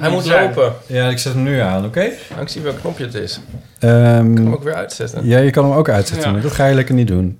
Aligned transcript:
Hij 0.00 0.10
moet 0.10 0.26
lopen. 0.26 0.72
Ja, 0.86 1.08
ik 1.08 1.18
zet 1.18 1.32
hem 1.32 1.42
nu 1.42 1.58
aan, 1.58 1.84
oké? 1.84 2.10
Nou, 2.30 2.42
ik 2.42 2.48
zie 2.48 2.62
welk 2.62 2.80
knopje 2.80 3.04
het 3.04 3.14
is. 3.14 3.40
Ehm, 3.78 4.28
Ik 4.30 4.34
kan 4.34 4.44
hem 4.44 4.52
ook 4.54 4.62
weer 4.62 4.74
uitzetten. 4.74 5.26
ja, 5.26 5.38
je 5.38 5.50
kan 5.50 5.64
hem 5.64 5.72
ook 5.78 5.88
uitzetten, 5.88 6.26
Ja. 6.26 6.32
maar 6.32 6.42
dat 6.42 6.52
ga 6.52 6.66
je 6.66 6.74
lekker 6.74 6.94
niet 6.94 7.08
doen. 7.08 7.38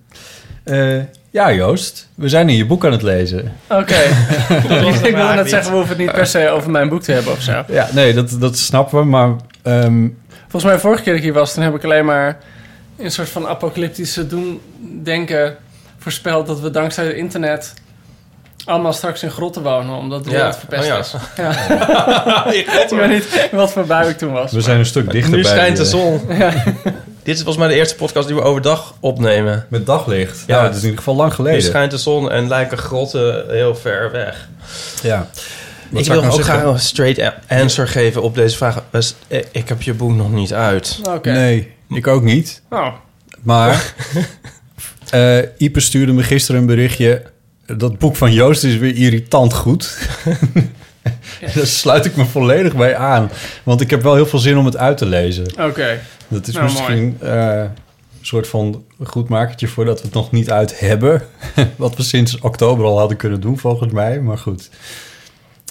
Eh, 0.65 0.97
ja, 1.31 1.53
Joost, 1.53 2.09
we 2.15 2.29
zijn 2.29 2.49
hier 2.49 2.57
je 2.59 2.67
boek 2.67 2.85
aan 2.85 2.93
het 2.93 3.03
lezen. 3.03 3.53
Oké. 3.69 3.95
ik 5.09 5.17
wilde 5.17 5.35
net 5.35 5.49
zeggen, 5.51 5.71
we 5.71 5.77
hoeven 5.77 5.97
het 5.97 5.99
niet 6.07 6.13
per 6.13 6.27
se 6.27 6.49
over 6.51 6.71
mijn 6.71 6.89
boek 6.89 7.03
te 7.03 7.13
hebben 7.13 7.33
of 7.33 7.41
zo. 7.43 7.63
Ja, 7.69 7.89
nee, 7.93 8.15
dat, 8.15 8.37
dat 8.41 8.59
snappen 8.59 8.99
we, 8.99 9.05
maar... 9.05 9.31
ehm, 9.63 10.09
Volgens 10.51 10.73
mij, 10.73 10.81
vorige 10.81 11.03
keer 11.03 11.13
dat 11.13 11.23
ik 11.23 11.29
hier 11.29 11.39
was, 11.39 11.55
toen 11.55 11.63
heb 11.63 11.75
ik 11.75 11.85
alleen 11.85 12.05
maar 12.05 12.39
in 12.97 13.05
een 13.05 13.11
soort 13.11 13.29
van 13.29 13.47
apocalyptische 13.47 14.27
doen 14.27 14.61
denken 15.03 15.57
voorspeld 15.99 16.47
dat 16.47 16.61
we 16.61 16.71
dankzij 16.71 17.05
het 17.07 17.15
internet 17.17 17.75
allemaal 18.65 18.93
straks 18.93 19.23
in 19.23 19.31
grotten 19.31 19.63
wonen, 19.63 19.95
omdat 19.97 20.25
de 20.25 20.31
Ja. 20.31 20.37
wereld 20.37 20.57
verpest 20.57 20.83
Oh 20.83 20.89
ja. 20.89 20.99
is. 20.99 21.15
Ja. 21.37 22.47
ik 22.87 22.89
weet 22.91 23.09
niet 23.09 23.49
wat 23.53 23.73
voor 23.73 23.85
bui 23.87 24.09
ik 24.09 24.19
toen 24.19 24.33
was. 24.33 24.53
we 24.53 24.61
zijn 24.61 24.79
een 24.79 24.87
stuk 24.87 25.11
dichter 25.11 25.37
Nu 25.37 25.43
bij 25.43 25.51
schijnt 25.53 25.77
de 25.77 25.83
die, 25.83 25.93
eh, 25.93 25.99
zon. 26.01 26.21
Dit 27.23 27.35
is 27.35 27.43
volgens 27.45 27.57
mij 27.65 27.69
de 27.69 27.75
eerste 27.75 27.95
podcast 27.95 28.27
die 28.27 28.37
we 28.37 28.43
overdag 28.43 28.95
opnemen. 29.01 29.67
Met 29.69 29.87
daglicht. 29.87 30.43
Ja. 30.47 30.57
Ja, 30.57 30.63
dat 30.63 30.71
is 30.71 30.77
in 30.79 30.83
ieder 30.83 30.99
geval 30.99 31.15
lang 31.17 31.29
Nu 31.31 31.35
geleden. 31.35 31.63
schijnt 31.63 31.91
de 31.91 31.99
zon 31.99 32.31
en 32.31 32.49
lijken 32.49 32.79
grotten 32.79 33.45
heel 33.49 33.75
ver 33.77 34.11
weg. 34.11 34.49
Ja. 35.03 35.27
Wat 35.91 36.01
ik 36.07 36.13
wil 36.13 36.21
nou 36.23 36.33
ook 36.35 36.43
graag 36.43 36.65
een 36.65 36.79
straight 36.79 37.33
answer 37.49 37.89
geven 37.89 38.23
op 38.23 38.35
deze 38.35 38.57
vraag. 38.57 38.83
Eh, 39.29 39.39
Ik 39.53 39.69
heb 39.69 39.83
je 39.83 39.95
boek 39.95 40.13
nog 40.15 40.33
niet 40.33 40.53
uit. 40.53 41.01
Oké. 41.09 41.33
Nee, 41.33 41.73
ik 41.89 42.07
ook 42.07 42.23
niet. 42.23 42.63
Oh. 42.71 42.95
Maar 43.43 43.95
eh 45.11 45.39
Ipe 45.57 45.81
stuurde 45.81 46.13
me 46.13 46.23
gisteren 46.23 46.61
een 46.61 46.67
berichtje. 46.67 47.23
Dat 47.67 47.99
boek 47.99 48.17
van 48.17 48.33
Joost 48.33 48.65
is 48.65 48.77
weer 48.77 48.97
irritant 48.97 49.55
goed. 49.55 49.99
Daar 51.55 51.67
sluit 51.67 52.05
ik 52.05 52.17
me 52.17 52.25
volledig 52.25 52.77
bij 52.77 52.97
aan. 52.97 53.31
Want 53.63 53.81
ik 53.81 53.91
heb 53.91 54.03
wel 54.03 54.15
heel 54.15 54.27
veel 54.27 54.39
zin 54.39 54.59
om 54.59 54.65
het 54.65 54.77
uit 54.77 54.97
te 54.97 55.07
lezen. 55.07 55.47
Oké. 55.61 56.01
Dat 56.29 56.47
is 56.47 56.55
Nou, 56.55 56.65
misschien 56.65 57.17
eh, 57.21 57.59
een 57.61 57.71
soort 58.27 58.49
van 58.49 58.85
goed 59.03 59.29
makertje 59.29 59.69
voordat 59.69 59.99
we 60.01 60.05
het 60.05 60.15
nog 60.15 60.31
niet 60.31 60.51
uit 60.51 60.81
hebben. 60.81 61.23
Wat 61.77 61.97
we 61.97 62.03
sinds 62.03 62.39
oktober 62.39 62.85
al 62.85 62.99
hadden 62.99 63.17
kunnen 63.17 63.41
doen, 63.41 63.59
volgens 63.59 63.93
mij. 63.93 64.21
Maar 64.21 64.39
goed. 64.39 64.71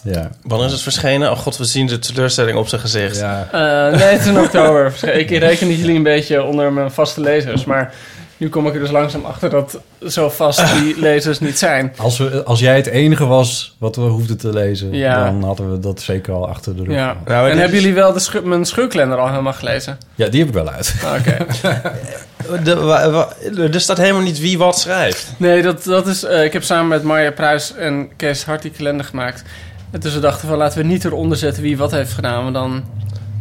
Ja. 0.04 0.30
Wanneer 0.44 0.66
is 0.68 0.74
het 0.74 0.82
verschenen? 0.82 1.32
Oh 1.32 1.38
god, 1.38 1.58
we 1.58 1.66
zien 1.66 1.88
de 1.88 2.00
teleurstelling 2.00 2.58
op 2.58 2.68
zijn 2.68 2.82
gezicht. 2.82 3.18
ja. 3.20 3.48
Eh, 3.52 3.98
nee, 3.98 4.08
het 4.08 4.20
is 4.22 4.28
in 4.28 4.40
oktober. 4.40 4.94
Ik 5.14 5.30
reken 5.30 5.68
niet 5.68 5.80
jullie 5.80 5.96
een 5.96 6.04
beetje 6.04 6.44
onder 6.44 6.74
mijn 6.74 6.92
vaste 6.92 7.22
lezers, 7.22 7.66
maar 7.66 7.94
nu 8.38 8.50
kom 8.50 8.68
ik 8.68 8.74
er 8.74 8.80
dus 8.80 8.92
langzaam 8.92 9.26
achter 9.26 9.50
dat 9.50 9.80
zo 10.08 10.30
vast 10.30 10.74
die 10.74 11.00
lezers 11.10 11.40
niet 11.40 11.58
zijn. 11.60 11.94
Als, 11.98 12.18
we, 12.18 12.44
als 12.44 12.60
jij 12.60 12.76
het 12.76 12.86
enige 12.88 13.26
was 13.26 13.76
wat 13.78 13.96
we 13.96 14.02
hoefden 14.02 14.38
te 14.38 14.50
lezen, 14.54 14.94
Ja. 14.94 15.24
dan 15.24 15.44
hadden 15.44 15.72
we 15.72 15.80
dat 15.80 16.02
zeker 16.02 16.34
al 16.34 16.48
achter 16.50 16.76
de 16.76 16.84
rug. 16.84 16.94
Ja. 16.96 17.16
Nou, 17.26 17.50
en 17.50 17.58
hebben 17.58 17.76
is- 17.78 17.82
jullie 17.82 17.96
wel 17.96 18.14
de 18.14 18.20
schu- 18.20 18.42
mijn 18.46 18.66
scheurkalender 18.66 19.18
al 19.18 19.30
helemaal 19.30 19.54
gelezen? 19.54 19.98
Ja, 20.16 20.28
die 20.28 20.40
heb 20.40 20.48
ik 20.48 20.54
wel 20.56 20.70
uit. 20.70 20.96
Ah, 21.06 21.14
Oké. 21.20 21.46
Wa- 22.86 23.34
er 23.72 23.82
staat 23.82 23.98
helemaal 23.98 24.22
niet 24.22 24.40
wie 24.40 24.58
wat 24.58 24.80
schrijft. 24.80 25.34
Nee, 25.38 25.62
dat, 25.62 25.84
dat 25.84 26.08
is... 26.08 26.24
eh, 26.24 26.44
ik 26.44 26.54
heb 26.54 26.64
samen 26.64 26.88
met 26.88 27.04
Marja 27.04 27.32
Pruis 27.32 27.74
en 27.76 28.10
Kees 28.16 28.46
Hart 28.46 28.62
die 28.62 28.72
kalender 28.72 29.06
gemaakt. 29.06 29.44
En 29.92 30.00
dus 30.00 30.14
we 30.14 30.20
dachten 30.20 30.48
van 30.48 30.58
laten 30.58 30.78
we 30.78 30.84
niet 30.84 31.06
eronder 31.06 31.38
zetten 31.38 31.64
wie 31.64 31.78
wat 31.78 31.92
heeft 31.92 32.14
gedaan. 32.14 32.42
Want 32.44 32.54
dan... 32.56 32.84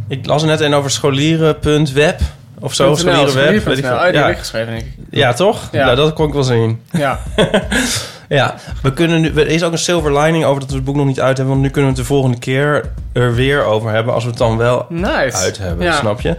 Ik 0.08 0.26
las 0.26 0.42
er 0.42 0.48
net 0.48 0.60
een 0.60 0.74
over 0.74 0.90
scholieren.web 0.90 2.20
of 2.60 2.74
zo. 2.74 2.88
.nl, 2.88 2.96
Scholierenweb. 2.96 3.64
weet 3.64 3.78
ik 3.78 3.84
scholieren.nl. 3.84 3.88
veel. 3.88 3.96
Oh, 4.06 4.10
die 4.12 4.20
heb 4.20 4.30
ik 4.30 4.38
geschreven, 4.38 4.72
denk 4.72 4.82
ik. 4.82 4.92
ja, 5.10 5.32
toch? 5.32 5.68
Ja. 5.72 5.84
Nou, 5.84 5.96
dat 5.96 6.12
kon 6.12 6.26
ik 6.26 6.32
wel 6.32 6.42
zien. 6.42 6.80
Ja. 6.92 7.18
Ja, 8.28 8.54
we 8.82 8.92
kunnen 8.92 9.20
nu, 9.20 9.28
er 9.34 9.46
is 9.46 9.62
ook 9.62 9.72
een 9.72 9.78
silver 9.78 10.18
lining 10.18 10.44
over 10.44 10.60
dat 10.60 10.68
we 10.70 10.74
het 10.76 10.84
boek 10.84 10.96
nog 10.96 11.06
niet 11.06 11.20
uit 11.20 11.36
hebben. 11.36 11.54
Want 11.54 11.66
nu 11.66 11.70
kunnen 11.72 11.90
we 11.90 11.96
het 11.96 12.06
de 12.06 12.12
volgende 12.14 12.38
keer 12.38 12.90
er 13.12 13.34
weer 13.34 13.64
over 13.64 13.90
hebben. 13.90 14.14
Als 14.14 14.22
we 14.24 14.28
het 14.30 14.38
dan 14.38 14.56
wel 14.56 14.86
Nice. 14.88 15.36
uit 15.36 15.58
hebben, 15.58 15.86
Ja. 15.86 15.92
snap 15.98 16.20
je? 16.20 16.36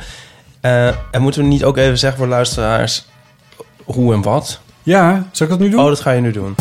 Eh, 0.61 0.87
en 0.87 1.21
moeten 1.21 1.41
we 1.41 1.47
niet 1.47 1.63
ook 1.63 1.77
even 1.77 1.97
zeggen 1.97 2.19
voor 2.19 2.27
luisteraars 2.27 3.05
hoe 3.83 4.13
en 4.13 4.21
wat? 4.21 4.59
Ja, 4.83 5.23
zal 5.31 5.45
ik 5.45 5.51
dat 5.51 5.61
nu 5.61 5.69
doen? 5.69 5.79
Oh, 5.79 5.87
dat 5.87 5.99
ga 6.01 6.11
je 6.11 6.21
nu 6.21 6.31
doen. 6.31 6.55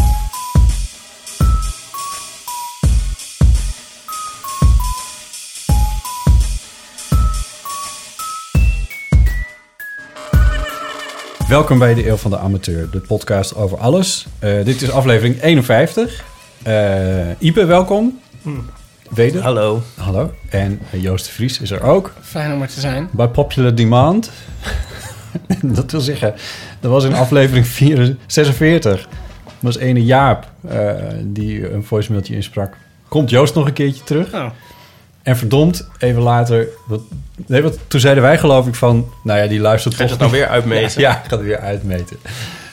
Welkom 11.49 11.79
bij 11.79 11.95
de 11.95 12.09
Eeuw 12.09 12.17
van 12.17 12.31
de 12.31 12.39
Amateur, 12.39 12.91
de 12.91 13.01
podcast 13.01 13.55
over 13.55 13.79
alles. 13.79 14.27
Eh, 14.39 14.65
dit 14.65 14.83
is 14.83 14.91
aflevering 14.91 15.43
51. 15.43 16.25
Eh 16.63 17.41
Ipe, 17.41 17.65
welkom. 17.65 18.21
Weder. 19.11 19.43
Hallo. 19.43 19.83
Hallo. 19.97 20.33
En 20.51 20.81
eh, 20.91 21.03
Joost 21.03 21.27
de 21.27 21.33
Vries 21.33 21.61
is 21.61 21.71
er 21.71 21.83
ook. 21.83 22.13
Fijn 22.21 22.53
om 22.53 22.63
er 22.63 22.69
te 22.69 22.81
zijn. 22.81 23.09
By 23.11 23.27
popular 23.27 23.75
demand. 23.75 24.31
dat 25.63 25.91
wil 25.91 26.01
zeggen, 26.01 26.35
dat 26.81 26.91
was 26.91 27.05
in 27.05 27.15
aflevering 27.15 27.67
4 27.67 28.17
46. 28.27 29.09
Dat 29.45 29.53
was 29.61 29.77
ene 29.77 30.05
Jaap 30.05 30.51
eh, 30.69 30.95
die 31.23 31.73
een 31.73 31.85
voicemailtje 31.85 32.35
insprak. 32.35 32.77
Komt 33.09 33.31
Joost 33.31 33.55
nog 33.55 33.67
een 33.67 33.73
keertje 33.73 34.05
terug? 34.05 34.35
Oh. 34.35 34.51
En 35.29 35.37
verdomd, 35.37 35.89
even 35.99 36.23
later... 36.23 36.67
Wat, 36.87 37.01
nee, 37.47 37.63
wat, 37.63 37.79
toen 37.89 38.01
zeiden 38.01 38.23
wij 38.23 38.39
geloof 38.39 38.67
ik 38.67 38.75
van... 38.75 39.09
Nou 39.23 39.39
ja, 39.41 39.47
die 39.47 39.61
luistert 39.61 39.97
toch 39.97 40.09
dat 40.09 40.19
nou 40.19 40.31
niet. 40.31 40.41
weer 40.41 40.49
uitmeten? 40.49 41.01
Ja, 41.01 41.11
ja, 41.11 41.17
ik 41.25 41.29
ga 41.31 41.37
het 41.37 41.47
weer 41.47 41.59
uitmeten. 41.59 42.17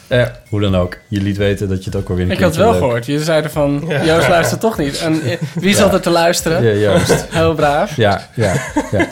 Eh, 0.07 0.23
hoe 0.49 0.61
dan 0.61 0.75
ook. 0.75 0.97
Je 1.07 1.21
liet 1.21 1.37
weten 1.37 1.69
dat 1.69 1.83
je 1.83 1.89
het 1.89 1.99
ook 1.99 2.09
alweer 2.09 2.25
een 2.25 2.31
Ik 2.31 2.39
had 2.39 2.45
keertje 2.45 2.61
wel 2.63 2.71
leuk- 2.71 2.81
gehoord. 2.81 3.05
Je 3.05 3.23
zei 3.23 3.43
er 3.43 3.49
van, 3.49 3.83
Joost 4.05 4.27
luistert 4.27 4.59
toch 4.61 4.77
niet. 4.77 4.97
En 4.97 5.21
eh, 5.21 5.37
wie 5.53 5.75
zat 5.75 5.93
er 5.93 6.01
te 6.01 6.09
luisteren? 6.09 6.63
Ja, 6.63 6.71
Joost. 6.91 7.25
Heel 7.29 7.53
braaf. 7.53 7.95
Ja, 7.95 8.27
ja, 8.35 8.53
ja. 8.91 9.07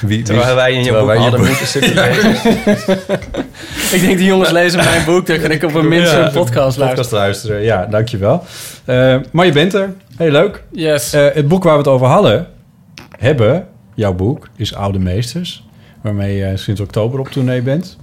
Wie, 0.00 0.22
Terwijl 0.22 0.54
wij 0.54 0.72
in 0.72 0.84
je 0.84 0.92
boek 0.92 1.06
wij 1.06 1.16
hadden 1.16 1.40
moeten 1.44 1.66
sublimeren. 1.66 2.30
Ik 3.94 4.00
denk, 4.00 4.18
die 4.18 4.26
jongens 4.26 4.50
lezen 4.50 4.84
mijn 4.84 5.04
boek. 5.04 5.26
Dan 5.26 5.40
kan 5.40 5.50
ik 5.50 5.62
op 5.62 5.74
een 5.74 5.88
minste 5.88 6.16
Ja, 6.16 6.22
podcast 6.28 6.54
luisteren. 6.56 6.88
podcast 6.88 7.12
luisteren. 7.12 7.62
Ja, 7.62 7.86
dankjewel. 7.86 8.44
Eh 8.84 9.16
maar 9.32 9.46
je 9.46 9.52
bent 9.52 9.74
er. 9.74 9.92
Heel 10.16 10.30
leuk. 10.30 10.62
Yes. 10.72 11.12
Eh, 11.12 11.26
het 11.32 11.48
boek 11.48 11.62
waar 11.64 11.72
we 11.72 11.78
het 11.78 11.88
over 11.88 12.06
hadden, 12.06 12.46
hebben, 13.24 13.66
jouw 13.94 14.12
boek, 14.14 14.48
is 14.56 14.74
Oude 14.74 14.98
Meesters. 14.98 15.64
Waarmee 16.00 16.36
je 16.36 16.56
sinds 16.56 16.80
oktober 16.80 17.20
op 17.20 17.28
tournee 17.28 17.62
bent. 17.62 17.96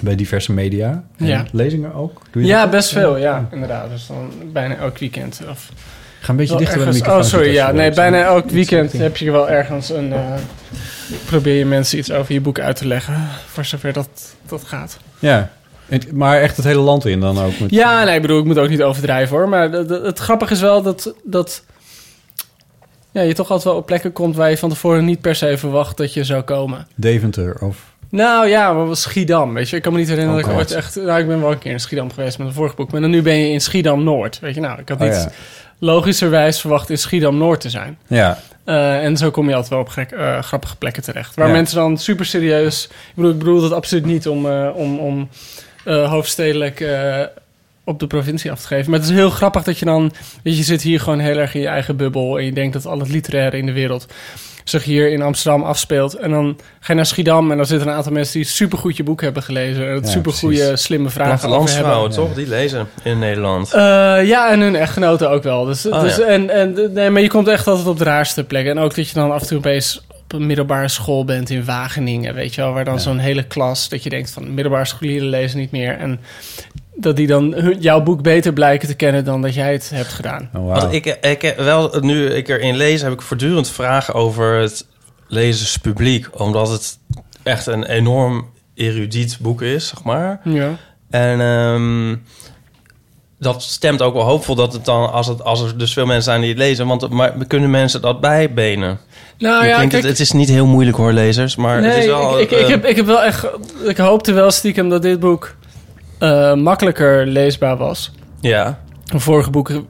Bij 0.00 0.14
diverse 0.14 0.52
media. 0.52 1.04
En 1.16 1.26
Ja. 1.26 1.44
lezingen 1.52 1.94
ook. 1.94 2.22
Doe 2.30 2.42
je 2.42 2.48
ja, 2.48 2.68
best 2.68 2.88
veel. 2.92 3.16
Ja, 3.16 3.48
inderdaad. 3.52 3.88
Dus 3.90 4.06
dan 4.06 4.30
bijna 4.52 4.76
elk 4.76 4.98
weekend. 4.98 5.40
Of 5.50 5.68
Ga 6.20 6.30
een 6.30 6.36
beetje 6.36 6.56
dichter 6.56 6.76
bij 6.78 6.86
de 6.86 6.92
microfoon. 6.92 7.20
Oh, 7.20 7.24
sorry. 7.26 7.52
Ja, 7.52 7.72
nee, 7.72 7.90
bijna 7.90 8.22
elk 8.22 8.50
weekend 8.50 8.92
heb 8.92 9.16
je 9.16 9.30
wel 9.30 9.50
ergens 9.50 9.90
een... 9.90 10.12
eh, 10.12 10.20
probeer 11.26 11.58
je 11.58 11.64
mensen 11.66 11.98
iets 11.98 12.12
over 12.12 12.32
je 12.32 12.40
boek 12.40 12.58
uit 12.60 12.76
te 12.76 12.86
leggen. 12.86 13.14
Voor 13.46 13.64
zover 13.64 13.92
dat, 13.92 14.34
dat 14.48 14.62
gaat. 14.64 14.98
Ja, 15.18 15.50
maar 16.12 16.40
echt 16.40 16.56
het 16.56 16.64
hele 16.66 16.80
land 16.80 17.04
in 17.06 17.20
dan 17.20 17.38
ook. 17.38 17.58
Met, 17.58 17.70
Ja, 17.70 18.04
nee, 18.04 18.14
ik 18.16 18.22
bedoel, 18.22 18.38
ik 18.38 18.44
moet 18.44 18.58
ook 18.58 18.68
niet 18.68 18.82
overdrijven 18.82 19.36
hoor. 19.36 19.48
Maar 19.48 19.70
het 19.72 20.18
grappige 20.18 20.52
is 20.52 20.60
wel 20.60 20.82
dat, 20.82 21.14
dat 21.24 21.64
ja, 23.12 23.20
je 23.22 23.34
toch 23.34 23.48
altijd 23.50 23.64
wel 23.68 23.76
op 23.76 23.86
plekken 23.86 24.12
komt 24.12 24.36
waar 24.36 24.50
je 24.50 24.58
van 24.58 24.68
tevoren 24.68 25.04
niet 25.04 25.20
per 25.20 25.34
se 25.34 25.58
verwacht 25.58 25.96
dat 25.96 26.14
je 26.14 26.24
zou 26.24 26.42
komen. 26.42 26.86
Deventer 26.94 27.56
of 27.60 27.90
Nou 28.10 28.48
ja, 28.48 28.74
was 28.74 29.00
Schiedam, 29.02 29.54
weet 29.54 29.68
je. 29.70 29.76
Ik 29.76 29.82
kan 29.82 29.92
me 29.92 29.98
niet 29.98 30.08
herinneren 30.08 30.40
Oh 30.40 30.46
dat 30.46 30.52
ik 30.54 30.58
ooit 30.58 30.72
echt... 30.72 30.94
Nou, 30.96 31.20
ik 31.20 31.26
ben 31.26 31.40
wel 31.40 31.50
een 31.52 31.58
keer 31.58 31.72
in 31.72 31.80
Schiedam 31.80 32.12
geweest 32.12 32.38
met 32.38 32.46
een 32.46 32.52
vorig 32.52 32.74
boek. 32.74 32.90
Maar 32.92 33.00
dan 33.00 33.10
nu 33.10 33.22
ben 33.22 33.34
je 33.36 33.48
in 33.52 33.60
Schiedam-Noord, 33.60 34.38
weet 34.40 34.54
je. 34.54 34.60
Nou, 34.60 34.80
ik 34.80 34.88
had 34.88 35.00
Oh, 35.00 35.04
niet 35.06 35.14
ja. 35.14 35.30
logischerwijs 35.78 36.60
verwacht 36.60 36.90
in 36.90 36.98
Schiedam-Noord 36.98 37.60
te 37.60 37.70
zijn. 37.70 37.98
Ja, 38.06 38.38
Eh, 38.64 39.04
en 39.04 39.16
zo 39.16 39.30
kom 39.30 39.44
je 39.48 39.52
altijd 39.54 39.70
wel 39.70 39.80
op 39.80 39.88
gek, 39.88 40.10
eh, 40.10 40.38
grappige 40.42 40.76
plekken 40.76 41.02
terecht. 41.02 41.34
Waar 41.34 41.46
Ja. 41.46 41.52
mensen 41.52 41.76
dan 41.76 41.98
super 41.98 42.24
serieus... 42.26 42.84
Ik 42.84 43.14
bedoel, 43.14 43.30
ik 43.30 43.38
bedoel 43.38 43.60
dat 43.60 43.72
absoluut 43.72 44.04
niet 44.04 44.28
om, 44.28 44.46
eh, 44.46 44.68
om, 44.74 44.98
om 44.98 45.28
hoofdstedelijk 45.84 46.84
op 47.84 47.98
de 48.00 48.06
provincie 48.06 48.50
af 48.50 48.60
te 48.60 48.66
geven. 48.66 48.90
Maar 48.90 49.00
het 49.00 49.08
is 49.08 49.14
heel 49.14 49.30
grappig 49.30 49.62
dat 49.62 49.78
je 49.78 49.84
dan... 49.84 50.12
Weet 50.42 50.52
je, 50.52 50.58
je 50.58 50.64
zit 50.64 50.82
hier 50.82 51.00
gewoon 51.00 51.18
heel 51.18 51.36
erg 51.36 51.54
in 51.54 51.60
je 51.60 51.66
eigen 51.66 51.96
bubbel... 51.96 52.38
en 52.38 52.44
je 52.44 52.52
denkt 52.52 52.72
dat 52.72 52.86
al 52.86 52.98
het 52.98 53.08
literaire 53.08 53.58
in 53.58 53.66
de 53.66 53.72
wereld 53.72 54.06
zich 54.64 54.84
hier 54.84 55.10
in 55.10 55.22
Amsterdam 55.22 55.62
afspeelt. 55.62 56.14
En 56.14 56.30
dan 56.30 56.56
ga 56.80 56.86
je 56.86 56.94
naar 56.94 57.06
Schiedam 57.06 57.50
en 57.50 57.56
dan 57.56 57.66
zitten 57.66 57.88
een 57.88 57.94
aantal 57.94 58.12
mensen... 58.12 58.40
die 58.40 58.48
supergoed 58.48 58.96
je 58.96 59.02
boek 59.02 59.20
hebben 59.20 59.42
gelezen. 59.42 59.88
En 59.88 59.94
het 59.94 60.08
Ja, 60.56 60.76
slimme 60.76 61.08
vragen 61.08 61.48
over 61.48 61.74
hebben. 61.74 62.10
Toch? 62.10 62.34
Die 62.34 62.48
lezen 62.48 62.88
in 63.02 63.18
Nederland. 63.18 63.72
Eh, 63.72 63.80
ja, 64.26 64.50
en 64.50 64.60
hun 64.60 64.76
echtgenoten 64.76 65.30
ook 65.30 65.42
wel. 65.42 65.64
Dus, 65.64 65.86
Oh, 65.86 66.00
dus, 66.00 66.16
ja. 66.16 66.22
en, 66.22 66.50
en, 66.50 66.92
nee, 66.92 67.10
maar 67.10 67.22
je 67.22 67.28
komt 67.28 67.48
echt 67.48 67.66
altijd 67.66 67.86
op 67.86 67.98
de 67.98 68.04
raarste 68.04 68.44
plekken. 68.44 68.70
En 68.76 68.78
ook 68.78 68.94
dat 68.94 69.08
je 69.08 69.14
dan 69.14 69.32
af 69.32 69.40
en 69.40 69.46
toe 69.46 69.58
opeens 69.58 70.02
op 70.32 70.32
een 70.32 70.46
middelbare 70.46 70.88
school 70.88 71.24
bent 71.24 71.50
in 71.50 71.64
Wageningen, 71.64 72.34
weet 72.34 72.54
je 72.54 72.60
wel, 72.60 72.72
waar 72.72 72.84
dan 72.84 73.00
zo'n 73.00 73.18
hele 73.18 73.42
klas, 73.42 73.88
dat 73.88 74.02
je 74.02 74.10
denkt 74.10 74.30
van 74.30 74.54
middelbare 74.54 74.84
scholieren 74.84 75.28
lezen 75.28 75.58
niet 75.58 75.70
meer. 75.70 75.98
En 75.98 76.20
dat 77.02 77.16
die 77.16 77.26
dan 77.26 77.52
hun- 77.54 77.80
jouw 77.80 78.02
boek 78.02 78.22
beter 78.22 78.52
blijken 78.52 78.88
te 78.88 78.94
kennen 78.94 79.24
dan 79.24 79.42
dat 79.42 79.54
jij 79.54 79.72
het 79.72 79.90
hebt 79.94 80.12
gedaan. 80.12 80.50
oh. 80.54 80.78
Want 80.78 80.92
ik, 80.92 81.06
ik 81.06 81.54
wel, 81.56 81.96
nu 82.00 82.26
ik 82.26 82.48
erin 82.48 82.76
lees, 82.76 83.02
heb 83.02 83.12
ik 83.12 83.22
voortdurend 83.22 83.70
vragen 83.70 84.14
over 84.14 84.54
het 84.54 84.86
lezerspubliek. 85.26 86.40
Omdat 86.40 86.68
het 86.70 86.98
echt 87.42 87.66
een 87.66 87.84
enorm 87.84 88.46
erudiet 88.74 89.38
boek 89.40 89.62
is, 89.62 89.88
zeg 89.88 90.02
maar. 90.02 90.40
Ja. 90.44 90.76
En 91.10 91.40
ehm, 91.40 92.16
dat 93.38 93.62
stemt 93.62 94.02
ook 94.02 94.14
wel 94.14 94.22
hoopvol 94.24 94.54
dat 94.54 94.72
het 94.72 94.84
dan, 94.84 95.12
als, 95.12 95.26
het, 95.26 95.44
als 95.44 95.60
er 95.62 95.78
dus 95.78 95.92
veel 95.92 96.06
mensen 96.06 96.24
zijn 96.24 96.40
die 96.40 96.48
het 96.50 96.58
lezen, 96.58 96.86
want 96.86 97.08
maar 97.10 97.34
kunnen 97.46 97.70
mensen 97.70 98.00
dat 98.00 98.20
bijbenen? 98.20 98.98
Nou 99.38 99.64
Ik 99.64 99.70
ja, 99.70 99.78
denk 99.78 99.90
kijk, 99.90 100.02
dat, 100.02 100.10
het 100.10 100.20
is 100.20 100.32
niet 100.32 100.48
heel 100.48 100.66
moeilijk 100.66 100.96
hoor, 100.96 101.12
lezers, 101.12 101.56
maar 101.56 101.82
het 101.82 101.96
is 101.96 102.06
wel... 102.06 102.40
ik, 102.40 102.50
ik, 102.50 102.58
ik, 102.58 102.64
eh, 102.64 102.68
heb, 102.70 102.84
ik 102.84 102.96
heb 102.96 103.06
wel 103.06 103.22
echt, 103.22 103.46
ik 103.84 103.96
hoopte 103.96 104.32
wel 104.32 104.50
stiekem 104.50 104.88
dat 104.88 105.02
dit 105.02 105.20
boek 105.20 105.54
eh, 106.22 106.54
makkelijker 106.54 107.26
leesbaar 107.26 107.76
was. 107.76 108.12
Ja, 108.40 108.80
De 109.04 109.20
vorige 109.20 109.50
boeken 109.50 109.86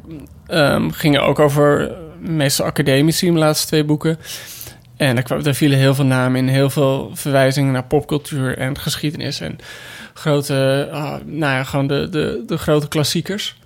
ehm, 0.47 0.91
gingen 0.91 1.23
ook 1.23 1.39
over 1.39 1.93
meestal 2.21 2.67
academici, 2.67 3.27
mijn 3.27 3.39
laatste 3.39 3.67
twee 3.67 3.85
boeken. 3.85 4.19
En 4.97 5.15
daar, 5.15 5.25
kwam, 5.25 5.43
daar 5.43 5.55
vielen 5.55 5.79
heel 5.79 5.95
veel 5.95 6.05
namen 6.05 6.41
in, 6.41 6.49
heel 6.49 6.71
veel 6.71 7.11
verwijzingen 7.15 7.73
naar 7.73 7.85
popcultuur 7.85 8.59
en 8.59 8.79
geschiedenis 8.79 9.41
en 9.41 9.59
grote, 10.15 10.89
ah, 10.93 11.15
nou 11.25 11.53
ja, 11.53 11.65
gewoon 11.65 11.87
de, 11.87 12.09
de, 12.09 12.43
de 12.47 12.59
grote 12.59 12.89
klassiekers. 12.89 13.57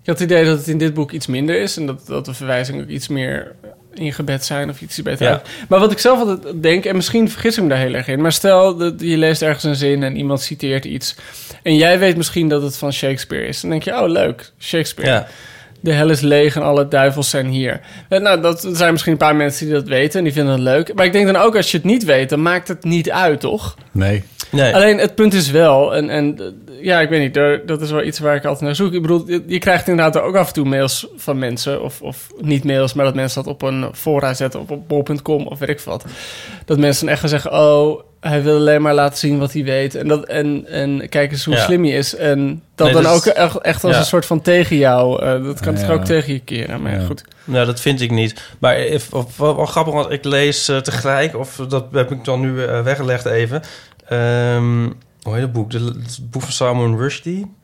Ik 0.00 0.06
had 0.08 0.18
het 0.18 0.30
idee 0.30 0.44
dat 0.44 0.58
het 0.58 0.68
in 0.68 0.78
dit 0.78 0.94
boek 0.94 1.10
iets 1.10 1.26
minder 1.26 1.60
is 1.60 1.76
en 1.76 1.86
dat, 1.86 2.06
dat 2.06 2.24
de 2.24 2.34
verwijzingen 2.34 2.82
ook 2.82 2.90
iets 2.90 3.08
meer 3.08 3.54
ingebed 3.94 4.44
zijn 4.44 4.70
of 4.70 4.80
iets 4.80 5.02
beter. 5.02 5.26
Ja. 5.26 5.42
Maar 5.68 5.80
wat 5.80 5.92
ik 5.92 5.98
zelf 5.98 6.18
altijd 6.18 6.62
denk, 6.62 6.84
en 6.84 6.96
misschien 6.96 7.30
vergis 7.30 7.56
ik 7.56 7.62
me 7.62 7.68
daar 7.68 7.78
heel 7.78 7.94
erg 7.94 8.08
in, 8.08 8.20
maar 8.20 8.32
stel 8.32 8.76
dat 8.76 8.94
je 8.98 9.16
leest 9.16 9.42
ergens 9.42 9.64
een 9.64 9.76
zin 9.76 10.02
en 10.02 10.16
iemand 10.16 10.40
citeert 10.40 10.84
iets 10.84 11.16
en 11.62 11.76
jij 11.76 11.98
weet 11.98 12.16
misschien 12.16 12.48
dat 12.48 12.62
het 12.62 12.76
van 12.76 12.92
Shakespeare 12.92 13.46
is. 13.46 13.60
Dan 13.60 13.70
denk 13.70 13.82
je, 13.82 14.02
oh 14.02 14.08
leuk, 14.08 14.52
Shakespeare. 14.58 15.10
ja. 15.10 15.26
De 15.80 15.92
hel 15.92 16.10
is 16.10 16.20
leeg 16.20 16.56
en 16.56 16.62
alle 16.62 16.88
duivels 16.88 17.30
zijn 17.30 17.46
hier. 17.46 17.80
Eh, 18.08 18.20
Nou, 18.20 18.40
dat 18.40 18.62
er 18.64 18.76
zijn 18.76 18.90
misschien 18.92 19.12
een 19.12 19.18
paar 19.18 19.36
mensen 19.36 19.66
die 19.66 19.74
dat 19.74 19.88
weten 19.88 20.18
en 20.18 20.24
die 20.24 20.32
vinden 20.32 20.52
het 20.52 20.62
leuk. 20.62 20.94
Maar 20.94 21.04
ik 21.04 21.12
denk 21.12 21.26
dan 21.26 21.36
ook, 21.36 21.56
als 21.56 21.70
je 21.70 21.76
het 21.76 21.86
niet 21.86 22.04
weet, 22.04 22.28
dan 22.28 22.42
maakt 22.42 22.68
het 22.68 22.84
niet 22.84 23.10
uit, 23.10 23.40
toch? 23.40 23.74
Nee. 23.92 24.22
Nee. 24.50 24.74
Alleen 24.74 24.98
het 24.98 25.14
punt 25.14 25.34
is 25.34 25.50
wel, 25.50 25.94
en, 25.94 26.10
en 26.10 26.38
ja, 26.80 27.00
ik 27.00 27.08
weet 27.08 27.20
niet, 27.20 27.66
dat 27.68 27.80
is 27.80 27.90
wel 27.90 28.02
iets 28.02 28.18
waar 28.18 28.36
ik 28.36 28.44
altijd 28.44 28.64
naar 28.64 28.74
zoek. 28.74 28.92
Ik 28.92 29.02
bedoel, 29.02 29.24
je, 29.26 29.42
je 29.46 29.58
krijgt 29.58 29.88
inderdaad 29.88 30.22
ook 30.22 30.36
af 30.36 30.46
en 30.48 30.52
toe 30.54 30.64
mails 30.64 31.06
van 31.16 31.38
mensen, 31.38 31.82
of, 31.82 32.02
of 32.02 32.28
niet 32.40 32.64
mails, 32.64 32.92
maar 32.94 33.04
dat 33.04 33.14
mensen 33.14 33.42
dat 33.44 33.52
op 33.52 33.62
een 33.62 33.86
fora 33.94 34.34
zetten, 34.34 34.60
of 34.60 34.70
op 34.70 34.88
bol.com 34.88 35.46
of 35.46 35.58
weet 35.58 35.68
ik 35.68 35.80
wat. 35.80 36.04
Dat 36.64 36.78
mensen 36.78 37.00
dan 37.04 37.12
echt 37.12 37.20
gaan 37.20 37.28
zeggen, 37.30 37.52
oh, 37.52 38.00
hij 38.22 38.42
wil 38.42 38.56
alleen 38.56 38.82
maar 38.82 38.94
laten 38.94 39.18
zien 39.18 39.38
wat 39.38 39.52
hij 39.52 39.64
weet. 39.64 39.94
En, 39.94 40.08
dat, 40.08 40.24
en, 40.24 40.66
en 40.68 41.08
kijk 41.08 41.30
eens 41.32 41.44
hoe 41.44 41.54
Ja. 41.54 41.60
slim 41.64 41.84
hij 41.84 41.92
is. 41.92 42.16
En 42.16 42.62
dat 42.74 42.86
Nee, 42.86 42.94
dan 42.94 43.02
dat 43.02 43.12
ook 43.14 43.24
echt, 43.26 43.56
echt 43.58 43.84
als 43.84 43.92
ja. 43.92 43.98
een 43.98 44.04
soort 44.04 44.26
van 44.26 44.40
tegen 44.40 44.76
jou. 44.76 45.22
eh, 45.22 45.44
dat 45.44 45.60
kan 45.60 45.74
Ja. 45.74 45.80
toch 45.80 45.90
ook 45.90 46.04
tegen 46.04 46.32
je 46.32 46.38
keren. 46.40 46.82
Maar 46.82 46.92
ja, 46.92 46.98
Ja. 46.98 47.04
goed. 47.06 47.24
Nou, 47.44 47.66
dat 47.66 47.80
vind 47.80 48.00
ik 48.00 48.10
niet. 48.10 48.40
Maar 48.58 48.76
if, 48.78 49.12
of, 49.12 49.36
wel, 49.36 49.56
wel 49.56 49.66
grappig, 49.66 49.94
want 49.94 50.10
ik 50.10 50.24
lees 50.24 50.68
eh, 50.68 50.76
tegelijk, 50.76 51.36
of 51.36 51.56
dat 51.68 51.84
heb 51.92 52.10
ik 52.10 52.24
dan 52.24 52.40
nu 52.40 52.64
eh, 52.64 52.80
weggelegd 52.82 53.24
even. 53.24 53.62
Ehm, 54.08 54.82
hoe 55.22 55.32
heet 55.32 55.42
het 55.42 55.52
boek? 55.52 55.70
De, 55.70 55.78
het 55.78 56.18
boek 56.30 56.42
van 56.42 56.52
Salman 56.52 56.96
Rushdie. 56.98 57.54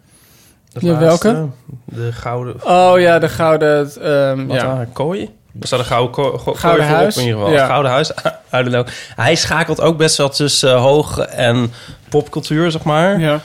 Het 0.72 0.82
Ja, 0.82 1.00
laatste. 1.00 1.32
welke? 1.32 1.48
De 1.84 2.12
Gouden... 2.12 2.54
Oh 2.64 2.92
ja, 3.00 3.18
de 3.18 3.28
gouden... 3.28 3.90
ehm, 4.02 4.46
Wat 4.46 4.56
ja. 4.56 4.86
Kooi? 4.92 5.30
Er 5.60 5.66
staat 5.66 5.78
een 5.78 5.84
gouden, 5.84 6.10
ko 6.10 6.38
go- 6.38 6.54
Gouden 6.54 6.86
huis? 6.86 7.16
in 7.16 7.22
ieder 7.22 7.38
geval. 7.38 7.52
Ja. 7.54 7.66
Gouden 7.66 7.90
huis. 7.90 8.10
I. 8.54 8.82
Hij 9.16 9.34
schakelt 9.34 9.80
ook 9.80 9.96
best 9.96 10.16
wel 10.16 10.28
tussen 10.28 10.72
eh, 10.74 10.80
hoog 10.80 11.18
en 11.18 11.72
popcultuur, 12.08 12.70
zeg 12.70 12.82
maar. 12.82 13.20
ja. 13.20 13.40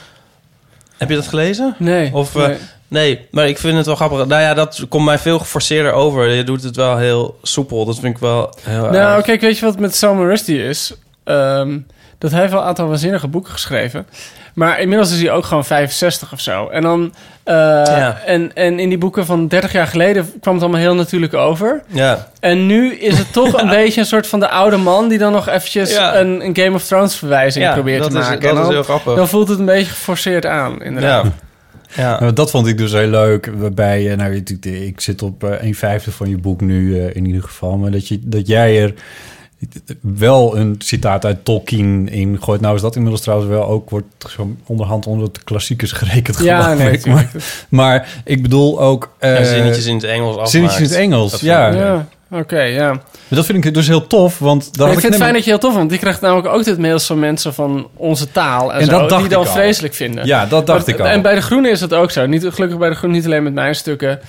Heb 0.98 1.08
je 1.08 1.14
dat 1.14 1.28
gelezen? 1.28 1.74
Nee. 1.78 2.10
Of, 2.14 2.36
eh, 2.36 2.46
nee. 2.46 2.56
Nee, 2.88 3.26
maar 3.30 3.48
ik 3.48 3.58
vind 3.58 3.76
het 3.76 3.86
wel 3.86 3.94
grappig. 3.96 4.26
Nou 4.26 4.42
ja, 4.42 4.54
dat 4.54 4.84
komt 4.88 5.04
mij 5.04 5.18
veel 5.18 5.38
geforceerder 5.38 5.92
over. 5.92 6.28
Je 6.28 6.44
doet 6.44 6.62
het 6.62 6.76
wel 6.76 6.96
heel 6.96 7.38
soepel. 7.42 7.84
Dat 7.84 7.98
vind 7.98 8.14
ik 8.14 8.20
wel 8.20 8.54
heel 8.62 8.80
Nou, 8.90 9.16
erg. 9.16 9.24
kijk, 9.24 9.40
weet 9.40 9.58
je 9.58 9.64
wat 9.64 9.78
met 9.78 9.94
Salman 9.96 10.26
Rushdie 10.26 10.64
is? 10.64 10.94
Ehm, 11.24 11.78
dat 12.18 12.30
hij 12.30 12.40
heeft 12.40 12.52
wel 12.52 12.60
een 12.62 12.66
aantal 12.68 12.88
waanzinnige 12.88 13.28
boeken 13.28 13.52
geschreven. 13.52 14.06
Maar 14.54 14.80
inmiddels 14.80 15.12
is 15.12 15.20
hij 15.20 15.30
ook 15.30 15.44
gewoon 15.44 15.64
65 15.64 16.32
of 16.32 16.40
zo. 16.40 16.68
En 16.68 16.82
dan... 16.82 17.14
eh, 17.44 17.54
Ja. 17.54 18.20
en, 18.26 18.50
en 18.54 18.78
in 18.78 18.88
die 18.88 18.98
boeken 18.98 19.26
van 19.26 19.48
30 19.48 19.72
jaar 19.72 19.86
geleden 19.86 20.32
kwam 20.40 20.54
het 20.54 20.62
allemaal 20.62 20.80
heel 20.80 20.94
natuurlijk 20.94 21.34
over. 21.34 21.82
Ja, 21.86 22.28
En 22.40 22.66
nu 22.66 22.94
is 22.94 23.18
het 23.18 23.32
toch 23.32 23.60
een 23.62 23.68
beetje 23.78 24.00
een 24.00 24.06
soort 24.06 24.26
van 24.26 24.40
de 24.40 24.48
oude 24.48 24.76
man... 24.76 25.08
die 25.08 25.18
dan 25.18 25.32
nog 25.32 25.48
eventjes 25.48 25.90
Ja. 25.94 26.16
een, 26.16 26.44
een 26.44 26.56
Game 26.56 26.74
of 26.74 26.84
Thrones 26.86 27.16
verwijzing 27.16 27.64
ja 27.64 27.72
probeert 27.72 28.02
dat 28.02 28.10
te 28.10 28.18
is, 28.18 28.24
maken. 28.24 28.40
dat 28.40 28.50
En 28.50 28.56
is 28.56 28.62
dan, 28.64 28.72
heel 28.72 28.82
grappig. 28.82 29.14
dan 29.14 29.28
voelt 29.28 29.48
het 29.48 29.58
een 29.58 29.64
beetje 29.64 29.92
geforceerd 29.92 30.46
aan, 30.46 30.82
inderdaad. 30.82 31.24
ja. 31.24 31.32
Ja. 31.96 32.20
Nou, 32.20 32.32
dat 32.32 32.50
vond 32.50 32.66
ik 32.66 32.78
dus 32.78 32.92
heel 32.92 33.06
leuk. 33.08 33.50
Waarbij, 33.56 34.14
nou, 34.16 34.42
ik 34.62 35.00
zit 35.00 35.22
op 35.22 35.44
eh, 35.44 35.50
een 35.66 35.74
vijfde 35.74 36.12
van 36.12 36.28
je 36.28 36.36
boek 36.38 36.60
nu 36.60 36.98
eh, 37.00 37.16
in 37.16 37.26
ieder 37.26 37.42
geval. 37.42 37.76
Maar 37.76 37.90
dat, 37.90 38.08
je, 38.08 38.18
dat 38.22 38.46
jij 38.46 38.82
er 38.82 38.94
wel 40.00 40.56
een 40.56 40.74
citaat 40.78 41.24
uit 41.24 41.44
Tolkien 41.44 42.08
in 42.08 42.42
gooit. 42.42 42.60
Nou 42.60 42.74
is 42.74 42.80
dat 42.80 42.94
inmiddels 42.94 43.22
trouwens 43.22 43.50
wel 43.50 43.66
ook, 43.66 43.90
wordt 43.90 44.06
zo 44.28 44.50
onderhand 44.66 45.06
onder 45.06 45.32
de 45.32 45.40
klassiekers 45.44 45.92
gerekend. 45.92 46.38
Ja, 46.42 46.74
nee, 46.74 46.90
ik. 46.90 47.06
maar, 47.06 47.30
maar 47.68 48.08
ik 48.24 48.42
bedoel 48.42 48.80
ook... 48.80 49.14
eh, 49.18 49.38
En 49.38 49.46
zinnetjes 49.46 49.86
in 49.86 49.94
het 49.94 50.04
Engels 50.04 50.30
afmaakt. 50.30 50.50
zinnetjes 50.50 50.80
in 50.80 50.86
het 50.88 50.94
Engels, 50.96 51.30
Dat 51.30 51.40
ja. 51.40 51.68
ik- 51.68 51.74
Ja, 51.78 52.06
oké, 52.30 52.60
ja. 52.62 53.00
Dat 53.28 53.46
vind 53.46 53.64
ik 53.64 53.74
dus 53.74 53.86
heel 53.86 54.06
tof, 54.06 54.38
want... 54.38 54.76
Daar 54.78 54.92
ik 54.92 54.98
vind 55.00 55.12
het 55.12 55.22
fijn 55.22 55.34
dat 55.34 55.44
je 55.44 55.50
heel 55.50 55.58
tof 55.58 55.74
vond. 55.74 55.90
Die 55.90 55.98
krijgt 55.98 56.20
namelijk 56.20 56.48
ook 56.48 56.64
dit 56.64 56.78
mails 56.78 57.06
van 57.06 57.18
mensen 57.18 57.54
van 57.54 57.88
onze 57.96 58.30
taal 58.30 58.72
en, 58.72 58.80
En 58.80 58.84
zo, 58.86 58.90
dat 58.98 59.08
dacht 59.08 59.20
die 59.20 59.30
dan 59.30 59.42
ik 59.42 59.48
al. 59.48 59.54
vreselijk 59.54 59.94
vinden. 59.94 60.26
Ja, 60.26 60.46
dat 60.46 60.66
dacht 60.66 60.86
Maar- 60.86 60.94
ik 60.94 61.00
al. 61.00 61.06
En 61.06 61.22
bij 61.22 61.34
de 61.34 61.40
Groene 61.42 61.68
is 61.68 61.80
dat 61.80 61.94
ook 61.94 62.10
zo. 62.10 62.26
Niet, 62.26 62.46
gelukkig 62.48 62.78
bij 62.78 62.88
de 62.88 62.94
Groene 62.94 63.14
niet 63.16 63.24
alleen 63.24 63.42
met 63.42 63.54
mijn 63.54 63.74
stukken, 63.74 64.20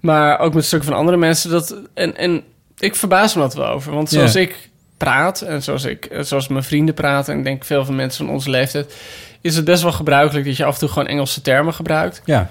maar 0.00 0.38
ook 0.38 0.54
met 0.54 0.64
stukken 0.64 0.88
van 0.88 0.98
andere 0.98 1.16
mensen. 1.16 1.50
Dat, 1.50 1.74
en, 1.94 2.16
en 2.16 2.42
ik 2.78 2.96
verbaas 2.96 3.34
me 3.34 3.40
dat 3.40 3.54
wel 3.54 3.66
over. 3.68 3.92
Want 3.94 4.08
zoals 4.10 4.34
ik 4.34 4.69
praat 5.00 5.40
en 5.40 5.62
zoals, 5.62 5.84
ik, 5.84 6.04
eh, 6.04 6.22
zoals 6.22 6.48
mijn 6.48 6.64
vrienden 6.64 6.94
praten... 6.94 7.32
en 7.32 7.38
ik 7.38 7.44
denk 7.44 7.64
veel 7.64 7.84
van 7.84 7.94
mensen 7.94 8.24
van 8.24 8.34
onze 8.34 8.50
leeftijd... 8.50 8.94
is 9.40 9.56
het 9.56 9.64
best 9.64 9.82
wel 9.82 9.92
gebruikelijk 9.92 10.46
dat 10.46 10.56
je 10.56 10.64
af 10.64 10.74
en 10.74 10.80
toe 10.80 10.88
gewoon 10.88 11.06
Engelse 11.06 11.42
termen 11.42 11.74
gebruikt. 11.74 12.22
Ja, 12.24 12.50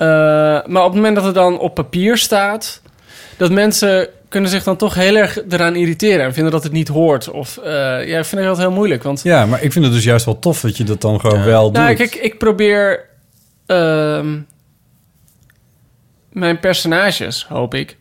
Uh, 0.00 0.06
maar 0.66 0.82
op 0.82 0.86
het 0.86 0.94
moment 0.94 1.14
dat 1.14 1.24
het 1.24 1.34
dan 1.34 1.58
op 1.58 1.74
papier 1.74 2.16
staat, 2.16 2.82
dat 3.36 3.50
mensen 3.50 4.08
kunnen 4.28 4.50
zich 4.50 4.62
dan 4.62 4.76
toch 4.76 4.94
heel 4.94 5.16
erg 5.16 5.38
eraan 5.48 5.76
irriteren 5.76 6.24
en 6.24 6.32
vinden 6.34 6.52
dat 6.52 6.62
het 6.62 6.72
niet 6.72 6.88
hoort. 6.88 7.30
Of 7.30 7.58
uh, 7.58 7.64
ja, 8.08 8.18
ik 8.18 8.24
vind 8.24 8.42
dat 8.42 8.58
heel 8.58 8.70
moeilijk. 8.70 9.02
Want 9.02 9.22
ja, 9.22 9.46
maar 9.46 9.62
ik 9.62 9.72
vind 9.72 9.84
het 9.84 9.94
dus 9.94 10.04
juist 10.04 10.24
wel 10.24 10.38
tof 10.38 10.60
dat 10.60 10.76
je 10.76 10.84
dat 10.84 11.00
dan 11.00 11.20
gewoon 11.20 11.44
wel 11.44 11.64
doet. 11.64 11.82
nou, 11.82 11.94
kijk, 11.94 12.14
ik 12.14 12.38
probeer 12.38 13.04
ehm, 13.66 14.38
mijn 16.32 16.60
personages, 16.60 17.46
hoop 17.48 17.74
ik, 17.74 17.96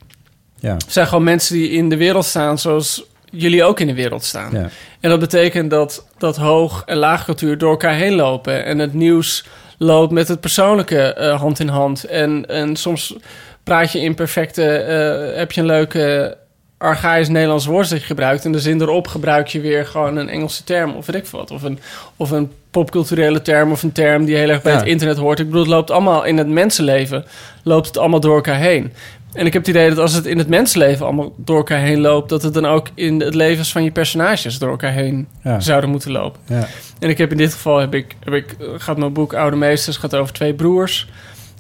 Ja, 0.59 0.77
zijn 0.87 1.07
gewoon 1.07 1.23
mensen 1.23 1.55
die 1.55 1.69
in 1.69 1.89
de 1.89 1.97
wereld 1.97 2.25
staan 2.25 2.59
zoals 2.59 3.05
jullie 3.31 3.63
ook 3.63 3.79
in 3.79 3.87
de 3.87 3.93
wereld 3.93 4.23
staan. 4.23 4.51
ja. 4.53 4.69
En 4.99 5.09
dat 5.09 5.19
betekent 5.19 5.69
dat, 5.69 6.05
dat 6.17 6.37
hoog- 6.37 6.83
en 6.85 6.97
laagcultuur 6.97 7.57
door 7.57 7.69
elkaar 7.71 7.93
heen 7.95 8.13
lopen. 8.15 8.65
En 8.65 8.79
het 8.79 8.93
nieuws 8.93 9.45
loopt 9.77 10.11
met 10.11 10.27
het 10.27 10.39
persoonlijke 10.39 11.13
eh, 11.13 11.39
hand 11.39 11.59
in 11.59 11.67
hand. 11.67 12.03
En, 12.03 12.45
en 12.47 12.75
soms 12.75 13.15
praat 13.63 13.91
je 13.91 13.99
in 14.01 14.15
perfecte... 14.15 14.63
eh, 14.77 15.37
heb 15.37 15.51
je 15.51 15.61
een 15.61 15.67
leuke 15.67 16.37
archaïs 16.77 17.27
Nederlands 17.29 17.65
woord 17.65 17.89
dat 17.89 17.99
je 17.99 18.05
gebruikt... 18.05 18.45
en 18.45 18.51
de 18.51 18.59
zin 18.59 18.81
erop 18.81 19.07
gebruik 19.07 19.47
je 19.47 19.59
weer 19.61 19.85
gewoon 19.85 20.15
een 20.17 20.29
Engelse 20.29 20.63
term 20.63 20.95
of 20.95 21.05
weet 21.05 21.15
ik 21.15 21.27
wat. 21.27 21.51
Of 21.51 21.63
een, 21.63 21.79
of 22.15 22.31
een 22.31 22.51
popculturele 22.71 23.41
term 23.41 23.71
of 23.71 23.83
een 23.83 23.91
term 23.91 24.25
die 24.25 24.35
heel 24.35 24.49
erg 24.49 24.61
bij 24.61 24.71
Ja. 24.73 24.77
het 24.79 24.87
internet 24.87 25.17
hoort. 25.17 25.39
Ik 25.39 25.45
bedoel, 25.45 25.61
het 25.61 25.69
loopt 25.71 25.91
allemaal 25.91 26.23
in 26.23 26.37
het 26.37 26.47
mensenleven... 26.47 27.25
loopt 27.63 27.87
het 27.87 27.97
allemaal 27.97 28.19
door 28.19 28.35
elkaar 28.35 28.57
heen. 28.59 28.93
En 29.33 29.45
ik 29.45 29.53
heb 29.53 29.65
het 29.65 29.75
idee 29.75 29.89
dat 29.89 29.97
als 29.97 30.13
het 30.13 30.25
in 30.25 30.37
het 30.37 30.47
mensenleven 30.47 31.05
allemaal 31.05 31.33
door 31.37 31.57
elkaar 31.57 31.79
heen 31.79 31.99
loopt... 31.99 32.29
dat 32.29 32.41
het 32.43 32.53
dan 32.53 32.65
ook 32.65 32.87
in 32.93 33.21
het 33.21 33.35
levens 33.35 33.71
van 33.71 33.83
je 33.83 33.91
personages 33.91 34.57
door 34.59 34.69
elkaar 34.69 34.91
heen 34.91 35.27
Ja. 35.43 35.59
zouden 35.59 35.89
moeten 35.89 36.11
lopen. 36.11 36.41
Ja. 36.45 36.67
En 36.99 37.09
ik 37.09 37.17
heb 37.17 37.31
in 37.31 37.37
dit 37.37 37.53
geval, 37.53 37.77
heb 37.77 37.93
ik, 37.93 38.15
heb 38.23 38.33
ik, 38.33 38.55
gaat 38.77 38.97
mijn 38.97 39.13
boek 39.13 39.33
Oude 39.33 39.55
Meesters 39.57 39.97
gaat 39.97 40.15
over 40.15 40.33
twee 40.33 40.53
broers. 40.53 41.07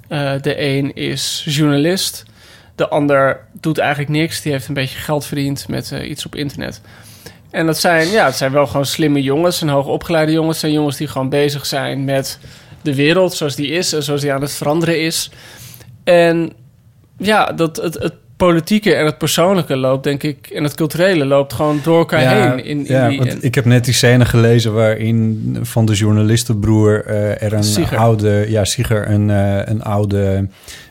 Eh, 0.07 0.31
de 0.41 0.61
een 0.61 0.93
is 0.95 1.43
journalist. 1.47 2.25
De 2.75 2.89
ander 2.89 3.39
doet 3.53 3.77
eigenlijk 3.77 4.09
niks. 4.11 4.41
Die 4.41 4.51
heeft 4.51 4.67
een 4.67 4.73
beetje 4.73 4.97
geld 4.97 5.25
verdiend 5.25 5.67
met 5.67 5.91
eh, 5.91 6.09
iets 6.09 6.25
op 6.25 6.35
internet. 6.35 6.81
En 7.51 7.65
dat 7.65 7.77
zijn, 7.79 8.07
ja, 8.07 8.25
het 8.25 8.35
zijn 8.35 8.51
wel 8.51 8.67
gewoon 8.67 8.85
slimme 8.85 9.21
jongens. 9.21 9.61
En 9.61 9.67
hoogopgeleide 9.69 10.31
jongens. 10.31 10.51
Het 10.51 10.59
zijn 10.59 10.73
jongens 10.73 10.97
die 10.97 11.07
gewoon 11.07 11.29
bezig 11.29 11.65
zijn 11.65 12.03
met 12.05 12.39
de 12.81 12.95
wereld 12.95 13.33
zoals 13.33 13.55
die 13.55 13.67
is. 13.67 13.93
En 13.93 14.03
zoals 14.03 14.21
die 14.21 14.33
aan 14.33 14.41
het 14.41 14.51
veranderen 14.53 15.01
is. 15.01 15.31
En 16.03 16.53
ja, 17.19 17.45
dat, 17.45 17.75
het, 17.77 17.93
het 17.93 18.13
politieke 18.37 18.93
en 18.93 19.05
het 19.05 19.17
persoonlijke 19.17 19.75
loopt, 19.75 20.03
denk 20.03 20.23
ik... 20.23 20.47
en 20.47 20.63
het 20.63 20.75
culturele 20.75 21.25
loopt 21.25 21.53
gewoon 21.53 21.79
door 21.83 21.97
elkaar 21.97 22.19
heen. 22.35 22.65
In, 22.65 22.85
in 22.85 22.93
ja, 22.93 23.07
die, 23.07 23.17
want 23.17 23.29
en- 23.31 23.37
ik 23.41 23.55
heb 23.55 23.65
net 23.65 23.85
die 23.85 23.93
scène 23.93 24.25
gelezen 24.25 24.73
waarin 24.73 25.57
van 25.61 25.85
de 25.85 25.93
journalistenbroer 25.93 27.05
eh, 27.05 27.41
er 27.41 27.53
een 27.53 27.63
Sieger. 27.63 27.97
oude, 27.97 28.45
ja, 28.47 28.65
Sieger, 28.65 29.09
een, 29.09 29.29
eh, 29.29 29.61
een 29.65 29.81
oude 29.81 30.47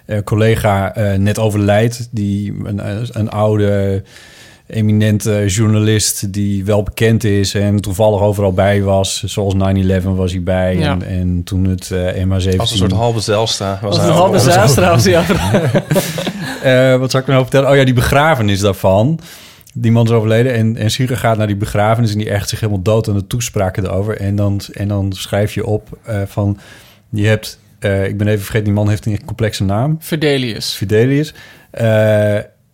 eh, 0.07 0.19
collega 0.25 0.93
net 1.17 1.39
overlijdt. 1.39 2.09
Die 2.11 2.55
een, 2.65 2.81
een 3.13 3.31
oude 3.31 4.03
eminente 4.69 5.45
journalist 5.47 6.33
die 6.33 6.65
wel 6.65 6.83
bekend 6.83 7.25
is 7.25 7.55
en 7.55 7.81
toevallig 7.81 8.21
overal 8.21 8.53
bij 8.53 8.83
was. 8.83 9.23
Zoals 9.25 9.55
9-11 9.55 9.57
was 10.03 10.33
hij 10.33 10.43
bij 10.43 10.77
Ja. 10.77 10.93
en, 10.93 11.03
en 11.03 11.43
toen 11.45 11.65
het 11.65 11.91
eh 11.91 12.25
MH17... 12.25 12.57
Als 12.59 12.71
een 12.71 12.77
soort 12.77 12.93
halve 12.93 13.21
Zelstra. 13.21 13.79
Was 13.83 13.99
Als 13.99 14.07
een 14.07 14.13
halve 14.13 14.39
Zijlstra 14.39 14.91
was 14.91 15.05
hij 15.09 15.25
Eh, 16.63 16.99
wat 16.99 17.11
zou 17.11 17.23
ik 17.23 17.29
nou 17.29 17.43
vertellen? 17.43 17.71
Oh 17.71 17.77
ja, 17.77 17.85
die 17.85 17.95
begrafenis 17.95 18.61
daarvan. 18.61 19.21
Die 19.75 19.93
man 19.93 20.05
is 20.05 20.11
overleden 20.11 20.55
en, 20.55 20.77
en 20.77 20.91
gaat 21.17 21.37
naar 21.37 21.47
die 21.47 21.57
begrafenis... 21.57 22.13
en 22.13 22.19
die 22.19 22.31
echt 22.31 22.49
zich 22.49 22.61
helemaal 22.61 22.83
dood 22.83 23.09
aan 23.09 23.15
de 23.15 23.27
toespraken 23.27 23.85
erover. 23.85 24.21
En 24.21 24.37
dan, 24.37 24.61
en 24.73 24.89
dan 24.89 25.13
schrijf 25.13 25.55
je 25.55 25.67
op 25.67 25.99
eh, 26.05 26.23
van... 26.27 26.59
Je 27.11 27.27
hebt... 27.27 27.59
eh, 27.79 28.07
ik 28.07 28.19
ben 28.19 28.27
even 28.27 28.41
vergeten, 28.41 28.65
die 28.65 28.75
man 28.75 28.89
heeft 28.89 29.07
een 29.07 29.25
complexe 29.25 29.65
naam. 29.65 29.97
Fidelius. 30.01 30.73
Fidelius. 30.75 31.35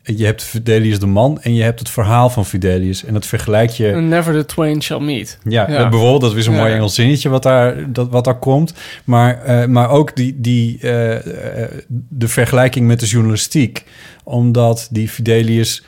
Je 0.06 0.24
hebt 0.24 0.42
Fidelius 0.42 0.98
de 0.98 1.06
man 1.06 1.38
en 1.42 1.54
je 1.54 1.62
hebt 1.62 1.78
het 1.78 1.90
verhaal 1.90 2.30
van 2.30 2.46
Fidelius. 2.46 3.04
En 3.04 3.14
dat 3.14 3.26
vergelijk 3.26 3.70
je... 3.70 3.86
Never 3.86 4.34
the 4.34 4.44
twain 4.46 4.82
shall 4.82 5.00
meet. 5.00 5.38
Ja, 5.42 5.70
Ja. 5.70 5.88
bijvoorbeeld, 5.88 6.20
dat 6.20 6.36
is 6.36 6.46
een 6.46 6.52
Ja. 6.52 6.58
mooi 6.60 6.72
Engels 6.72 6.94
zinnetje 6.94 7.28
wat 7.28 7.42
daar, 7.42 7.92
dat, 7.92 8.08
wat 8.10 8.24
daar 8.24 8.38
komt. 8.38 8.74
Maar, 9.04 9.42
eh, 9.42 9.66
maar 9.66 9.90
ook 9.90 10.16
die, 10.16 10.40
die, 10.40 10.78
eh, 10.80 11.62
eh, 11.62 11.70
de 11.88 12.28
vergelijking 12.28 12.86
met 12.86 13.00
de 13.00 13.06
journalistiek. 13.06 13.84
Omdat 14.24 14.88
die 14.90 15.08
Fidelius 15.08 15.84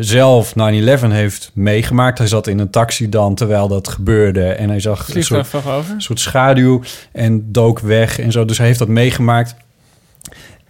zelf 0.00 0.54
9-11 0.54 1.10
heeft 1.10 1.50
meegemaakt. 1.54 2.18
Hij 2.18 2.26
zat 2.26 2.46
in 2.46 2.58
een 2.58 2.70
taxi 2.70 3.08
dan 3.08 3.34
terwijl 3.34 3.68
dat 3.68 3.88
gebeurde. 3.88 4.44
En 4.44 4.68
hij 4.68 4.80
zag 4.80 5.14
een 5.14 5.22
soort, 5.22 5.52
een 5.52 6.00
soort 6.02 6.20
schaduw 6.20 6.80
en 7.12 7.52
dook 7.52 7.78
weg 7.78 8.18
en 8.18 8.32
zo. 8.32 8.44
Dus 8.44 8.58
hij 8.58 8.66
heeft 8.66 8.78
dat 8.78 8.88
meegemaakt. 8.88 9.54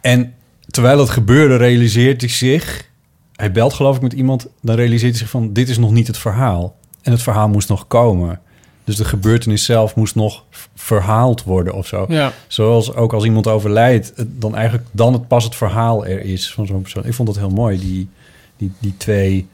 En 0.00 0.34
terwijl 0.70 0.96
dat 0.96 1.10
gebeurde, 1.10 1.56
realiseert 1.56 2.20
hij 2.20 2.30
zich... 2.30 2.88
Hij 3.34 3.52
belt 3.52 3.72
geloof 3.72 3.96
ik 3.96 4.02
met 4.02 4.12
iemand, 4.12 4.46
dan 4.62 4.76
realiseert 4.76 5.10
hij 5.10 5.20
zich 5.20 5.30
van... 5.30 5.52
dit 5.52 5.68
is 5.68 5.78
nog 5.78 5.90
niet 5.92 6.06
het 6.06 6.18
verhaal. 6.18 6.76
En 7.02 7.12
het 7.12 7.22
verhaal 7.22 7.48
moest 7.48 7.68
nog 7.68 7.86
komen. 7.86 8.40
Dus 8.84 8.96
de 8.96 9.04
gebeurtenis 9.04 9.64
zelf 9.64 9.94
moest 9.94 10.14
nog 10.14 10.44
verhaald 10.74 11.42
worden 11.42 11.74
of 11.74 11.86
zo. 11.86 12.04
Ja. 12.08 12.32
Zoals 12.46 12.94
ook 12.94 13.12
als 13.12 13.24
iemand 13.24 13.46
overlijdt, 13.46 14.12
het- 14.16 14.40
dan 14.40 14.54
eigenlijk 14.56 14.86
dan 14.92 15.12
het 15.12 15.28
pas 15.28 15.44
het 15.44 15.54
verhaal 15.56 16.06
er 16.06 16.20
is 16.20 16.52
van 16.52 16.66
zo'n 16.66 16.82
persoon. 16.82 17.04
Ik 17.04 17.14
vond 17.14 17.28
dat 17.28 17.38
heel 17.38 17.50
mooi, 17.50 17.78
die, 17.78 18.08
die, 18.56 18.72
die 18.78 18.94
twee... 18.96 19.48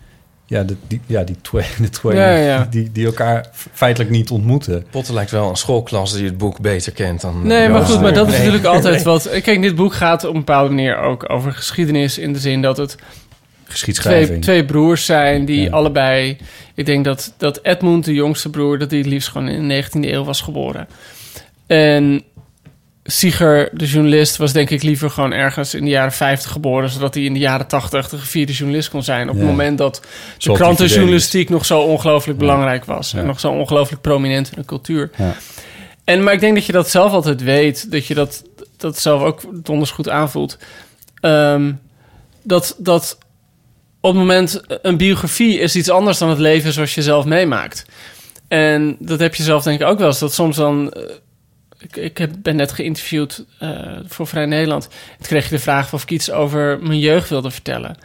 Ja, 0.48 0.62
de, 0.62 0.76
die, 0.86 1.00
ja, 1.06 1.22
die 1.24 1.36
twee, 1.42 1.64
de 1.80 1.88
twee 1.88 2.16
Ja, 2.16 2.36
ja. 2.36 2.66
Die, 2.70 2.92
die 2.92 3.06
elkaar 3.06 3.46
feitelijk 3.72 4.10
niet 4.10 4.30
ontmoeten. 4.30 4.84
Potter 4.90 5.14
lijkt 5.14 5.30
wel 5.30 5.48
een 5.48 5.56
schoolklas 5.56 6.12
die 6.12 6.24
het 6.24 6.38
boek 6.38 6.60
beter 6.60 6.92
kent 6.92 7.20
dan... 7.20 7.46
Nee, 7.46 7.68
maar 7.68 7.84
goed, 7.84 8.00
maar 8.00 8.14
dat 8.14 8.26
is 8.26 8.32
Nee. 8.32 8.46
natuurlijk 8.46 8.74
altijd 8.74 9.02
wat... 9.12 9.40
Kijk, 9.42 9.62
dit 9.62 9.74
boek 9.74 9.94
gaat 9.94 10.24
op 10.24 10.32
een 10.34 10.38
bepaalde 10.44 10.68
manier 10.68 10.98
ook 10.98 11.30
over 11.30 11.52
geschiedenis... 11.52 12.18
in 12.18 12.32
de 12.32 12.38
zin 12.38 12.62
dat 12.62 12.76
het 12.76 12.96
Geschiedschrijving. 13.64 14.26
twee, 14.28 14.40
twee 14.40 14.64
broers 14.64 15.04
zijn 15.04 15.44
die 15.44 15.60
Ja. 15.62 15.70
allebei... 15.70 16.36
Ik 16.74 16.86
denk 16.86 17.04
dat, 17.04 17.34
dat 17.36 17.58
Edmund, 17.62 18.04
de 18.04 18.14
jongste 18.14 18.50
broer... 18.50 18.78
dat 18.78 18.90
die 18.90 18.98
het 18.98 19.08
liefst 19.08 19.28
gewoon 19.28 19.48
in 19.48 19.68
de 19.68 19.82
19e 19.84 19.88
eeuw 20.00 20.24
was 20.24 20.40
geboren. 20.40 20.88
En 21.66 22.22
Sieger, 23.06 23.68
de 23.72 23.86
journalist, 23.86 24.36
was 24.36 24.52
denk 24.52 24.70
ik 24.70 24.82
liever 24.82 25.10
gewoon 25.10 25.32
ergens 25.32 25.74
in 25.74 25.84
de 25.84 25.90
jaren 25.90 26.12
50 26.12 26.50
geboren... 26.50 26.90
zodat 26.90 27.14
hij 27.14 27.22
in 27.22 27.32
de 27.32 27.38
jaren 27.38 27.66
80 27.66 28.08
de 28.08 28.18
gevierde 28.18 28.52
journalist 28.52 28.90
kon 28.90 29.02
zijn. 29.02 29.28
Op 29.28 29.34
Ja. 29.34 29.40
het 29.40 29.50
moment 29.50 29.78
dat 29.78 29.94
de 29.94 30.08
Zoals 30.38 30.58
krantenjournalistiek 30.58 31.48
nog 31.48 31.64
zo 31.66 31.80
ongelooflijk 31.80 32.38
belangrijk 32.38 32.84
was. 32.84 33.14
En 33.14 33.26
nog 33.26 33.40
zo 33.40 33.52
ongelooflijk 33.52 34.02
prominent 34.02 34.48
in 34.48 34.56
de 34.60 34.64
cultuur. 34.64 35.10
Ja. 35.16 35.34
En, 36.04 36.22
maar 36.22 36.32
ik 36.32 36.40
denk 36.40 36.54
dat 36.54 36.64
je 36.66 36.72
dat 36.72 36.90
zelf 36.90 37.12
altijd 37.12 37.42
weet. 37.42 37.90
Dat 37.90 38.06
je 38.06 38.14
dat, 38.14 38.42
dat 38.76 38.98
zelf 38.98 39.22
ook 39.22 39.40
donders 39.64 39.90
goed 39.90 40.08
aanvoelt. 40.08 40.58
Ehm, 41.20 41.72
dat, 42.42 42.74
dat 42.78 43.18
op 44.00 44.10
het 44.10 44.20
moment... 44.20 44.60
Een 44.82 44.96
biografie 44.96 45.58
is 45.58 45.76
iets 45.76 45.90
anders 45.90 46.18
dan 46.18 46.28
het 46.28 46.38
leven 46.38 46.72
zoals 46.72 46.94
je 46.94 47.02
zelf 47.02 47.24
meemaakt. 47.24 47.84
En 48.48 48.96
dat 48.98 49.20
heb 49.20 49.34
je 49.34 49.42
zelf 49.42 49.62
denk 49.62 49.80
ik 49.80 49.86
ook 49.86 49.98
wel 49.98 50.06
eens. 50.06 50.18
Dat 50.18 50.34
soms 50.34 50.56
dan... 50.56 50.92
ik, 51.88 51.96
ik 51.96 52.18
heb, 52.18 52.30
ben 52.38 52.56
net 52.56 52.72
geïnterviewd 52.72 53.44
eh, 53.58 53.70
voor 54.06 54.26
Vrij 54.26 54.46
Nederland. 54.46 54.88
Toen 54.88 55.26
kreeg 55.26 55.44
je 55.44 55.50
de 55.56 55.62
vraag 55.62 55.92
of 55.92 56.02
ik 56.02 56.10
iets 56.10 56.30
over 56.30 56.78
mijn 56.82 56.98
jeugd 56.98 57.28
wilde 57.28 57.50
vertellen. 57.50 57.96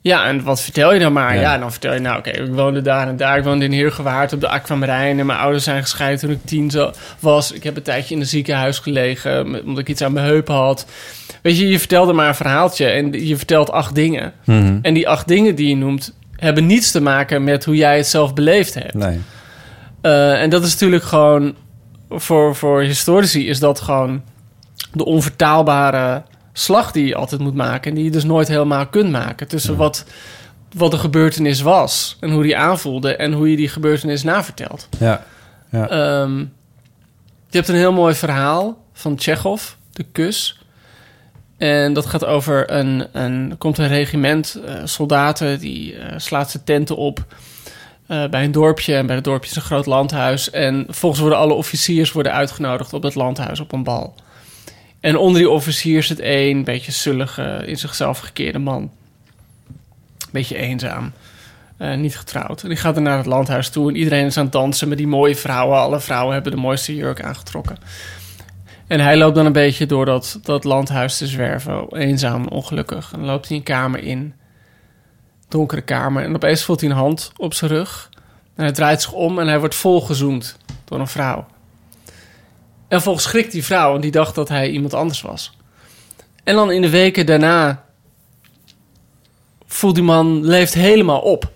Ja, 0.00 0.26
en 0.26 0.42
wat 0.42 0.60
vertel 0.60 0.92
je 0.92 1.00
dan 1.00 1.12
maar? 1.12 1.34
Ja. 1.34 1.40
Ja, 1.40 1.58
dan 1.58 1.70
vertel 1.70 1.92
je 1.92 2.00
nou, 2.00 2.18
oké, 2.18 2.30
ik 2.30 2.52
woonde 2.52 2.82
daar 2.82 3.08
en 3.08 3.16
daar. 3.16 3.38
Ik 3.38 3.44
woonde 3.44 3.64
in 3.64 3.72
Heergewaard 3.72 4.32
op 4.32 4.40
de 4.40 4.48
Aquamarijn. 4.48 5.18
En 5.18 5.26
mijn 5.26 5.38
ouders 5.38 5.64
zijn 5.64 5.82
gescheiden 5.82 6.20
toen 6.20 6.30
ik 6.30 6.44
tien 6.44 6.72
was. 7.20 7.52
Ik 7.52 7.62
heb 7.62 7.76
een 7.76 7.82
tijdje 7.82 8.14
in 8.14 8.20
een 8.20 8.26
ziekenhuis 8.26 8.78
gelegen, 8.78 9.64
omdat 9.64 9.78
ik 9.78 9.88
iets 9.88 10.02
aan 10.02 10.12
mijn 10.12 10.26
heupen 10.26 10.54
had. 10.54 10.86
Weet 11.42 11.58
je, 11.58 11.68
je 11.68 11.78
vertelde 11.78 12.12
maar 12.12 12.28
een 12.28 12.34
verhaaltje 12.34 12.86
en 12.86 13.26
je 13.26 13.36
vertelt 13.36 13.70
acht 13.70 13.94
dingen. 13.94 14.32
Mhm. 14.44 14.78
En 14.82 14.94
die 14.94 15.08
acht 15.08 15.28
dingen 15.28 15.54
die 15.54 15.68
je 15.68 15.76
noemt, 15.76 16.14
hebben 16.36 16.66
niets 16.66 16.90
te 16.90 17.00
maken 17.00 17.44
met 17.44 17.64
hoe 17.64 17.76
jij 17.76 17.96
het 17.96 18.06
zelf 18.06 18.34
beleefd 18.34 18.74
hebt. 18.74 18.94
Nee. 18.94 19.20
Eh, 20.00 20.42
en 20.42 20.50
dat 20.50 20.64
is 20.64 20.72
natuurlijk 20.72 21.04
gewoon, 21.04 21.54
voor, 22.20 22.56
voor 22.56 22.80
historici 22.80 23.48
is 23.48 23.58
dat 23.58 23.80
gewoon 23.80 24.22
de 24.92 25.04
onvertaalbare 25.04 26.22
slag 26.52 26.92
die 26.92 27.06
je 27.06 27.14
altijd 27.14 27.40
moet 27.40 27.54
maken. 27.54 27.90
En 27.90 27.96
die 27.96 28.04
je 28.04 28.10
dus 28.10 28.24
nooit 28.24 28.48
helemaal 28.48 28.86
kunt 28.86 29.10
maken. 29.10 29.48
Tussen 29.48 29.76
wat, 29.76 30.04
wat 30.72 30.90
de 30.90 30.98
gebeurtenis 30.98 31.60
was 31.60 32.16
en 32.20 32.30
hoe 32.30 32.42
die 32.42 32.56
aanvoelde 32.56 33.16
en 33.16 33.32
hoe 33.32 33.50
je 33.50 33.56
die 33.56 33.68
gebeurtenis 33.68 34.22
navertelt. 34.22 34.88
Ja. 34.98 35.24
Ja. 35.70 35.88
Ehm, 35.88 36.38
je 37.48 37.60
hebt 37.60 37.68
een 37.68 37.74
heel 37.74 37.92
mooi 37.92 38.14
verhaal 38.14 38.78
van 38.92 39.16
Tsjechov, 39.16 39.62
De 39.92 40.04
Kus. 40.12 40.58
En 41.56 41.92
dat 41.92 42.06
gaat 42.06 42.24
over 42.24 42.70
een, 42.70 43.06
een 43.12 43.54
komt 43.58 43.78
een 43.78 43.88
regiment 43.88 44.60
eh, 44.64 44.74
soldaten 44.84 45.58
die 45.58 45.96
eh, 45.96 46.18
slaat 46.18 46.50
zijn 46.50 46.64
tenten 46.64 46.96
op 46.96 47.24
eh, 48.06 48.28
bij 48.28 48.44
een 48.44 48.52
dorpje. 48.52 48.94
En 48.94 49.06
bij 49.06 49.14
het 49.14 49.24
dorpje 49.24 49.50
is 49.50 49.56
een 49.56 49.62
groot 49.62 49.86
landhuis. 49.86 50.50
En 50.50 50.86
volgens 50.88 51.20
worden 51.20 51.38
alle 51.38 51.52
officiers 51.52 52.12
worden 52.12 52.32
uitgenodigd 52.32 52.92
op 52.92 53.02
het 53.02 53.14
landhuis 53.14 53.60
op 53.60 53.72
een 53.72 53.82
bal. 53.82 54.14
En 55.00 55.16
onder 55.16 55.40
die 55.40 55.50
officiers 55.50 56.06
zit 56.06 56.20
één 56.20 56.64
beetje 56.64 56.92
zullige, 56.92 57.62
in 57.66 57.76
zichzelf 57.76 58.18
gekeerde 58.18 58.58
man. 58.58 58.90
Beetje 60.30 60.56
eenzaam. 60.56 61.12
Eh, 61.76 61.94
niet 61.94 62.16
getrouwd. 62.16 62.62
En 62.62 62.68
die 62.68 62.78
gaat 62.78 62.94
dan 62.94 63.02
naar 63.02 63.16
het 63.16 63.26
landhuis 63.26 63.68
toe 63.68 63.88
en 63.88 63.96
iedereen 63.96 64.26
is 64.26 64.36
aan 64.36 64.44
het 64.44 64.52
dansen 64.52 64.88
met 64.88 64.98
die 64.98 65.06
mooie 65.06 65.36
vrouwen. 65.36 65.78
Alle 65.78 66.00
vrouwen 66.00 66.34
hebben 66.34 66.52
de 66.52 66.58
mooiste 66.58 66.94
jurk 66.94 67.22
aangetrokken. 67.22 67.76
En 68.86 69.00
hij 69.00 69.16
loopt 69.16 69.34
dan 69.34 69.46
een 69.46 69.52
beetje 69.52 69.86
door 69.86 70.04
dat, 70.04 70.38
dat 70.42 70.64
landhuis 70.64 71.18
te 71.18 71.26
zwerven, 71.26 71.96
eenzaam 71.96 72.42
en 72.42 72.50
ongelukkig. 72.50 73.12
En 73.12 73.18
dan 73.18 73.28
loopt 73.28 73.48
hij 73.48 73.56
een 73.56 73.62
kamer 73.62 74.02
in, 74.02 74.34
donkere 75.54 75.80
kamer. 75.80 76.24
En 76.24 76.34
opeens 76.34 76.62
voelt 76.62 76.80
hij 76.80 76.90
een 76.90 76.96
hand 76.96 77.32
op 77.36 77.54
zijn 77.54 77.70
rug. 77.70 78.10
En 78.54 78.64
hij 78.64 78.72
draait 78.72 79.02
zich 79.02 79.12
om 79.12 79.38
en 79.38 79.46
hij 79.46 79.58
wordt 79.58 79.74
volgezoend 79.74 80.56
door 80.84 81.00
een 81.00 81.06
vrouw. 81.06 81.46
En 82.88 83.02
volgens 83.02 83.24
schrikt 83.24 83.52
die 83.52 83.64
vrouw 83.64 83.94
en 83.94 84.00
die 84.00 84.10
dacht 84.10 84.34
dat 84.34 84.48
hij 84.48 84.70
iemand 84.70 84.94
anders 84.94 85.22
was. 85.22 85.56
En 86.44 86.54
dan 86.54 86.70
in 86.70 86.82
de 86.82 86.90
weken 86.90 87.26
daarna 87.26 87.84
voelt 89.66 89.94
die 89.94 90.04
man, 90.04 90.44
leeft 90.44 90.74
helemaal 90.74 91.20
op. 91.20 91.50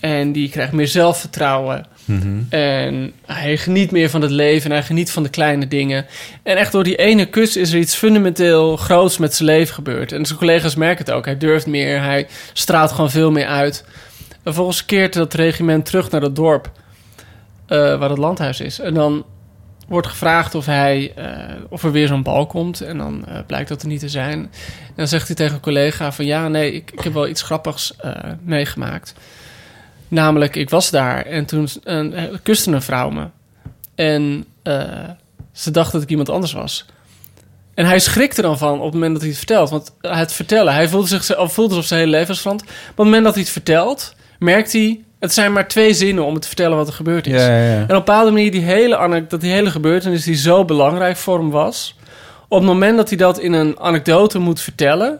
En 0.00 0.32
die 0.32 0.48
krijgt 0.48 0.72
meer 0.72 0.88
zelfvertrouwen. 0.88 1.86
Mhm. 2.04 2.42
En 2.48 3.12
hij 3.26 3.56
geniet 3.56 3.90
meer 3.90 4.10
van 4.10 4.22
het 4.22 4.30
leven 4.30 4.70
en 4.70 4.76
hij 4.76 4.86
geniet 4.86 5.10
van 5.10 5.22
de 5.22 5.28
kleine 5.28 5.68
dingen. 5.68 6.06
En 6.42 6.56
echt 6.56 6.72
door 6.72 6.84
die 6.84 6.96
ene 6.96 7.26
kus 7.26 7.56
is 7.56 7.72
er 7.72 7.78
iets 7.78 7.94
fundamenteel 7.94 8.76
groots 8.76 9.18
met 9.18 9.34
zijn 9.34 9.48
leven 9.48 9.74
gebeurd. 9.74 10.12
En 10.12 10.26
zijn 10.26 10.38
collega's 10.38 10.74
merken 10.74 11.04
het 11.04 11.14
ook. 11.14 11.24
Hij 11.24 11.38
durft 11.38 11.66
meer, 11.66 12.02
hij 12.02 12.26
straalt 12.52 12.92
gewoon 12.92 13.10
veel 13.10 13.30
meer 13.30 13.46
uit. 13.46 13.84
En 14.30 14.52
vervolgens 14.52 14.84
keert 14.84 15.12
dat 15.12 15.34
regiment 15.34 15.84
terug 15.84 16.10
naar 16.10 16.20
dat 16.20 16.36
dorp 16.36 16.70
eh, 17.66 17.98
waar 17.98 18.08
het 18.08 18.18
landhuis 18.18 18.60
is. 18.60 18.80
En 18.80 18.94
dan 18.94 19.24
wordt 19.88 20.06
gevraagd 20.06 20.54
of, 20.54 20.66
hij, 20.66 21.12
eh, 21.16 21.54
of 21.68 21.84
er 21.84 21.92
weer 21.92 22.06
zo'n 22.06 22.22
bal 22.22 22.46
komt. 22.46 22.80
En 22.80 22.98
dan 22.98 23.26
eh, 23.26 23.38
blijkt 23.46 23.68
dat 23.68 23.82
er 23.82 23.88
niet 23.88 24.00
te 24.00 24.08
zijn. 24.08 24.38
En 24.86 24.94
dan 24.94 25.08
zegt 25.08 25.26
hij 25.26 25.36
tegen 25.36 25.54
een 25.54 25.60
collega 25.60 26.12
van... 26.12 26.24
ja, 26.24 26.48
nee, 26.48 26.72
ik, 26.72 26.90
ik 26.90 27.00
heb 27.00 27.12
wel 27.12 27.28
iets 27.28 27.42
grappigs 27.42 27.96
meegemaakt. 28.42 29.14
Namelijk, 30.08 30.56
ik 30.56 30.70
was 30.70 30.90
daar 30.90 31.26
en 31.26 31.44
toen 31.44 31.68
uh, 31.84 32.22
kuste 32.42 32.70
een 32.70 32.82
vrouw 32.82 33.10
me. 33.10 33.26
En 33.94 34.44
eh, 34.62 34.82
ze 35.52 35.70
dacht 35.70 35.92
dat 35.92 36.02
ik 36.02 36.08
iemand 36.08 36.28
anders 36.28 36.52
was. 36.52 36.86
En 37.74 37.86
hij 37.86 37.98
schrikt 37.98 38.36
er 38.36 38.42
dan 38.42 38.58
van 38.58 38.78
op 38.78 38.84
het 38.84 38.92
moment 38.92 39.12
dat 39.12 39.20
hij 39.20 39.30
het 39.30 39.38
vertelt. 39.38 39.70
Want 39.70 39.94
het 40.00 40.32
vertellen, 40.32 40.74
hij 40.74 40.88
voelde 40.88 41.06
zich 41.06 41.24
voelde 41.36 41.74
alsof 41.74 41.84
zijn 41.84 42.00
hele 42.00 42.12
leven 42.12 42.28
was 42.28 42.40
veranderd. 42.40 42.70
Maar 42.70 42.78
op 42.90 42.96
het 42.96 43.04
moment 43.06 43.24
dat 43.24 43.34
hij 43.34 43.42
het 43.42 43.52
vertelt, 43.52 44.14
merkt 44.38 44.72
hij... 44.72 45.00
het 45.18 45.32
zijn 45.32 45.52
maar 45.52 45.68
twee 45.68 45.94
zinnen 45.94 46.24
om 46.24 46.32
het 46.32 46.42
te 46.42 46.48
vertellen 46.48 46.76
wat 46.76 46.86
er 46.86 46.92
gebeurd 46.92 47.26
is. 47.26 47.40
Ja, 47.40 47.48
ja, 47.48 47.64
ja. 47.64 47.74
En 47.74 47.82
op 47.82 47.90
een 47.90 47.96
bepaalde 47.96 48.30
manier, 48.30 48.50
die 48.50 48.62
hele, 48.62 49.24
dat 49.28 49.40
die 49.40 49.52
hele 49.52 49.70
gebeurtenis 49.70 50.24
die 50.24 50.34
zo 50.34 50.64
belangrijk 50.64 51.16
voor 51.16 51.38
hem 51.38 51.50
was... 51.50 51.96
op 52.48 52.58
het 52.58 52.66
moment 52.66 52.96
dat 52.96 53.08
hij 53.08 53.18
dat 53.18 53.38
in 53.38 53.52
een 53.52 53.80
anekdote 53.80 54.38
moet 54.38 54.60
vertellen... 54.60 55.18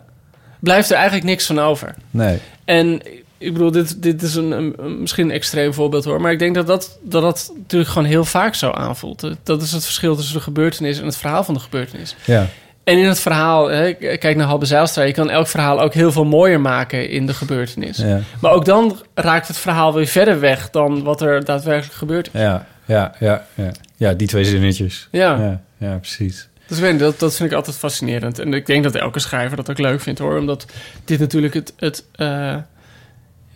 blijft 0.61 0.91
er 0.91 0.97
eigenlijk 0.97 1.27
niks 1.27 1.47
van 1.47 1.61
over. 1.61 1.95
Nee. 2.11 2.39
En 2.65 3.03
ik 3.45 3.53
bedoel, 3.53 3.71
dit, 3.71 4.03
dit 4.03 4.23
is 4.23 4.35
een, 4.35 4.75
misschien 5.01 5.25
een 5.25 5.35
extreem 5.35 5.75
voorbeeld 5.75 6.05
hoor. 6.05 6.21
Maar 6.21 6.33
ik 6.33 6.39
denk 6.39 6.55
dat 6.55 6.67
dat, 6.67 6.99
dat 7.03 7.23
dat 7.23 7.53
natuurlijk 7.57 7.91
gewoon 7.91 8.09
heel 8.09 8.25
vaak 8.25 8.55
zo 8.55 8.71
aanvoelt. 8.71 9.31
Dat 9.43 9.63
is 9.63 9.73
het 9.73 9.85
verschil 9.85 10.17
tussen 10.17 10.35
de 10.35 10.41
gebeurtenis 10.41 10.99
en 10.99 11.07
het 11.07 11.17
verhaal 11.17 11.45
van 11.45 11.55
de 11.55 11.61
gebeurtenis. 11.61 12.17
Ja. 12.25 12.47
En 12.85 12.99
in 12.99 13.05
het 13.05 13.21
verhaal, 13.21 13.71
hè, 13.71 13.93
kijk 13.93 14.37
naar 14.37 14.47
Halbe 14.47 14.67
Zijlstra... 14.67 15.03
je 15.03 15.13
kan 15.13 15.31
elk 15.31 15.47
verhaal 15.47 15.81
ook 15.81 15.95
heel 15.95 16.13
veel 16.13 16.25
mooier 16.25 16.61
maken 16.61 17.09
in 17.09 17.27
de 17.27 17.35
gebeurtenis. 17.35 17.97
Ja. 17.97 18.21
Maar 18.41 18.53
ook 18.53 18.65
dan 18.65 18.99
raakt 19.15 19.49
het 19.49 19.57
verhaal 19.57 19.95
weer 19.95 20.07
verder 20.07 20.41
weg... 20.41 20.71
dan 20.71 21.03
wat 21.03 21.21
er 21.21 21.45
daadwerkelijk 21.45 21.95
gebeurd 21.95 22.31
is. 22.33 22.41
Ja, 22.41 22.67
ja, 22.85 23.15
ja, 23.21 23.47
ja. 23.55 23.71
Ja, 23.97 24.13
die 24.13 24.27
twee 24.27 24.45
zinnetjes. 24.45 25.09
Ja. 25.11 25.37
Ja, 25.37 25.61
ja 25.79 25.97
precies. 25.99 26.49
Dus 26.67 26.79
weet 26.79 26.99
dat, 26.99 27.19
dat 27.19 27.37
vind 27.37 27.51
ik 27.51 27.57
altijd 27.57 27.77
fascinerend. 27.77 28.39
En 28.39 28.55
ik 28.55 28.67
denk 28.67 28.85
dat 28.85 28.95
elke 28.95 29.19
schrijver 29.19 29.57
dat 29.57 29.71
ook 29.71 29.79
leuk 29.79 30.01
vindt 30.01 30.21
hoor. 30.21 30.39
Omdat 30.39 30.67
dit 31.05 31.19
natuurlijk 31.19 31.55
het... 31.55 31.73
het 31.77 32.05
eh, 32.13 32.57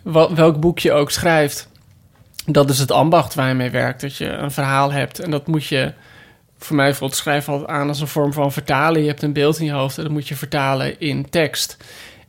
wel- 0.03 0.35
welk 0.35 0.59
boek 0.59 0.79
je 0.79 0.91
ook 0.91 1.11
schrijft... 1.11 1.67
dat 2.45 2.69
is 2.69 2.79
het 2.79 2.91
ambacht 2.91 3.33
waar 3.35 3.47
je 3.47 3.53
mee 3.53 3.69
werkt. 3.69 4.01
Dat 4.01 4.15
je 4.15 4.25
een 4.27 4.51
verhaal 4.51 4.91
hebt. 4.91 5.19
En 5.19 5.31
dat 5.31 5.47
moet 5.47 5.65
je... 5.65 5.93
Voor 6.57 6.75
mij 6.75 6.93
voelt 6.93 7.15
schrijven 7.15 7.53
altijd 7.53 7.71
aan 7.71 7.87
als 7.87 8.01
een 8.01 8.07
vorm 8.07 8.33
van 8.33 8.51
vertalen. 8.51 9.01
Je 9.01 9.07
hebt 9.07 9.21
een 9.21 9.33
beeld 9.33 9.59
in 9.59 9.65
je 9.65 9.71
hoofd 9.71 9.97
en 9.97 10.03
dat 10.03 10.11
moet 10.11 10.27
je 10.27 10.35
vertalen 10.35 10.99
in 10.99 11.29
tekst. 11.29 11.77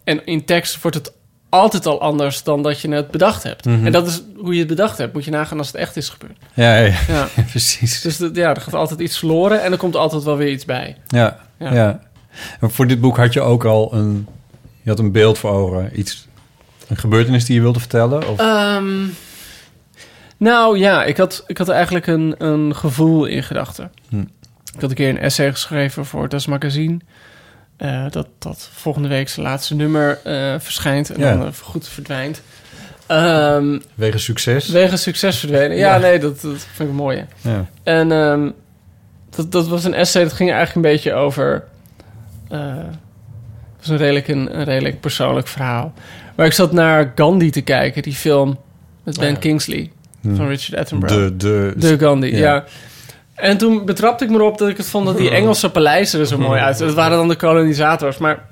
En 0.04 0.26
in 0.26 0.44
tekst 0.44 0.82
wordt 0.82 0.96
het 0.96 1.12
altijd 1.48 1.86
al 1.86 2.00
anders 2.00 2.42
dan 2.42 2.62
dat 2.62 2.80
je 2.80 2.90
het 2.90 3.10
bedacht 3.10 3.42
hebt. 3.42 3.64
Mhm. 3.64 3.86
En 3.86 3.92
dat 3.92 4.06
is 4.06 4.22
hoe 4.36 4.52
je 4.52 4.58
het 4.58 4.68
bedacht 4.68 4.98
hebt. 4.98 5.12
Moet 5.12 5.24
je 5.24 5.30
nagaan 5.30 5.58
als 5.58 5.66
het 5.66 5.76
echt 5.76 5.96
is 5.96 6.08
gebeurd. 6.08 6.38
Ja, 6.54 6.76
ja, 6.76 6.84
ja. 6.84 6.94
Ja. 7.36 7.42
precies. 7.50 8.00
Dus 8.00 8.16
dat- 8.16 8.36
ja, 8.36 8.54
er 8.54 8.60
gaat 8.60 8.74
altijd 8.74 9.00
iets 9.00 9.18
verloren 9.18 9.62
en 9.62 9.72
er 9.72 9.78
komt 9.78 9.96
altijd 9.96 10.22
wel 10.22 10.36
weer 10.36 10.50
iets 10.52 10.64
bij. 10.64 10.96
Ja, 11.06 11.38
Ja. 11.58 11.72
ja. 11.74 12.00
En 12.60 12.70
voor 12.70 12.86
dit 12.86 13.00
boek 13.00 13.16
had 13.16 13.32
je 13.32 13.40
ook 13.40 13.64
al 13.64 13.94
een... 13.94 14.26
Je 14.82 14.90
had 14.90 14.98
een 14.98 15.12
beeld 15.12 15.38
voor 15.38 15.50
ogen. 15.50 15.98
Iets, 15.98 16.28
een 16.90 16.96
gebeurtenis 16.96 17.44
die 17.44 17.54
je 17.54 17.60
wilde 17.60 17.78
vertellen? 17.80 18.28
Of? 18.28 18.38
Ehm, 18.38 18.98
nou 20.36 20.78
ja, 20.78 21.04
ik 21.04 21.16
had, 21.16 21.44
ik 21.46 21.58
had 21.58 21.68
eigenlijk 21.68 22.06
een, 22.06 22.34
een 22.38 22.76
gevoel 22.76 23.24
in 23.24 23.42
gedachten. 23.42 23.90
Hm. 24.08 24.20
Ik 24.74 24.80
had 24.80 24.90
een 24.90 24.96
keer 24.96 25.08
een 25.08 25.18
essay 25.18 25.50
geschreven 25.52 26.06
voor 26.06 26.28
Das 26.28 26.46
Magazine. 26.46 26.98
eh, 27.76 28.04
dat, 28.10 28.26
dat 28.38 28.68
volgende 28.72 29.08
week 29.08 29.28
zijn 29.28 29.46
laatste 29.46 29.74
nummer 29.74 30.18
eh, 30.24 30.54
verschijnt 30.58 31.10
en 31.10 31.20
Ja. 31.20 31.36
dan 31.36 31.46
eh, 31.46 31.52
goed 31.62 31.88
verdwijnt. 31.88 32.42
Ehm 33.06 33.78
Wegens 33.94 34.24
succes? 34.24 34.68
wegens 34.68 35.02
succes 35.02 35.38
verdwenen. 35.38 35.76
Ja, 35.76 35.94
Ja. 35.94 36.00
nee, 36.00 36.18
dat, 36.18 36.40
dat 36.40 36.50
vind 36.50 36.80
ik 36.80 36.88
een 36.88 36.94
mooie. 36.94 37.26
Ja. 37.40 37.66
En 37.82 38.12
ehm, 38.12 38.50
dat, 39.30 39.52
dat 39.52 39.68
was 39.68 39.84
een 39.84 39.94
essay, 39.94 40.22
dat 40.22 40.32
ging 40.32 40.52
eigenlijk 40.52 40.86
een 40.86 40.92
beetje 40.92 41.12
over... 41.12 41.64
het 42.48 43.78
was 43.78 43.88
een 43.88 43.96
redelijk, 43.96 44.28
een, 44.28 44.58
een 44.58 44.64
redelijk 44.64 45.00
persoonlijk 45.00 45.46
verhaal. 45.48 45.92
Maar 46.40 46.48
ik 46.48 46.54
zat 46.54 46.72
naar 46.72 47.12
Gandhi 47.14 47.50
te 47.50 47.60
kijken, 47.60 48.02
die 48.02 48.12
film 48.12 48.58
met 49.04 49.18
Ben 49.18 49.30
Ja. 49.30 49.36
Kingsley 49.38 49.90
Hm. 50.20 50.34
van 50.34 50.48
Richard 50.48 50.80
Attenborough. 50.80 51.22
De, 51.22 51.36
de, 51.36 51.72
De 51.76 51.98
Gandhi, 51.98 52.36
ja. 52.36 52.38
ja. 52.38 52.64
En 53.34 53.58
toen 53.58 53.84
betrapte 53.84 54.24
ik 54.24 54.30
me 54.30 54.36
erop 54.36 54.58
dat 54.58 54.68
ik 54.68 54.76
het 54.76 54.86
vond 54.86 55.06
dat 55.06 55.16
die 55.16 55.30
Engelse 55.30 55.70
paleizen 55.70 56.20
er 56.20 56.26
zo 56.26 56.38
mooi 56.38 56.60
uit. 56.60 56.78
Dat 56.78 56.94
waren 56.94 57.16
dan 57.16 57.28
de 57.28 57.36
kolonisators. 57.36 58.18
Maar 58.18 58.46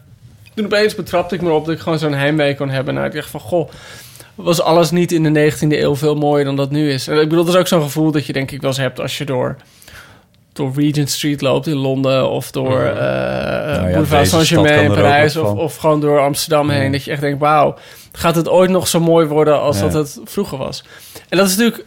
toen 0.54 0.64
opeens 0.64 0.94
betrapte 0.94 1.34
ik 1.34 1.40
me 1.40 1.48
erop 1.48 1.64
dat 1.64 1.74
ik 1.74 1.80
gewoon 1.80 1.98
zo'n 1.98 2.12
heimwee 2.14 2.56
kon 2.56 2.70
hebben. 2.70 2.94
Nou, 2.94 3.06
ik 3.06 3.12
dacht 3.12 3.30
van, 3.30 3.40
goh, 3.40 3.70
was 4.34 4.60
alles 4.60 4.90
niet 4.90 5.12
in 5.12 5.32
de 5.32 5.52
19e 5.52 5.68
eeuw 5.68 5.96
veel 5.96 6.14
mooier 6.14 6.44
dan 6.44 6.56
dat 6.56 6.70
nu 6.70 6.90
is. 6.90 7.08
En 7.08 7.20
ik 7.20 7.28
bedoel, 7.28 7.44
dat 7.44 7.54
is 7.54 7.60
ook 7.60 7.68
zo'n 7.68 7.82
gevoel 7.82 8.10
dat 8.10 8.26
je 8.26 8.32
denk 8.32 8.50
ik 8.50 8.60
wel 8.60 8.70
eens 8.70 8.78
hebt 8.78 9.00
als 9.00 9.18
je 9.18 9.24
door, 9.24 9.56
door 10.58 10.72
Regent 10.76 11.10
Street 11.10 11.40
loopt 11.40 11.66
in 11.66 11.76
Londen... 11.76 12.30
of 12.30 12.50
door 12.50 12.82
ja, 12.82 13.88
Boulevard 13.92 14.28
Saint-Germain 14.28 14.84
in 14.84 14.92
Parijs... 14.92 15.36
Of, 15.36 15.52
of 15.52 15.76
gewoon 15.76 16.00
door 16.00 16.20
Amsterdam 16.20 16.70
heen. 16.70 16.84
Ja. 16.84 16.90
Dat 16.90 17.04
je 17.04 17.10
echt 17.10 17.20
denkt, 17.20 17.38
wauw, 17.38 17.76
gaat 18.12 18.34
het 18.34 18.48
ooit 18.48 18.70
nog 18.70 18.88
zo 18.88 19.00
mooi 19.00 19.26
worden 19.26 19.60
als 19.60 19.80
dat 19.80 19.92
het 19.92 20.20
vroeger 20.24 20.58
was? 20.58 20.84
En 21.28 21.38
dat 21.38 21.46
is 21.46 21.56
natuurlijk... 21.56 21.84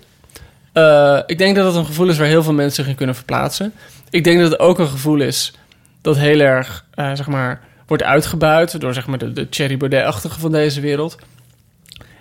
eh, 0.74 1.20
ik 1.26 1.38
denk 1.38 1.56
dat 1.56 1.66
het 1.66 1.76
een 1.76 1.86
gevoel 1.86 2.10
is 2.10 2.18
waar 2.18 2.28
heel 2.28 2.44
veel 2.44 2.54
mensen 2.54 2.76
zich 2.76 2.88
in 2.92 2.98
kunnen 2.98 3.16
verplaatsen. 3.16 3.74
Ik 4.10 4.24
denk 4.24 4.40
dat 4.40 4.52
het 4.52 4.60
ook 4.60 4.80
een 4.80 4.88
gevoel 4.88 5.22
is 5.22 5.54
dat 6.02 6.18
heel 6.18 6.40
erg, 6.40 6.86
eh, 6.94 7.12
zeg 7.14 7.28
maar, 7.28 7.62
wordt 7.88 8.04
uitgebuit 8.04 8.80
door 8.80 8.94
zeg 8.94 9.08
maar, 9.08 9.18
de, 9.18 9.34
de 9.34 9.50
Thierry 9.50 9.78
Baudet-achtige 9.78 10.40
van 10.40 10.52
deze 10.52 10.82
wereld. 10.82 11.18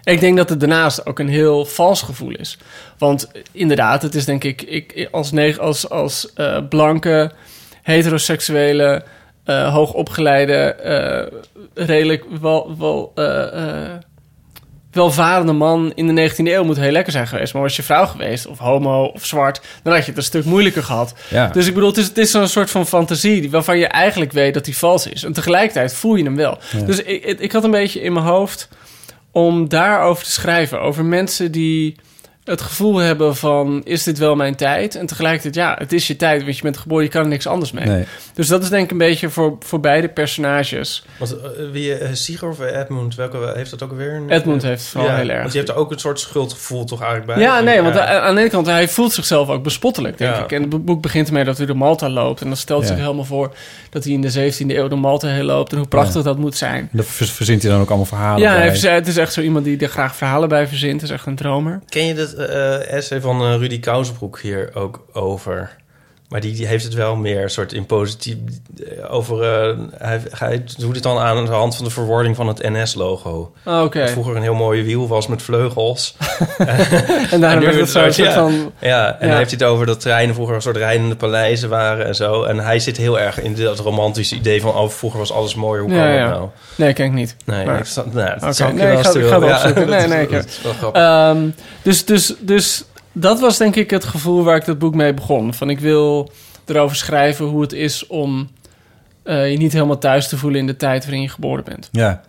Ik 0.04 0.20
denk 0.20 0.36
dat 0.36 0.48
het 0.48 0.60
daarnaast 0.60 1.06
ook 1.06 1.18
een 1.18 1.28
heel 1.28 1.64
vals 1.64 2.02
gevoel 2.02 2.30
is. 2.30 2.58
Want 2.98 3.30
inderdaad, 3.52 4.02
het 4.02 4.14
is 4.14 4.24
denk 4.24 4.44
ik, 4.44 4.62
ik 4.62 5.08
als, 5.10 5.32
als, 5.58 5.88
als 5.90 6.32
eh, 6.32 6.58
blanke, 6.68 7.32
heteroseksuele, 7.82 9.02
eh, 9.44 9.72
hoogopgeleide, 9.74 10.54
eh, 10.54 11.38
redelijk 11.86 12.24
wel, 12.40 12.76
wel, 12.78 13.12
welvarende 14.92 15.52
man 15.52 15.92
in 15.94 16.14
de 16.14 16.30
19e 16.30 16.34
eeuw 16.36 16.64
moet 16.64 16.76
heel 16.76 16.90
lekker 16.90 17.12
zijn 17.12 17.26
geweest. 17.26 17.52
Maar 17.52 17.62
was 17.62 17.76
je 17.76 17.82
vrouw 17.82 18.06
geweest, 18.06 18.46
of 18.46 18.58
homo, 18.58 19.04
of 19.04 19.26
zwart, 19.26 19.60
dan 19.82 19.92
had 19.92 20.02
je 20.02 20.08
het 20.08 20.18
een 20.18 20.24
stuk 20.24 20.44
moeilijker 20.44 20.82
gehad. 20.82 21.14
Ja. 21.28 21.46
Dus 21.48 21.66
ik 21.66 21.74
bedoel, 21.74 21.88
het 21.88 21.98
is, 21.98 22.06
het 22.06 22.18
is 22.18 22.30
zo'n 22.30 22.48
soort 22.48 22.70
van 22.70 22.86
fantasie 22.86 23.40
die- 23.40 23.50
waarvan 23.50 23.78
je 23.78 23.86
eigenlijk 23.86 24.32
weet 24.32 24.54
dat 24.54 24.64
die 24.64 24.76
vals 24.76 25.06
is. 25.06 25.24
En 25.24 25.32
tegelijkertijd 25.32 25.94
voel 25.94 26.14
je 26.14 26.24
hem 26.24 26.36
wel. 26.36 26.58
Ja. 26.78 26.84
Dus 26.84 27.02
ik, 27.02 27.24
ik 27.40 27.52
had 27.52 27.64
een 27.64 27.70
beetje 27.70 28.00
in 28.00 28.12
mijn 28.12 28.24
hoofd 28.24 28.68
om 29.32 29.68
daarover 29.68 30.24
te 30.24 30.30
schrijven. 30.30 30.80
Over 30.80 31.04
mensen 31.04 31.52
die 31.52 31.96
het 32.44 32.60
gevoel 32.60 32.96
hebben 32.96 33.36
van... 33.36 33.80
is 33.84 34.02
dit 34.02 34.18
wel 34.18 34.36
mijn 34.36 34.54
tijd? 34.54 34.94
En 34.94 35.06
tegelijkertijd, 35.06 35.54
ja, 35.54 35.74
het 35.78 35.92
is 35.92 36.06
je 36.06 36.16
tijd, 36.16 36.42
want 36.42 36.56
je 36.56 36.62
bent 36.62 36.76
geboren... 36.78 37.04
je 37.04 37.10
kan 37.10 37.22
er 37.22 37.28
niks 37.28 37.46
anders 37.46 37.72
mee. 37.72 37.86
Nee. 37.86 38.04
Dus 38.34 38.48
dat 38.48 38.62
is 38.62 38.68
denk 38.68 38.84
ik 38.84 38.90
een 38.90 38.98
beetje 38.98 39.28
voor, 39.30 39.56
voor 39.60 39.80
beide 39.80 40.08
personages. 40.08 41.04
Want, 41.18 41.40
eh, 41.40 41.48
wie, 41.72 41.94
eh, 41.94 42.08
Sieger 42.12 42.48
of 42.48 42.60
Edmund, 42.60 43.14
welke 43.14 43.52
heeft 43.54 43.70
dat 43.70 43.82
ook 43.82 43.92
weer? 43.92 44.22
Edmund 44.28 44.62
heeft 44.62 44.80
het 44.82 44.90
vooral 44.90 45.10
heel 45.16 45.28
erg. 45.28 45.40
Want 45.40 45.52
je 45.52 45.58
hebt 45.58 45.70
er 45.70 45.76
ook 45.76 45.92
een 45.92 45.98
soort 45.98 46.20
schuldgevoel 46.20 46.84
toch 46.84 47.02
eigenlijk 47.02 47.32
bij? 47.34 47.42
Ja, 47.42 47.60
nee, 47.60 47.82
want 47.82 47.98
aan 47.98 48.34
de 48.34 48.40
ene 48.40 48.50
kant, 48.50 48.66
hij 48.66 48.88
voelt 48.88 49.12
zichzelf 49.12 49.48
ook 49.48 49.62
bespottelijk, 49.62 50.18
denk 50.18 50.34
Ja. 50.34 50.44
ik. 50.44 50.52
En 50.52 50.62
het 50.70 50.84
boek 50.84 51.02
begint 51.02 51.26
ermee 51.26 51.44
dat 51.44 51.56
hij 51.56 51.66
door 51.66 51.76
Malta 51.76 52.08
loopt. 52.08 52.40
En 52.40 52.46
dan 52.46 52.56
stelt 52.56 52.82
Ja. 52.82 52.88
zich 52.88 52.96
helemaal 52.96 53.24
voor 53.24 53.52
dat 53.90 54.04
hij 54.04 54.12
in 54.12 54.20
de 54.20 54.30
17e 54.30 54.76
eeuw 54.76 54.88
door 54.88 54.98
Malta 54.98 55.28
heen 55.28 55.44
loopt... 55.44 55.72
en 55.72 55.78
hoe 55.78 55.88
prachtig 55.88 56.22
dat 56.22 56.38
moet 56.38 56.56
zijn. 56.56 56.88
En 56.92 57.04
verzint 57.04 57.62
hij 57.62 57.70
dan 57.70 57.80
ook 57.80 57.88
allemaal 57.88 58.06
verhalen 58.06 58.40
Ja, 58.42 58.54
bij. 58.54 58.94
het 58.94 59.06
is 59.06 59.16
echt 59.16 59.32
zo 59.32 59.40
iemand 59.40 59.64
die 59.64 59.78
er 59.78 59.88
graag 59.88 60.16
verhalen 60.16 60.48
bij 60.48 60.66
verzint. 60.66 61.00
Het 61.00 61.10
is 61.10 61.16
echt 61.16 61.26
een 61.26 61.36
dromer. 61.36 61.80
Ken 61.88 62.06
je 62.06 62.14
dat 62.14 62.29
eh, 62.34 62.92
essay 62.92 63.20
van 63.20 63.42
eh, 63.42 63.58
Rudy 63.58 63.80
Kousenbroek 63.80 64.40
hier 64.40 64.74
ook 64.74 65.06
over? 65.12 65.76
Maar 66.30 66.40
die, 66.40 66.54
die 66.54 66.66
heeft 66.66 66.84
het 66.84 66.94
wel 66.94 67.16
meer 67.16 67.50
soort 67.50 67.72
in 67.72 67.86
positief 67.86 68.36
eh, 68.98 69.14
over. 69.14 69.42
eh, 69.42 69.78
hij, 69.98 70.20
hij 70.30 70.64
doet 70.78 70.94
het 70.94 71.02
dan 71.02 71.18
aan 71.18 71.44
de 71.44 71.50
hand 71.50 71.76
van 71.76 71.84
de 71.84 71.90
verwoording 71.90 72.36
van 72.36 72.46
het 72.48 72.62
NS-logo. 72.62 73.52
Oh, 73.64 73.82
Oké. 73.82 74.00
Dat 74.00 74.10
vroeger 74.10 74.36
een 74.36 74.42
heel 74.42 74.54
mooie 74.54 74.82
wiel 74.82 75.08
was 75.08 75.26
met 75.26 75.42
vleugels. 75.42 76.16
En 77.30 77.40
daarom 77.40 77.58
nu 77.60 77.64
werd 77.66 77.78
het 77.78 77.88
soort 77.90 78.16
ja. 78.16 78.32
van... 78.32 78.72
Ja, 78.80 79.06
en 79.06 79.16
Ja. 79.20 79.26
dan 79.28 79.36
heeft 79.36 79.50
hij 79.50 79.58
het 79.60 79.62
over 79.62 79.86
dat 79.86 80.00
treinen 80.00 80.34
vroeger 80.34 80.54
een 80.54 80.62
soort 80.62 80.76
rijdende 80.76 81.16
paleizen 81.16 81.68
waren 81.68 82.06
en 82.06 82.14
zo. 82.14 82.42
En 82.42 82.58
hij 82.58 82.78
zit 82.78 82.96
heel 82.96 83.20
erg 83.20 83.40
in 83.40 83.54
dat 83.54 83.78
romantische 83.78 84.34
idee 84.34 84.60
van... 84.60 84.74
oh, 84.74 84.88
vroeger 84.88 85.18
was 85.18 85.32
alles 85.32 85.54
mooier, 85.54 85.82
hoe 85.82 85.92
Ja, 85.94 86.04
kan 86.10 86.20
dat 86.20 86.30
nou? 86.38 86.48
Nee, 86.74 86.92
ken 86.92 87.06
ik 87.06 87.12
niet. 87.12 87.36
Nee, 87.44 87.66
Maar- 87.66 87.78
ik 87.80 87.86
nou, 88.12 88.38
dat 88.40 88.58
ik 88.60 88.66
je 88.66 88.72
nee, 88.72 88.92
ik 88.96 89.06
ga- 89.06 89.68
ik 89.68 89.86
Nee, 89.88 90.06
nee, 90.06 90.22
ik-. 90.28 90.44
Ehm, 90.92 91.48
dus, 91.82 92.04
dus, 92.04 92.34
dus 92.40 92.84
dat 93.12 93.40
was 93.40 93.56
denk 93.58 93.76
ik 93.76 93.90
het 93.90 94.04
gevoel 94.04 94.44
waar 94.44 94.56
ik 94.56 94.64
dat 94.64 94.78
boek 94.78 94.94
mee 94.94 95.14
begon. 95.14 95.54
Van 95.54 95.70
ik 95.70 95.80
wil 95.80 96.32
erover 96.66 96.96
schrijven 96.96 97.46
hoe 97.46 97.60
het 97.60 97.72
is 97.72 98.06
om 98.06 98.48
eh, 99.22 99.50
je 99.50 99.56
niet 99.56 99.72
helemaal 99.72 99.98
thuis 99.98 100.28
te 100.28 100.36
voelen 100.36 100.60
in 100.60 100.66
de 100.66 100.76
tijd 100.76 101.04
waarin 101.04 101.22
je 101.22 101.28
geboren 101.28 101.64
bent. 101.64 101.88
Ja. 101.92 102.20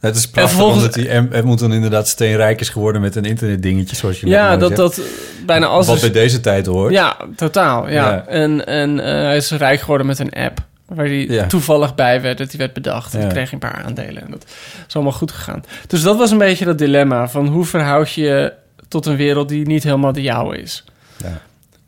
Het 0.00 0.16
is 0.16 0.28
prachtig, 0.28 0.54
vervolgens- 0.54 0.82
omdat 0.84 0.94
hij 1.04 1.08
Em- 1.08 1.32
Edmund 1.32 1.58
dan 1.58 1.72
inderdaad 1.72 2.08
steenrijk 2.08 2.60
is 2.60 2.68
geworden 2.68 3.00
met 3.00 3.16
een 3.16 3.24
internetdingetje, 3.24 3.96
zoals 3.96 4.20
je 4.20 4.26
Ja, 4.26 4.56
dat, 4.56 4.68
zegt. 4.68 4.80
dat 4.80 5.00
bijna 5.46 5.66
alles 5.66 5.86
Wat 5.86 6.00
bij 6.00 6.10
deze 6.10 6.40
tijd 6.40 6.66
hoort. 6.66 6.92
Ja, 6.92 7.16
totaal. 7.36 7.88
Ja. 7.88 7.92
Ja. 8.10 8.26
En, 8.26 8.66
en 8.66 9.00
eh, 9.00 9.06
hij 9.12 9.36
is 9.36 9.50
rijk 9.50 9.80
geworden 9.80 10.06
met 10.06 10.18
een 10.18 10.32
app. 10.32 10.58
Waar 10.86 11.06
hij 11.06 11.26
Ja. 11.28 11.46
toevallig 11.46 11.94
bij 11.94 12.20
werd, 12.20 12.38
dat 12.38 12.48
hij 12.48 12.58
werd 12.58 12.72
bedacht. 12.72 13.14
En 13.14 13.20
Ja. 13.20 13.26
kreeg 13.26 13.52
een 13.52 13.58
paar 13.58 13.82
aandelen. 13.86 14.22
En 14.22 14.30
dat 14.30 14.44
is 14.88 14.94
allemaal 14.94 15.12
goed 15.12 15.30
gegaan. 15.32 15.64
Dus 15.86 16.02
dat 16.02 16.16
was 16.16 16.30
een 16.30 16.38
beetje 16.38 16.64
dat 16.64 16.78
dilemma. 16.78 17.28
Van 17.28 17.46
hoe 17.46 17.64
verhoud 17.64 18.12
je 18.12 18.52
tot 18.88 19.06
een 19.06 19.16
wereld 19.16 19.48
die 19.48 19.66
niet 19.66 19.82
helemaal 19.82 20.12
de 20.12 20.22
jouwe 20.22 20.58
is. 20.58 20.84
Ja. 21.22 21.40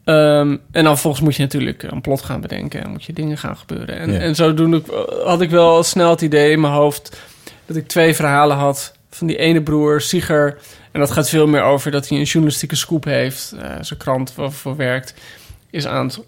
Ehm, 0.05 0.57
en 0.71 0.85
dan 0.85 0.99
volgens 0.99 1.23
moet 1.23 1.37
je 1.37 1.43
natuurlijk 1.43 1.83
een 1.83 2.01
plot 2.01 2.23
gaan 2.23 2.41
bedenken 2.41 2.83
en 2.85 2.91
moet 2.91 3.05
je 3.05 3.13
dingen 3.13 3.39
gaan 3.39 3.57
gebeuren. 3.57 3.99
En, 3.99 4.13
Ja. 4.13 4.19
en 4.19 4.35
zodoende 4.35 4.83
had 5.25 5.41
ik 5.41 5.51
wel 5.51 5.83
snel 5.83 6.11
het 6.11 6.21
idee 6.21 6.51
in 6.51 6.61
mijn 6.61 6.73
hoofd 6.73 7.21
dat 7.67 7.77
ik 7.77 7.89
twee 7.89 8.15
verhalen 8.15 8.57
had 8.57 8.93
van 9.11 9.27
die 9.27 9.37
ene 9.37 9.63
broer, 9.63 10.01
Sieger. 10.01 10.59
En 10.93 11.01
dat 11.01 11.11
gaat 11.11 11.29
veel 11.29 11.47
meer 11.47 11.63
over 11.63 11.91
dat 11.91 12.09
hij 12.09 12.19
een 12.19 12.25
journalistieke 12.25 12.77
scoop 12.77 13.05
heeft. 13.05 13.53
eh, 13.61 13.71
zijn 13.81 13.99
krant 13.99 14.35
waarvoor 14.35 14.77
werkt, 14.77 15.15
is 15.71 15.87
aan 15.87 16.07
het, 16.07 16.21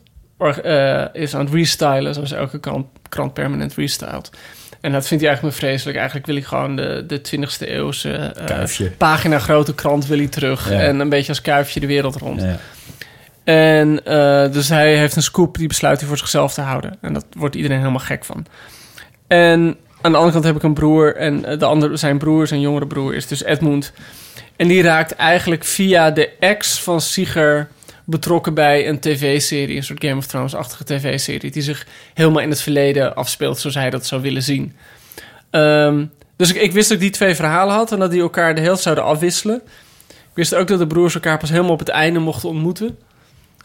eh, 0.62 1.04
is 1.22 1.34
aan 1.34 1.44
het 1.44 1.54
restylen, 1.54 2.14
zoals 2.14 2.32
elke 2.32 2.60
krant, 2.60 2.86
krant 3.08 3.32
permanent 3.34 3.74
restylt. 3.74 4.30
En 4.82 4.92
dat 4.92 5.06
vindt 5.06 5.22
hij 5.22 5.32
eigenlijk 5.32 5.42
me 5.42 5.66
vreselijk. 5.66 5.96
Eigenlijk 5.96 6.26
wil 6.26 6.36
ik 6.36 6.44
gewoon 6.44 6.76
de, 6.76 7.04
de 7.06 7.20
20e 7.36 7.68
eeuwse 7.68 8.34
Kuifje. 8.46 8.90
pagina 8.90 9.38
grote 9.38 9.74
krant 9.74 10.06
wil 10.06 10.18
hij 10.18 10.26
terug. 10.26 10.70
Ja. 10.70 10.80
En 10.80 11.00
een 11.00 11.08
beetje 11.08 11.28
als 11.28 11.40
kuifje 11.40 11.80
de 11.80 11.86
wereld 11.86 12.16
rond. 12.16 12.42
Ja. 12.42 12.58
En 13.44 14.04
eh, 14.04 14.52
dus 14.52 14.68
hij 14.68 14.96
heeft 14.96 15.16
een 15.16 15.22
scoop 15.22 15.56
die 15.56 15.68
besluit 15.68 15.98
hij 15.98 16.08
voor 16.08 16.18
zichzelf 16.18 16.54
te 16.54 16.60
houden. 16.60 16.96
En 17.00 17.12
dat 17.12 17.24
wordt 17.36 17.54
iedereen 17.54 17.78
helemaal 17.78 17.98
gek 17.98 18.24
van. 18.24 18.46
En 19.26 19.76
aan 20.00 20.10
de 20.12 20.16
andere 20.18 20.32
kant 20.32 20.44
heb 20.44 20.56
ik 20.56 20.62
een 20.62 20.74
broer. 20.74 21.16
En 21.16 21.44
eh, 21.44 21.58
de 21.58 21.64
andere, 21.64 21.96
zijn 21.96 22.18
broer, 22.18 22.46
zijn 22.46 22.60
jongere 22.60 22.86
broer, 22.86 23.14
is 23.14 23.26
dus 23.26 23.44
Edmund. 23.44 23.92
En 24.56 24.68
die 24.68 24.82
raakt 24.82 25.14
eigenlijk 25.14 25.64
via 25.64 26.10
de 26.10 26.28
ex 26.38 26.80
van 26.80 27.00
Sieger 27.00 27.68
betrokken 28.04 28.54
bij 28.54 28.88
een 28.88 29.00
tv-serie. 29.00 29.76
Een 29.76 29.82
soort 29.84 30.04
Game 30.04 30.16
of 30.16 30.26
Thrones-achtige 30.26 30.84
tv-serie. 30.84 31.50
Die 31.50 31.62
zich 31.62 31.86
helemaal 32.14 32.42
in 32.42 32.50
het 32.50 32.60
verleden 32.62 33.14
afspeelt 33.14 33.58
zoals 33.58 33.76
hij 33.76 33.90
dat 33.90 34.06
zou 34.06 34.22
willen 34.22 34.42
zien. 34.42 34.76
Ehm, 35.50 36.04
dus 36.36 36.50
ik, 36.54 36.60
ik 36.60 36.72
wist 36.72 36.88
dat 36.88 36.96
ik 36.96 37.02
die 37.02 37.12
twee 37.12 37.34
verhalen 37.34 37.74
had 37.74 37.92
en 37.92 37.98
dat 37.98 38.10
die 38.10 38.20
elkaar 38.20 38.54
de 38.54 38.60
hele 38.60 38.72
tijd 38.72 38.82
zouden 38.82 39.04
afwisselen. 39.04 39.56
Ik 40.08 40.38
wist 40.38 40.54
ook 40.54 40.68
dat 40.68 40.78
de 40.78 40.86
broers 40.86 41.14
elkaar 41.14 41.38
pas 41.38 41.50
helemaal 41.50 41.70
op 41.72 41.78
het 41.78 41.88
einde 41.88 42.18
mochten 42.18 42.48
ontmoeten. 42.48 42.98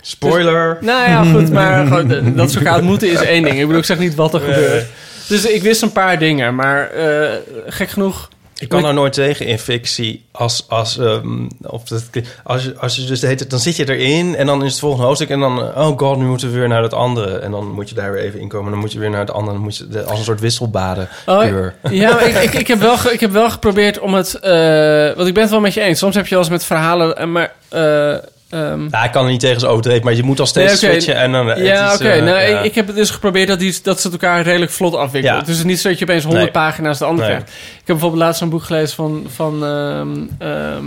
Spoiler. 0.01 0.77
Nou 0.81 1.09
ja, 1.09 1.23
goed, 1.23 1.51
maar 1.51 1.85
gewoon, 1.87 2.07
de- 2.07 2.33
dat 2.33 2.51
ze 2.51 2.57
elkaar 2.57 2.75
ontmoeten 2.77 3.11
is 3.11 3.21
één 3.21 3.43
ding. 3.43 3.55
Ik 3.55 3.61
bedoel, 3.61 3.77
ik 3.77 3.85
zeg 3.85 3.99
niet 3.99 4.15
wat 4.15 4.33
er 4.33 4.39
gebeurt. 4.39 4.85
Dus 5.27 5.45
ik 5.45 5.61
wist 5.61 5.81
een 5.81 5.91
paar 5.91 6.19
dingen, 6.19 6.55
maar 6.55 6.89
eh, 6.91 7.29
gek 7.67 7.89
genoeg... 7.89 8.29
Ik 8.59 8.69
kan 8.69 8.85
er 8.85 8.93
nooit 8.93 9.13
tegen 9.13 9.45
in 9.45 9.59
fictie. 9.59 10.25
Als, 10.31 10.65
als, 10.69 10.97
ehm, 10.97 11.47
of 11.61 11.83
dat, 11.83 12.03
als, 12.43 12.63
je, 12.63 12.75
als 12.77 12.95
je 12.95 13.05
dus 13.05 13.19
dan 13.47 13.59
zit 13.59 13.75
je 13.75 13.95
erin 13.95 14.35
en 14.35 14.45
dan 14.45 14.63
is 14.63 14.71
het 14.71 14.79
volgende 14.79 15.05
hoofdstuk 15.05 15.29
en 15.29 15.39
dan, 15.39 15.59
oh 15.59 15.97
god, 15.97 16.17
nu 16.17 16.25
moeten 16.25 16.51
we 16.51 16.57
weer 16.59 16.67
naar 16.67 16.83
het 16.83 16.93
andere. 16.93 17.37
En 17.37 17.51
dan 17.51 17.71
moet 17.71 17.89
je 17.89 17.95
daar 17.95 18.11
weer 18.11 18.21
even 18.21 18.39
inkomen. 18.39 18.71
Dan 18.71 18.79
moet 18.79 18.91
je 18.91 18.99
weer 18.99 19.09
naar 19.09 19.19
het 19.19 19.31
andere. 19.31 19.53
Dan 19.53 19.61
moet 19.63 19.77
je 19.77 19.87
de, 19.87 20.03
als 20.03 20.19
een 20.19 20.25
soort 20.25 20.39
wisselbaden. 20.39 21.09
Oh. 21.25 21.43
Ja, 21.89 22.13
maar 22.13 22.27
ik, 22.27 22.35
ik, 22.35 22.53
ik, 22.53 22.67
heb 22.67 22.79
wel, 22.79 22.97
ik 23.11 23.19
heb 23.19 23.31
wel 23.31 23.49
geprobeerd 23.49 23.99
om 23.99 24.13
het... 24.13 24.33
eh, 24.35 25.15
want 25.15 25.27
ik 25.27 25.33
ben 25.33 25.41
het 25.43 25.51
wel 25.51 25.59
met 25.61 25.73
je 25.73 25.81
eens. 25.81 25.99
Soms 25.99 26.15
heb 26.15 26.23
je 26.27 26.29
wel 26.35 26.39
eens 26.43 26.49
met 26.51 26.63
verhalen... 26.63 27.17
eh, 27.17 27.25
Maar, 27.25 27.53
eh, 27.69 28.15
Ja, 28.49 29.03
ik 29.03 29.11
kan 29.11 29.23
er 29.25 29.31
niet 29.31 29.39
tegen 29.39 29.59
zo 29.59 29.67
overdreven, 29.67 30.03
maar 30.03 30.13
je 30.13 30.23
moet 30.23 30.39
al 30.39 30.45
steeds 30.45 30.81
Nee, 30.81 30.91
switchen. 30.91 31.15
En 31.15 31.31
dan, 31.31 31.45
ja, 31.63 31.91
het 31.91 31.99
oké. 32.01 32.09
eh, 32.09 32.23
nou, 32.23 32.39
ja. 32.39 32.59
ik, 32.59 32.65
ik 32.65 32.75
heb 32.75 32.87
het 32.87 32.95
dus 32.95 33.09
geprobeerd 33.09 33.47
dat, 33.47 33.59
die, 33.59 33.79
dat 33.83 34.01
ze 34.01 34.07
het 34.09 34.21
elkaar 34.21 34.41
redelijk 34.41 34.71
vlot 34.71 34.95
afwikkelen. 34.95 35.35
Ja. 35.37 35.39
Dus 35.43 35.49
het 35.49 35.57
is 35.57 35.63
niet 35.63 35.79
zo 35.79 35.89
dat 35.89 35.99
je 35.99 36.05
opeens 36.05 36.23
100 36.23 36.43
Nee. 36.43 36.53
pagina's 36.53 36.97
de 36.97 37.05
ander 37.05 37.25
Nee. 37.25 37.33
krijgt. 37.35 37.53
Ik 37.53 37.75
heb 37.75 37.85
bijvoorbeeld 37.85 38.21
laatst 38.21 38.41
een 38.41 38.49
boek 38.49 38.63
gelezen 38.63 38.95
van... 38.95 39.25
van 39.33 39.65
ehm, 39.65 40.17
ehm, 40.39 40.85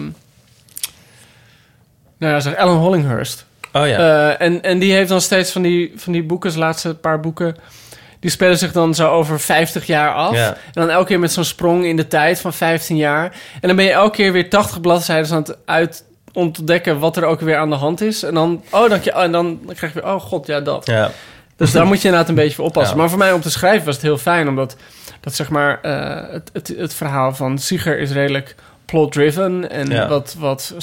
nou 2.18 2.32
ja, 2.32 2.40
zeg 2.40 2.52
Ellen 2.52 2.76
Hollinghurst. 2.76 3.44
Oh 3.72 3.86
ja. 3.86 3.98
Eh, 3.98 4.46
en, 4.46 4.62
en 4.62 4.78
die 4.78 4.92
heeft 4.92 5.08
dan 5.08 5.20
steeds 5.20 5.50
van 5.52 5.62
die, 5.62 5.92
van 5.96 6.12
die 6.12 6.22
boeken, 6.22 6.50
zijn 6.50 6.62
laatste 6.64 6.94
paar 6.94 7.20
boeken... 7.20 7.56
die 8.20 8.30
spelen 8.30 8.58
zich 8.58 8.72
dan 8.72 8.94
zo 8.94 9.08
over 9.08 9.40
50 9.40 9.86
jaar 9.86 10.14
af. 10.14 10.34
Ja. 10.34 10.48
En 10.48 10.56
dan 10.72 10.90
elke 10.90 11.06
keer 11.06 11.18
met 11.18 11.32
zo'n 11.32 11.44
sprong 11.44 11.84
in 11.84 11.96
de 11.96 12.06
tijd 12.08 12.40
van 12.40 12.52
15 12.52 12.96
jaar. 12.96 13.24
En 13.60 13.68
dan 13.68 13.76
ben 13.76 13.84
je 13.84 13.90
elke 13.92 14.16
keer 14.16 14.32
weer 14.32 14.50
80 14.50 14.80
bladzijden 14.80 15.30
aan 15.32 15.42
het 15.42 15.56
uit 15.64 16.04
ontdekken 16.32 16.98
wat 16.98 17.16
er 17.16 17.24
ook 17.24 17.40
weer 17.40 17.56
aan 17.56 17.70
de 17.70 17.76
hand 17.76 18.00
is. 18.00 18.22
En 18.22 18.34
dan, 18.34 18.62
oh, 18.70 18.88
dank 18.88 19.02
je, 19.02 19.12
en 19.12 19.32
dan, 19.32 19.60
krijg 19.74 19.94
je 19.94 20.00
weer, 20.00 20.12
oh 20.12 20.20
god, 20.20 20.46
ja, 20.46 20.60
dat. 20.60 20.86
ja. 20.86 21.10
Dus 21.56 21.72
daar 21.72 21.86
moet 21.86 22.00
je 22.00 22.04
inderdaad 22.04 22.28
een 22.28 22.34
beetje 22.34 22.54
voor 22.54 22.64
oppassen. 22.64 22.94
Ja. 22.94 23.00
Maar 23.00 23.10
voor 23.10 23.18
mij 23.18 23.32
om 23.32 23.40
te 23.40 23.50
schrijven 23.50 23.86
was 23.86 23.94
het 23.94 24.04
heel 24.04 24.18
fijn, 24.18 24.48
omdat 24.48 24.76
dat 25.20 25.34
zeg 25.34 25.50
maar 25.50 25.78
eh, 25.82 26.32
het, 26.32 26.50
het, 26.52 26.68
het 26.76 26.94
verhaal 26.94 27.34
van 27.34 27.58
Sieger 27.58 27.98
is 27.98 28.10
redelijk 28.12 28.54
plot-driven 28.84 29.70
en 29.70 29.90
Ja. 29.90 30.08
wat, 30.08 30.36
wat 30.38 30.74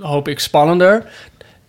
hoop 0.00 0.28
ik 0.28 0.38
spannender. 0.38 1.04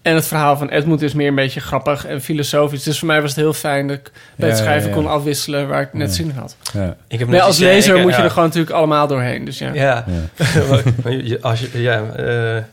En 0.04 0.16
het 0.16 0.28
verhaal 0.28 0.58
van 0.58 0.70
Edmund 0.70 1.02
is 1.02 1.14
meer 1.14 1.28
een 1.28 1.36
beetje 1.36 1.60
grappig 1.60 2.06
en 2.06 2.22
filosofisch. 2.22 2.84
Dus 2.84 3.00
voor 3.00 3.08
mij 3.08 3.22
was 3.22 3.30
het 3.30 3.40
heel 3.40 3.54
fijn 3.54 3.88
dat 3.88 3.98
ik 3.98 4.12
bij 4.36 4.50
het 4.50 4.58
Ja, 4.58 4.64
schrijven 4.64 4.90
ja. 4.90 4.96
kon 4.96 5.08
afwisselen 5.08 5.68
waar 5.68 5.82
ik 5.82 5.94
net 5.94 6.08
Ja. 6.10 6.14
zin 6.16 6.30
in 6.30 6.36
had. 6.38 6.56
Ja. 6.74 6.96
Ik 7.08 7.20
heb 7.20 7.28
Nee, 7.28 7.38
net 7.38 7.48
als 7.48 7.58
lezer 7.58 7.96
ik- 7.96 8.02
moet 8.02 8.16
je 8.16 8.22
er 8.22 8.30
gewoon 8.30 8.46
natuurlijk 8.46 8.76
allemaal 8.76 9.08
doorheen. 9.08 9.46
Dus 9.46 9.58
ja. 9.58 9.74
Ja. 9.74 10.06
Je- 11.24 11.38
als 11.42 11.60
je, 11.60 11.82
ja, 11.82 12.02
eh, 12.16 12.64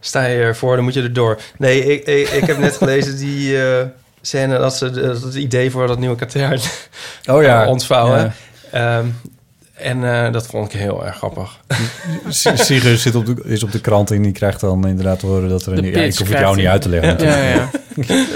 sta 0.00 0.24
je 0.24 0.38
ervoor, 0.40 0.74
dan 0.74 0.84
moet 0.84 0.94
je 0.94 1.02
er 1.02 1.12
door. 1.12 1.38
Nee, 1.58 1.84
ik, 1.84 2.06
ik, 2.06 2.28
ik 2.28 2.44
heb 2.44 2.58
net 2.58 2.76
gelezen 2.76 3.16
die 3.16 3.62
eh, 3.66 3.86
scène 4.20 4.58
dat 4.58 4.76
ze 4.76 4.90
dat 4.90 5.22
het 5.22 5.34
idee 5.34 5.70
voor 5.70 5.86
dat 5.86 5.98
nieuwe 5.98 6.16
katern 6.16 6.58
Oh 7.30 7.42
ja. 7.42 7.66
ontvouwen. 7.74 8.32
Ehm, 8.70 9.06
en 9.82 10.24
eh, 10.24 10.32
dat 10.32 10.46
vond 10.46 10.72
ik 10.72 10.80
heel 10.80 11.06
erg 11.06 11.16
grappig. 11.16 11.60
Sigurd 12.28 13.00
zit 13.00 13.14
op 13.14 13.26
de, 13.26 13.36
is 13.44 13.62
op 13.62 13.72
de 13.72 13.80
krant 13.80 14.10
en 14.10 14.22
die 14.22 14.32
krijgt 14.32 14.60
dan 14.60 14.86
inderdaad 14.86 15.18
te 15.18 15.26
horen 15.26 15.48
dat 15.48 15.66
er 15.66 15.72
een... 15.72 15.84
Ja, 15.84 15.88
ik 15.88 15.92
pitch 15.92 16.18
hoef 16.18 16.28
het 16.28 16.38
jou 16.38 16.56
niet 16.56 16.66
uit 16.66 16.82
te 16.82 16.88
leggen 16.88 17.18
Ja. 17.18 17.36
Ja, 17.36 17.36
ja, 17.36 17.68
ja. 18.06 18.30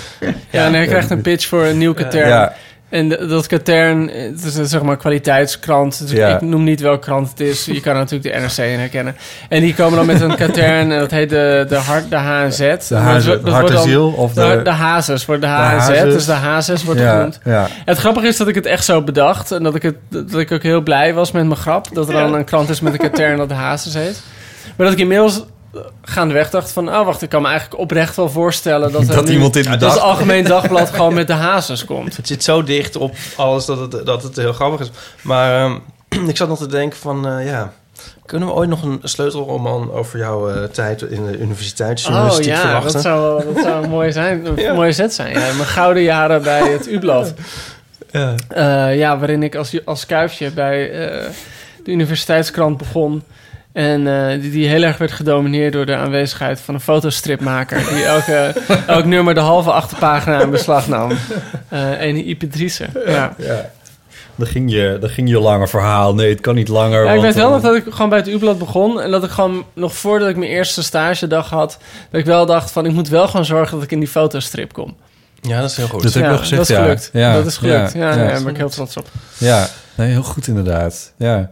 ja, 0.51 0.67
en 0.67 0.75
hij 0.75 0.87
krijgt 0.87 1.11
een 1.11 1.21
pitch 1.21 1.47
voor 1.47 1.65
een 1.65 1.79
nieuw 1.79 1.95
katern. 1.95 2.29
Ja, 2.29 2.55
En 2.89 3.09
dat 3.09 3.47
katern, 3.47 4.09
het 4.09 4.45
is 4.45 4.57
een 4.57 4.67
zeg 4.67 4.83
maar 4.83 4.97
kwaliteitskrant. 4.97 5.99
Dus 6.01 6.11
Ja. 6.11 6.35
Ik 6.35 6.41
noem 6.41 6.65
niet 6.65 6.81
welke 6.81 6.99
krant 6.99 7.29
het 7.31 7.41
is. 7.41 7.65
Je 7.65 7.81
kan 7.81 7.95
natuurlijk 7.95 8.35
de 8.35 8.41
NRC 8.41 8.71
in 8.73 8.79
herkennen. 8.79 9.17
En 9.49 9.61
die 9.61 9.75
komen 9.75 9.97
dan 9.97 10.07
met 10.07 10.21
een 10.21 10.37
katern 10.37 10.93
en 10.93 10.99
dat 10.99 11.11
heet 11.11 11.31
de, 11.31 11.65
de, 11.69 11.75
hart, 11.77 12.11
de 12.11 12.17
HNZ. 12.17 12.59
de 12.59 12.77
Dat 12.89 13.25
wordt- 13.25 13.45
dat 13.45 13.55
hart 13.55 13.69
dan- 13.69 13.83
ziel 13.83 14.09
of 14.09 14.33
De, 14.33 14.41
de... 14.57 14.61
de 14.63 14.71
Hazes 14.71 15.27
wordt 15.27 15.43
de 15.43 15.49
HNZ, 15.49 16.03
dus 16.03 16.25
de 16.25 16.33
Hazes 16.33 16.85
wordt 16.85 17.01
ja, 17.01 17.15
genoemd. 17.17 17.41
ja. 17.45 17.67
Het 17.85 17.99
grappige 17.99 18.27
is 18.27 18.37
dat 18.37 18.49
ik 18.49 18.55
het 18.55 18.67
echt 18.67 18.85
zo 18.85 19.03
bedacht. 19.03 19.51
En 19.53 19.63
dat 19.63 19.75
ik, 19.75 19.83
het, 19.83 19.97
dat 20.09 20.35
ik 20.41 20.53
ook 20.53 20.63
heel 20.63 20.81
blij 20.81 21.15
was 21.15 21.33
met 21.33 21.45
mijn 21.47 21.57
grap. 21.61 21.89
Dat 21.95 22.09
er 22.09 22.15
dan 22.15 22.35
een 22.35 22.45
krant 22.45 22.69
is 22.69 22.81
met 22.81 22.93
een 22.93 22.99
katern 23.11 23.37
dat 23.37 23.49
de 23.49 23.55
Hazes 23.55 23.95
heet. 23.95 24.23
Maar 24.77 24.87
dat 24.87 24.95
ik 24.97 25.01
inmiddels 25.03 25.39
eh, 25.41 25.45
gaandeweg 26.03 26.51
dacht 26.51 26.73
van... 26.73 26.89
Oh, 26.89 27.05
wacht, 27.05 27.23
ik 27.23 27.29
kan 27.29 27.43
me 27.43 27.49
eigenlijk 27.49 27.81
oprecht 27.81 28.17
wel 28.17 28.29
voorstellen... 28.31 28.93
dat, 28.93 29.01
er 29.09 29.15
Dat 29.15 29.25
nu- 29.25 29.33
iemand 29.33 29.53
dit 29.53 29.65
dat 29.81 29.93
het. 29.93 30.01
Algemeen 30.01 30.45
Dagblad 30.45 30.91
gewoon 30.91 31.15
met 31.15 31.27
de 31.27 31.33
Hazes 31.33 31.85
komt. 31.85 32.17
Het 32.17 32.27
zit 32.27 32.45
zo 32.45 32.63
dicht 32.63 32.97
op 32.97 33.15
alles 33.37 33.65
dat 33.65 33.93
het, 33.93 34.07
dat 34.07 34.23
het 34.23 34.37
heel 34.37 34.53
grappig 34.53 34.81
is. 34.81 34.91
Maar 35.23 35.65
ehm, 35.65 36.29
ik 36.29 36.37
zat 36.37 36.49
nog 36.49 36.59
te 36.59 36.67
denken 36.69 36.99
van, 36.99 37.29
eh, 37.29 37.47
ja... 37.47 37.73
Kunnen 38.27 38.49
we 38.49 38.55
ooit 38.55 38.69
nog 38.69 38.83
een 38.83 38.99
sleutelroman 39.03 39.93
over 39.93 40.19
jouw 40.19 40.49
eh, 40.51 40.63
tijd 40.65 41.03
in 41.03 41.27
de 41.27 41.39
universiteitsjournalistiek 41.39 42.45
Oh 42.47 42.53
ja, 42.53 42.61
verwachten? 42.61 42.93
dat 42.93 43.03
zou, 43.03 43.45
dat 43.55 43.63
zou 43.65 43.85
een 43.85 43.91
mooi 43.91 44.13
zijn, 44.13 44.47
een 44.47 44.57
Ja. 44.63 44.73
mooie 44.75 44.93
zet 44.93 45.15
zijn. 45.15 45.33
Ja, 45.33 45.39
mijn 45.39 45.65
gouden 45.69 46.03
jaren 46.03 46.43
bij 46.43 46.73
het 46.73 46.89
U-blad. 46.89 47.35
Ja. 48.11 48.35
Eh, 48.49 48.99
ja, 48.99 49.19
waarin 49.19 49.43
ik 49.43 49.55
als, 49.55 49.79
als 49.85 50.07
kuifje 50.07 50.51
bij 50.51 50.91
eh, 50.91 51.25
de 51.85 51.91
universiteitskrant 51.91 52.77
begon. 52.77 53.23
En 53.77 54.07
eh, 54.07 54.41
die, 54.41 54.51
die 54.51 54.69
heel 54.69 54.83
erg 54.83 54.99
werd 54.99 55.13
gedomineerd 55.13 55.73
door 55.73 55.87
de 55.87 55.97
aanwezigheid 55.97 56.61
van 56.61 56.75
een 56.75 56.81
fotostripmaker. 56.81 57.79
Die 57.95 58.05
elke, 58.05 58.55
elk 58.87 59.05
nummer 59.05 59.35
de 59.35 59.41
halve 59.41 59.71
achterpagina 59.71 60.41
in 60.41 60.51
beslag 60.51 60.89
nam. 60.89 61.13
Eh 61.69 62.01
ene 62.01 62.25
Ipe 62.25 62.49
Driessen. 62.49 62.91
Ja. 63.07 63.35
Ja. 63.39 63.71
Dan 64.35 64.47
ging, 64.47 64.71
je, 64.71 64.97
dan 65.01 65.11
ging 65.11 65.29
je 65.29 65.39
lange 65.39 65.69
verhaal. 65.69 66.15
Nee, 66.15 66.29
het 66.29 66.41
kan 66.41 66.55
niet 66.55 66.69
langer. 66.69 67.05
Ja, 67.05 67.13
ik 67.13 67.21
weet 67.21 67.35
wel 67.35 67.51
nog 67.51 67.61
dat 67.61 67.75
ik 67.75 67.85
gewoon 67.89 68.09
bij 68.09 68.19
het 68.19 68.29
U-blad 68.29 68.59
begon. 68.59 69.01
En 69.01 69.11
dat 69.11 69.25
ik 69.25 69.31
gewoon 69.31 69.65
nog 69.73 69.95
voordat 69.95 70.29
ik 70.29 70.37
mijn 70.37 70.51
eerste 70.51 70.83
stagedag 70.83 71.51
had... 71.51 71.79
dat 72.11 72.21
ik 72.21 72.27
wel 72.27 72.47
dacht 72.47 72.71
van 72.71 72.87
ik 72.87 72.93
moet 72.93 73.09
wel 73.09 73.29
gewoon 73.29 73.45
zorgen 73.45 73.75
dat 73.75 73.85
ik 73.85 73.93
in 73.93 73.99
die 73.99 74.09
fotostrip 74.09 74.73
kom. 74.73 74.97
ja, 75.41 75.61
dat 75.61 75.71
is 75.71 75.77
heel 75.77 75.89
goed. 75.89 76.03
Dat 76.03 76.15
heb 76.15 76.23
je 76.23 76.29
ja, 76.29 76.35
al 76.35 76.41
gezegd, 76.41 76.57
dat 76.57 76.71
is 76.71 76.77
ja. 76.77 76.83
gelukt. 76.83 77.11
Ja, 77.13 77.35
Dat 77.35 77.47
is 77.47 77.57
gelukt. 77.57 77.93
Ja, 77.93 77.99
ja, 78.01 78.11
ja, 78.11 78.23
ja. 78.23 78.33
daar 78.33 78.43
ben 78.43 78.53
ik 78.53 78.57
heel 78.57 78.69
trots 78.69 78.97
op. 78.97 79.09
Ja, 79.39 79.69
nee, 79.95 80.11
heel 80.11 80.23
goed 80.23 80.47
inderdaad. 80.47 81.13
Ja. 81.17 81.51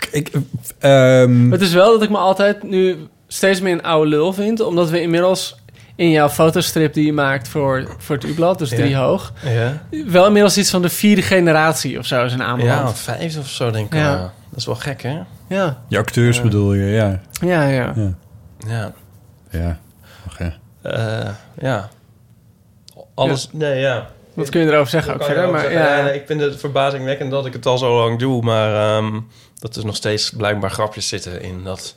Ik, 0.00 0.08
ik, 0.12 0.30
ehm, 0.78 1.50
Het 1.50 1.60
is 1.60 1.72
wel 1.72 1.92
dat 1.92 2.02
ik 2.02 2.10
me 2.10 2.16
altijd 2.16 2.62
nu 2.62 2.96
steeds 3.26 3.60
meer 3.60 3.72
een 3.72 3.82
oude 3.82 4.10
lul 4.10 4.32
vind. 4.32 4.60
Omdat 4.60 4.90
we 4.90 5.00
inmiddels 5.00 5.56
in 5.96 6.10
jouw 6.10 6.28
fotostrip 6.28 6.94
die 6.94 7.06
je 7.06 7.12
maakt 7.12 7.48
voor, 7.48 7.94
voor 7.98 8.14
het 8.16 8.24
U-blad, 8.24 8.58
dus 8.58 8.70
Ja. 8.70 8.76
drie 8.76 8.96
hoog... 8.96 9.32
Ja, 9.44 9.82
wel 10.06 10.26
inmiddels 10.26 10.58
iets 10.58 10.70
van 10.70 10.82
de 10.82 10.88
vierde 10.88 11.22
generatie 11.22 11.98
of 11.98 12.06
zo 12.06 12.24
is 12.24 12.32
een 12.32 12.38
ja 12.38 12.44
aanbeland. 12.44 12.98
vijf 12.98 13.38
of 13.38 13.48
zo 13.48 13.70
denk 13.70 13.86
ik. 13.86 13.98
Ja. 13.98 14.10
Ja. 14.12 14.32
Dat 14.50 14.58
is 14.58 14.66
wel 14.66 14.74
gek, 14.74 15.02
hè? 15.02 15.18
Ja, 15.48 15.82
je 15.88 15.98
acteurs 15.98 16.42
bedoel 16.42 16.72
je, 16.74 16.84
ja. 16.84 17.20
ja, 17.40 17.68
ja. 17.68 17.92
Ja. 17.96 18.14
Ja. 18.68 18.92
Ja. 19.50 19.78
Ja. 20.38 20.52
Eh, 20.82 21.30
ja. 21.60 21.88
Alles, 23.14 23.48
nee, 23.52 23.80
ja. 23.80 24.06
Wat 24.34 24.48
kun 24.48 24.60
je 24.60 24.66
erover 24.66 24.90
zeggen 24.90 25.14
ook 25.14 25.24
verder? 25.24 25.50
Maar 25.50 25.60
zeggen, 25.60 25.80
ja, 25.80 26.02
nee, 26.02 26.14
ik 26.14 26.26
vind 26.26 26.40
het 26.40 26.56
verbazingwekkend 26.60 27.30
dat 27.30 27.46
ik 27.46 27.52
het 27.52 27.66
al 27.66 27.78
zo 27.78 27.96
lang 27.96 28.18
doe, 28.18 28.42
maar 28.42 28.96
ehm, 28.96 29.20
dat 29.58 29.76
er 29.76 29.84
nog 29.84 29.96
steeds 29.96 30.30
blijkbaar 30.30 30.70
grapjes 30.70 31.08
zitten 31.08 31.42
in 31.42 31.64
dat. 31.64 31.94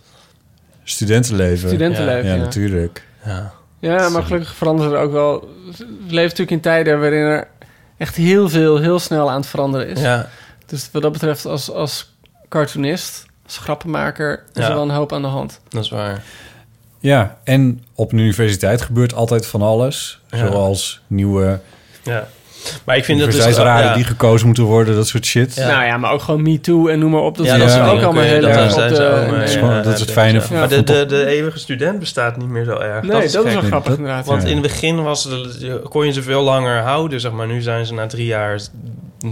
Studentenleven. 0.84 1.68
studentenleven. 1.70 2.30
Ja, 2.30 2.36
Ja, 2.36 2.42
natuurlijk. 2.42 3.04
Ja. 3.26 3.54
ja, 3.80 4.10
maar 4.10 4.24
gelukkig 4.24 4.56
veranderen 4.56 4.92
er 4.94 5.00
ook 5.00 5.12
wel... 5.12 5.40
We 5.78 5.86
leven 6.00 6.22
natuurlijk 6.22 6.52
in 6.52 6.60
tijden 6.62 7.00
waarin 7.00 7.20
er 7.22 7.48
echt 7.98 8.16
heel 8.16 8.50
veel, 8.50 8.78
heel 8.78 9.00
snel 9.00 9.30
aan 9.30 9.40
het 9.40 9.50
veranderen 9.50 9.88
is. 9.88 10.02
Ja. 10.02 10.30
Dus 10.66 10.90
wat 10.92 11.02
dat 11.02 11.12
betreft, 11.12 11.46
als, 11.46 11.72
als 11.72 12.14
cartoonist, 12.50 13.26
als 13.46 13.58
grappenmaker, 13.58 14.44
is 14.54 14.62
Ja. 14.64 14.68
er 14.70 14.74
wel 14.74 14.84
een 14.84 14.90
hoop 14.90 15.14
aan 15.14 15.22
de 15.22 15.28
hand. 15.28 15.60
Dat 15.70 15.84
is 15.84 15.90
waar. 15.90 16.24
Ja, 17.00 17.38
en 17.44 17.84
op 17.96 18.12
een 18.12 18.18
universiteit 18.18 18.82
gebeurt 18.82 19.14
altijd 19.14 19.46
van 19.46 19.62
alles. 19.62 20.20
Ja. 20.30 20.38
Zoals 20.38 21.02
nieuwe 21.08 21.60
Ja. 22.04 22.28
Maar 22.86 22.98
ik 22.98 23.06
vind 23.06 23.20
dat 23.20 23.32
dus... 23.32 23.56
ja. 23.56 23.94
die 23.94 24.04
gekozen 24.04 24.46
moeten 24.46 24.64
worden, 24.64 24.96
dat 24.96 25.08
soort 25.08 25.26
shit. 25.26 25.56
Ja. 25.56 25.68
Nou 25.68 25.86
ja, 25.86 25.98
maar 25.98 26.12
ook 26.12 26.22
gewoon 26.22 26.42
Me 26.42 26.60
Too 26.60 26.88
en 26.88 27.00
noem 27.00 27.12
maar 27.12 27.22
op. 27.22 27.38
Dat 27.38 27.46
Ja, 27.46 27.56
is 27.56 27.76
ook 27.76 27.82
allemaal 27.82 28.12
kun 28.12 28.22
heel 28.22 28.42
dat 28.42 28.50
erg 28.52 28.72
op 28.72 28.90
de... 28.90 29.82
Dat 29.84 29.94
is, 29.94 30.00
het 30.00 30.12
fijne 30.12 30.42
van, 30.42 30.58
Maar 30.58 30.70
de, 30.70 30.84
de, 30.84 31.06
de 31.06 31.26
eeuwige 31.26 31.60
student 31.60 32.00
bestaat 32.00 32.38
niet 32.38 32.48
meer 32.50 32.64
zo 32.64 32.78
erg. 32.78 33.02
Nee, 33.02 33.12
dat 33.12 33.24
is, 33.24 33.34
wel 33.34 33.62
grappig 33.62 33.96
inderdaad. 33.96 34.26
Want 34.26 34.44
in 34.44 34.54
het 34.54 34.62
begin 34.62 35.04
was 35.04 35.24
het, 35.24 35.90
kon 35.90 36.06
je 36.06 36.12
ze 36.12 36.24
veel 36.24 36.42
langer 36.42 36.78
houden, 36.82 37.20
zeg 37.20 37.32
maar. 37.32 37.48
Nu 37.48 37.62
zijn 37.62 37.86
ze 37.86 37.94
na 37.94 38.08
drie 38.08 38.26
jaar... 38.26 38.60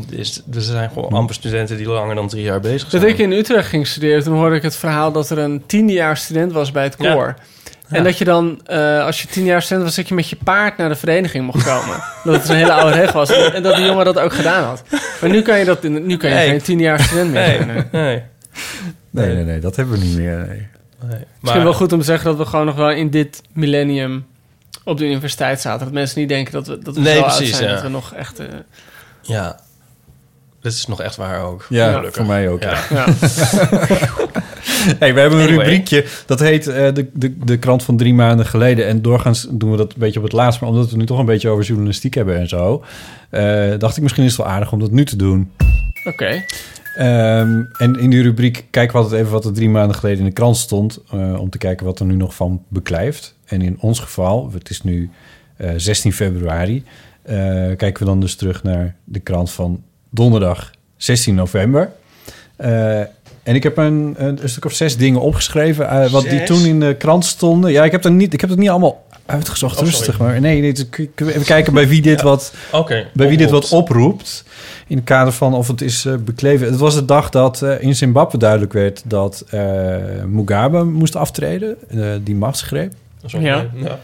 Is, 0.09 0.41
er 0.53 0.61
zijn 0.61 0.89
gewoon 0.89 1.09
amper 1.09 1.35
studenten 1.35 1.77
die 1.77 1.87
langer 1.87 2.15
dan 2.15 2.27
drie 2.27 2.43
jaar 2.43 2.59
bezig 2.59 2.89
zijn. 2.89 3.01
Dat 3.01 3.11
ik 3.11 3.17
in 3.17 3.31
Utrecht 3.31 3.67
ging 3.67 3.87
studeren, 3.87 4.23
toen 4.23 4.35
hoorde 4.35 4.55
ik 4.55 4.61
het 4.61 4.75
verhaal 4.75 5.11
dat 5.11 5.29
er 5.29 5.37
een 5.37 5.63
tiendejaars 5.65 6.23
student 6.23 6.51
was 6.51 6.71
bij 6.71 6.83
het 6.83 6.95
Ja. 6.97 7.13
koor. 7.13 7.35
En 7.89 8.03
dat 8.03 8.17
je 8.17 8.25
dan, 8.25 8.61
eh, 8.65 9.05
als 9.05 9.21
je 9.21 9.27
tien 9.27 9.43
jaar 9.45 9.61
student 9.61 9.85
was, 9.85 9.95
dat 9.95 10.07
je 10.07 10.13
met 10.13 10.29
je 10.29 10.37
paard 10.43 10.77
naar 10.77 10.89
de 10.89 10.95
vereniging 10.95 11.45
mocht 11.45 11.63
komen. 11.63 12.03
dat 12.23 12.33
het 12.35 12.49
een 12.49 12.55
hele 12.55 12.73
oude 12.73 12.95
regel 12.97 13.13
was. 13.13 13.29
En 13.51 13.63
dat 13.63 13.75
die 13.75 13.85
jongen 13.85 14.05
dat 14.05 14.19
ook 14.19 14.33
gedaan 14.33 14.63
had. 14.63 14.83
Maar 15.21 15.29
nu 15.29 15.41
kan 15.41 15.59
je, 15.59 15.65
dat 15.65 15.83
in, 15.83 16.05
nu 16.05 16.17
kan 16.17 16.29
je 16.29 16.35
Nee. 16.35 16.47
geen 16.49 16.61
tien 16.61 16.79
jaar 16.79 16.99
student 16.99 17.31
meer 17.31 17.41
Nee, 17.47 17.57
zijn. 17.57 17.67
nee. 17.91 18.01
nee. 18.03 18.23
Nee, 19.09 19.35
nee, 19.35 19.43
nee, 19.43 19.59
dat 19.59 19.75
hebben 19.75 19.99
we 19.99 20.05
niet 20.05 20.17
meer. 20.17 20.37
Nee. 20.37 20.67
nee. 21.09 21.19
Misschien 21.39 21.63
wel 21.63 21.73
goed 21.73 21.91
om 21.93 21.99
te 21.99 22.05
zeggen 22.05 22.25
dat 22.29 22.37
we 22.37 22.45
gewoon 22.45 22.65
nog 22.65 22.75
wel 22.75 22.91
in 22.91 23.09
dit 23.09 23.41
millennium 23.53 24.25
op 24.83 24.97
de 24.97 25.05
universiteit 25.05 25.61
zaten. 25.61 25.85
Dat 25.85 25.93
mensen 25.93 26.19
niet 26.19 26.29
denken 26.29 26.53
dat 26.53 26.67
we, 26.67 26.79
dat 26.79 26.95
we 26.95 27.01
Nee, 27.01 27.15
zo 27.15 27.21
precies, 27.21 27.47
oud 27.49 27.55
zijn. 27.55 27.67
ja. 27.69 27.73
Dat 27.73 27.83
we 27.83 27.89
nog 27.89 28.13
echt... 28.13 28.39
eh, 28.39 28.45
Ja. 29.21 29.59
Dat 30.61 30.71
is 30.73 30.85
nog 30.87 31.01
echt 31.01 31.15
waar 31.15 31.41
ook. 31.43 31.65
Ja, 31.69 31.87
Gelukkig. 31.91 32.15
voor 32.15 32.25
mij 32.25 32.49
ook. 32.49 32.61
Ja. 32.61 32.77
Ja. 32.89 33.05
ja. 34.67 34.93
Hey, 34.99 35.13
we 35.13 35.19
hebben 35.19 35.39
een 35.39 35.45
Anyway. 35.47 35.65
rubriekje, 35.65 36.05
dat 36.25 36.39
heet 36.39 36.67
eh, 36.67 36.93
de, 36.93 37.09
de, 37.13 37.37
de 37.37 37.57
krant 37.57 37.83
van 37.83 37.97
drie 37.97 38.13
maanden 38.13 38.45
geleden. 38.45 38.87
En 38.87 39.01
doorgaans 39.01 39.47
doen 39.51 39.71
we 39.71 39.77
dat 39.77 39.93
een 39.93 39.99
beetje 39.99 40.19
op 40.19 40.25
het 40.25 40.33
laatst. 40.33 40.61
Maar 40.61 40.69
omdat 40.69 40.91
we 40.91 40.97
nu 40.97 41.05
toch 41.05 41.19
een 41.19 41.25
beetje 41.25 41.49
over 41.49 41.63
journalistiek 41.65 42.13
hebben 42.13 42.37
en 42.39 42.47
zo... 42.47 42.83
eh, 43.29 43.73
dacht 43.77 43.97
ik 43.97 44.03
misschien 44.03 44.23
is 44.23 44.31
het 44.37 44.41
wel 44.45 44.51
aardig 44.53 44.71
om 44.71 44.79
dat 44.79 44.91
nu 44.91 45.05
te 45.05 45.15
doen. 45.15 45.51
Oké. 46.05 46.43
Ehm, 46.95 47.61
en 47.77 47.99
in 47.99 48.09
die 48.09 48.21
rubriek 48.21 48.65
kijken 48.69 48.95
we 48.95 49.01
altijd 49.03 49.21
even 49.21 49.31
wat 49.33 49.45
er 49.45 49.53
drie 49.53 49.69
maanden 49.69 49.95
geleden 49.95 50.19
in 50.19 50.25
de 50.25 50.31
krant 50.31 50.57
stond. 50.57 50.99
eh, 51.11 51.39
om 51.39 51.49
te 51.49 51.57
kijken 51.57 51.85
wat 51.85 51.99
er 51.99 52.05
nu 52.05 52.15
nog 52.15 52.35
van 52.35 52.63
beklijft. 52.67 53.35
En 53.45 53.61
in 53.61 53.77
ons 53.79 53.99
geval, 53.99 54.49
het 54.53 54.69
is 54.69 54.83
nu 54.83 55.09
eh, 55.57 55.69
16 55.77 56.13
februari... 56.13 56.83
kijken 57.77 57.97
we 57.99 58.05
dan 58.05 58.19
dus 58.19 58.35
terug 58.35 58.63
naar 58.63 58.95
de 59.03 59.19
krant 59.19 59.51
van 59.51 59.83
donderdag 60.09 60.71
16 60.97 61.35
november. 61.35 61.91
Eh, 62.55 63.01
en 63.47 63.55
ik 63.55 63.63
heb 63.63 63.77
een, 63.77 64.13
een, 64.17 64.39
een 64.41 64.49
stuk 64.49 64.65
of 64.65 64.73
zes 64.73 64.97
dingen 64.97 65.21
opgeschreven... 65.21 65.89
eh, 65.89 66.09
wat 66.11 66.23
die 66.23 66.43
toen 66.43 66.65
in 66.65 66.79
de 66.79 66.95
krant 66.95 67.25
stonden. 67.25 67.71
Ja, 67.71 67.83
ik 67.83 67.91
heb, 67.91 68.05
er 68.05 68.11
niet, 68.11 68.33
ik 68.33 68.41
heb 68.41 68.49
het 68.49 68.59
niet 68.59 68.69
allemaal 68.69 69.05
uitgezocht, 69.25 69.71
Oh, 69.73 69.77
sorry. 69.79 69.95
rustig. 69.97 70.17
Maar 70.19 70.39
nee, 70.39 70.61
nee, 70.61 70.73
k- 70.89 71.21
even 71.21 71.43
kijken 71.43 71.73
bij 71.73 71.87
wie 71.87 72.01
dit 72.01 72.21
wat 72.21 72.53
Oké. 72.71 73.07
bij 73.13 73.27
wie 73.27 73.37
dit 73.37 73.49
wat 73.49 73.63
Oproept. 73.71 73.89
oproept. 73.91 74.43
In 74.87 74.95
het 74.95 75.05
kader 75.05 75.33
van 75.33 75.53
of 75.53 75.67
het 75.67 75.81
is 75.81 76.05
eh, 76.05 76.15
bekleven. 76.15 76.67
Het 76.67 76.77
was 76.77 76.95
de 76.95 77.05
dag 77.05 77.29
dat 77.29 77.61
eh, 77.61 77.81
in 77.81 77.95
Zimbabwe 77.95 78.37
duidelijk 78.37 78.73
werd 78.73 79.01
dat 79.05 79.43
eh, 79.49 79.59
Mugabe 80.27 80.83
moest 80.83 81.15
aftreden. 81.15 81.75
die 82.23 82.35
machtsgreep. 82.35 82.93
Ja. 83.25 83.65
Ja. 83.75 83.99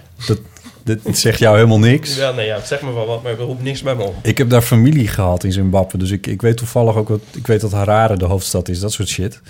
Dit 0.84 1.00
zegt 1.12 1.40
jou 1.40 1.56
helemaal 1.56 1.80
niks. 1.80 2.16
Ja, 2.16 2.32
nee, 2.32 2.46
ja, 2.46 2.60
zeg 2.66 2.82
me 2.82 2.94
wel 2.94 3.06
wat, 3.06 3.24
maar 3.24 3.32
ik 3.32 3.38
roep 3.40 3.62
niks 3.64 3.82
bij 3.82 3.96
me 3.96 4.04
op. 4.04 4.16
Ik 4.22 4.38
heb 4.38 4.50
daar 4.50 4.62
familie 4.62 5.08
gehad 5.08 5.44
in 5.44 5.52
Zimbabwe. 5.52 5.98
Dus 5.98 6.12
ik, 6.12 6.28
ik 6.28 6.42
weet 6.42 6.58
toevallig 6.58 6.96
ook 6.96 7.10
wat. 7.10 7.20
Ik 7.36 7.48
weet 7.48 7.62
dat 7.62 7.72
Harare 7.72 8.18
de 8.18 8.26
hoofdstad 8.26 8.70
is. 8.70 8.80
Dat 8.80 8.92
soort 8.92 9.08
shit. 9.10 9.42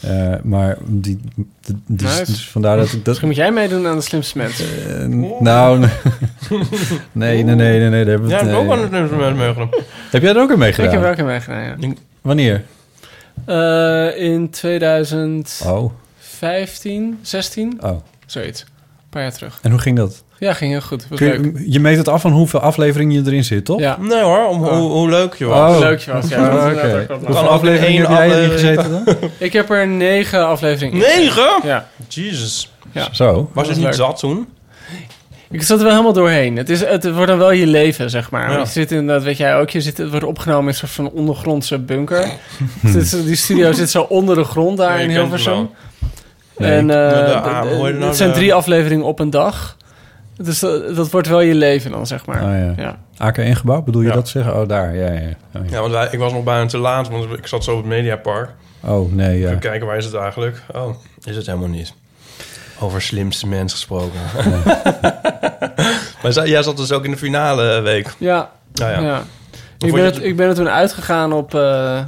Eh, 0.00 0.34
maar 0.42 0.76
die, 0.86 1.18
die, 1.34 1.46
die- 1.86 2.06
Nice. 2.06 2.24
dus 2.24 2.48
vandaar 2.48 2.76
dat 2.76 2.86
ik 2.86 2.92
dat. 2.92 3.06
Misschien 3.06 3.28
moet 3.28 3.36
jij 3.36 3.52
meedoen 3.52 3.86
aan 3.86 3.96
de 3.96 4.02
slimste 4.02 4.38
mensen. 4.38 4.66
eh, 5.00 5.06
nou, 5.40 5.78
nee, 7.12 7.42
nee, 7.44 7.44
nee, 7.44 7.54
nee, 7.54 7.78
nee. 7.78 7.90
daar 7.90 8.06
hebben 8.06 8.22
we 8.28 8.28
Ja, 8.34 8.40
ik 8.40 8.46
heb 8.46 8.54
ook 8.54 8.66
nee. 8.66 8.76
wel 8.76 8.82
een 8.84 8.90
nummer 8.90 9.34
meegenomen. 9.36 9.78
Heb 10.10 10.22
jij 10.22 10.34
er 10.34 10.40
ook 10.40 10.50
aan 10.50 10.58
meegedaan? 10.58 10.86
Ik 10.86 10.92
heb 10.92 11.02
er 11.04 11.10
ook 11.10 11.16
in 11.16 11.24
meegedaan, 11.24 11.62
ja. 11.80 11.92
Wanneer? 12.20 12.64
Eh, 13.44 14.24
in 14.24 14.50
2015, 14.50 15.68
Oh, 15.68 15.92
16, 17.22 17.78
oh. 17.80 17.96
zoiets. 18.26 18.60
Een 18.60 18.68
paar 19.10 19.22
jaar 19.22 19.32
terug. 19.32 19.58
En 19.62 19.70
hoe 19.70 19.80
ging 19.80 19.96
dat? 19.96 20.24
Ja, 20.38 20.52
ging 20.52 20.70
heel 20.72 20.80
goed. 20.80 21.06
Was 21.08 21.18
Kun 21.18 21.28
leuk. 21.28 21.56
je, 21.58 21.72
je 21.72 21.80
meet 21.80 21.96
het 21.96 22.08
af 22.08 22.20
van 22.20 22.32
hoeveel 22.32 22.60
afleveringen 22.60 23.14
je 23.22 23.30
erin 23.30 23.44
zit, 23.44 23.64
toch? 23.64 23.80
Ja, 23.80 23.96
Nee 24.00 24.22
hoor, 24.22 24.46
om, 24.46 24.62
hoe, 24.64 24.90
hoe 24.90 25.08
leuk 25.08 25.34
je 25.34 25.44
was. 25.44 25.72
Oh. 25.74 25.78
leuk 25.80 25.98
je 26.00 26.12
was. 26.12 26.28
Ja, 26.28 26.48
Oh, 26.56 26.74
leuk. 26.74 27.08
Hoeveel 27.24 27.48
afleveringen 27.48 28.04
in 28.04 28.10
heb 28.16 28.28
jij 28.30 28.48
gezeten 28.48 29.04
dan? 29.04 29.16
Ik 29.38 29.52
heb 29.52 29.70
er 29.70 29.86
negen 29.88 30.46
afleveringen 30.46 30.96
in. 30.96 31.18
Negen? 31.20 31.48
Ja. 31.64 31.88
Jesus. 32.08 32.72
Ja. 32.92 33.08
Zo. 33.12 33.50
Was 33.52 33.66
het 33.66 33.76
niet 33.76 33.84
leuk. 33.84 33.94
zat 33.94 34.18
toen? 34.18 34.46
Ik 35.50 35.62
zat 35.62 35.76
er 35.78 35.82
wel 35.84 35.92
helemaal 35.92 36.12
doorheen. 36.12 36.56
Het, 36.56 36.68
is, 36.70 36.80
het 36.84 37.12
wordt 37.12 37.26
dan 37.28 37.38
wel 37.38 37.50
je 37.52 37.66
leven, 37.66 38.10
zeg 38.10 38.30
maar. 38.30 38.50
Ja. 38.52 38.58
Je 38.58 38.66
zit 38.66 38.92
inderdaad, 38.92 39.24
weet 39.24 39.36
jij 39.36 39.56
ook, 39.56 39.70
je 39.70 39.80
zit, 39.80 39.96
het 39.98 40.10
wordt 40.10 40.24
opgenomen 40.24 40.62
in 40.62 40.68
een 40.68 40.74
soort 40.74 40.90
van 40.90 41.10
ondergrondse 41.10 41.78
bunker. 41.78 42.28
Is- 42.96 43.10
die 43.10 43.36
studio 43.36 43.72
zit 43.72 43.90
zo 43.90 44.02
onder 44.02 44.36
de 44.36 44.44
grond 44.44 44.76
daar 44.78 44.96
Ja, 44.98 45.04
in 45.04 45.10
Hilversum. 45.10 45.70
Nee, 46.56 46.70
en 46.72 46.86
de- 46.86 46.92
de- 46.92 47.74
hoe 47.76 47.86
heet 47.86 47.94
het 47.94 48.04
het 48.04 48.16
zijn 48.16 48.32
drie 48.32 48.54
afleveringen 48.54 49.04
op 49.06 49.18
een 49.18 49.30
dag. 49.30 49.76
Dus 50.36 50.58
dat, 50.58 50.96
dat 50.96 51.10
wordt 51.10 51.28
wel 51.28 51.40
je 51.40 51.54
leven 51.54 51.90
dan, 51.90 52.06
zeg 52.06 52.26
maar. 52.26 52.42
Oh, 52.42 52.74
ja. 52.76 52.96
ja. 53.18 53.32
AK1 53.32 53.50
gebouw, 53.58 53.82
bedoel 53.82 54.02
je 54.02 54.08
Ja. 54.08 54.14
dat 54.14 54.28
zeggen? 54.28 54.60
Oh, 54.60 54.68
daar. 54.68 54.96
Ja, 54.96 55.10
ja. 55.12 55.20
Oh, 55.20 55.24
ja. 55.52 55.60
Ja, 55.70 55.80
want 55.80 55.92
wij, 55.92 56.08
ik 56.10 56.18
was 56.18 56.32
nog 56.32 56.44
bijna 56.44 56.66
te 56.66 56.78
laat, 56.78 57.08
want 57.08 57.38
ik 57.38 57.46
zat 57.46 57.64
zo 57.64 57.70
op 57.70 57.76
het 57.76 57.86
Mediapark. 57.86 58.50
Oh, 58.80 59.12
nee, 59.12 59.38
ja. 59.38 59.46
Even 59.48 59.58
kijken, 59.58 59.86
waar 59.86 59.96
is 59.96 60.04
het 60.04 60.14
eigenlijk? 60.14 60.62
Oh, 60.74 60.94
is 61.24 61.36
het 61.36 61.46
helemaal 61.46 61.68
niet. 61.68 61.94
Over 62.80 63.02
slimste 63.02 63.46
mens 63.46 63.72
gesproken. 63.72 64.20
maar 66.22 66.48
jij 66.48 66.62
zat 66.62 66.76
dus 66.76 66.92
ook 66.92 67.04
in 67.04 67.10
de 67.10 67.16
finale 67.16 67.80
week. 67.80 68.14
Ja, 68.18 68.50
Nou 68.72 68.90
ja. 68.92 69.00
ja. 69.00 69.22
Ik, 69.78 69.92
ben 69.92 70.04
het, 70.04 70.14
het- 70.14 70.24
ik 70.24 70.36
ben 70.36 70.48
er 70.48 70.54
toen 70.54 70.68
uitgegaan 70.68 71.32
op, 71.32 71.54
eh, 71.54 72.00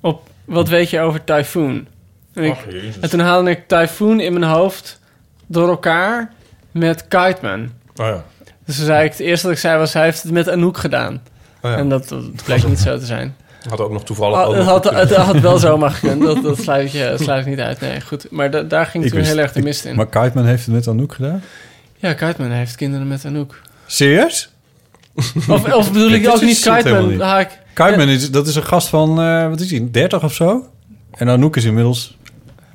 op 0.00 0.22
wat 0.44 0.68
weet 0.68 0.90
je 0.90 1.00
over 1.00 1.24
Typhoon. 1.24 1.86
En, 2.34 2.44
ik, 2.44 2.50
Ach, 2.52 2.64
en 3.00 3.10
toen 3.10 3.20
haalde 3.20 3.50
ik 3.50 3.68
Typhoon 3.68 4.20
in 4.20 4.32
mijn 4.32 4.52
hoofd 4.52 5.00
door 5.46 5.68
elkaar 5.68 6.32
met 6.72 7.08
Kiteman. 7.08 7.70
Oh 7.96 8.06
ja. 8.06 8.24
Dus 8.66 8.76
toen 8.76 8.84
zei 8.86 9.04
ik, 9.04 9.10
het 9.10 9.20
eerste 9.20 9.46
dat 9.46 9.54
ik 9.54 9.60
zei 9.62 9.78
was, 9.78 9.92
hij 9.92 10.04
heeft 10.04 10.22
het 10.22 10.32
met 10.32 10.48
Anouk 10.48 10.78
gedaan. 10.78 11.22
Oh 11.62 11.70
ja. 11.70 11.76
En 11.76 11.88
dat, 11.88 12.08
dat 12.08 12.44
bleek 12.44 12.68
niet 12.68 12.78
zo 12.78 12.98
te 12.98 13.06
zijn. 13.06 13.36
Had 13.68 13.80
ook 13.80 13.92
nog 13.92 14.04
toevallig 14.04 14.36
Ah, 14.38 14.42
ook 14.48 14.54
het, 14.54 14.64
nog 14.64 14.68
had, 14.72 14.90
het 14.90 15.14
had 15.14 15.38
wel 15.40 15.58
zomaar 15.58 15.90
gekund. 16.00 16.22
Dat, 16.22 16.42
dat 16.42 16.58
sluit 16.58 16.92
je 16.92 17.14
sluit 17.20 17.46
niet 17.46 17.60
uit. 17.60 17.80
Nee, 17.80 18.00
goed. 18.00 18.30
Maar 18.30 18.50
da- 18.50 18.62
daar 18.62 18.86
ging 18.86 19.04
Ik 19.04 19.10
toen 19.10 19.18
wist- 19.18 19.30
heel 19.32 19.40
erg 19.40 19.52
de 19.52 19.58
ik- 19.58 19.64
mist 19.64 19.84
in. 19.84 19.96
Maar 19.96 20.06
Kiteman 20.06 20.46
heeft 20.46 20.64
het 20.66 20.74
met 20.74 20.88
Anouk 20.88 21.14
gedaan? 21.14 21.42
Ja, 21.96 22.12
Kiteman 22.12 22.50
heeft 22.50 22.74
kinderen 22.76 23.08
met 23.08 23.24
Anouk. 23.24 23.60
Serieus? 23.86 24.50
Of, 25.48 25.74
of 25.74 25.86
bedoel 25.92 26.10
ik 26.10 26.28
ook 26.28 26.40
niet 26.40 26.60
Kiteman? 26.60 27.38
ik, 27.40 27.48
Kiteman, 27.74 28.08
is, 28.08 28.30
dat 28.30 28.46
is 28.46 28.54
een 28.56 28.64
gast 28.66 28.88
van, 28.88 29.20
eh, 29.20 29.48
wat 29.48 29.60
is 29.60 29.70
hij, 29.70 29.88
30 29.90 30.22
of 30.24 30.34
zo? 30.34 30.66
En 31.10 31.28
Anouk 31.28 31.56
is 31.56 31.64
inmiddels, 31.64 32.16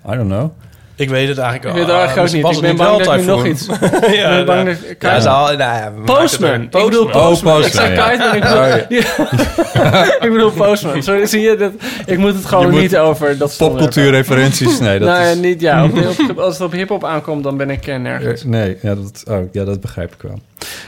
I 0.09 0.15
don't 0.15 0.29
know. 0.29 0.51
Ik 0.97 1.09
weet 1.09 1.27
het 1.27 1.37
eigenlijk 1.37 1.69
ik 1.69 1.73
weet 1.73 1.81
het 1.87 1.91
ah, 1.95 1.99
eigenlijk 1.99 2.27
ook 2.27 2.33
niet. 2.35 2.55
Ik 2.55 2.61
ben 2.61 2.75
bang 2.75 2.89
wel 2.89 3.05
dat 3.05 3.13
ik 3.15 3.19
nu 3.19 3.25
nog 3.27 3.45
iets... 3.45 3.65
ja, 4.19 4.29
ik 4.29 4.45
ben 4.45 4.45
bang 4.45 4.59
ja. 4.59 4.65
dat... 4.73 4.77
Ja, 4.81 4.87
Kiteman. 4.93 5.21
zal, 5.21 5.45
nou 5.45 5.57
ja, 5.57 5.93
Postman. 6.05 6.61
Ik 6.61 6.71
bedoel 6.71 7.05
Postman. 7.09 7.21
Postman. 7.21 7.53
Oh, 7.57 7.65
Ik 7.65 7.71
zei 7.71 7.95
Postman, 7.95 8.17
ja. 8.17 8.31
Kiteman. 8.31 8.67
Ik 8.77 8.87
bedoel, 9.17 9.83
ja. 9.93 10.03
ik 10.25 10.31
bedoel 10.31 10.51
Postman. 10.51 11.03
Sorry, 11.03 11.25
zie 11.25 11.41
je? 11.41 11.55
Dat, 11.55 11.71
ik 12.05 12.17
moet 12.17 12.33
het 12.33 12.45
gewoon 12.45 12.69
moet 12.69 12.81
niet 12.81 12.97
over 12.97 13.37
dat 13.37 13.55
Popcultuurreferenties, 13.57 14.79
nee, 14.79 14.99
dat 14.99 15.07
Nou 15.09 15.21
ja, 15.21 15.29
is... 15.29 15.37
niet, 15.37 15.61
ja. 15.61 15.83
Op, 15.83 15.91
op- 16.29 16.37
als 16.39 16.53
het 16.53 16.63
op 16.67 16.71
hiphop 16.71 17.03
aankomt, 17.05 17.43
dan 17.43 17.57
ben 17.57 17.69
ik 17.69 17.87
eh, 17.87 17.95
nergens. 17.99 18.41
Eh, 18.43 18.47
Nee, 18.47 18.77
ja 18.81 18.95
dat, 18.95 19.23
oh, 19.29 19.37
ja, 19.51 19.63
dat 19.63 19.81
begrijp 19.81 20.13
ik 20.13 20.21
wel. 20.21 20.39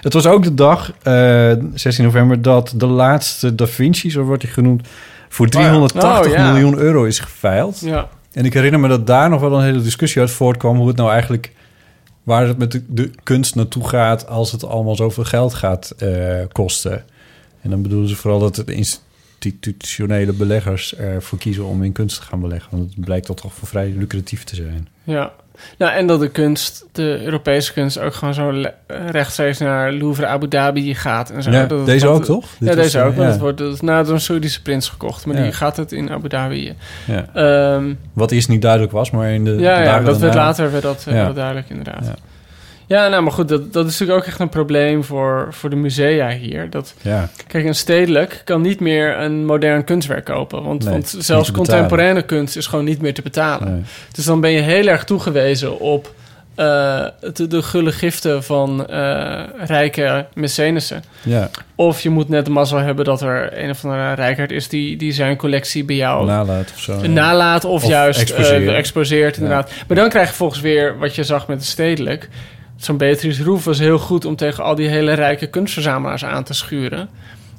Het 0.01 0.13
was 0.13 0.25
ook 0.27 0.43
de 0.43 0.53
dag, 0.53 0.91
eh 1.03 1.51
16 1.73 2.03
november, 2.05 2.41
dat 2.41 2.73
de 2.75 2.85
laatste 2.85 3.55
Da 3.55 3.67
Vinci, 3.67 4.11
zo 4.11 4.21
wordt 4.21 4.43
hij 4.43 4.51
genoemd, 4.51 4.87
voor 5.29 5.47
380 5.47 6.31
Oh, 6.31 6.37
ja. 6.37 6.51
miljoen 6.51 6.77
euro 6.77 7.03
is 7.03 7.19
geveild. 7.19 7.79
Ja. 7.79 8.07
En 8.39 8.45
ik 8.45 8.53
herinner 8.53 8.79
me 8.79 8.87
dat 8.87 9.07
daar 9.07 9.29
nog 9.29 9.41
wel 9.41 9.53
een 9.53 9.63
hele 9.63 9.81
discussie 9.81 10.21
uit 10.21 10.31
voortkwam... 10.31 10.77
hoe 10.77 10.87
het 10.87 10.97
nou 10.97 11.11
eigenlijk, 11.11 11.53
waar 12.23 12.47
het 12.47 12.57
met 12.57 12.81
de, 12.87 13.11
kunst 13.23 13.55
naartoe 13.55 13.87
gaat... 13.87 14.27
als 14.27 14.51
het 14.51 14.65
allemaal 14.65 14.95
zoveel 14.95 15.23
geld 15.23 15.53
gaat 15.53 15.93
eh, 15.97 16.41
kosten. 16.51 17.03
En 17.61 17.69
dan 17.69 17.81
bedoelen 17.81 18.09
ze 18.09 18.15
vooral 18.15 18.39
dat 18.39 18.55
de 18.55 18.73
institutionele 18.73 20.33
beleggers 20.33 20.95
ervoor 20.95 21.39
kiezen... 21.39 21.65
om 21.65 21.83
in 21.83 21.91
kunst 21.91 22.19
te 22.19 22.25
gaan 22.25 22.41
beleggen. 22.41 22.77
Want 22.77 22.95
het 22.95 23.05
blijkt 23.05 23.25
toch 23.25 23.53
voor 23.53 23.67
vrij 23.67 23.89
lucratief 23.89 24.43
te 24.43 24.55
zijn. 24.55 24.87
Ja. 25.03 25.33
Nou, 25.77 25.93
en 25.93 26.07
dat 26.07 26.19
de 26.19 26.29
kunst, 26.29 26.85
de 26.91 27.19
Europese 27.23 27.73
kunst, 27.73 27.99
ook 27.99 28.13
gewoon 28.13 28.33
zo 28.33 28.63
rechtstreeks 28.87 29.57
naar 29.57 29.91
Louvre 29.93 30.25
Abu 30.25 30.47
Dhabi 30.47 30.95
gaat. 30.95 31.29
En 31.29 31.43
zo. 31.43 31.51
Ja, 31.51 31.65
Dat- 31.65 31.85
deze 31.85 32.07
ook, 32.07 32.23
toch? 32.25 32.45
Ja, 32.59 32.65
Dit 32.67 32.75
deze 32.75 32.99
eh, 32.99 33.05
ook. 33.05 33.13
Want 33.15 33.25
ja. 33.25 33.31
het 33.31 33.39
wordt 33.41 33.57
dat 33.57 33.81
na 33.81 34.03
door 34.03 34.13
een 34.13 34.19
Saoedische 34.21 34.61
prins 34.61 34.89
gekocht. 34.89 35.25
Maar 35.25 35.35
Ja. 35.37 35.43
die 35.43 35.51
gaat 35.51 35.77
het 35.77 35.91
in 35.91 36.11
Abu 36.11 36.27
Dhabi. 36.29 36.73
Ja. 37.07 37.25
Ehm, 37.33 37.93
Wat 38.13 38.31
eerst 38.31 38.49
niet 38.49 38.61
duidelijk 38.61 38.91
was, 38.91 39.11
maar 39.11 39.29
in 39.31 39.45
de, 39.45 39.51
ja, 39.51 39.83
dagen 39.83 40.05
dat 40.05 40.17
werd 40.17 40.33
later 40.33 40.71
werd 40.71 40.83
dat, 40.83 41.05
eh, 41.07 41.13
wel 41.13 41.33
duidelijk 41.33 41.69
inderdaad. 41.69 42.11
Ja. 42.89 43.07
Nou, 43.07 43.23
maar 43.23 43.31
goed, 43.31 43.47
dat, 43.49 43.73
dat 43.73 43.85
is 43.85 43.91
natuurlijk 43.99 44.19
ook 44.19 44.25
echt 44.27 44.39
een 44.39 44.49
probleem 44.49 45.03
voor, 45.03 45.47
voor 45.51 45.69
de 45.69 45.75
musea 45.75 46.29
hier. 46.29 46.69
Dat, 46.69 46.93
Ja, 47.01 47.29
kijk, 47.47 47.65
een 47.65 47.75
stedelijk 47.75 48.41
kan 48.45 48.61
niet 48.61 48.79
meer 48.79 49.19
een 49.19 49.45
modern 49.45 49.83
kunstwerk 49.83 50.25
kopen. 50.25 50.63
Want, 50.63 50.83
Nee, 50.83 50.91
want 50.93 51.15
zelfs 51.17 51.51
contemporaine 51.51 52.21
kunst 52.21 52.55
is 52.57 52.67
gewoon 52.67 52.85
niet 52.85 53.01
meer 53.01 53.13
te 53.13 53.21
betalen. 53.21 53.73
nee. 53.73 53.81
Dus 54.11 54.25
dan 54.25 54.41
ben 54.41 54.51
je 54.51 54.61
heel 54.61 54.87
erg 54.87 55.03
toegewezen 55.03 55.79
op 55.79 56.13
eh, 56.55 57.05
de, 57.33 57.47
de 57.47 57.61
gulle 57.61 57.91
giften 57.91 58.43
van 58.43 58.87
eh, 58.87 59.39
rijke 59.65 60.25
mecenussen. 60.33 61.03
Ja, 61.23 61.49
Of 61.75 62.01
je 62.01 62.09
moet 62.09 62.29
net 62.29 62.45
de 62.45 62.51
mazzel 62.51 62.77
hebben 62.77 63.05
dat 63.05 63.21
er 63.21 63.63
een 63.63 63.69
of 63.69 63.85
andere 63.85 64.13
rijkaard 64.13 64.51
is 64.51 64.67
die, 64.69 64.97
die 64.97 65.11
zijn 65.11 65.37
collectie 65.37 65.83
bij 65.83 65.95
jou 65.95 66.25
nalaat 66.25 66.71
of 66.75 66.79
zo. 66.79 67.07
nalaat 67.07 67.65
of, 67.65 67.83
Of 67.83 67.89
juist 67.89 68.19
exposeert. 68.19 68.47
exposeert. 68.49 68.77
exposeert 68.77 69.37
inderdaad. 69.37 69.71
Maar 69.87 69.97
dan 69.97 70.09
krijg 70.09 70.27
je 70.29 70.33
volgens 70.35 70.61
weer 70.61 70.97
wat 70.97 71.15
je 71.15 71.23
zag 71.23 71.47
met 71.47 71.59
de 71.59 71.65
stedelijk. 71.65 72.29
Zo'n 72.79 72.97
Beatrice 72.97 73.43
Roef 73.43 73.63
was 73.63 73.79
heel 73.79 73.99
goed 73.99 74.25
om 74.25 74.35
tegen 74.35 74.63
al 74.63 74.75
die 74.75 74.87
hele 74.87 75.13
rijke 75.13 75.47
kunstverzamelaars 75.47 76.25
aan 76.25 76.43
te 76.43 76.53
schuren. 76.53 76.99
En 76.99 77.09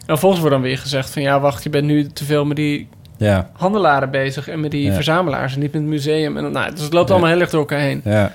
vervolgens 0.07 0.41
wordt 0.41 0.55
dan 0.57 0.65
weer 0.65 0.79
gezegd 0.79 1.11
van 1.11 1.23
ja, 1.23 1.41
wacht, 1.41 1.63
je 1.63 1.71
bent 1.71 1.85
nu 1.87 2.07
te 2.07 2.25
veel 2.25 2.45
met 2.45 2.57
die 2.57 2.89
Ja, 3.17 3.51
handelaren 3.53 4.11
bezig 4.11 4.49
en 4.49 4.61
met 4.61 4.71
die 4.71 4.85
Ja. 4.87 4.95
verzamelaars 4.95 5.55
en 5.55 5.61
niet 5.61 5.73
met 5.73 5.81
het 5.81 5.91
museum. 5.91 6.37
En, 6.37 6.53
nou, 6.53 6.71
dus 6.71 6.81
het 6.83 6.93
loopt 6.93 7.09
Ja. 7.09 7.15
allemaal 7.15 7.33
heel 7.33 7.41
erg 7.41 7.51
door 7.51 7.61
elkaar 7.61 7.79
heen. 7.81 8.01
ja. 8.05 8.33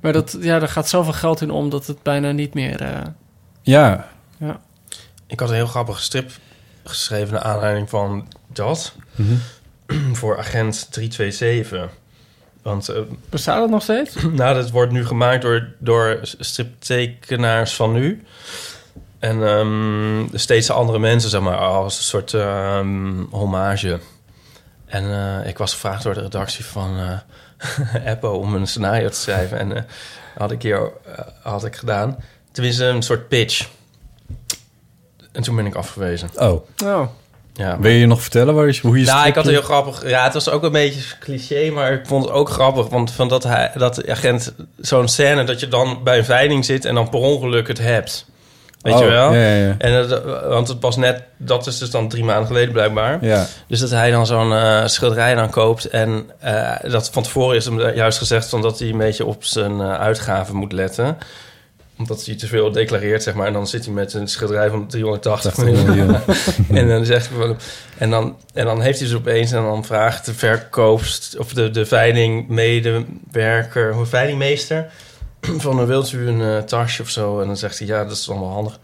Maar 0.00 0.12
dat, 0.12 0.36
ja, 0.40 0.58
daar 0.58 0.68
gaat 0.68 0.88
zoveel 0.88 1.12
geld 1.12 1.40
in 1.40 1.50
om 1.50 1.70
dat 1.70 1.86
het 1.86 2.02
bijna 2.02 2.30
niet 2.32 2.54
meer... 2.54 2.80
eh, 2.82 3.00
Ja, 3.62 4.06
Ik 5.26 5.40
had 5.40 5.48
een 5.48 5.54
heel 5.54 5.66
grappige 5.66 6.02
strip 6.02 6.30
geschreven 6.84 7.32
naar 7.34 7.42
aanleiding 7.42 7.90
van 7.90 8.28
dat. 8.52 8.94
Voor 10.12 10.38
agent 10.38 10.86
327. 10.92 11.90
Want 12.64 12.88
eh, 12.88 13.00
bestaat 13.30 13.60
dat 13.60 13.70
nog 13.70 13.82
steeds? 13.82 14.14
nou, 14.32 14.54
dat 14.54 14.70
wordt 14.70 14.92
nu 14.92 15.06
gemaakt 15.06 15.42
door, 15.42 15.68
door 15.78 16.20
striptekenaars 16.22 17.74
van 17.74 17.92
nu. 17.92 18.24
En 19.18 19.46
ehm, 19.46 20.36
steeds 20.36 20.70
andere 20.70 20.98
mensen, 20.98 21.30
zeg 21.30 21.40
maar, 21.40 21.56
als 21.56 21.96
een 21.96 22.04
soort 22.04 22.34
ehm, 22.34 23.22
hommage. 23.30 23.98
En 24.86 25.04
eh, 25.04 25.48
ik 25.48 25.58
was 25.58 25.72
gevraagd 25.72 26.02
door 26.02 26.14
de 26.14 26.20
redactie 26.20 26.64
van 26.64 26.98
eh 26.98 27.18
Apple 28.12 28.28
om 28.28 28.54
een 28.54 28.66
scenario 28.66 29.08
te 29.08 29.16
schrijven. 29.16 29.58
En 29.58 29.76
eh, 29.76 29.82
had 30.36 30.50
ik 30.50 30.62
hier 30.62 30.92
had 31.42 31.64
ik 31.64 31.76
gedaan. 31.76 32.16
Tenminste, 32.52 32.84
een 32.84 33.02
soort 33.02 33.28
pitch. 33.28 33.68
En 35.32 35.42
toen 35.42 35.56
ben 35.56 35.66
ik 35.66 35.74
afgewezen. 35.74 36.28
oh. 36.36 36.66
Oh, 36.84 37.08
Ja, 37.56 37.78
Wil 37.80 37.90
je 37.90 37.98
je 37.98 38.06
nog 38.06 38.20
vertellen 38.22 38.54
waar 38.54 38.66
je, 38.66 38.78
hoe 38.82 38.98
je 38.98 39.04
nou, 39.06 39.26
ik 39.26 39.34
had 39.34 39.44
het 39.44 39.52
heel 39.52 39.62
grappig. 39.62 40.08
Ja, 40.08 40.24
het 40.24 40.32
was 40.34 40.48
ook 40.50 40.62
een 40.62 40.72
beetje 40.72 41.16
cliché, 41.20 41.70
maar 41.70 41.92
ik 41.92 42.06
vond 42.06 42.24
het 42.24 42.32
ook 42.32 42.50
grappig. 42.50 42.88
Want 42.88 43.10
van 43.12 43.28
dat, 43.28 43.42
hij, 43.42 43.70
dat 43.76 43.94
de 43.94 44.10
agent 44.10 44.54
zo'n 44.80 45.08
scène 45.08 45.44
dat 45.44 45.60
je 45.60 45.68
dan 45.68 46.00
bij 46.04 46.18
een 46.18 46.24
veiling 46.24 46.64
zit 46.64 46.84
en 46.84 46.94
dan 46.94 47.08
per 47.08 47.20
ongeluk 47.20 47.68
het 47.68 47.78
hebt. 47.78 48.26
Weet 48.80 48.94
Oh, 48.94 49.00
je 49.00 49.06
wel? 49.06 49.32
Ja, 49.34 49.40
ja, 49.40 49.66
ja. 49.66 49.74
En 49.78 50.08
dat, 50.08 50.22
want 50.48 50.68
het 50.68 50.76
was 50.80 50.96
net, 50.96 51.22
dat 51.36 51.66
is 51.66 51.78
dus 51.78 51.90
dan 51.90 52.08
drie 52.08 52.24
maanden 52.24 52.46
geleden 52.46 52.72
blijkbaar. 52.72 53.18
ja. 53.24 53.46
Dus 53.68 53.80
dat 53.80 53.90
hij 53.90 54.10
dan 54.10 54.26
zo'n 54.26 54.52
eh, 54.52 54.86
schilderij 54.86 55.34
dan 55.34 55.50
koopt. 55.50 55.84
En 55.84 56.30
eh, 56.38 56.70
dat 56.90 57.10
van 57.10 57.22
tevoren 57.22 57.56
is 57.56 57.64
hem 57.64 57.80
juist 57.80 58.18
gezegd 58.18 58.48
van 58.48 58.62
dat 58.62 58.78
hij 58.78 58.88
een 58.88 58.98
beetje 58.98 59.24
op 59.24 59.44
zijn 59.44 59.80
eh, 59.80 59.94
uitgaven 60.00 60.54
moet 60.56 60.72
letten. 60.72 61.18
Omdat 61.98 62.26
hij 62.26 62.34
te 62.34 62.46
veel 62.46 62.72
declareert, 62.72 63.22
zeg 63.22 63.34
maar. 63.34 63.46
En 63.46 63.52
dan 63.52 63.66
zit 63.66 63.84
hij 63.84 63.94
met 63.94 64.14
een 64.14 64.28
schilderij 64.28 64.70
van 64.70 64.86
380 64.86 65.56
miljoen. 65.56 66.16
En 66.78 66.88
dan 66.88 67.04
zegt 67.04 67.28
hij 67.28 67.38
van, 67.38 67.56
en 67.98 68.10
dan, 68.10 68.36
en 68.54 68.64
dan 68.64 68.80
heeft 68.80 68.98
hij 68.98 69.08
dus 69.08 69.16
opeens 69.16 69.52
en 69.52 69.62
dan 69.62 69.84
vraagt 69.84 70.26
de 70.26 70.34
verkoopst 70.34 71.36
of 71.38 71.52
de, 71.52 71.70
de 71.70 71.86
veilingmedewerker, 71.86 73.94
hoe 73.94 74.06
veilingmeester, 74.06 74.86
van 75.64 75.76
dan 75.76 75.86
wilt 75.86 76.12
u 76.12 76.28
een 76.28 76.42
eh, 76.42 76.58
tasje 76.58 77.02
of 77.02 77.08
zo? 77.08 77.40
En 77.40 77.46
dan 77.46 77.56
zegt 77.56 77.78
hij 77.78 77.88
ja, 77.88 78.04
dat 78.04 78.16
is 78.16 78.30
allemaal 78.30 78.52
handig. 78.52 78.78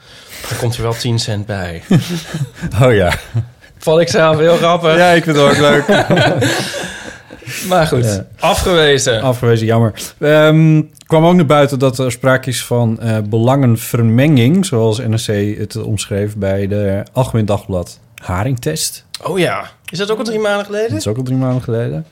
Dan 0.49 0.59
komt 0.59 0.77
er 0.77 0.83
wel 0.83 0.94
10 0.94 1.18
cent 1.18 1.46
bij. 1.46 1.83
Oh 2.83 2.94
ja. 2.94 3.12
Vond 3.79 4.01
ik 4.01 4.09
zelf 4.09 4.38
heel 4.38 4.57
grappig. 4.57 4.96
Ja, 4.96 5.11
ik 5.11 5.25
vind 5.25 5.37
het 5.37 5.51
ook 5.51 5.59
leuk. 5.59 5.85
Maar 7.68 7.86
goed, 7.86 8.04
Ja. 8.04 8.26
afgewezen. 8.38 9.22
Afgewezen, 9.22 9.66
jammer. 9.66 9.92
Ehm 10.18 10.82
kwam 11.06 11.24
ook 11.26 11.34
naar 11.34 11.46
buiten 11.46 11.78
dat 11.78 11.98
er 11.98 12.12
sprake 12.12 12.48
is 12.48 12.64
van 12.64 13.00
eh, 13.00 13.16
belangenvermenging, 13.28 14.66
zoals 14.66 14.98
NRC 14.98 15.58
het 15.58 15.76
omschreef 15.82 16.36
bij 16.36 16.66
de 16.66 17.02
Algemeen 17.12 17.44
Dagblad 17.46 17.98
Haringtest. 18.22 19.04
Oh 19.24 19.38
ja, 19.38 19.70
is 19.90 19.98
dat 19.98 20.10
ook 20.10 20.18
al 20.18 20.24
drie 20.24 20.38
maanden 20.38 20.58
Dat 20.58 20.66
geleden? 20.66 20.96
is 20.96 21.06
ook 21.06 21.16
al 21.16 21.22
drie 21.22 21.36
maanden 21.36 21.62
geleden. 21.62 22.06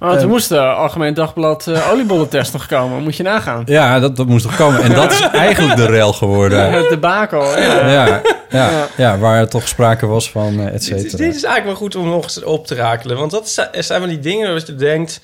Oh 0.00 0.10
toen 0.10 0.18
Eh, 0.18 0.24
moest 0.26 0.48
de 0.48 0.60
Algemeen 0.60 1.14
Dagblad 1.14 1.66
eh 1.66 1.90
oliebollentest 1.92 2.52
nog 2.52 2.66
komen. 2.66 3.02
Moet 3.02 3.16
je 3.16 3.22
nagaan. 3.22 3.62
Ja, 3.66 3.98
dat, 4.00 4.16
dat 4.16 4.26
moest 4.26 4.44
toch 4.44 4.56
komen. 4.56 4.82
En 4.82 4.92
dat 4.94 5.12
is 5.12 5.20
eigenlijk 5.20 5.76
de 5.76 5.86
rel 5.86 6.12
geworden. 6.12 6.72
Het 6.72 6.88
debakel, 6.88 7.42
ja. 7.60 7.88
Ja, 7.88 8.06
ja, 8.06 8.20
Ja. 8.50 8.70
ja, 8.96 9.18
waar 9.18 9.48
toch 9.48 9.68
sprake 9.68 10.06
was 10.06 10.30
van 10.30 10.58
eh, 10.60 10.66
et 10.66 10.72
Dit, 10.72 10.82
cetera. 10.84 11.16
dit 11.16 11.34
is 11.34 11.42
eigenlijk 11.44 11.64
wel 11.64 11.74
goed 11.74 11.96
om 11.96 12.08
nog 12.08 12.22
eens 12.22 12.42
op 12.44 12.66
te 12.66 12.74
rakelen. 12.74 13.16
Want 13.16 13.30
dat 13.30 13.48
zijn- 13.48 13.68
zijn 13.78 14.00
van 14.00 14.08
die 14.08 14.18
dingen 14.20 14.54
dat 14.54 14.66
je 14.66 14.74
denkt... 14.74 15.20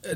eh, 0.00 0.10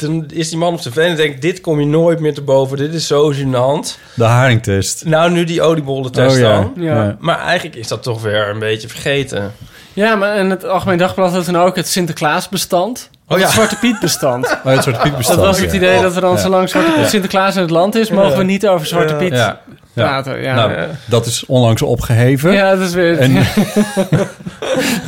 Dan 0.00 0.24
is 0.32 0.48
die 0.48 0.58
man 0.58 0.72
op 0.72 0.80
tv 0.80 0.96
en 0.96 1.16
denkt... 1.16 1.42
dit 1.42 1.60
kom 1.60 1.80
je 1.80 1.86
nooit 1.86 2.20
meer 2.20 2.34
te 2.34 2.42
boven. 2.42 2.76
Dit 2.76 2.94
is 2.94 3.06
zo 3.06 3.32
gênant. 3.32 3.98
De 4.14 4.24
haringtest. 4.24 5.04
Nou, 5.04 5.30
nu 5.30 5.44
die 5.44 5.62
oliebollentest 5.62 6.34
Oh 6.36 6.40
ja. 6.42 6.52
dan. 6.54 6.72
Ja. 6.76 7.16
Maar 7.20 7.38
eigenlijk 7.40 7.76
is 7.76 7.88
dat 7.88 8.02
toch 8.02 8.22
weer 8.22 8.48
een 8.48 8.58
beetje 8.58 8.88
vergeten. 8.88 9.52
Ja, 9.92 10.14
maar 10.14 10.34
en 10.34 10.50
het 10.50 10.64
Algemeen 10.64 10.98
Dagblad 10.98 11.32
had 11.32 11.44
toen 11.44 11.56
ook 11.56 11.76
het 11.76 11.88
Sinterklaasbestand. 11.88 13.10
Of 13.32 13.38
ja. 13.38 13.44
het 13.44 13.52
Zwarte 13.54 13.76
Piet 13.78 14.00
bestand. 14.00 14.46
Oh, 14.64 14.72
het 14.72 14.82
soort 14.82 15.02
Piet 15.02 15.16
bestand. 15.16 15.38
Dat 15.38 15.46
was 15.46 15.60
het 15.60 15.70
ja. 15.70 15.76
idee 15.76 16.02
dat 16.02 16.14
we 16.14 16.20
dan 16.20 16.32
Ja. 16.32 16.38
zolang 16.40 16.68
Zwarte 16.68 16.90
Piet 16.92 17.08
Sinterklaas 17.08 17.54
in 17.56 17.62
het 17.62 17.70
land 17.70 17.94
is... 17.94 18.10
mogen 18.10 18.38
we 18.38 18.44
niet 18.44 18.66
over 18.68 18.86
Zwarte. 18.86 19.14
Piet 19.14 19.32
Ja, 19.32 19.60
ja. 19.92 20.04
praten. 20.04 20.42
Ja, 20.42 20.54
Nou, 20.54 20.72
ja. 20.72 20.86
dat 21.04 21.26
is 21.26 21.46
onlangs 21.46 21.82
opgeheven. 21.82 22.52
ja, 22.52 22.70
dat 22.70 22.80
is 22.88 22.94
weer... 22.94 23.18
En, 23.18 23.36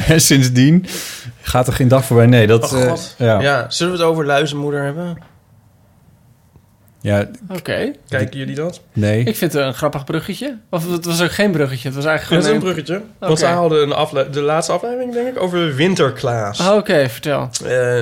en 0.08 0.20
sindsdien 0.20 0.86
gaat 1.42 1.66
er 1.66 1.72
geen 1.72 1.88
dag 1.88 2.04
voorbij. 2.04 2.26
Nee, 2.26 2.46
dat... 2.46 2.72
Oh 2.72 2.80
god. 2.88 3.14
ja. 3.18 3.40
Ja. 3.40 3.64
Zullen 3.68 3.92
we 3.92 3.98
het 3.98 4.08
over 4.08 4.26
luizenmoeder 4.26 4.82
hebben? 4.84 5.18
Ja, 7.04 7.30
Oké. 7.50 7.92
Kijken 8.08 8.38
jullie 8.38 8.54
dat? 8.54 8.80
nee. 8.92 9.24
Ik 9.24 9.36
vind 9.36 9.52
het 9.52 9.62
een 9.62 9.74
grappig 9.74 10.04
bruggetje. 10.04 10.58
Of 10.70 10.90
het 10.90 11.04
was 11.04 11.22
ook 11.22 11.32
geen 11.32 11.50
bruggetje. 11.52 11.86
Het 11.88 11.94
was 11.94 12.04
Dat 12.04 12.12
eigenlijk 12.12 12.42
is 12.42 12.48
een 12.48 12.54
gewoon 12.60 12.72
bruggetje. 12.74 12.96
Oké. 13.16 13.26
Want 13.26 13.38
ze 13.38 13.46
hadden 13.46 13.82
een 13.82 13.92
afle- 13.92 14.30
de 14.30 14.40
laatste 14.40 14.72
aflevering, 14.72 15.12
denk 15.12 15.28
ik, 15.28 15.40
over 15.42 15.74
Winterklaas. 15.74 16.60
Oh, 16.60 16.74
Oké, 16.76 17.08
vertel. 17.08 17.48
Eh, 17.66 18.00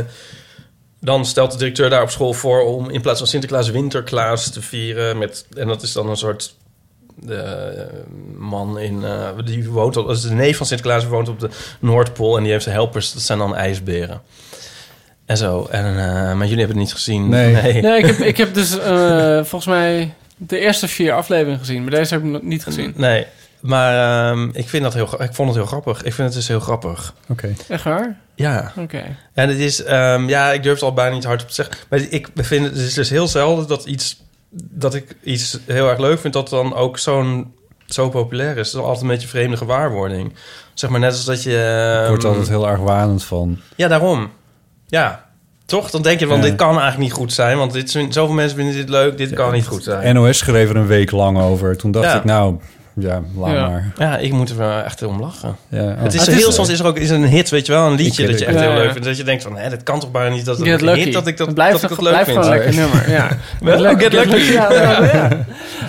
dan 1.01 1.27
stelt 1.27 1.51
de 1.53 1.59
directeur 1.59 1.91
daar 1.91 2.03
op 2.03 2.11
school 2.11 2.33
voor 2.33 2.61
om 2.65 2.91
in 2.91 3.01
plaats 3.01 3.19
van 3.19 3.29
Sinterklaas 3.29 3.71
Winterklaas 3.71 4.51
te 4.51 4.63
vieren. 4.63 5.19
Met, 5.19 5.47
en 5.57 5.67
dat 5.69 5.83
is 5.83 5.93
dan 5.93 6.09
een 6.09 6.17
soort 6.17 6.55
eh, 7.29 7.37
man 8.37 8.79
in. 8.79 9.05
eh, 9.05 9.29
die 9.45 9.71
woont 9.71 9.97
op, 9.97 10.07
dat 10.07 10.17
is 10.17 10.23
de 10.23 10.35
neef 10.35 10.57
van 10.57 10.67
Sinterklaas, 10.67 11.01
die 11.03 11.11
woont 11.11 11.29
op 11.29 11.41
de 11.41 11.49
Noordpool. 11.81 12.37
En 12.37 12.43
die 12.43 12.53
heeft 12.53 12.65
zijn 12.65 12.75
helpers, 12.77 13.13
dat 13.13 13.23
zijn 13.23 13.39
dan 13.39 13.57
ijsberen. 13.57 14.21
En 15.27 15.37
zo. 15.37 15.67
En, 15.71 15.85
eh, 15.85 16.35
maar 16.35 16.47
jullie 16.47 16.65
hebben 16.65 16.77
het 16.77 16.77
niet 16.77 16.93
gezien. 16.93 17.29
Nee. 17.39 17.83
Nee, 17.83 17.99
ik 17.99 18.07
heb, 18.07 18.19
ik 18.19 18.37
heb 18.37 18.55
dus 18.55 18.79
eh, 18.79 19.35
volgens 19.35 19.67
mij 19.67 20.15
de 20.37 20.59
eerste 20.59 20.89
vier 20.89 21.13
afleveringen 21.13 21.59
gezien. 21.59 21.83
Maar 21.83 21.91
deze 21.91 22.15
heb 22.15 22.25
ik 22.25 22.31
nog 22.31 22.43
niet 22.43 22.63
gezien. 22.63 22.93
Nee. 22.97 23.27
Maar 23.61 24.31
ehm, 24.31 24.49
ik, 24.53 24.69
vind 24.69 24.83
dat 24.83 24.95
heel, 24.95 25.23
ik 25.23 25.35
vond 25.35 25.49
het 25.49 25.57
heel 25.57 25.67
grappig. 25.67 26.03
Ik 26.03 26.13
vind 26.13 26.29
het 26.29 26.37
dus 26.37 26.49
heel 26.49 26.61
grappig. 26.61 27.15
Oké. 27.29 27.55
Echt 27.69 27.85
waar? 27.85 28.17
Ja. 28.35 28.73
Oké. 28.77 29.17
En 29.33 29.49
het 29.49 29.59
is, 29.59 29.85
ehm, 29.85 30.29
ja, 30.29 30.53
ik 30.53 30.63
durf 30.63 30.75
het 30.75 30.83
al 30.83 30.93
bijna 30.93 31.15
niet 31.15 31.25
hardop 31.25 31.49
te 31.49 31.55
zeggen. 31.55 31.77
Maar 31.89 32.01
ik 32.11 32.29
vind 32.35 32.65
het, 32.65 32.75
het 32.75 32.87
is 32.87 32.95
dus 32.95 33.11
heel 33.11 33.29
zelden 33.29 33.69
dat 33.69 33.85
iets, 33.85 34.23
dat 34.51 34.95
ik 34.95 35.17
iets 35.23 35.59
heel 35.67 35.89
erg 35.89 35.99
leuk 35.99 36.21
vind, 36.21 36.33
dat 36.33 36.49
dan 36.49 36.75
ook 36.75 36.99
zo'n, 36.99 37.55
zo 37.87 38.09
populair 38.09 38.57
is. 38.57 38.67
Het 38.67 38.81
is 38.81 38.87
altijd 38.87 39.01
een 39.01 39.09
beetje 39.09 39.23
een 39.23 39.29
vreemde 39.29 39.57
gewaarwording. 39.57 40.33
Zeg 40.75 40.91
maar 40.91 41.01
net 41.01 41.13
als 41.13 41.25
dat 41.25 41.43
je... 41.43 42.01
Ik 42.03 42.09
word 42.09 42.25
ehm, 42.25 42.33
altijd 42.33 42.49
heel 42.49 42.69
erg 42.69 42.81
wanend 42.81 43.25
van. 43.25 43.61
Ja, 43.77 43.89
daarom. 43.89 44.31
Ja. 45.01 45.25
Toch? 45.67 45.91
Dan 45.91 46.03
denk 46.03 46.21
je, 46.21 46.27
want 46.27 46.43
Ja. 46.43 46.49
dit 46.49 46.59
kan 46.59 46.69
eigenlijk 46.69 46.99
niet 46.99 47.13
goed 47.13 47.33
zijn. 47.33 47.59
Want 47.59 47.73
dit, 47.73 47.91
zijn- 47.91 48.13
zoveel 48.13 48.35
mensen 48.35 48.57
vinden 48.57 48.75
dit 48.75 48.89
leuk, 48.89 49.17
dit 49.17 49.33
kan 49.33 49.53
niet 49.53 49.67
goed 49.67 49.83
zijn. 49.83 50.15
NOS 50.15 50.39
schreef 50.39 50.69
er 50.71 50.77
een 50.77 50.87
week 50.87 51.11
lang 51.11 51.39
over. 51.41 51.77
Toen 51.77 51.91
dacht 51.91 52.07
Ja. 52.07 52.17
ik, 52.17 52.25
nou, 52.25 52.57
ja, 52.95 53.23
laat 53.37 53.53
Ja. 53.53 53.69
maar. 53.69 53.93
Ja, 53.99 54.17
ik 54.19 54.33
moet 54.33 54.51
er 54.51 54.57
wel 54.57 54.81
echt 54.83 55.03
om 55.03 55.21
lachen. 55.21 55.57
Ja, 55.69 55.83
oh. 55.83 56.03
Het 56.03 56.15
is 56.15 56.27
het 56.27 56.35
heel 56.37 56.49
is- 56.49 56.55
soms 56.55 56.69
is 56.69 56.79
er 56.81 56.87
ook 56.87 56.99
is 56.99 57.11
een 57.11 57.25
hit, 57.27 57.51
weet 57.51 57.67
je 57.67 57.73
wel, 57.73 57.87
een 57.87 57.95
liedje 57.97 58.23
Ik 58.23 58.29
dat 58.31 58.39
je 58.39 58.45
echt 58.45 58.55
het. 58.55 58.65
heel 58.65 58.73
Ja, 58.75 58.79
leuk 58.83 58.91
vindt. 58.93 59.07
Dat 59.07 59.17
je 59.17 59.23
denkt 59.25 59.43
van, 59.43 59.57
hè, 59.57 59.71
dat 59.71 59.83
kan 59.83 60.01
toch 60.01 60.11
bijna 60.11 60.35
niet 60.35 60.45
dat 60.45 60.59
het 60.59 60.67
een 60.67 60.89
hit 60.95 61.13
dat 61.13 61.27
ik 61.27 61.37
dat, 61.37 61.47
het 61.47 61.55
blijft, 61.55 61.81
dat 61.81 61.91
ik 61.91 61.97
dat 61.97 62.05
leuk 62.05 62.13
blijft 62.13 62.31
vind. 62.31 62.45
gewoon 62.45 62.53
een 62.59 62.65
lekker 62.65 62.81
nummer. 62.83 63.11
Ja. 63.11 63.29
Wel, 63.61 63.97
Get 63.97 64.03
Get 64.03 64.13
Lucky. 64.13 64.53
Ja, 64.53 64.73
ja, 64.73 65.05
ja. 65.05 65.29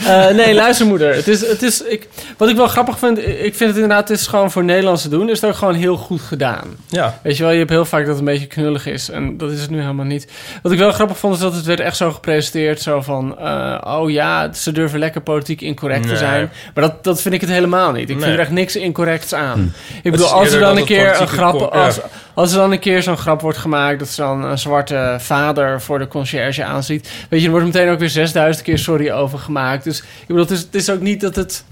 Eh, 0.08 0.30
nee, 0.36 0.54
luistermoeder. 0.54 1.16
Het 1.16 1.28
is, 1.28 1.48
het 1.48 1.62
is, 1.62 1.82
ik, 1.84 2.08
wat 2.38 2.50
ik 2.50 2.56
wel 2.56 2.68
grappig 2.68 3.00
vind, 3.00 3.18
ik 3.18 3.56
vind 3.56 3.60
het 3.60 3.74
inderdaad, 3.76 4.08
het 4.10 4.20
is 4.20 4.28
gewoon 4.28 4.52
voor 4.52 4.63
Nederlands 4.63 5.02
te 5.02 5.10
doen, 5.10 5.30
is 5.30 5.42
het 5.42 5.50
ook 5.50 5.56
gewoon 5.56 5.74
heel 5.74 5.97
goed 5.97 6.22
gedaan. 6.22 6.64
Ja, 6.88 7.20
Weet 7.24 7.38
je 7.38 7.43
wel, 7.43 7.51
je 7.51 7.58
hebt 7.58 7.70
heel 7.70 7.86
vaak 7.86 7.99
dat 7.99 8.10
het 8.10 8.18
een 8.20 8.26
beetje 8.26 8.45
knullig 8.47 8.86
is. 8.86 9.10
En 9.10 9.38
dat 9.38 9.51
is 9.51 9.62
het 9.62 9.70
nu 9.70 9.80
helemaal 9.80 10.06
niet. 10.06 10.28
Wat 10.62 10.72
ik 10.72 10.78
wel 10.78 10.91
grappig 10.91 11.18
vond, 11.18 11.34
is 11.36 11.39
dat 11.41 11.56
het 11.56 11.66
werd 11.66 11.80
echt 11.80 11.97
zo 11.97 12.12
gepresenteerd. 12.12 12.82
Zo 12.82 13.01
van, 13.01 13.39
eh, 13.39 13.82
oh 13.86 14.10
ja, 14.12 14.54
ze 14.54 14.72
durven 14.72 14.99
lekker 14.99 15.22
politiek 15.22 15.62
incorrect 15.62 16.08
te 16.08 16.18
zijn. 16.18 16.49
Maar 16.74 16.84
dat, 16.84 16.93
dat 17.02 17.22
vind 17.22 17.34
ik 17.34 17.41
het 17.41 17.50
helemaal 17.50 17.91
niet. 17.91 18.10
Ik 18.10 18.16
Nee. 18.16 18.24
vind 18.24 18.34
er 18.34 18.39
echt 18.39 18.52
niks 18.52 18.76
incorrects 18.76 19.34
aan. 19.34 19.74
Ik 20.04 20.12
bedoel, 20.12 20.28
als 20.28 20.52
er 20.52 20.60
dan 20.60 20.78
een 20.78 20.86
keer 20.86 21.22
een 21.22 21.28
grap... 21.28 21.52
kom- 21.52 21.62
ja. 21.80 21.86
Als, 21.86 22.00
als 22.34 22.52
er 22.52 22.58
dan 22.58 22.72
een 22.72 22.80
keer 22.80 23.04
zo'n 23.04 23.18
grap 23.18 23.41
wordt 23.41 23.58
gemaakt... 23.58 24.00
dat 24.00 24.08
ze 24.08 24.22
dan 24.22 24.44
een 24.44 24.58
zwarte 24.58 25.16
vader 25.20 25.82
voor 25.82 26.00
de 26.00 26.08
conciërge 26.08 26.64
aanziet... 26.64 27.10
weet 27.30 27.39
je, 27.39 27.46
er 27.46 27.52
wordt 27.52 27.66
meteen 27.66 27.89
ook 27.89 28.00
weer 28.00 28.10
6000 28.10 28.66
keer 28.66 28.78
sorry 28.80 29.12
over 29.12 29.39
gemaakt. 29.39 29.84
Dus 29.84 30.00
ik 30.00 30.28
bedoel, 30.28 30.41
het 30.44 30.52
is, 30.52 30.60
het 30.62 30.76
is 30.76 30.89
ook 30.89 31.00
niet 31.02 31.22
dat 31.22 31.36
het... 31.36 31.64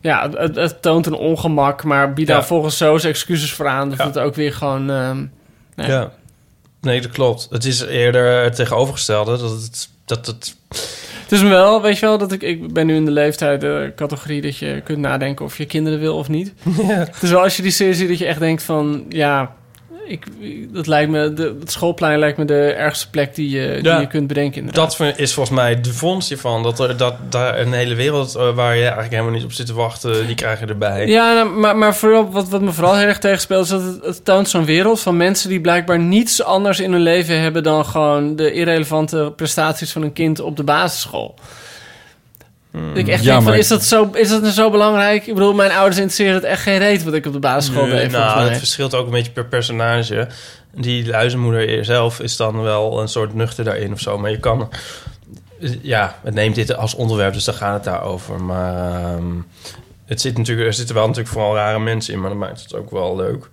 Ja, 0.00 0.30
het, 0.34 0.56
het 0.56 0.82
toont 0.82 1.06
een 1.06 1.14
ongemak, 1.14 1.84
maar 1.84 2.12
bied 2.12 2.26
daar 2.26 2.36
Ja. 2.36 2.44
volgens 2.44 2.76
zo 2.76 2.98
zijn 2.98 3.12
excuses 3.12 3.52
voor 3.52 3.68
aan... 3.68 3.88
dat 3.88 3.98
Ja. 3.98 4.06
het 4.06 4.18
ook 4.18 4.34
weer 4.34 4.52
gewoon... 4.54 4.90
ehm, 4.90 5.24
Nee. 5.74 5.88
ja. 5.90 6.10
Nee, 6.80 7.00
dat 7.00 7.10
klopt. 7.10 7.46
Het 7.50 7.64
is 7.64 7.80
eerder 7.80 8.42
het 8.42 8.54
tegenovergestelde. 8.54 9.30
Dat 9.38 9.50
het, 9.50 9.88
dat 10.04 10.26
het 10.26 10.56
Het 11.32 11.40
is 11.40 11.46
me 11.46 11.54
wel, 11.54 11.82
weet 11.82 11.98
je 11.98 12.06
wel, 12.06 12.18
dat 12.18 12.32
ik, 12.32 12.42
ik 12.42 12.72
ben 12.72 12.86
nu 12.86 12.94
in 12.94 13.04
de 13.04 13.10
leeftijd, 13.10 13.60
de 13.60 13.92
categorie 13.96 14.40
dat 14.40 14.56
je 14.56 14.80
kunt 14.84 14.98
nadenken 14.98 15.44
of 15.44 15.58
je 15.58 15.66
kinderen 15.66 16.00
wil 16.00 16.16
of 16.16 16.28
niet. 16.28 16.52
Het 16.86 17.22
is 17.22 17.30
wel 17.30 17.42
als 17.42 17.56
je 17.56 17.62
die 17.62 17.70
serie 17.70 17.94
ziet 17.94 18.08
dat 18.08 18.18
je 18.18 18.26
echt 18.26 18.38
denkt 18.38 18.62
van, 18.62 19.04
ja, 19.08 19.54
ik, 20.12 20.26
dat 20.74 20.86
lijkt 20.86 21.10
me, 21.10 21.32
de, 21.32 21.56
het 21.60 21.70
schoolplein 21.70 22.18
lijkt 22.18 22.38
me 22.38 22.44
de 22.44 22.72
ergste 22.72 23.10
plek 23.10 23.34
die 23.34 23.50
je, 23.50 23.74
die 23.74 23.82
Ja. 23.84 24.00
je 24.00 24.06
kunt 24.06 24.26
bedenken. 24.26 24.60
Inderdaad. 24.60 24.98
Dat 24.98 25.18
is 25.18 25.34
volgens 25.34 25.56
mij 25.56 25.80
de 25.80 25.92
vondst 25.92 26.28
hiervan. 26.28 26.62
Dat, 26.62 26.80
er, 26.80 26.96
dat 26.96 27.14
daar 27.28 27.58
een 27.58 27.72
hele 27.72 27.94
wereld 27.94 28.34
eh, 28.34 28.54
waar 28.54 28.74
je 28.74 28.82
eigenlijk 28.82 29.10
helemaal 29.10 29.32
niet 29.32 29.44
op 29.44 29.52
zit 29.52 29.66
te 29.66 29.74
wachten, 29.74 30.26
die 30.26 30.34
krijg 30.34 30.60
je 30.60 30.66
erbij. 30.66 31.06
Ja, 31.06 31.32
nou, 31.32 31.48
maar, 31.48 31.76
maar 31.76 31.96
vooral, 31.96 32.30
wat, 32.30 32.48
wat 32.48 32.60
me 32.60 32.72
vooral 32.72 32.96
heel 32.96 33.06
erg 33.06 33.18
tegenspeelt... 33.18 33.64
is 33.64 33.70
dat 33.70 33.82
het, 33.82 34.04
het 34.04 34.24
toont 34.24 34.48
zo'n 34.48 34.64
wereld 34.64 35.00
van 35.00 35.16
mensen... 35.16 35.48
die 35.48 35.60
blijkbaar 35.60 35.98
niets 35.98 36.42
anders 36.42 36.80
in 36.80 36.92
hun 36.92 37.02
leven 37.02 37.40
hebben... 37.40 37.62
dan 37.62 37.84
gewoon 37.84 38.36
de 38.36 38.52
irrelevante 38.52 39.32
prestaties 39.36 39.92
van 39.92 40.02
een 40.02 40.12
kind 40.12 40.40
op 40.40 40.56
de 40.56 40.64
basisschool. 40.64 41.34
Dat 42.72 42.96
Ik 42.96 43.08
echt 43.08 43.22
Ja, 43.22 43.30
denk 43.30 43.42
van, 43.42 43.50
maar- 43.50 43.58
is 43.58 43.68
dat, 43.68 43.84
zo, 43.84 44.10
is 44.12 44.28
dat 44.28 44.40
nou 44.40 44.52
zo 44.52 44.70
belangrijk? 44.70 45.26
Ik 45.26 45.34
bedoel, 45.34 45.54
mijn 45.54 45.70
ouders 45.70 45.96
interesseren 45.96 46.34
het 46.34 46.44
echt 46.44 46.62
geen 46.62 46.78
reet... 46.78 47.04
wat 47.04 47.14
ik 47.14 47.26
op 47.26 47.32
de 47.32 47.38
basisschool 47.38 47.86
Nee, 47.86 48.00
deed, 48.00 48.10
nou, 48.10 48.48
het 48.48 48.58
verschilt 48.58 48.94
ook 48.94 49.04
een 49.06 49.12
beetje 49.12 49.32
per 49.32 49.46
personage. 49.46 50.28
Die 50.74 51.06
luizenmoeder 51.06 51.84
zelf 51.84 52.20
is 52.20 52.36
dan 52.36 52.62
wel 52.62 53.00
een 53.00 53.08
soort 53.08 53.34
nuchter 53.34 53.64
daarin 53.64 53.92
of 53.92 54.00
zo. 54.00 54.18
Maar 54.18 54.30
je 54.30 54.40
kan... 54.40 54.68
Ja, 55.82 56.16
het 56.22 56.34
neemt 56.34 56.54
dit 56.54 56.76
als 56.76 56.94
onderwerp, 56.94 57.32
dus 57.32 57.44
dan 57.44 57.54
gaat 57.54 57.74
het 57.74 57.84
daarover. 57.84 58.42
Maar 58.42 59.02
ehm, 59.04 59.26
het 60.06 60.20
zit 60.20 60.38
natuurlijk, 60.38 60.66
er 60.66 60.74
zitten 60.74 60.94
wel 60.94 61.06
natuurlijk 61.06 61.34
vooral 61.34 61.54
rare 61.54 61.78
mensen 61.78 62.14
in, 62.14 62.20
maar 62.20 62.30
dat 62.30 62.38
maakt 62.38 62.62
het 62.62 62.74
ook 62.74 62.90
wel 62.90 63.16
leuk. 63.16 63.50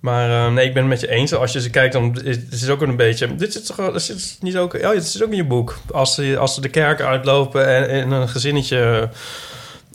Maar 0.00 0.30
eh, 0.30 0.52
nee, 0.52 0.66
ik 0.66 0.74
ben 0.74 0.82
het 0.82 0.90
met 0.90 1.00
je 1.00 1.10
eens. 1.10 1.34
Als 1.34 1.52
je 1.52 1.60
ze 1.60 1.70
kijkt, 1.70 1.92
dan 1.92 2.20
is 2.24 2.36
het 2.36 2.52
is 2.52 2.68
ook 2.68 2.82
een 2.82 2.96
beetje... 2.96 3.34
Dit 3.36 3.52
zit 3.52 3.66
toch 3.66 3.76
dat 3.76 4.02
zit 4.02 4.38
niet 4.40 4.56
ook... 4.56 4.76
Ja, 4.76 4.92
dit 4.92 5.06
zit 5.06 5.22
ook 5.22 5.30
in 5.30 5.36
je 5.36 5.44
boek. 5.44 5.78
Als 5.92 6.14
ze, 6.14 6.36
als 6.38 6.54
ze 6.54 6.60
de 6.60 6.68
kerk 6.68 7.00
uitlopen 7.00 7.66
en, 7.66 7.88
en 7.88 8.10
een 8.10 8.28
gezinnetje... 8.28 9.08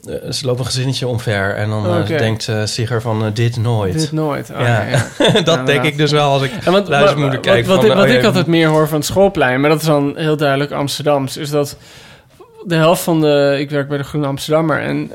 eh, 0.04 0.30
ze 0.30 0.46
lopen 0.46 0.60
een 0.60 0.66
gezinnetje 0.66 1.06
omver 1.06 1.54
en 1.54 1.68
dan 1.68 1.86
eh, 1.86 2.18
denkt 2.18 2.48
eh 2.48 2.64
Sigger 2.64 3.00
van 3.00 3.30
dit 3.34 3.56
nooit. 3.56 3.98
Dit 3.98 4.12
nooit. 4.12 4.50
Oh, 4.50 4.60
Ja. 4.60 4.66
ja. 4.66 4.86
ja. 4.86 4.98
dat 5.18 5.26
inderdaad. 5.26 5.66
denk 5.66 5.82
ik 5.84 5.96
dus 5.96 6.10
wel 6.10 6.30
als 6.30 6.42
ik 6.42 6.52
En 6.64 6.72
wat, 6.72 6.88
luizenmoeder 6.88 7.34
wat, 7.34 7.46
kijk. 7.46 7.66
Wat, 7.66 7.78
van, 7.78 7.88
wat, 7.88 7.96
wat 7.96 8.06
oh 8.06 8.12
ja, 8.12 8.18
ik 8.18 8.24
altijd 8.24 8.46
meer 8.46 8.68
hoor 8.68 8.88
van 8.88 8.96
het 8.96 9.06
schoolplein, 9.06 9.60
maar 9.60 9.70
dat 9.70 9.80
is 9.80 9.86
dan 9.86 10.12
heel 10.16 10.36
duidelijk 10.36 10.70
Amsterdams, 10.70 11.36
is 11.36 11.50
dat 11.50 11.76
de 12.64 12.74
helft 12.74 13.02
van 13.02 13.20
de. 13.20 13.56
Ik 13.58 13.70
werk 13.70 13.88
bij 13.88 13.98
de 13.98 14.04
Groene 14.04 14.26
Amsterdammer 14.26 14.80
en 14.80 15.10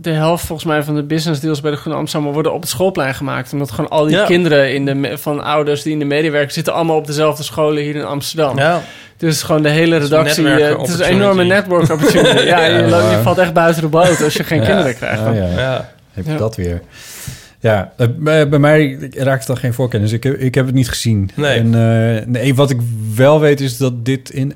de 0.00 0.10
helft 0.10 0.44
volgens 0.46 0.68
mij 0.68 0.82
van 0.82 0.94
de 0.94 1.02
business 1.02 1.40
deals 1.40 1.60
bij 1.60 1.70
de 1.70 1.76
Groene 1.76 1.98
Amsterdammer 1.98 2.34
worden 2.34 2.54
op 2.54 2.60
het 2.60 2.70
schoolplein 2.70 3.14
gemaakt. 3.14 3.52
Omdat 3.52 3.70
gewoon 3.70 3.90
al 3.90 4.04
die 4.06 4.16
Ja. 4.16 4.24
kinderen 4.24 4.74
in 4.74 4.84
de, 4.84 5.18
van 5.18 5.42
ouders 5.44 5.82
die 5.82 5.92
in 5.92 5.98
de 5.98 6.04
media 6.04 6.30
werken 6.30 6.52
zitten 6.52 6.72
allemaal 6.74 6.96
op 6.96 7.06
dezelfde 7.06 7.42
scholen 7.42 7.82
hier 7.82 7.94
in 7.96 8.04
Amsterdam. 8.04 8.58
Ja, 8.58 8.82
Dus 9.16 9.42
gewoon 9.42 9.62
de 9.62 9.68
hele 9.68 9.96
is 9.96 10.02
een 10.02 10.08
redactie. 10.08 10.48
eh, 10.48 10.78
het 10.80 10.88
is 10.88 10.98
een 10.98 11.04
enorme 11.04 11.44
network 11.44 11.90
opportunity. 11.90 12.42
ja, 12.54 12.64
je, 12.64 12.82
loopt- 12.88 13.22
valt 13.22 13.38
echt 13.38 13.52
buiten 13.52 13.82
de 13.82 13.88
boot 13.88 14.22
als 14.22 14.34
je 14.34 14.44
geen 14.44 14.62
kinderen 14.64 14.94
krijgt. 14.94 15.22
Ja. 15.22 15.32
ja. 15.56 15.90
Heb 16.12 16.24
je 16.24 16.32
Ja. 16.32 16.38
dat 16.38 16.56
weer? 16.56 16.80
Ja, 17.60 17.92
eh, 17.96 18.06
bij, 18.16 18.48
bij 18.48 18.58
mij 18.58 18.98
raakt 19.16 19.38
het 19.38 19.46
dan 19.46 19.56
geen 19.56 19.74
voorkennis. 19.74 20.12
Ik 20.12 20.22
heb, 20.22 20.34
ik 20.34 20.54
heb 20.54 20.66
het 20.66 20.74
niet 20.74 20.88
gezien. 20.88 21.30
Nee. 21.34 21.58
En 21.58 21.74
eh, 22.18 22.26
nee, 22.26 22.54
wat 22.54 22.70
ik 22.70 22.80
wel 23.14 23.40
weet 23.40 23.60
is 23.60 23.76
dat 23.76 24.04
dit 24.04 24.30
in 24.30 24.54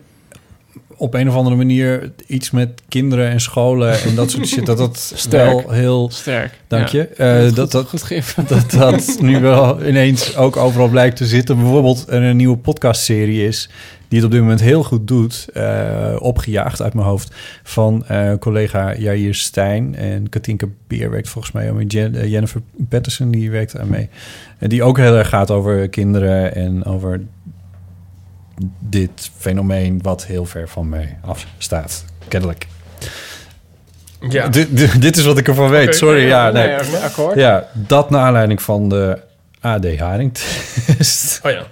op 1.02 1.14
een 1.14 1.28
of 1.28 1.34
andere 1.34 1.56
manier 1.56 2.12
iets 2.26 2.50
met 2.50 2.82
kinderen 2.88 3.28
en 3.30 3.40
scholen 3.40 4.00
en 4.02 4.14
dat 4.14 4.30
soort 4.30 4.46
shit, 4.46 4.66
dat 4.66 4.78
dat 4.78 5.12
Sterk. 5.14 5.50
wel 5.62 5.70
heel... 5.70 6.10
Sterk. 6.12 6.58
Dank 6.66 6.88
Ja. 6.88 6.98
je. 7.00 7.06
Eh, 7.06 7.44
Goed- 7.46 7.56
dat, 7.56 7.70
dat, 7.70 7.88
goed 7.88 8.02
geïnformeerd. 8.02 8.70
dat 8.70 8.80
dat 8.80 9.16
nu 9.20 9.40
wel 9.40 9.86
ineens 9.86 10.36
ook 10.36 10.56
overal 10.56 10.88
blijkt 10.88 11.16
te 11.16 11.26
zitten. 11.26 11.56
Bijvoorbeeld 11.56 12.04
er 12.08 12.22
een 12.22 12.36
nieuwe 12.36 12.56
podcastserie 12.56 13.46
is... 13.46 13.68
die 14.08 14.18
het 14.18 14.26
op 14.26 14.32
dit 14.32 14.40
moment 14.40 14.60
heel 14.60 14.82
goed 14.82 15.08
doet. 15.08 15.46
eh, 15.54 16.16
opgejaagd 16.18 16.82
uit 16.82 16.94
mijn 16.94 17.06
hoofd. 17.06 17.34
Van 17.62 18.04
eh, 18.06 18.32
collega 18.38 18.96
Jair 18.96 19.34
Stijn. 19.34 19.94
En 19.96 20.28
Katinka 20.28 20.66
Beer 20.86 21.10
werkt 21.10 21.28
volgens 21.28 21.52
mij 21.54 21.70
ook 21.70 21.76
met 21.76 21.92
Jen- 21.92 22.28
Jennifer 22.28 22.60
Patterson. 22.88 23.30
Die 23.30 23.50
werkt 23.50 23.72
daar 23.72 23.86
mee. 23.86 24.08
En 24.58 24.68
die 24.68 24.82
ook 24.82 24.98
heel 24.98 25.16
erg 25.16 25.28
gaat 25.28 25.50
over 25.50 25.88
kinderen... 25.88 26.54
en 26.54 26.84
over 26.84 27.20
dit 28.78 29.30
fenomeen 29.38 30.02
wat 30.02 30.26
heel 30.26 30.44
ver 30.44 30.68
van 30.68 30.88
mij 30.88 31.18
afstaat. 31.24 32.04
Kennelijk. 32.28 32.66
ja. 34.28 34.48
Dit, 34.48 35.16
is 35.16 35.24
wat 35.24 35.38
ik 35.38 35.48
ervan 35.48 35.70
weet. 35.70 35.94
Sorry, 35.94 36.26
ja. 36.26 36.50
Nee. 36.50 36.76
Akkoord. 37.02 37.34
Ja, 37.34 37.66
dat 37.72 38.10
naar 38.10 38.20
aanleiding 38.20 38.62
van 38.62 38.88
de 38.88 39.18
AD 39.60 39.96
Haring-test. 39.98 41.40
Oh 41.42 41.50
ja. 41.50 41.62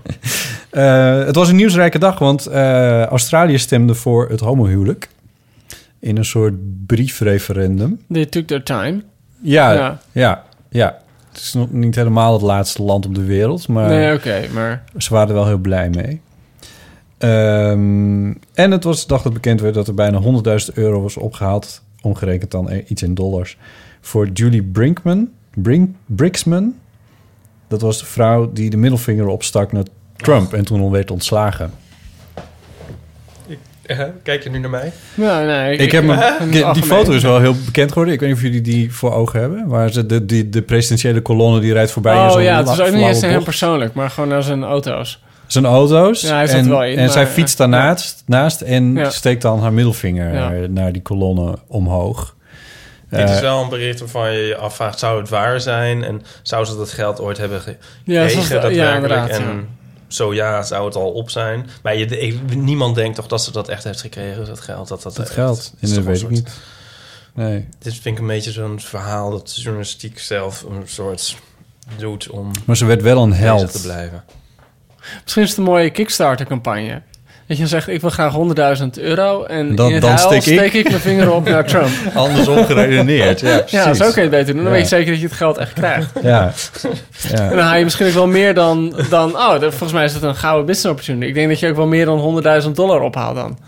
Eh, 0.70 1.24
het 1.24 1.34
was 1.34 1.48
een 1.48 1.56
nieuwsrijke 1.56 1.98
dag, 1.98 2.18
want 2.18 2.46
eh, 2.46 3.04
Australië 3.04 3.58
stemde 3.58 3.94
voor 3.94 4.28
het 4.28 4.40
homohuwelijk. 4.40 5.08
In 5.98 6.16
een 6.16 6.24
soort 6.24 6.54
briefreferendum. 6.86 8.00
They 8.12 8.26
took 8.26 8.46
their 8.46 8.62
time. 8.62 9.02
Ja, 9.42 9.72
Ja. 9.72 9.98
ja, 10.12 10.44
ja. 10.68 10.98
Het 11.32 11.40
is 11.40 11.52
nog 11.52 11.70
niet 11.70 11.94
helemaal 11.94 12.32
het 12.32 12.42
laatste 12.42 12.82
land 12.82 13.06
op 13.06 13.14
de 13.14 13.24
wereld, 13.24 13.68
maar 13.68 13.88
Nee, 13.88 14.14
oké, 14.14 14.46
maar... 14.52 14.82
ze 14.96 15.12
waren 15.14 15.28
er 15.28 15.34
wel 15.34 15.46
heel 15.46 15.58
blij 15.58 15.90
mee. 15.90 16.20
Ehm, 17.20 18.32
en 18.54 18.70
het 18.70 18.84
was 18.84 19.00
de 19.00 19.06
dag 19.08 19.22
dat 19.22 19.32
bekend 19.32 19.60
werd 19.60 19.74
dat 19.74 19.88
er 19.88 19.94
bijna 19.94 20.18
100.000 20.18 20.74
euro 20.74 21.02
was 21.02 21.16
opgehaald, 21.16 21.82
omgerekend 22.02 22.50
dan 22.50 22.70
eh, 22.70 22.84
iets 22.90 23.02
in 23.02 23.14
dollars, 23.14 23.56
voor 24.00 24.28
Julie 24.28 24.62
Brinkman, 24.62 25.28
Brink, 25.54 25.94
Brixman. 26.06 26.74
Dat 27.68 27.80
was 27.80 27.98
de 27.98 28.04
vrouw 28.06 28.52
die 28.52 28.70
de 28.70 28.76
middelvinger 28.76 29.26
opstak 29.26 29.72
naar 29.72 29.82
Trump 30.16 30.52
en 30.52 30.64
toen 30.64 30.80
al 30.80 30.90
werd 30.90 31.10
ontslagen. 31.10 31.70
Eh, 33.82 33.98
Kijk 34.22 34.42
je 34.42 34.50
nu 34.50 34.58
naar 34.58 34.70
mij? 34.70 34.92
Ja, 35.14 35.44
nee, 35.44 35.76
Ik 35.76 35.92
heb 35.92 36.04
me, 36.04 36.36
in 36.40 36.50
die, 36.72 36.82
foto 36.82 37.12
is 37.12 37.22
wel 37.22 37.40
heel 37.40 37.54
bekend 37.64 37.88
geworden. 37.88 38.14
Ik 38.14 38.20
weet 38.20 38.28
niet 38.28 38.38
of 38.38 38.44
jullie 38.44 38.60
die 38.60 38.92
voor 38.92 39.12
ogen 39.12 39.40
hebben. 39.40 39.66
Waar 39.66 39.92
ze 39.92 40.06
de, 40.06 40.24
die, 40.26 40.48
de 40.48 40.62
presidentiële 40.62 41.20
kolonne 41.20 41.60
die 41.60 41.72
rijdt 41.72 41.90
voorbij. 41.90 42.14
in 42.16 42.20
Oh 42.20 42.30
zo'n 42.32 42.42
ja, 42.42 42.56
het 42.58 42.68
is 42.68 42.80
ook 42.80 42.92
niet 42.92 43.06
eens 43.06 43.20
bocht. 43.20 43.44
persoonlijk, 43.44 43.94
maar 43.94 44.10
gewoon 44.10 44.28
naar 44.28 44.42
zijn 44.42 44.64
auto's. 44.64 45.22
Zijn 45.52 45.64
auto's. 45.64 46.20
Ja, 46.20 46.34
hij 46.34 46.46
zat 46.46 46.56
en, 46.56 46.68
wel 46.68 46.84
in, 46.84 46.98
En 46.98 47.10
zij 47.10 47.26
fietst 47.26 47.60
eh, 47.60 47.70
daarnaast 47.70 48.22
naast 48.26 48.60
en 48.60 48.94
Ja. 48.94 49.10
steekt 49.10 49.42
dan 49.42 49.60
haar 49.60 49.72
middelvinger 49.72 50.34
Ja. 50.34 50.52
eh, 50.52 50.68
naar 50.68 50.92
die 50.92 51.02
kolonne 51.02 51.58
omhoog. 51.66 52.36
Dit 53.10 53.18
Eh, 53.20 53.34
is 53.34 53.40
wel 53.40 53.62
een 53.62 53.68
bericht 53.68 53.98
waarvan 54.00 54.32
je 54.32 54.38
je 54.46 54.56
afvraagt... 54.56 54.98
zou 54.98 55.20
het 55.20 55.28
waar 55.28 55.60
zijn? 55.60 56.04
En 56.04 56.22
zou 56.42 56.64
ze 56.64 56.76
dat 56.76 56.90
geld 56.90 57.20
ooit 57.20 57.36
hebben 57.38 57.62
Ja, 58.04 58.22
gekregen 58.28 58.48
de- 58.48 58.54
ja, 58.54 58.60
daadwerkelijk? 58.60 58.94
inderdaad, 58.94 59.28
en 59.30 59.56
ja. 59.56 59.64
zo 60.08 60.34
ja, 60.34 60.62
zou 60.62 60.84
het 60.86 60.94
al 60.96 61.10
op 61.12 61.30
zijn. 61.30 61.66
Maar 61.82 61.96
je, 61.96 62.06
ik- 62.06 62.54
niemand 62.54 62.94
denkt 62.94 63.16
toch 63.16 63.26
dat 63.26 63.42
ze 63.42 63.52
dat 63.52 63.68
echt 63.68 63.84
heeft 63.84 64.00
gekregen, 64.00 64.46
dat 64.46 64.60
geld. 64.60 64.88
Dat, 64.88 65.02
dat, 65.02 65.16
dat 65.16 65.24
echt- 65.26 65.34
geld. 65.34 65.56
het 65.58 65.74
is 65.80 65.88
dat 65.88 65.98
toch 65.98 66.06
weet 66.12 66.22
ik 66.22 66.28
niet. 66.30 66.50
Nee. 67.34 67.68
Dit 67.78 67.92
vind 67.92 68.04
ik 68.16 68.18
een 68.18 68.26
beetje 68.26 68.52
zo'n 68.52 68.80
verhaal 68.80 69.30
dat 69.30 69.52
de 69.54 69.60
journalistiek 69.60 70.18
zelf 70.18 70.62
een 70.62 70.82
soort 70.84 71.36
doet 71.96 72.28
om 72.30 72.50
Maar 72.66 72.76
ze 72.76 72.84
werd 72.84 73.02
wel 73.02 73.22
een 73.22 73.32
held. 73.32 73.72
te 73.72 73.80
blijven. 73.82 74.24
Misschien 75.22 75.42
is 75.42 75.48
het 75.48 75.58
een 75.58 75.64
mooie 75.64 75.90
Kickstarter-campagne. 75.90 77.02
Dat 77.46 77.58
je 77.58 77.64
dan 77.64 77.72
zegt, 77.80 77.88
ik 77.88 78.00
wil 78.00 78.10
graag 78.10 78.34
100.000 78.80 78.86
euro... 79.00 79.44
en 79.44 79.74
Dan- 79.74 79.90
in 79.92 80.00
dan 80.00 80.10
huil 80.10 80.26
steek 80.26 80.42
steek, 80.42 80.60
ik- 80.60 80.74
ik... 80.74 80.88
mijn 80.88 81.00
vinger 81.00 81.32
op 81.32 81.48
naar 81.48 81.64
Trump. 81.66 81.88
Andersom 82.14 82.64
geredeneerd. 82.64 83.40
Ja, 83.50 83.56
precies. 83.58 83.70
Ja, 83.84 83.94
zo 83.94 84.04
kun 84.04 84.14
je 84.14 84.20
het 84.20 84.30
beter 84.30 84.46
doen. 84.54 84.56
Dan 84.56 84.64
Ja. 84.64 84.70
weet 84.70 84.80
je 84.88 84.88
zeker 84.96 85.10
dat 85.10 85.20
je 85.20 85.26
het 85.26 85.36
geld 85.36 85.56
echt 85.58 85.72
krijgt. 85.72 86.10
Ja. 86.22 86.52
En 87.30 87.44
ja. 87.44 87.48
dan 87.48 87.58
haal 87.58 87.76
je 87.76 87.84
misschien 87.84 88.06
ook 88.06 88.12
wel 88.12 88.26
meer 88.26 88.54
dan... 88.54 88.94
dan 89.08 89.36
oh, 89.36 89.58
volgens 89.60 89.92
mij 89.92 90.04
is 90.04 90.12
dat 90.12 90.22
een 90.22 90.36
gouden 90.36 90.66
business 90.66 90.90
opportunity. 90.90 91.26
Ik 91.26 91.34
denk 91.34 91.48
dat 91.48 91.58
je 91.60 91.68
ook 91.68 91.76
wel 91.76 91.86
meer 91.86 92.04
dan 92.04 92.42
100.000 92.64 92.70
dollar 92.70 93.00
ophaalt 93.00 93.36
dan. 93.36 93.58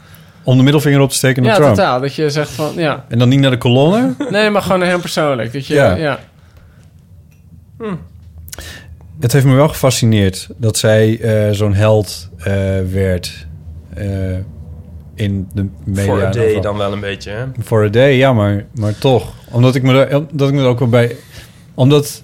Om 0.43 0.57
de 0.57 0.63
middelvinger 0.63 1.01
op 1.01 1.09
te 1.11 1.15
steken 1.17 1.43
naar 1.43 1.53
Ja, 1.53 1.59
Trump. 1.59 1.75
totaal. 1.75 2.01
Dat 2.01 2.15
je 2.15 2.31
zegt 2.31 2.51
van, 2.51 2.73
ja. 2.77 3.05
En 3.09 3.19
dan 3.19 3.29
niet 3.29 3.41
naar 3.41 3.51
de 3.51 3.59
kolonne. 3.59 4.15
Nee, 4.31 4.51
maar 4.51 4.63
gewoon 4.63 4.79
naar 4.79 4.89
hem 4.89 5.01
persoonlijk. 5.01 5.53
Dat 5.53 5.67
je, 5.67 5.75
Ja. 5.75 5.95
ja. 5.95 6.19
Het 9.23 9.33
heeft 9.33 9.45
me 9.45 9.55
wel 9.55 9.69
gefascineerd 9.69 10.49
dat 10.57 10.77
zij 10.77 11.21
eh, 11.21 11.53
zo'n 11.53 11.75
held 11.75 12.29
eh, 12.39 12.55
werd 12.93 13.47
eh, 13.95 14.07
in 15.15 15.49
de 15.55 15.67
media. 15.85 16.05
Voor 16.05 16.23
a 16.23 16.27
en 16.27 16.33
day 16.33 16.61
dan 16.61 16.77
wel 16.77 16.93
een 16.93 17.01
beetje, 17.01 17.31
hè? 17.31 17.45
Voor 17.59 17.85
a 17.85 17.89
day, 17.89 18.17
ja, 18.17 18.33
maar, 18.33 18.65
maar 18.75 18.99
toch. 18.99 19.33
Omdat 19.51 19.75
ik 19.75 19.83
me 19.83 20.05
er, 20.05 20.17
omdat 20.31 20.49
ik 20.49 20.55
me 20.55 20.61
er 20.61 20.67
ook 20.67 20.79
wel 20.79 20.89
bij... 20.89 21.17
Omdat, 21.75 22.23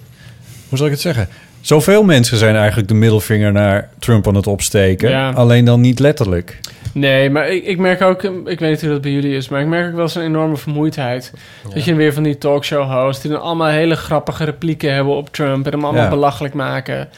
hoe 0.69 0.77
zal 0.77 0.87
ik 0.87 0.93
het 0.93 1.01
zeggen? 1.01 1.27
Zoveel 1.61 2.03
mensen 2.03 2.37
zijn 2.37 2.55
eigenlijk 2.55 2.87
de 2.87 2.93
middelvinger 2.93 3.51
naar 3.51 3.89
Trump 3.99 4.27
aan 4.27 4.35
het 4.35 4.47
opsteken. 4.47 5.09
Ja. 5.09 5.31
Alleen 5.31 5.65
dan 5.65 5.81
niet 5.81 5.99
letterlijk. 5.99 6.59
Nee, 6.93 7.29
maar 7.29 7.49
ik, 7.49 7.65
ik 7.65 7.77
merk 7.77 8.01
ook... 8.01 8.23
Ik 8.23 8.59
weet 8.59 8.69
niet 8.69 8.81
hoe 8.81 8.89
dat 8.89 9.01
bij 9.01 9.11
jullie 9.11 9.35
is... 9.35 9.49
maar 9.49 9.61
ik 9.61 9.67
merk 9.67 9.87
ook 9.87 9.93
wel 9.93 10.01
eens 10.01 10.15
een 10.15 10.21
enorme 10.23 10.57
vermoeidheid. 10.57 11.33
Dat 11.73 11.83
je 11.85 11.95
weer 11.95 12.13
van 12.13 12.23
die 12.23 12.37
talkshow 12.37 12.91
host... 12.91 13.21
die 13.21 13.31
dan 13.31 13.41
allemaal 13.41 13.67
hele 13.67 13.95
grappige 13.95 14.43
replieken 14.43 14.93
hebben 14.93 15.15
op 15.15 15.29
Trump... 15.33 15.65
en 15.65 15.71
hem 15.71 15.83
allemaal 15.83 16.03
Ja. 16.03 16.09
belachelijk 16.09 16.53
maken. 16.53 17.09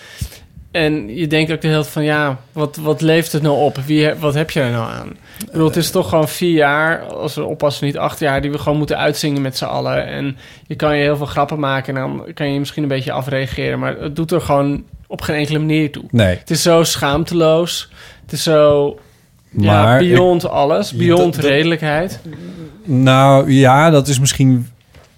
En 0.72 1.16
je 1.16 1.28
denkt 1.28 1.52
ook 1.52 1.62
de 1.62 1.68
hele 1.68 1.80
tijd 1.80 1.94
van... 1.94 2.04
ja, 2.04 2.38
wat, 2.52 2.76
wat 2.82 3.02
leeft 3.02 3.32
het 3.32 3.42
nou 3.42 3.58
op? 3.58 3.78
Wie, 3.86 4.14
wat 4.14 4.34
heb 4.34 4.50
je 4.52 4.62
er 4.62 4.72
nou 4.72 4.92
aan? 4.92 5.08
Ik 5.40 5.52
bedoel, 5.52 5.68
het 5.68 5.76
is 5.76 5.92
toch 5.92 6.10
gewoon 6.10 6.28
vier 6.30 6.54
jaar... 6.54 7.00
als 7.02 7.36
we 7.36 7.44
oppassen 7.46 7.86
niet 7.86 7.98
acht 7.98 8.20
jaar... 8.20 8.42
die 8.42 8.52
we 8.52 8.58
gewoon 8.58 8.78
moeten 8.78 8.98
uitzingen 8.98 9.42
met 9.42 9.58
z'n 9.58 9.66
allen. 9.66 10.06
En 10.08 10.38
je 10.68 10.76
kan 10.76 10.96
je 10.98 11.04
heel 11.04 11.18
veel 11.18 11.26
grappen 11.26 11.60
maken... 11.60 11.96
en 11.96 12.02
dan 12.02 12.34
kan 12.34 12.48
je 12.48 12.54
je 12.54 12.60
misschien 12.60 12.84
een 12.84 12.90
beetje 12.90 13.12
afreageren... 13.12 13.80
maar 13.80 13.98
het 13.98 14.16
doet 14.16 14.32
er 14.32 14.42
gewoon 14.42 14.84
op 15.08 15.22
geen 15.22 15.36
enkele 15.36 15.60
manier 15.60 15.92
toe. 15.92 16.04
Nee, 16.12 16.38
Het 16.38 16.50
is 16.50 16.62
zo 16.62 16.84
schaamteloos. 16.84 17.90
Het 18.22 18.32
is 18.32 18.44
zo 18.44 18.98
maar... 19.52 20.04
ja, 20.04 20.10
beyond 20.10 20.50
alles. 20.50 20.94
Beyond 20.94 21.34
dat- 21.34 21.42
dat- 21.42 21.52
redelijkheid. 21.52 22.20
Nou, 22.84 23.52
ja, 23.52 23.90
dat 23.90 24.08
is 24.08 24.20
misschien... 24.20 24.68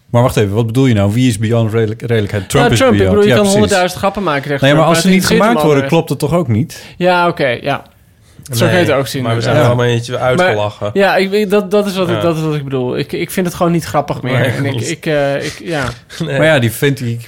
Maar 0.10 0.22
wacht 0.22 0.38
even, 0.38 0.54
wat 0.54 0.66
bedoel 0.66 0.86
je 0.86 0.94
nou? 0.94 1.14
Wie 1.14 1.28
is 1.28 1.38
beyond 1.38 1.74
redelijk, 1.74 2.02
redelijkheid? 2.02 2.50
Trump 2.50 2.64
nou, 2.64 2.72
is 2.74 2.80
Trump, 2.80 2.94
ik 2.94 2.98
beyond. 3.00 3.16
bedoel, 3.16 3.30
je 3.32 3.36
ja, 3.38 3.42
kan 3.44 3.52
honderdduizend 3.52 4.00
grappen 4.00 4.24
maken 4.24 4.50
tegen 4.50 4.66
Nee, 4.66 4.76
maar 4.76 4.86
als 4.86 5.02
ze 5.02 5.10
niet 5.10 5.26
gemaakt 5.26 5.62
worden, 5.62 5.88
klopt 5.88 6.10
het 6.10 6.20
toch 6.20 6.34
ook 6.34 6.48
niet? 6.48 6.86
Ja, 6.98 7.28
oké, 7.28 7.48
ja. 7.48 7.84
Zo 8.52 8.66
kan 8.66 8.74
je 8.74 8.80
het 8.80 8.92
ook 8.92 9.08
zien. 9.08 9.24
Maar 9.24 9.36
we 9.36 9.42
zijn 9.42 9.56
er 9.56 9.66
allemaal 9.66 9.86
eentje 9.86 10.18
uitgelachen. 10.18 10.90
Ja, 10.94 11.16
ik, 11.16 11.30
weet- 11.30 11.50
dat, 11.50 11.72
dat, 11.72 11.86
is 11.86 11.96
wat 11.98 12.08
Ja. 12.08 12.16
ik, 12.16 12.22
dat 12.22 12.36
is 12.36 12.42
wat 12.42 12.56
ik 12.56 12.64
bedoel. 12.64 12.98
Ik, 12.98 13.12
ik 13.12 13.32
vind 13.32 13.46
het 13.46 13.56
gewoon 13.56 13.72
niet 13.72 13.84
grappig 13.86 14.22
meer. 14.22 14.40
Nee, 14.40 14.50
en 14.50 14.66
ik, 14.66 14.82
ik, 14.82 15.06
eh, 15.06 15.46
ik, 15.46 15.62
ja. 15.64 15.84
Nee. 16.26 16.38
Maar 16.38 16.48
ja, 16.48 16.60
die 16.60 16.72
vindt 16.72 17.00
die 17.00 17.20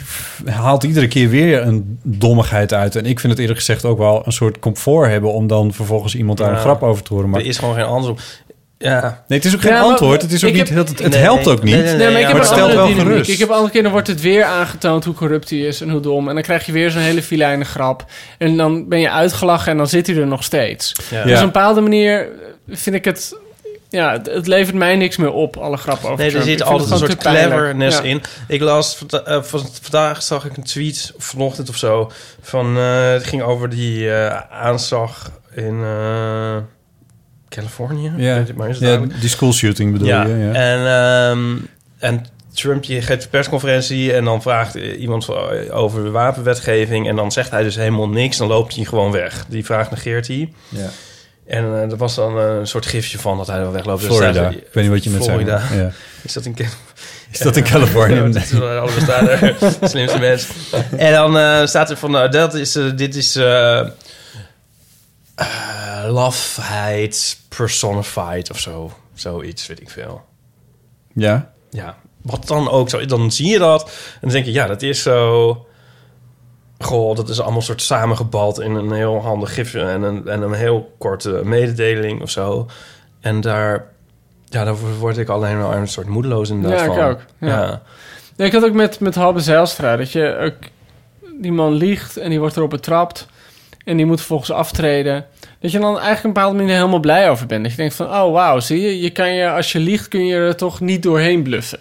haalt 0.46 0.84
iedere 0.84 1.08
keer 1.08 1.30
weer 1.30 1.62
een 1.62 2.00
dommigheid 2.04 2.74
uit. 2.74 2.96
En 2.96 3.06
ik 3.06 3.20
vind 3.20 3.32
het 3.34 3.42
eerlijk 3.42 3.60
gezegd 3.60 3.86
ook 3.86 3.98
wel 3.98 4.22
een 4.26 4.32
soort 4.32 4.60
comfort 4.60 5.10
hebben... 5.10 5.34
om 5.34 5.48
dan 5.48 5.74
vervolgens 5.74 6.16
iemand 6.16 6.38
daar 6.38 6.52
een 6.52 6.60
grap 6.60 6.84
over 6.84 7.04
te 7.04 7.14
horen. 7.14 7.30
Maar 7.30 7.40
Er 7.40 7.46
is 7.46 7.58
gewoon 7.58 7.76
geen 7.76 7.84
antwoord 7.84 8.20
op. 8.20 8.45
Ja. 8.78 9.24
nee, 9.28 9.38
het 9.38 9.48
is 9.48 9.56
ook 9.56 9.62
geen 9.62 9.72
Ja, 9.74 9.80
maar 9.82 9.90
antwoord. 9.90 10.22
Het 10.22 10.32
is 10.32 10.44
ook 10.46 10.54
niet... 10.54 10.70
heb- 10.70 10.78
Het, 10.88 11.00
het 11.00 11.12
Nee, 11.12 11.22
helpt 11.22 11.48
ook 11.48 11.64
niet. 11.64 11.74
nee, 11.76 11.84
nee, 11.84 11.96
Nee, 11.96 12.12
maar 12.12 12.20
ik 12.20 12.26
heb 12.28 12.32
maar 12.32 12.42
het 12.42 12.52
stelt 12.54 12.74
wel 12.74 12.88
dynamiek. 12.88 13.08
gerust. 13.12 13.30
Ik 13.30 13.40
heb 13.40 13.50
andere 13.50 13.72
keer, 13.72 13.84
dan 13.84 13.92
wordt 13.92 14.08
het 14.08 14.22
weer 14.22 14.44
aangetoond 14.44 15.06
hoe 15.06 15.14
corrupt 15.14 15.50
hij 15.50 15.60
is 15.60 15.82
en 15.82 15.90
hoe 15.90 16.00
dom. 16.00 16.28
En 16.28 16.34
dan 16.34 16.44
krijg 16.44 16.66
je 16.66 16.72
weer 16.72 16.92
zo'n 16.92 17.02
hele 17.02 17.24
filijne 17.24 17.66
grap. 17.66 18.06
En 18.38 18.58
dan 18.58 18.88
ben 18.90 19.00
je 19.00 19.10
uitgelachen 19.12 19.72
en 19.72 19.78
dan 19.78 19.88
zit 19.88 20.08
hij 20.08 20.16
er 20.16 20.28
nog 20.28 20.44
steeds. 20.44 20.92
Ja. 21.12 21.24
Dus 21.24 21.32
op 21.34 21.40
een 21.40 21.46
bepaalde 21.46 21.82
manier 21.82 22.28
vind 22.70 22.96
ik 22.96 23.06
het... 23.06 23.38
Ja, 23.90 24.12
het, 24.12 24.26
het 24.26 24.48
levert 24.48 24.76
mij 24.78 24.96
niks 24.96 25.18
meer 25.18 25.32
op, 25.32 25.58
alle 25.58 25.78
grappen 25.78 26.10
over 26.10 26.26
Nee, 26.26 26.36
er 26.36 26.42
zit 26.42 26.64
altijd 26.64 26.92
een 26.92 26.98
soort 26.98 27.18
cleverness 27.18 27.98
Ja. 27.98 28.04
in. 28.04 28.22
Ik 28.48 28.62
las 28.62 29.06
eh, 29.26 29.44
van- 29.44 29.70
vandaag 29.82 30.24
zag 30.24 30.46
ik 30.46 30.58
een 30.58 30.64
tweet, 30.64 31.14
of 31.18 31.24
vanochtend 31.24 31.70
of 31.70 31.76
zo, 31.78 32.12
van 32.42 32.78
eh, 32.78 33.10
het 33.12 33.24
ging 33.24 33.42
over 33.42 33.70
die 33.70 34.12
eh, 34.12 34.40
aanslag 34.52 35.32
in 35.54 35.80
eh, 35.84 36.56
Californië. 37.56 38.12
Ja, 38.18 38.44
maar, 38.56 38.70
is 38.70 38.80
ja, 38.80 39.02
die 39.20 39.30
school 39.30 39.54
shooting 39.54 39.92
bedoel 39.92 40.08
ja. 40.08 40.26
je. 40.26 40.36
Ja. 40.36 40.52
En, 40.54 40.80
ehm, 40.88 41.56
en 42.00 42.26
Trump 42.54 42.86
die 42.86 43.02
geeft 43.02 43.24
een 43.24 43.30
persconferentie 43.30 44.14
en 44.14 44.24
dan 44.24 44.42
vraagt 44.42 44.76
eh, 44.76 45.02
iemand 45.02 45.26
van- 45.26 45.70
over 45.72 46.04
de 46.04 46.10
wapenwetgeving 46.10 47.08
en 47.08 47.16
dan 47.16 47.32
zegt 47.32 47.52
hij 47.52 47.64
dus 47.64 47.76
helemaal 47.76 48.10
niks. 48.10 48.38
Dan 48.38 48.48
loopt 48.48 48.76
hij 48.76 48.86
gewoon 48.86 49.12
weg. 49.12 49.46
Die 49.48 49.66
vraag 49.66 49.92
negeert 49.92 50.28
hij. 50.28 50.54
Ja. 50.70 50.90
En 51.48 51.64
eh, 51.64 51.92
er 51.92 51.98
was 51.98 52.16
dan 52.16 52.38
een 52.38 52.68
soort 52.68 52.86
gifje 52.86 53.18
van 53.20 53.38
dat 53.38 53.48
hij 53.48 53.60
wel 53.60 53.72
wegloopt. 53.72 54.00
Dus 54.00 54.10
Florida. 54.10 54.32
staat 54.34 54.46
er- 54.52 54.58
Ik 54.58 54.68
weet 54.72 54.84
niet 54.84 54.94
wat 54.94 55.04
je 55.04 55.10
net 55.10 55.24
zei. 55.24 55.46
Ja. 55.46 55.92
Is 56.22 56.34
dat 56.34 56.46
in 56.46 56.54
Californië? 56.56 56.84
Is 57.32 57.40
dat 57.40 57.56
in 57.56 57.64
Californië? 57.64 58.16
Ja, 58.16 59.22
dat 59.22 59.82
is. 59.82 59.90
Slimste 59.92 60.20
mens. 60.20 60.48
En 60.98 61.14
dan 61.14 61.38
eh, 61.38 61.66
staat 61.66 61.90
er 61.90 61.98
van, 61.98 62.12
nou, 62.12 62.30
dat 62.30 62.54
is, 62.54 62.76
eh, 62.76 62.84
dit 62.96 63.16
is 63.16 63.36
eh 65.36 65.76
eh, 66.06 66.12
lafheid 66.14 67.40
personified 67.50 68.50
of 68.52 68.60
zo. 68.60 68.92
Zoiets, 69.14 69.68
weet 69.68 69.82
ik 69.82 69.90
veel. 69.90 70.22
ja. 71.14 71.54
Ja, 71.70 71.96
wat 72.22 72.48
dan 72.48 72.70
ook 72.70 72.90
zo. 72.90 73.06
Dan 73.06 73.32
zie 73.32 73.50
je 73.50 73.60
dat 73.60 73.84
en 74.14 74.20
dan 74.22 74.30
denk 74.30 74.46
je, 74.46 74.52
ja, 74.52 74.68
dat 74.68 74.82
is 74.82 75.02
zo... 75.02 75.66
Goh, 76.80 77.16
dat 77.16 77.30
is 77.30 77.42
allemaal 77.42 77.62
soort 77.62 77.82
samengebald 77.82 78.60
in 78.60 78.76
een 78.76 78.92
heel 78.92 79.22
handig 79.22 79.54
gifje 79.54 79.82
en 79.82 80.02
een, 80.02 80.28
en 80.28 80.42
een 80.42 80.54
heel 80.54 80.96
korte 80.98 81.42
mededeling 81.44 82.22
of 82.22 82.30
zo. 82.30 82.68
En 83.20 83.42
daar, 83.42 83.88
ja, 84.46 84.64
daar 84.64 84.98
word 85.00 85.18
ik 85.18 85.30
alleen 85.30 85.58
maar 85.58 85.78
een 85.78 85.88
soort 85.88 86.08
moedeloos 86.08 86.50
inderdaad 86.50 86.80
Ja, 86.80 86.86
ik 86.86 86.94
van. 87.00 87.10
ook, 87.10 87.20
ja. 87.40 87.48
ja. 87.48 87.82
Nee, 88.36 88.48
ik 88.48 88.54
had 88.54 88.64
ook 88.66 88.74
met, 88.74 89.00
met 89.00 89.16
Halbe 89.16 89.40
Zijlstra 89.40 89.96
dat 89.96 90.12
je 90.12 90.38
ook... 90.38 90.70
Die 91.42 91.52
man 91.52 91.74
liegt 91.74 92.18
en 92.18 92.30
die 92.30 92.40
wordt 92.40 92.58
erop 92.58 92.70
betrapt. 92.70 93.28
En 93.86 93.98
die 93.98 94.06
moet 94.06 94.18
vervolgens 94.18 94.52
aftreden. 94.52 95.26
Dat 95.60 95.72
je 95.72 95.80
dan 95.80 96.00
eigenlijk 96.00 96.18
op 96.20 96.24
een 96.26 96.34
bepaalde 96.34 96.58
manier 96.58 96.76
helemaal 96.76 97.00
blij 97.00 97.30
over 97.30 97.46
bent. 97.46 97.62
Dat 97.62 97.72
je 97.72 97.78
denkt 97.78 97.96
van, 97.96 98.06
oh 98.06 98.32
wauw, 98.32 98.60
zie 98.60 98.82
je? 98.82 99.02
je, 99.02 99.10
kan 99.10 99.34
je 99.34 99.50
als 99.50 99.72
je 99.72 99.80
liegt 99.80 100.08
kun 100.08 100.26
je 100.26 100.36
er 100.36 100.56
toch 100.56 100.80
niet 100.80 101.04
doorheen 101.04 101.44
bluffen. 101.44 101.80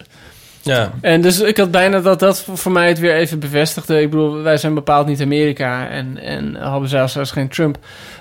ja. 0.61 0.91
En 1.01 1.21
dus 1.21 1.39
ik 1.39 1.57
had 1.57 1.71
bijna 1.71 1.99
dat 1.99 2.19
dat 2.19 2.45
voor 2.53 2.71
mij 2.71 2.87
het 2.87 2.99
weer 2.99 3.15
even 3.15 3.39
bevestigde. 3.39 4.01
Ik 4.01 4.09
bedoel, 4.09 4.41
wij 4.41 4.57
zijn 4.57 4.73
bepaald 4.73 5.07
niet 5.07 5.21
Amerika 5.21 5.89
en, 5.89 6.17
en 6.17 6.57
Zijlstra 6.83 7.21
is 7.21 7.31
geen 7.31 7.49
Trump. 7.49 7.77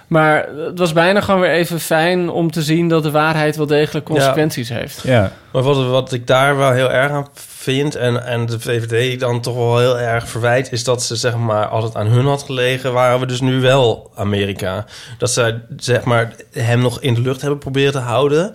Maar 0.07 0.49
het 0.57 0.79
was 0.79 0.93
bijna 0.93 1.21
gewoon 1.21 1.41
weer 1.41 1.51
even 1.51 1.81
fijn 1.81 2.31
om 2.31 2.51
te 2.51 2.63
zien 2.63 2.89
dat 2.89 3.03
de 3.03 3.11
waarheid 3.11 3.57
wel 3.57 3.67
degelijk 3.67 4.05
consequenties 4.05 4.69
heeft. 4.69 5.01
ja. 5.03 5.33
Maar 5.53 5.63
wat, 5.63 5.87
wat 5.87 6.13
ik 6.13 6.27
daar 6.27 6.57
wel 6.57 6.71
heel 6.71 6.93
erg 6.93 7.11
aan 7.11 7.27
vind... 7.65 7.95
En, 7.95 8.25
en 8.27 8.47
de 8.47 8.61
VVD 8.61 9.21
dan 9.21 9.41
toch 9.41 9.55
wel 9.55 9.79
heel 9.79 9.99
erg 9.99 10.29
verwijt... 10.29 10.73
is 10.73 10.85
dat 10.85 11.03
ze 11.03 11.17
zeg 11.17 11.37
maar, 11.37 11.67
als 11.67 11.85
het 11.85 11.97
aan 11.97 12.07
hun 12.07 12.27
had 12.27 12.43
gelegen... 12.43 12.93
waren 12.93 13.21
we 13.21 13.27
dus 13.27 13.41
nu 13.41 13.61
wel 13.61 14.11
Amerika. 14.15 14.85
Dat 15.19 15.31
ze 15.31 15.59
zeg 15.77 16.05
maar, 16.05 16.33
hem 16.53 16.81
nog 16.81 17.01
in 17.01 17.15
de 17.15 17.21
lucht 17.21 17.41
hebben 17.41 17.59
proberen 17.59 17.93
te 17.93 17.99
houden... 17.99 18.55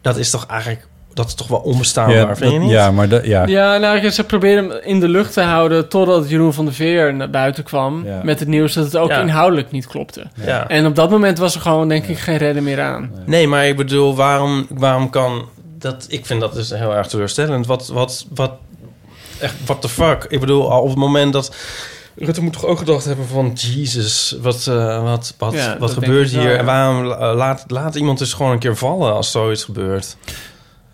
dat 0.00 0.16
is 0.16 0.30
toch 0.30 0.46
eigenlijk... 0.46 0.86
dat 1.14 1.26
is 1.26 1.34
toch 1.34 1.46
wel 1.48 1.58
onbestaanbaar, 1.58 2.16
Ja, 2.16 2.36
vind 2.36 2.52
je 2.52 2.58
niet? 2.58 2.70
ja, 2.70 2.90
maar 2.90 3.08
dat, 3.08 3.24
ja. 3.26 3.46
Ja, 3.46 3.76
nou, 3.76 4.10
ze 4.10 4.24
probeerden 4.24 4.70
hem 4.70 4.80
in 4.82 5.00
de 5.00 5.08
lucht 5.08 5.32
te 5.32 5.40
houden 5.40 5.88
totdat 5.88 6.28
Jeroen 6.30 6.52
van 6.52 6.64
der 6.64 6.74
Veer 6.74 7.14
naar 7.14 7.30
buiten 7.30 7.64
kwam 7.64 8.04
Ja. 8.06 8.20
met 8.22 8.38
het 8.38 8.48
nieuws 8.48 8.72
dat 8.74 8.84
het 8.84 8.96
ook 8.96 9.08
Ja. 9.10 9.20
inhoudelijk 9.20 9.70
niet 9.70 9.86
klopte. 9.86 10.22
Ja. 10.34 10.68
En 10.68 10.86
op 10.86 10.94
dat 10.94 11.10
moment 11.10 11.38
was 11.38 11.54
er 11.54 11.60
gewoon, 11.60 11.88
denk 11.88 12.04
ik, 12.06 12.18
geen 12.18 12.36
redden 12.36 12.62
meer 12.62 12.80
aan. 12.80 13.10
Nee, 13.26 13.48
maar 13.48 13.66
ik 13.66 13.76
bedoel, 13.76 14.14
waarom, 14.16 14.66
waarom 14.70 15.10
kan 15.10 15.48
dat... 15.80 16.06
Ik 16.08 16.26
vind 16.26 16.40
dat 16.40 16.52
dus 16.54 16.70
heel 16.70 16.94
erg 16.96 17.06
teleurstellend. 17.06 17.66
Wat, 17.66 17.88
wat, 17.88 18.26
wat, 18.34 18.52
echt, 19.40 19.54
what 19.64 19.80
the 19.80 19.88
fuck? 19.88 20.24
Ik 20.28 20.40
bedoel, 20.40 20.70
al 20.70 20.80
op 20.82 20.88
het 20.88 20.98
moment 20.98 21.32
dat... 21.32 21.54
Rutte 22.16 22.42
moet 22.42 22.52
toch 22.52 22.64
ook 22.64 22.78
gedacht 22.78 23.04
hebben 23.04 23.26
van... 23.26 23.50
Jesus, 23.54 24.36
wat, 24.40 24.66
eh, 24.66 25.02
wat, 25.02 25.34
wat, 25.38 25.52
Ja, 25.52 25.78
wat 25.78 25.90
gebeurt 25.90 26.30
wel, 26.30 26.40
hier? 26.42 26.50
ja. 26.52 26.56
En 26.58 26.64
waarom 26.64 27.04
laat, 27.36 27.64
laat 27.68 27.94
iemand 27.94 28.18
dus 28.18 28.32
gewoon 28.32 28.52
een 28.52 28.58
keer 28.58 28.76
vallen 28.76 29.12
als 29.14 29.30
zoiets 29.30 29.64
gebeurt? 29.64 30.16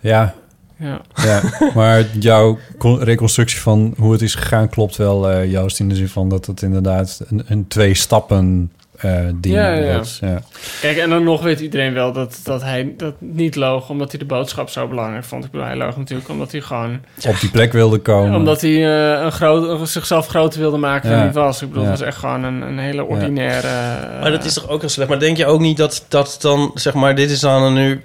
Ja, 0.01 0.35
Ja. 0.79 1.01
ja. 1.15 1.43
maar 1.75 2.07
jouw 2.19 2.59
con- 2.79 3.03
reconstructie 3.03 3.61
van 3.61 3.95
hoe 3.99 4.13
het 4.13 4.23
is 4.23 4.35
gegaan 4.35 4.69
klopt 4.69 4.97
wel, 4.97 5.31
eh, 5.31 5.51
Joost. 5.51 5.81
In 5.81 5.89
de 5.89 5.95
zin 5.95 6.09
van 6.09 6.29
dat 6.29 6.47
het 6.47 6.63
inderdaad 6.63 7.21
een, 7.29 7.45
een 7.47 7.69
twee 7.69 7.95
stappen 7.95 8.73
eh 8.99 9.25
ding 9.35 9.55
Ja, 9.55 9.73
ja, 9.73 9.85
ja. 9.85 9.97
was. 9.97 10.19
Ja. 10.21 10.43
Kijk, 10.81 10.97
en 10.99 11.11
dan 11.11 11.23
nog 11.25 11.43
weet 11.43 11.61
iedereen 11.61 11.93
wel 11.93 12.13
dat, 12.13 12.41
dat 12.45 12.63
hij 12.63 12.95
dat 12.97 13.15
niet 13.19 13.55
loog 13.57 13.89
omdat 13.91 14.11
hij 14.11 14.19
de 14.19 14.27
boodschap 14.27 14.69
zo 14.69 14.89
belangrijk 14.89 15.25
vond. 15.25 15.45
Ik 15.45 15.51
bedoel, 15.51 15.67
hij 15.67 15.77
loog 15.77 15.97
natuurlijk 15.97 16.29
omdat 16.29 16.53
hij 16.53 16.61
gewoon... 16.61 17.01
Op 17.29 17.41
die 17.41 17.51
plek 17.51 17.73
wilde 17.73 17.99
komen. 17.99 18.35
Omdat 18.35 18.61
hij 18.61 18.71
eh, 19.17 19.25
een 19.25 19.33
groot, 19.33 19.89
zichzelf 19.89 20.27
groter 20.27 20.61
wilde 20.61 20.77
maken 20.77 21.11
dan 21.11 21.19
hij 21.19 21.33
was. 21.33 21.63
Ik 21.63 21.69
bedoel, 21.69 21.83
Ja. 21.85 21.91
het 21.91 21.99
was 21.99 22.09
echt 22.09 22.17
gewoon 22.19 22.45
een, 22.45 22.63
een 22.63 22.79
hele 22.79 23.05
ordinaire... 23.05 23.67
eh, 23.69 24.21
Maar 24.21 24.31
dat 24.31 24.45
is 24.45 24.53
toch 24.55 24.69
ook 24.69 24.81
heel 24.81 24.89
slecht. 24.91 25.09
Maar 25.09 25.19
denk 25.19 25.37
je 25.37 25.47
ook 25.47 25.61
niet 25.61 25.77
dat, 25.77 26.05
dat 26.09 26.37
dan, 26.41 26.71
zeg 26.75 26.95
maar, 26.95 27.15
dit 27.15 27.31
is 27.31 27.41
dan 27.41 27.75
nu... 27.75 28.03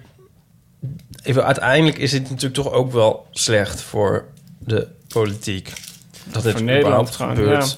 Even, 1.23 1.45
uiteindelijk 1.45 1.97
is 1.97 2.11
dit 2.11 2.21
natuurlijk 2.29 2.53
toch 2.53 2.71
ook 2.71 2.91
wel 2.91 3.25
slecht 3.31 3.81
voor 3.81 4.25
de 4.59 4.87
politiek. 5.07 5.73
Dat 6.31 6.43
dit 6.43 6.53
Nederland 6.63 7.09
überhaupt 7.09 7.15
gebeurt. 7.15 7.73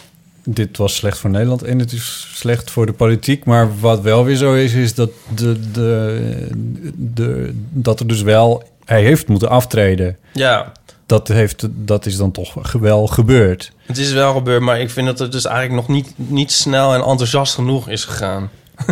Dit 0.46 0.78
was 0.78 0.96
slecht 0.96 1.18
voor 1.18 1.30
Nederland 1.30 1.64
en 1.64 1.80
het 1.80 1.92
is 1.92 2.28
slecht 2.36 2.72
voor 2.72 2.86
de 2.86 2.94
politiek. 2.94 3.46
Maar 3.46 3.80
wat 3.80 4.02
wel 4.02 4.24
weer 4.24 4.36
zo 4.36 4.54
is, 4.54 4.74
is 4.74 4.94
dat, 4.94 5.10
de, 5.36 5.72
de, 5.72 6.48
de, 6.96 7.52
dat 7.70 8.00
er 8.00 8.08
dus 8.08 8.22
wel... 8.22 8.64
Hij 8.86 9.02
heeft 9.04 9.28
moeten 9.28 9.50
aftreden. 9.50 10.18
Ja, 10.34 10.72
Dat, 11.06 11.28
heeft, 11.28 11.68
dat 11.72 12.06
is 12.06 12.18
dan 12.18 12.32
toch 12.32 12.54
wel 12.80 13.08
gebeurd. 13.08 13.72
het 13.86 13.98
is 13.98 14.12
wel 14.12 14.34
gebeurd, 14.34 14.62
maar 14.62 14.80
ik 14.80 14.90
vind 14.90 15.08
dat 15.08 15.20
het 15.20 15.32
dus 15.32 15.46
eigenlijk 15.46 15.88
nog 15.88 15.96
niet, 15.96 16.14
niet 16.16 16.52
snel 16.52 16.94
en 16.94 17.02
enthousiast 17.02 17.54
genoeg 17.54 17.90
is 17.90 18.06
gegaan. 18.06 18.50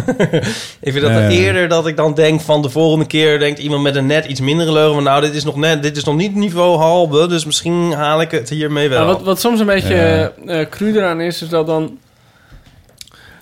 ik 0.81 0.91
vind 0.91 1.01
dat 1.01 1.11
Ja, 1.11 1.19
ja. 1.19 1.29
eerder 1.29 1.67
dat 1.67 1.87
ik 1.87 1.95
dan 1.97 2.13
denk 2.13 2.41
van 2.41 2.61
de 2.61 2.69
volgende 2.69 3.05
keer 3.05 3.39
denkt 3.39 3.59
iemand 3.59 3.83
met 3.83 3.95
een 3.95 4.05
net 4.05 4.25
iets 4.25 4.39
mindere 4.39 4.71
leugen 4.71 4.93
van 4.93 5.03
nou 5.03 5.21
dit 5.21 5.33
is 5.35 5.43
nog 5.43 5.55
net 5.55 5.83
dit 5.83 5.97
is 5.97 6.03
nog 6.03 6.15
niet 6.15 6.35
niveau 6.35 6.77
halve 6.77 7.27
dus 7.27 7.45
misschien 7.45 7.91
haal 7.91 8.21
ik 8.21 8.31
het 8.31 8.49
hiermee 8.49 8.89
wel. 8.89 8.99
Nou, 9.03 9.13
wat, 9.13 9.23
wat 9.25 9.39
soms 9.39 9.59
een 9.59 9.65
beetje 9.65 9.95
Ja. 9.95 10.31
eh 10.45 10.69
cru 10.69 10.95
eraan 10.97 11.21
is, 11.21 11.41
is 11.41 11.49
dat 11.49 11.65
dan 11.65 11.97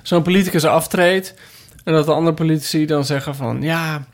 zo'n 0.01 0.21
politicus 0.21 0.65
aftreedt 0.65 1.33
en 1.83 1.93
dat 1.93 2.05
de 2.05 2.13
andere 2.13 2.35
politici 2.35 2.85
dan 2.85 3.05
zeggen 3.05 3.35
van 3.35 3.61
ja, 3.61 4.05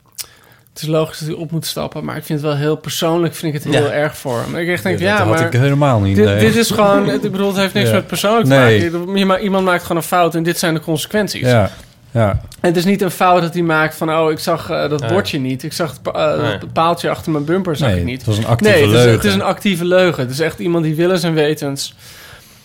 het 0.74 0.82
is 0.84 0.88
logisch 0.88 1.20
dat 1.20 1.28
hij 1.28 1.38
op 1.38 1.52
moet 1.52 1.66
stappen, 1.66 2.06
maar 2.06 2.18
ik 2.18 2.24
vind 2.24 2.40
het 2.42 2.48
wel 2.50 2.58
heel 2.58 2.76
persoonlijk, 2.76 3.36
vind 3.36 3.56
ik 3.56 3.64
het 3.64 3.74
heel 3.74 3.84
Ja. 3.86 3.92
erg 3.92 4.18
voor 4.18 4.40
hem. 4.40 4.56
Ik 4.56 4.68
echt 4.68 4.84
denk, 4.84 5.00
dat 5.00 5.08
ja, 5.08 5.18
had 5.18 5.28
maar 5.28 5.46
ik 5.46 5.54
helemaal 5.54 6.00
niet. 6.00 6.16
dit, 6.16 6.26
nee. 6.26 6.40
dit 6.40 6.56
is 6.56 6.70
gewoon, 6.72 7.10
ik 7.10 7.22
bedoel, 7.22 7.48
het 7.48 7.58
heeft 7.58 7.74
niks 7.74 7.90
Ja. 7.90 7.96
met 7.96 8.08
persoonlijk 8.08 8.44
te 8.48 8.54
Nee. 8.54 8.92
maken. 8.92 9.44
Iemand 9.44 9.66
maakt 9.66 9.82
gewoon 9.82 9.98
een 9.98 10.04
fout 10.08 10.36
en 10.36 10.44
dit 10.44 10.60
zijn 10.60 10.74
de 10.74 10.80
consequenties. 10.80 11.42
Ja, 11.48 11.72
ja. 12.16 12.30
En 12.60 12.70
het 12.70 12.78
is 12.78 12.86
niet 12.86 13.02
een 13.02 13.12
fout 13.12 13.42
dat 13.42 13.54
hij 13.54 13.64
maakt 13.64 13.96
van, 13.96 14.10
oh, 14.16 14.32
ik 14.32 14.40
zag 14.40 14.70
eh, 14.70 14.90
dat 14.90 15.00
Nee. 15.00 15.10
bordje 15.10 15.40
niet. 15.40 15.64
Ik 15.64 15.74
zag 15.74 15.92
het 15.92 16.02
pa- 16.02 16.34
eh, 16.36 16.42
Nee. 16.42 16.58
dat 16.58 16.74
paaltje 16.74 17.10
achter 17.10 17.32
mijn 17.32 17.46
bumper 17.46 17.76
zag 17.76 17.90
nee, 17.90 18.00
ik 18.00 18.06
niet. 18.06 18.18
het 18.18 18.26
was 18.26 18.38
een 18.38 18.46
actieve 18.46 18.74
Nee, 18.74 18.82
het 18.82 18.92
is, 18.92 18.96
leugen. 18.98 19.14
het 19.16 19.24
is 19.24 19.34
een 19.34 19.42
actieve 19.42 19.86
leugen. 19.86 20.24
Het 20.24 20.32
is 20.32 20.40
echt 20.40 20.60
iemand 20.60 20.84
die 20.84 20.96
willens 20.96 21.24
en 21.24 21.34
wetens 21.34 21.96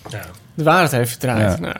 Ja. 0.08 0.20
de 0.54 0.62
waarheid 0.64 0.90
heeft 0.90 1.10
verdraaid. 1.10 1.58
Ja. 1.60 1.60
Nou, 1.60 1.76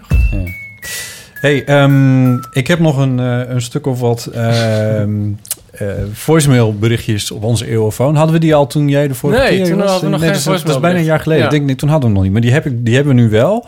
Hey, 1.40 1.64
ehm, 1.64 2.34
ik 2.52 2.66
heb 2.66 2.78
nog 2.78 2.96
een, 2.96 3.18
eh, 3.20 3.40
een 3.48 3.62
stuk 3.62 3.86
of 3.86 4.00
wat 4.00 4.26
ehm 4.26 5.10
eh, 5.70 5.86
voicemail 6.12 6.74
berichtjes 6.74 7.30
op 7.30 7.42
onze 7.44 7.66
eeuwofoon. 7.70 8.14
Hadden 8.16 8.34
we 8.34 8.40
die 8.40 8.54
al 8.54 8.66
toen 8.66 8.88
jij 8.88 9.08
de 9.08 9.14
vorige 9.14 9.40
Nee, 9.42 9.56
keer 9.56 9.66
toen 9.66 9.76
was? 9.78 9.90
hadden 9.90 10.04
we 10.04 10.10
nog 10.10 10.20
nee, 10.20 10.34
geen 10.34 10.44
dat 10.44 10.54
is- 10.54 10.62
Dat 10.62 10.74
is 10.74 10.80
bijna 10.80 10.98
een 10.98 11.04
jaar 11.04 11.20
geleden. 11.20 11.42
Ja. 11.42 11.48
Ik 11.48 11.54
denk, 11.54 11.66
nee, 11.66 11.76
toen 11.76 11.88
hadden 11.88 12.08
we 12.10 12.14
hem 12.14 12.24
nog 12.24 12.24
niet. 12.24 12.32
Maar 12.32 12.42
die, 12.42 12.52
heb 12.52 12.66
ik, 12.66 12.84
die 12.84 12.94
hebben 12.94 13.14
we 13.16 13.20
nu 13.20 13.28
wel. 13.28 13.66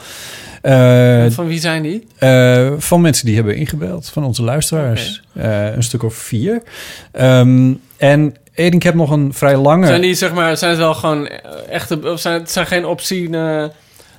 Eh, 0.63 1.25
Van 1.31 1.47
wie 1.47 1.61
zijn 1.61 1.83
die? 1.83 2.07
eh, 2.19 2.71
van 2.79 3.01
mensen 3.01 3.27
die 3.27 3.35
hebben 3.35 3.57
ingebeld, 3.57 4.09
van 4.09 4.25
onze 4.25 4.43
luisteraars. 4.43 5.23
Eh, 5.33 5.75
een 5.75 5.83
stuk 5.83 6.03
of 6.03 6.15
vier. 6.15 6.63
Ehm, 7.13 7.73
en 7.97 8.35
ik 8.55 8.83
heb 8.83 8.95
nog 8.95 9.11
een 9.11 9.35
vrij 9.35 9.57
lange... 9.57 9.87
Zijn 9.87 10.01
die, 10.01 10.15
zeg 10.15 10.33
maar, 10.33 10.57
zijn 10.57 10.71
het 10.71 10.81
wel 10.81 10.95
gewoon 10.95 11.29
echte... 11.71 11.99
Of 12.13 12.21
zijn 12.21 12.41
het 12.41 12.51
zijn 12.51 12.67
geen 12.67 12.87
obscene 12.87 13.73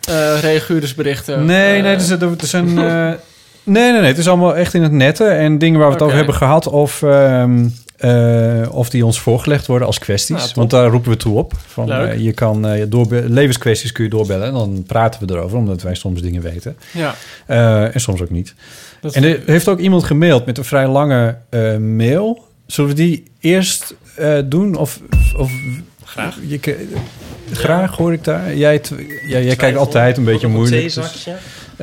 eh 0.09 0.39
reaguurdersberichten? 0.41 1.45
Nee, 1.45 1.81
nee, 1.81 1.93
er 1.93 2.01
zijn... 2.01 2.21
Er 2.21 2.35
zijn 2.39 2.73
nee, 2.73 3.15
nee, 3.63 3.91
nee, 3.91 4.01
het 4.01 4.17
is 4.17 4.27
allemaal 4.27 4.55
echt 4.55 4.73
in 4.73 4.83
het 4.83 4.91
nette. 4.91 5.25
En 5.25 5.57
dingen 5.57 5.79
waar 5.79 5.87
we 5.87 5.93
het 5.93 6.03
over 6.03 6.15
hebben 6.17 6.35
gehad... 6.35 6.67
of, 6.67 7.01
ehm, 7.03 7.67
eh, 8.03 8.67
of 8.71 8.89
die 8.89 9.05
ons 9.05 9.19
voorgelegd 9.19 9.67
worden 9.67 9.87
als 9.87 9.99
kwesties. 9.99 10.37
Nou. 10.37 10.49
Want 10.55 10.69
daar 10.69 10.89
roepen 10.89 11.11
we 11.11 11.17
toe 11.17 11.37
op. 11.37 11.53
Van, 11.67 11.91
eh, 11.91 12.17
je 12.17 12.31
kan 12.31 12.67
eh, 12.67 12.85
doorbe- 12.87 13.25
levenskwesties 13.29 13.91
kun 13.91 14.03
je 14.03 14.09
doorbellen. 14.09 14.47
En 14.47 14.53
dan 14.53 14.83
praten 14.87 15.27
we 15.27 15.33
erover, 15.33 15.57
omdat 15.57 15.81
wij 15.81 15.95
soms 15.95 16.21
dingen 16.21 16.41
weten. 16.41 16.75
Ja. 16.91 17.15
Eh, 17.45 17.95
en 17.95 18.01
soms 18.01 18.21
ook 18.21 18.29
niet. 18.29 18.53
Dat 19.01 19.13
En 19.15 19.23
er 19.23 19.39
heeft 19.45 19.67
ook 19.67 19.79
iemand 19.79 20.03
gemaild 20.03 20.45
met 20.45 20.57
een 20.57 20.63
vrij 20.63 20.87
lange 20.87 21.37
eh, 21.49 21.77
mail. 21.77 22.47
Zullen 22.65 22.89
we 22.89 22.95
die 22.95 23.23
eerst 23.39 23.95
eh, 24.15 24.37
doen? 24.45 24.75
Of, 24.75 24.99
of 25.37 25.51
Graag. 26.03 26.37
Je, 26.47 26.87
graag 27.51 27.97
hoor 27.97 28.13
ik 28.13 28.23
daar. 28.23 28.55
Jij, 28.55 28.81
ja, 29.27 29.39
jij 29.39 29.55
kijkt 29.55 29.77
altijd 29.77 30.17
een 30.17 30.23
beetje 30.23 30.47
moeilijk. 30.47 30.95
Een 30.95 31.01
dus- 31.01 31.27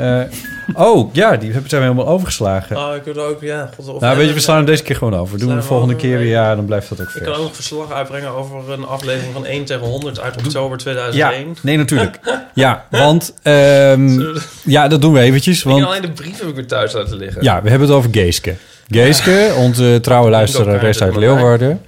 eh, 0.00 0.86
oh, 0.86 1.14
ja, 1.14 1.36
die 1.36 1.52
hebben- 1.52 1.70
zijn 1.70 1.82
we 1.82 1.88
helemaal 1.88 2.12
overgeslagen. 2.12 2.76
Oh, 2.76 2.94
ik 2.94 3.14
wil 3.14 3.24
ook, 3.24 3.40
ja. 3.40 3.70
God, 3.76 4.00
nou, 4.00 4.16
weet 4.16 4.28
je, 4.28 4.34
we 4.34 4.40
slaan 4.40 4.56
hem 4.56 4.64
deze 4.64 4.82
keer 4.82 4.96
gewoon 4.96 5.14
over. 5.16 5.38
Doen 5.38 5.48
we 5.48 5.54
de 5.54 5.60
we 5.60 5.66
volgende 5.66 5.96
keer 5.96 6.18
weer, 6.18 6.26
ja, 6.28 6.54
dan 6.54 6.64
blijft 6.64 6.88
dat 6.88 7.00
ook 7.00 7.06
Ik 7.06 7.12
kan 7.14 7.22
vers. 7.24 7.36
ook 7.36 7.42
nog 7.42 7.54
verslag 7.54 7.92
uitbrengen 7.92 8.30
over 8.30 8.70
een 8.72 8.84
aflevering 8.86 9.32
van 9.32 9.46
1 9.46 9.64
tegen 9.64 9.86
100 9.86 10.20
uit 10.20 10.36
oktober 10.36 10.76
Ja, 10.78 10.82
2001. 10.84 11.56
nee, 11.62 11.76
natuurlijk. 11.76 12.18
Ja, 12.54 12.84
want... 12.90 13.34
ehm, 13.42 14.16
we- 14.16 14.40
ja, 14.64 14.88
dat 14.88 15.00
doen 15.00 15.12
we 15.12 15.20
eventjes. 15.20 15.58
Ik 15.58 15.64
Want 15.64 15.84
alleen 15.84 16.02
de 16.02 16.10
brief 16.10 16.38
heb 16.38 16.48
ik 16.48 16.54
weer 16.54 16.66
thuis 16.66 16.92
laten 16.92 17.16
liggen. 17.16 17.42
Ja, 17.42 17.62
we 17.62 17.70
hebben 17.70 17.88
het 17.88 17.96
over 17.96 18.10
Geeske. 18.12 18.54
Geeske, 18.88 19.52
onze 19.56 19.98
trouwe 20.02 20.30
luisterares 20.30 21.02
uit 21.02 21.16
Leeuwarden. 21.16 21.80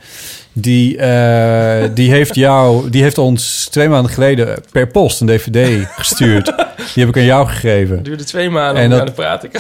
Die, 0.52 0.96
eh, 0.96 1.88
die, 1.94 2.10
heeft 2.10 2.34
jou, 2.34 2.90
die 2.90 3.02
heeft 3.02 3.18
ons 3.18 3.68
twee 3.70 3.88
maanden 3.88 4.12
geleden 4.12 4.58
per 4.72 4.86
post 4.86 5.20
een 5.20 5.26
dvd 5.26 5.86
gestuurd. 5.96 6.44
Die 6.94 7.04
heb 7.04 7.08
ik 7.08 7.16
aan 7.16 7.24
jou 7.26 7.46
gegeven. 7.46 7.96
Het 7.96 8.04
duurde 8.04 8.24
twee 8.24 8.50
maanden 8.50 8.82
En 8.82 8.92
om 8.92 8.98
dat- 8.98 9.08
aan 9.08 9.14
praten. 9.14 9.50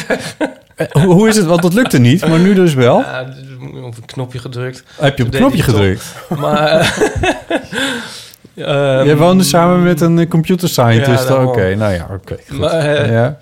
Eh, 0.76 0.86
Hoe, 0.92 1.14
hoe 1.14 1.28
is 1.28 1.36
het? 1.36 1.46
Want 1.46 1.62
dat 1.62 1.74
lukte 1.74 1.98
niet, 1.98 2.28
maar 2.28 2.38
nu 2.38 2.54
dus 2.54 2.74
wel. 2.74 2.98
Ja, 2.98 3.26
op 3.82 3.96
een 3.96 4.04
knopje 4.06 4.38
gedrukt. 4.38 4.82
Heb 5.00 5.18
je 5.18 5.24
op 5.24 5.32
een 5.34 5.38
knopje 5.38 5.62
gedrukt? 5.62 6.04
Maar... 6.38 6.68
eh, 6.68 6.88
ehm, 8.98 9.06
Jij 9.06 9.16
woonde 9.16 9.44
samen 9.44 9.82
met 9.82 10.00
een 10.00 10.28
computer 10.28 10.68
scientist. 10.68 11.28
Ja, 11.28 11.44
Oké, 11.44 11.74
nou 11.74 11.92
ja, 11.92 12.06
oké. 12.12 12.36
ja. 13.12 13.38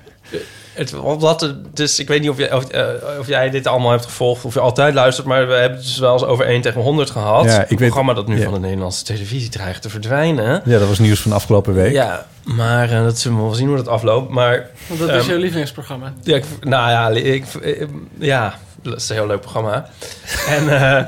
Het, 0.81 0.91
wat, 0.91 1.41
het- 1.41 1.77
dus 1.77 1.99
ik 1.99 2.09
weet 2.09 2.21
niet 2.21 2.31
of, 2.31 2.39
jij 2.39 2.53
of, 2.53 2.65
eh, 2.69 2.85
of 3.19 3.27
jij 3.27 3.51
dit 3.51 3.67
allemaal 3.67 3.91
hebt 3.91 4.05
gevolgd... 4.05 4.45
of 4.45 4.55
je 4.55 4.61
altijd 4.61 4.95
luistert... 4.95 5.27
maar 5.27 5.47
we 5.47 5.53
hebben 5.53 5.79
het 5.79 5.87
dus 5.87 5.99
wel 5.99 6.13
eens 6.13 6.25
over 6.25 6.45
1 6.47 6.61
tegen 6.61 6.81
100 6.81 7.11
gehad. 7.11 7.45
Ja, 7.45 7.55
ik 7.55 7.61
een 7.61 7.67
weet- 7.69 7.79
programma 7.79 8.13
dat 8.15 8.27
nu 8.27 8.37
ja. 8.39 8.45
van 8.45 8.53
de 8.53 8.59
Nederlandse 8.61 9.05
televisie 9.05 9.49
dreigt 9.49 9.83
te 9.83 9.91
verdwijnen. 9.91 10.63
ja, 10.65 10.79
dat 10.79 10.89
was 10.89 10.99
nieuws 10.99 11.21
van 11.21 11.31
de 11.31 11.37
afgelopen 11.37 11.75
week. 11.75 11.93
Ja, 11.93 12.27
maar 12.45 12.91
eh, 12.91 13.03
dat 13.05 13.19
zullen 13.19 13.37
we 13.39 13.43
wel 13.45 13.55
zien 13.55 13.67
hoe 13.69 13.77
dat 13.77 13.89
afloopt. 13.89 14.31
Maar 14.31 14.71
Want 14.87 15.01
dat 15.01 15.09
is 15.09 15.17
Ehm, 15.17 15.29
jouw 15.31 15.39
lievelingsprogramma. 15.39 16.13
ja, 16.23 16.37
ik, 16.37 16.45
nou 16.61 16.91
ja, 16.91 17.09
ik, 17.09 17.45
ik- 17.61 17.89
ja, 18.19 18.55
dat 18.83 18.97
is 18.97 19.09
een 19.09 19.15
heel 19.17 19.27
leuk 19.27 19.41
programma. 19.41 19.89
en, 20.57 20.69
eh, 20.69 21.05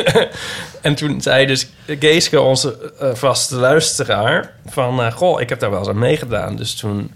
en 0.82 0.94
toen 0.94 1.20
zei 1.20 1.46
dus 1.46 1.66
Geeske, 1.86 2.40
onze 2.40 2.92
eh, 3.00 3.08
vaste 3.14 3.54
luisteraar... 3.56 4.52
van, 4.66 5.02
eh, 5.02 5.12
goh, 5.12 5.40
ik 5.40 5.48
heb 5.48 5.60
daar 5.60 5.70
wel 5.70 5.78
eens 5.78 5.88
aan 5.88 5.98
meegedaan. 5.98 6.56
Dus 6.56 6.74
toen 6.74 7.12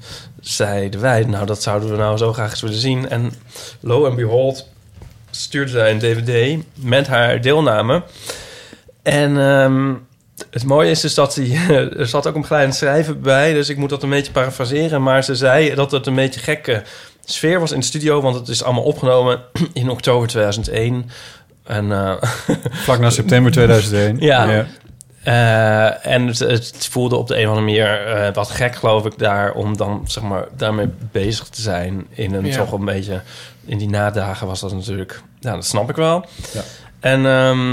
zeiden 0.49 1.01
wij, 1.01 1.25
nou, 1.25 1.47
dat 1.47 1.63
zouden 1.63 1.91
we 1.91 1.97
nou 1.97 2.17
zo 2.17 2.33
graag 2.33 2.51
eens 2.51 2.61
willen 2.61 2.79
zien. 2.79 3.09
En 3.09 3.33
lo 3.81 4.07
and 4.07 4.17
behold 4.17 4.69
stuurde 5.31 5.71
zij 5.71 5.91
een 5.91 5.99
dvd 5.99 6.65
met 6.75 7.07
haar 7.07 7.41
deelname. 7.41 8.03
En... 9.03 9.39
ehm, 9.39 9.95
het 10.51 10.65
mooie 10.65 10.91
is 10.91 11.01
dus 11.01 11.15
dat 11.15 11.35
hij... 11.35 11.59
Er 11.99 12.07
zat 12.07 12.27
ook 12.27 12.35
een 12.35 12.43
klein 12.43 12.73
schrijven 12.73 13.21
bij, 13.21 13.53
dus 13.53 13.69
ik 13.69 13.77
moet 13.77 13.91
dat 13.91 14.03
een 14.03 14.11
beetje 14.11 14.33
parafraseren. 14.33 15.03
Maar 15.03 15.25
ze 15.25 15.35
zei 15.35 15.75
dat 15.75 15.91
het 15.91 16.07
een 16.07 16.15
beetje 16.15 16.41
gekke 16.41 16.83
sfeer 17.25 17.61
was 17.61 17.73
in 17.73 17.81
de 17.81 17.87
studio... 17.87 18.21
want 18.21 18.35
het 18.35 18.49
is 18.49 18.63
allemaal 18.63 18.83
opgenomen 18.83 19.41
in 19.73 19.91
oktober 19.91 20.29
2001. 20.29 21.11
En, 21.65 21.93
eh, 21.93 22.15
Vlak 22.85 22.99
na 22.99 23.11
september 23.11 23.53
2001. 23.53 24.19
Ja. 24.21 24.67
Eh, 25.29 26.07
en 26.07 26.27
het, 26.27 26.39
het 26.39 26.89
voelde 26.91 27.17
op 27.17 27.27
de 27.27 27.35
een 27.35 27.49
of 27.49 27.57
andere 27.57 27.67
manier 27.67 28.07
eh, 28.07 28.35
wat 28.35 28.51
gek, 28.51 28.77
geloof 28.77 29.05
ik, 29.07 29.19
daar... 29.19 29.53
om 29.53 29.77
dan, 29.77 30.05
zeg 30.07 30.23
maar, 30.23 30.47
daarmee 30.57 30.89
bezig 31.13 31.49
te 31.49 31.61
zijn 31.61 32.07
in 32.11 32.35
een 32.35 32.47
Ja. 32.47 32.57
toch 32.57 32.73
een 32.73 32.85
beetje... 32.85 33.23
In 33.65 33.79
die 33.79 33.89
nadagen 33.89 34.47
was 34.47 34.61
dat 34.61 34.73
natuurlijk... 34.73 35.23
Ja, 35.41 35.55
dat 35.55 35.65
snap 35.65 35.91
ik 35.91 35.97
wel. 35.97 36.25
Ja. 36.53 36.61
En... 37.01 37.27
ehm, 37.27 37.67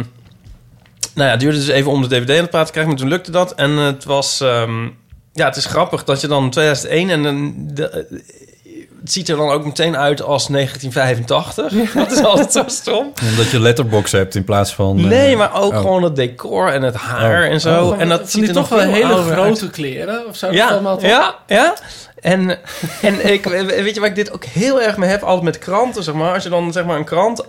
nou 1.13 1.27
ja, 1.27 1.29
het 1.29 1.39
duurde 1.39 1.57
dus 1.57 1.67
even 1.67 1.91
om 1.91 2.01
de 2.01 2.07
DVD 2.07 2.29
aan 2.29 2.41
het 2.41 2.49
praten 2.49 2.65
te 2.65 2.71
krijgen, 2.71 2.91
maar 2.91 3.01
toen 3.01 3.11
lukte 3.11 3.31
dat. 3.31 3.53
En 3.53 3.71
het 3.71 4.03
was... 4.03 4.41
ehm, 4.41 4.83
ja, 5.33 5.45
het 5.45 5.55
is 5.55 5.65
grappig 5.65 6.03
dat 6.03 6.21
je 6.21 6.27
dan 6.27 6.49
2001 6.49 7.09
en 7.09 7.23
dan... 7.23 7.53
De, 7.73 8.23
het 9.05 9.13
ziet 9.13 9.29
er 9.29 9.37
dan 9.37 9.49
ook 9.49 9.65
meteen 9.65 9.97
uit 9.97 10.21
als 10.21 10.47
1985. 10.47 11.93
Dat 11.93 12.11
is 12.11 12.23
altijd 12.23 12.51
zo 12.51 12.63
stom. 12.67 13.11
Omdat 13.29 13.49
je 13.51 13.59
letterbox 13.59 14.11
hebt 14.11 14.35
in 14.35 14.43
plaats 14.43 14.73
van... 14.73 14.97
eh, 14.97 15.03
Nee, 15.05 15.35
maar 15.37 15.61
ook 15.61 15.71
oh. 15.73 15.79
gewoon 15.79 16.03
het 16.03 16.15
decor 16.15 16.67
en 16.71 16.81
het 16.81 16.95
haar 16.95 17.43
Oh. 17.45 17.51
en 17.51 17.61
zo. 17.61 17.85
Oh, 17.85 18.01
en 18.01 18.09
dat 18.09 18.31
ziet 18.31 18.47
er 18.47 18.53
toch 18.53 18.69
wel 18.69 18.79
hele 18.79 19.15
uit. 19.15 19.31
grote 19.31 19.69
kleren. 19.69 20.27
Of 20.27 20.35
zo? 20.35 20.45
Dat 20.47 20.55
Ja, 20.55 20.67
allemaal 20.67 20.97
toch? 20.97 21.09
ja, 21.09 21.35
ja. 21.47 21.73
En, 22.19 22.57
en 23.01 23.31
ik, 23.33 23.45
weet 23.83 23.93
je 23.93 23.99
waar 23.99 24.09
ik 24.09 24.15
dit 24.15 24.31
ook 24.33 24.43
heel 24.45 24.81
erg 24.81 24.97
mee 24.97 25.09
heb? 25.09 25.23
Altijd 25.23 25.43
met 25.43 25.57
kranten, 25.57 26.03
zeg 26.03 26.15
maar. 26.15 26.33
Als 26.33 26.43
je 26.43 26.49
dan 26.49 26.71
zeg 26.71 26.85
maar 26.85 26.97
een 26.97 27.03
krant 27.05 27.41
eh, 27.41 27.47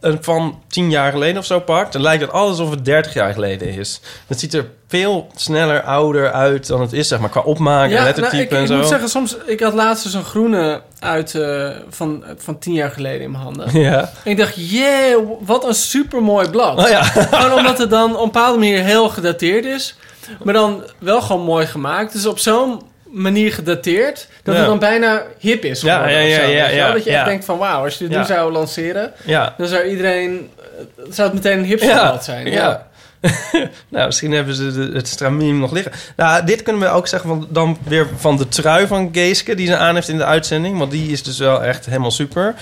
van 0.00 0.62
tien 0.68 0.90
jaar 0.90 1.12
geleden 1.12 1.38
of 1.38 1.44
zo 1.44 1.60
pakt... 1.60 1.92
dan 1.92 2.02
lijkt 2.02 2.22
het 2.22 2.32
alles 2.32 2.50
alsof 2.50 2.70
het 2.70 2.84
30 2.84 3.14
jaar 3.14 3.32
geleden 3.32 3.68
is. 3.68 4.00
Het 4.26 4.40
ziet 4.40 4.54
er 4.54 4.70
veel 4.88 5.26
sneller 5.36 5.82
ouder 5.82 6.32
uit 6.32 6.66
dan 6.66 6.80
het 6.80 6.92
is, 6.92 7.08
zeg 7.08 7.20
maar. 7.20 7.28
Qua 7.28 7.40
opmaken, 7.40 7.96
Ja, 7.96 8.02
lettertype 8.02 8.36
nou, 8.36 8.44
ik, 8.44 8.50
en 8.50 8.62
ik 8.62 8.66
zo. 8.66 8.76
moet 8.76 8.86
zeggen, 8.86 9.08
soms... 9.08 9.36
Ik 9.46 9.60
had 9.60 9.74
laatst 9.74 10.04
dus 10.04 10.14
een 10.14 10.24
groene 10.24 10.82
uit 10.98 11.34
eh, 11.34 11.70
van, 11.88 12.24
van 12.36 12.58
tien 12.58 12.74
jaar 12.74 12.90
geleden 12.90 13.20
in 13.20 13.30
mijn 13.30 13.42
handen. 13.42 13.68
Ja. 13.80 14.12
En 14.24 14.30
ik 14.30 14.36
dacht, 14.36 14.70
yeah, 14.70 15.18
wat 15.40 15.64
een 15.64 15.74
supermooi 15.74 16.50
blad. 16.50 16.78
Oh 16.78 16.88
ja. 16.88 17.02
Gewoon 17.32 17.58
omdat 17.58 17.78
het 17.78 17.90
dan 17.90 18.12
op 18.16 18.18
een 18.18 18.24
bepaalde 18.24 18.58
manier 18.58 18.82
heel 18.82 19.08
gedateerd 19.08 19.64
is. 19.64 19.96
Maar 20.42 20.54
dan 20.54 20.84
wel 20.98 21.20
gewoon 21.22 21.42
mooi 21.44 21.66
gemaakt. 21.66 22.12
Dus 22.12 22.26
op 22.26 22.38
zo'n 22.38 22.82
manier 23.12 23.52
gedateerd... 23.52 24.28
dat 24.42 24.54
Ja. 24.54 24.60
het 24.60 24.68
dan 24.70 24.78
bijna 24.78 25.22
hip 25.38 25.64
is 25.64 25.80
Ja, 25.80 26.92
Dat 26.92 27.04
je 27.04 27.10
echt 27.10 27.24
denkt 27.24 27.44
van... 27.44 27.58
wauw, 27.58 27.84
als 27.84 27.98
je 27.98 28.08
dit 28.08 28.18
nu 28.18 28.24
zou 28.24 28.52
lanceren... 28.52 29.12
Dan 29.58 29.66
zou 29.68 29.84
iedereen... 29.84 30.50
eh, 30.58 31.04
zou 31.10 31.28
het 31.28 31.36
meteen 31.42 31.58
een 31.58 31.64
hipsterblad 31.64 32.24
zijn. 32.24 32.46
Ja. 32.50 32.88
nou, 33.88 34.06
misschien 34.06 34.32
hebben 34.32 34.54
ze 34.54 34.72
de- 34.72 34.90
het 34.96 35.08
stramien 35.08 35.58
nog 35.58 35.72
liggen. 35.72 35.92
Nou, 36.16 36.44
dit 36.44 36.62
kunnen 36.62 36.82
we 36.82 36.88
ook 36.88 37.06
zeggen 37.06 37.28
van, 37.28 37.46
dan 37.50 37.78
weer 37.84 38.06
van 38.16 38.36
de 38.36 38.48
trui 38.48 38.86
van 38.86 39.08
Geeske... 39.12 39.54
die 39.54 39.66
ze 39.66 39.76
aan 39.76 39.94
heeft 39.94 40.08
in 40.08 40.16
de 40.16 40.24
uitzending. 40.24 40.78
Want 40.78 40.90
die 40.90 41.10
is 41.12 41.22
dus 41.22 41.38
wel 41.38 41.62
echt 41.64 41.86
helemaal 41.86 42.10
super. 42.10 42.54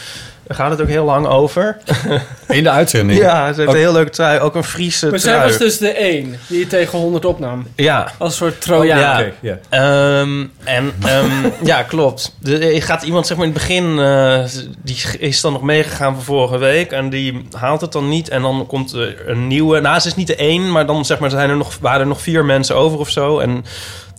Daar 0.48 0.56
gaat 0.56 0.70
het 0.70 0.80
ook 0.80 0.88
heel 0.88 1.04
lang 1.04 1.26
over. 1.26 1.76
In 2.48 2.62
de 2.62 2.70
uitzending? 2.70 3.18
Ja, 3.20 3.52
ze 3.52 3.54
heeft 3.54 3.68
Ook- 3.68 3.74
een 3.74 3.80
heel 3.80 3.92
leuke 3.92 4.10
trui. 4.10 4.40
Ook 4.40 4.54
een 4.54 4.64
Friese 4.64 5.10
Maar 5.10 5.18
zij 5.18 5.32
trui. 5.32 5.48
was 5.48 5.58
dus 5.58 5.78
de 5.78 5.88
één 5.90 6.38
die 6.46 6.60
het 6.60 6.68
tegen 6.68 6.98
100 6.98 7.24
opnam. 7.24 7.66
Ja. 7.76 8.12
Als 8.18 8.30
een 8.30 8.36
soort 8.36 8.60
Trojaan. 8.60 9.24
Ja. 9.40 9.58
Ehm, 9.68 10.46
en 10.64 10.92
ehm, 11.04 11.30
ja, 11.70 11.82
klopt. 11.82 12.36
De, 12.40 12.58
er 12.58 12.82
gaat 12.82 13.02
iemand 13.02 13.26
zeg 13.26 13.36
maar 13.36 13.46
in 13.46 13.52
het 13.52 13.60
begin, 13.60 13.98
eh, 13.98 14.44
die 14.82 14.96
is 15.18 15.40
dan 15.40 15.52
nog 15.52 15.62
meegegaan 15.62 16.14
van 16.14 16.22
vorige 16.24 16.58
week 16.58 16.92
en 16.92 17.10
die 17.10 17.46
haalt 17.56 17.80
het 17.80 17.92
dan 17.92 18.08
niet. 18.08 18.28
En 18.28 18.42
dan 18.42 18.64
komt 18.66 18.92
er 18.92 19.28
een 19.28 19.46
nieuwe. 19.46 19.80
Nou, 19.80 19.98
ze 20.00 20.06
is 20.08 20.14
niet 20.14 20.26
de 20.26 20.36
één, 20.36 20.72
maar 20.72 20.86
dan 20.86 21.04
zeg 21.04 21.18
maar 21.18 21.30
zijn 21.30 21.50
er 21.50 21.56
nog, 21.56 21.78
waren 21.80 22.00
er 22.00 22.06
nog 22.06 22.20
vier 22.20 22.44
mensen 22.44 22.76
over 22.76 22.98
of 22.98 23.10
zo. 23.10 23.38
En 23.38 23.64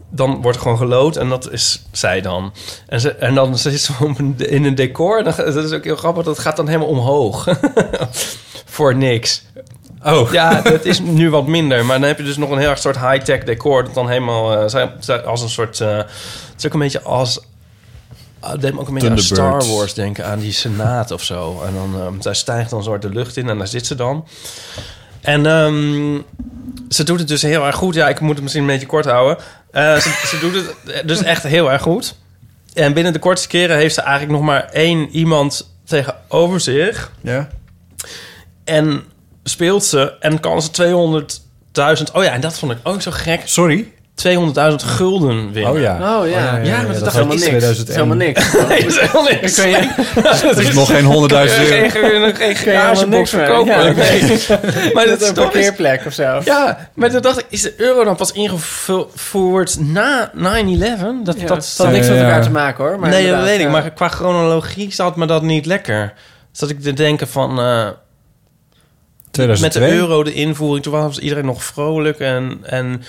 dan 0.09 0.41
wordt 0.41 0.57
er 0.57 0.63
gewoon 0.63 0.77
gelood 0.77 1.15
en 1.15 1.29
dat 1.29 1.51
is 1.51 1.81
zij 1.91 2.21
dan. 2.21 2.53
En, 2.87 2.99
ze, 2.99 3.11
en 3.11 3.35
dan 3.35 3.57
zit 3.57 3.81
ze 3.81 3.93
in 4.37 4.65
een 4.65 4.75
decor. 4.75 5.17
En 5.17 5.23
dan, 5.23 5.33
dat 5.35 5.63
is 5.63 5.71
ook 5.71 5.83
heel 5.83 5.95
grappig, 5.95 6.23
dat 6.23 6.39
gaat 6.39 6.55
dan 6.55 6.67
helemaal 6.67 6.87
omhoog. 6.87 7.47
Voor 8.65 8.95
niks. 8.95 9.43
Oh. 10.03 10.31
Ja, 10.31 10.61
het 10.63 10.85
is 10.85 10.99
nu 10.99 11.29
wat 11.29 11.47
minder. 11.47 11.85
Maar 11.85 11.99
dan 11.99 12.07
heb 12.07 12.17
je 12.17 12.23
dus 12.23 12.37
nog 12.37 12.49
een 12.49 12.57
heel 12.57 12.69
erg 12.69 12.79
soort 12.79 12.99
high-tech 12.99 13.43
decor... 13.43 13.83
dat 13.83 13.93
dan 13.93 14.09
helemaal 14.09 14.57
eh, 14.57 14.87
zij- 14.99 15.21
als 15.23 15.41
een 15.41 15.49
soort... 15.49 15.81
eh, 15.81 15.97
het 15.97 16.07
is 16.57 16.65
ook 16.65 16.73
een 16.73 16.79
beetje 16.79 17.01
als... 17.01 17.39
deed 18.59 18.73
me 18.73 18.79
ook 18.79 18.87
een 18.87 18.93
beetje 18.93 19.09
aan 19.09 19.17
Star. 19.19 19.65
Wars 19.65 19.93
denken, 19.93 20.25
aan 20.25 20.39
die 20.39 20.51
senaat 20.51 21.11
of 21.11 21.23
zo. 21.23 21.61
En 21.65 21.73
dan, 21.73 22.01
ehm, 22.01 22.21
zij 22.21 22.33
stijgt 22.33 22.69
dan 22.69 22.83
soort 22.83 23.01
de 23.01 23.09
lucht 23.09 23.37
in 23.37 23.49
en 23.49 23.57
daar 23.57 23.67
zit 23.67 23.85
ze 23.85 23.95
dan. 23.95 24.25
En 25.21 25.45
ehm, 25.45 26.21
ze 26.89 27.03
doet 27.03 27.19
het 27.19 27.27
dus 27.27 27.41
heel 27.41 27.65
erg 27.65 27.75
goed. 27.75 27.95
Ja, 27.95 28.09
ik 28.09 28.19
moet 28.19 28.33
het 28.33 28.41
misschien 28.41 28.63
een 28.63 28.69
beetje 28.69 28.87
kort 28.87 29.05
houden. 29.05 29.37
Eh, 29.71 29.95
ze, 29.95 30.09
ze 30.25 30.39
doet 30.39 30.53
het 30.53 31.07
dus 31.07 31.23
echt 31.23 31.43
heel 31.43 31.71
erg 31.71 31.81
goed. 31.81 32.15
En 32.73 32.93
binnen 32.93 33.13
de 33.13 33.19
kortste 33.19 33.47
keren 33.47 33.77
heeft 33.77 33.95
ze 33.95 34.01
eigenlijk 34.01 34.31
nog 34.31 34.47
maar 34.47 34.69
één 34.69 35.09
iemand 35.09 35.73
tegenover 35.85 36.59
zich. 36.59 37.11
Ja. 37.21 37.49
En 38.63 39.03
speelt 39.43 39.83
ze 39.83 40.15
en 40.19 40.39
kan 40.39 40.61
ze 40.61 40.69
200.000... 42.07 42.13
Oh 42.13 42.23
ja, 42.23 42.31
en 42.31 42.41
dat 42.41 42.59
vond 42.59 42.71
ik 42.71 42.77
ook 42.83 43.01
zo 43.01 43.11
gek. 43.11 43.41
Sorry? 43.45 43.91
200.000 44.27 44.75
gulden 44.85 45.51
winnen. 45.51 45.71
Oh 45.73 45.79
ja. 45.79 46.17
Oh 46.19 46.29
ja. 46.29 46.57
Ja, 46.57 46.81
maar 46.81 46.93
dat 46.93 46.99
dacht 47.03 47.13
helemaal 47.13 47.35
ik 47.35 47.51
niks. 47.51 47.63
Dat 47.65 47.77
is 47.77 47.83
2001. 47.83 47.95
helemaal 47.95 48.17
niks. 48.17 48.53
Nee, 48.69 48.81
dat 48.83 48.91
is 48.91 48.99
helemaal 48.99 49.23
niks. 49.23 49.55
Dan 49.59 49.65
kun 49.65 50.49
je, 50.49 50.55
Dat 50.55 50.57
is 50.57 50.73
nog 50.73 50.87
geen 50.89 51.03
100.000 51.03 51.09
euro. 51.09 51.29
Geen, 51.29 51.91
geen, 51.91 52.03
helemaal 52.03 52.55
garagebox 52.55 53.29
verkopen. 53.29 53.95
Nee. 53.95 54.29
Maar 54.93 55.05
dat 55.05 55.19
dat 55.19 55.21
is 55.21 55.27
een 55.27 55.33
toch 55.33 55.43
eens- 55.43 55.53
parkeerplek 55.53 56.05
of 56.05 56.13
zo. 56.13 56.41
Ja, 56.43 56.89
maar 56.93 57.09
toen 57.09 57.21
dacht 57.21 57.39
ik, 57.39 57.45
is 57.49 57.61
de 57.61 57.73
euro 57.77 58.03
dan 58.03 58.15
pas 58.15 58.31
ingevoerd 58.31 59.79
na 59.79 60.31
9-11? 60.35 60.37
Dat, 60.37 61.23
dat, 61.23 61.47
dat 61.47 61.73
had 61.77 61.91
niks 61.91 62.07
met 62.07 62.17
elkaar 62.17 62.41
te 62.41 62.51
maken 62.51 62.83
hoor. 62.83 62.99
Maar 62.99 63.09
nee, 63.09 63.31
dat 63.31 63.43
weet 63.43 63.59
ik. 63.59 63.69
Maar 63.69 63.91
qua 63.91 64.07
chronologie 64.07 64.93
zat 64.93 65.15
me 65.15 65.25
dat 65.25 65.41
niet 65.43 65.65
lekker. 65.65 66.13
Zat 66.51 66.69
ik 66.69 66.81
te 66.81 66.93
denken 66.93 67.27
van... 67.27 67.59
eh, 67.59 67.85
met 67.85 69.47
2002. 69.47 69.89
de 69.89 69.95
euro, 69.95 70.23
de 70.23 70.33
invoering, 70.33 70.83
toen 70.83 70.93
was 70.93 71.19
iedereen 71.19 71.45
nog 71.45 71.63
vrolijk 71.63 72.19
en, 72.19 72.59
en 72.63 73.03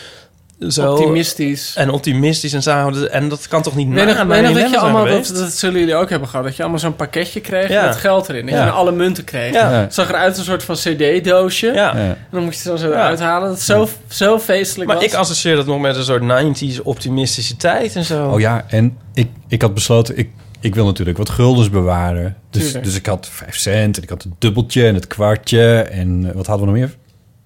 zo... 0.69 0.91
optimistisch. 0.93 1.75
En 1.77 1.91
optimistisch 1.91 2.53
en 2.53 2.63
zo. 2.63 2.91
En 3.11 3.29
dat 3.29 3.49
kan 3.49 3.63
toch 3.63 3.77
niet 3.77 3.89
Weet 3.89 4.05
na 4.07 4.13
nog, 4.13 4.25
9-11 4.25 4.29
weet 4.29 4.43
nog 4.43 4.53
dat 4.61 4.71
je 4.71 4.79
allemaal, 4.79 5.05
dat, 5.07 5.27
dat 5.35 5.53
zullen 5.53 5.79
jullie 5.81 5.95
ook 5.95 6.11
hebben 6.11 6.29
gehad, 6.29 6.45
dat 6.45 6.57
je 6.57 6.63
allemaal 6.63 6.81
zo'n 6.81 6.97
pakketje 6.97 7.41
kreeg 7.41 7.69
Ja. 7.69 7.87
met 7.87 7.97
geld 7.97 8.29
erin. 8.29 8.47
Dat 8.47 8.55
Ja. 8.55 8.65
je 8.65 8.71
alle 8.71 8.93
munten 8.93 9.25
kreeg. 9.25 9.53
Ja. 9.53 9.71
Ja. 9.71 9.81
Het 9.81 9.95
zag 9.95 10.09
eruit 10.09 10.29
als 10.29 10.39
een 10.39 10.45
soort 10.45 10.63
van 10.63 10.75
cd-doosje. 10.75 11.67
Ja. 11.67 11.73
Ja. 11.73 11.93
En 11.97 12.17
dan 12.31 12.45
moest 12.45 12.63
je 12.63 12.69
dan 12.69 12.79
zo 12.79 12.87
Ja. 12.89 12.93
eruit 12.93 13.21
halen. 13.21 13.49
Dat 13.49 13.57
het 13.57 13.67
zo, 13.67 13.89
zo 14.09 14.39
feestelijk 14.39 14.89
Maar 14.91 14.99
was. 14.99 15.05
ik 15.07 15.15
associeer 15.15 15.57
dat 15.57 15.67
nog 15.67 15.81
met 15.81 15.97
een 15.97 16.05
soort 16.05 16.23
90s 16.23 16.83
optimistische 16.83 17.57
tijd 17.57 17.97
en 17.97 18.05
zo. 18.05 18.29
Oh 18.29 18.41
ja, 18.41 18.65
en 18.69 18.97
ik, 19.15 19.29
ik 19.49 19.63
had 19.63 19.75
besloten, 19.75 20.19
ik, 20.19 20.31
ik 20.61 20.75
wil 20.75 20.85
natuurlijk 20.85 21.19
wat 21.19 21.31
guldens 21.31 21.71
bewaren. 21.71 22.37
Dus, 22.51 22.63
Tuurlijk. 22.63 22.85
dus 22.85 22.95
ik 22.97 23.07
had 23.07 23.29
5 23.31 23.57
cent 23.57 23.97
en 23.97 24.03
ik 24.03 24.09
had 24.09 24.23
het 24.23 24.33
dubbeltje 24.39 24.87
en 24.87 24.95
het 24.95 25.07
kwartje. 25.07 25.73
En 25.83 26.25
eh, 26.29 26.35
wat 26.35 26.47
hadden 26.47 26.67
we 26.67 26.73
nog 26.73 26.81
meer? 26.81 26.97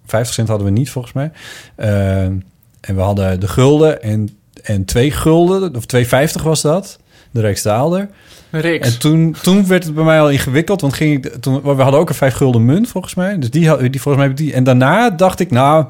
50 0.06 0.34
cent 0.34 0.48
hadden 0.48 0.66
we 0.66 0.72
niet, 0.72 0.90
volgens 0.90 1.14
mij. 1.14 1.30
Eh, 1.76 2.26
en 2.84 2.94
we 2.94 3.00
hadden 3.00 3.40
de 3.40 3.48
gulden 3.48 4.02
en, 4.02 4.38
en 4.62 4.84
twee 4.84 5.10
gulden, 5.10 5.76
of 5.76 5.84
2,50 6.36 6.42
was 6.42 6.62
dat. 6.62 6.98
De 7.30 7.40
Rijksdaalder. 7.40 8.08
Riks. 8.50 8.88
En 8.92 8.98
toen, 8.98 9.36
toen 9.42 9.66
werd 9.66 9.84
het 9.84 9.94
bij 9.94 10.04
mij 10.04 10.20
al 10.20 10.30
ingewikkeld, 10.30 10.80
want 10.80 10.94
ging 10.94 11.24
ik, 11.24 11.34
toen, 11.40 11.62
we 11.62 11.82
hadden 11.82 12.00
ook 12.00 12.08
een 12.08 12.14
5 12.14 12.34
gulden 12.34 12.64
munt, 12.64 12.88
volgens 12.88 13.14
mij. 13.14 13.38
Dus 13.38 13.50
die, 13.50 13.90
die 13.90 14.00
volgens 14.00 14.16
mij 14.16 14.22
heb 14.22 14.30
ik 14.30 14.36
die. 14.36 14.52
En 14.52 14.64
daarna 14.64 15.10
dacht 15.10 15.40
ik, 15.40 15.50
nou, 15.50 15.84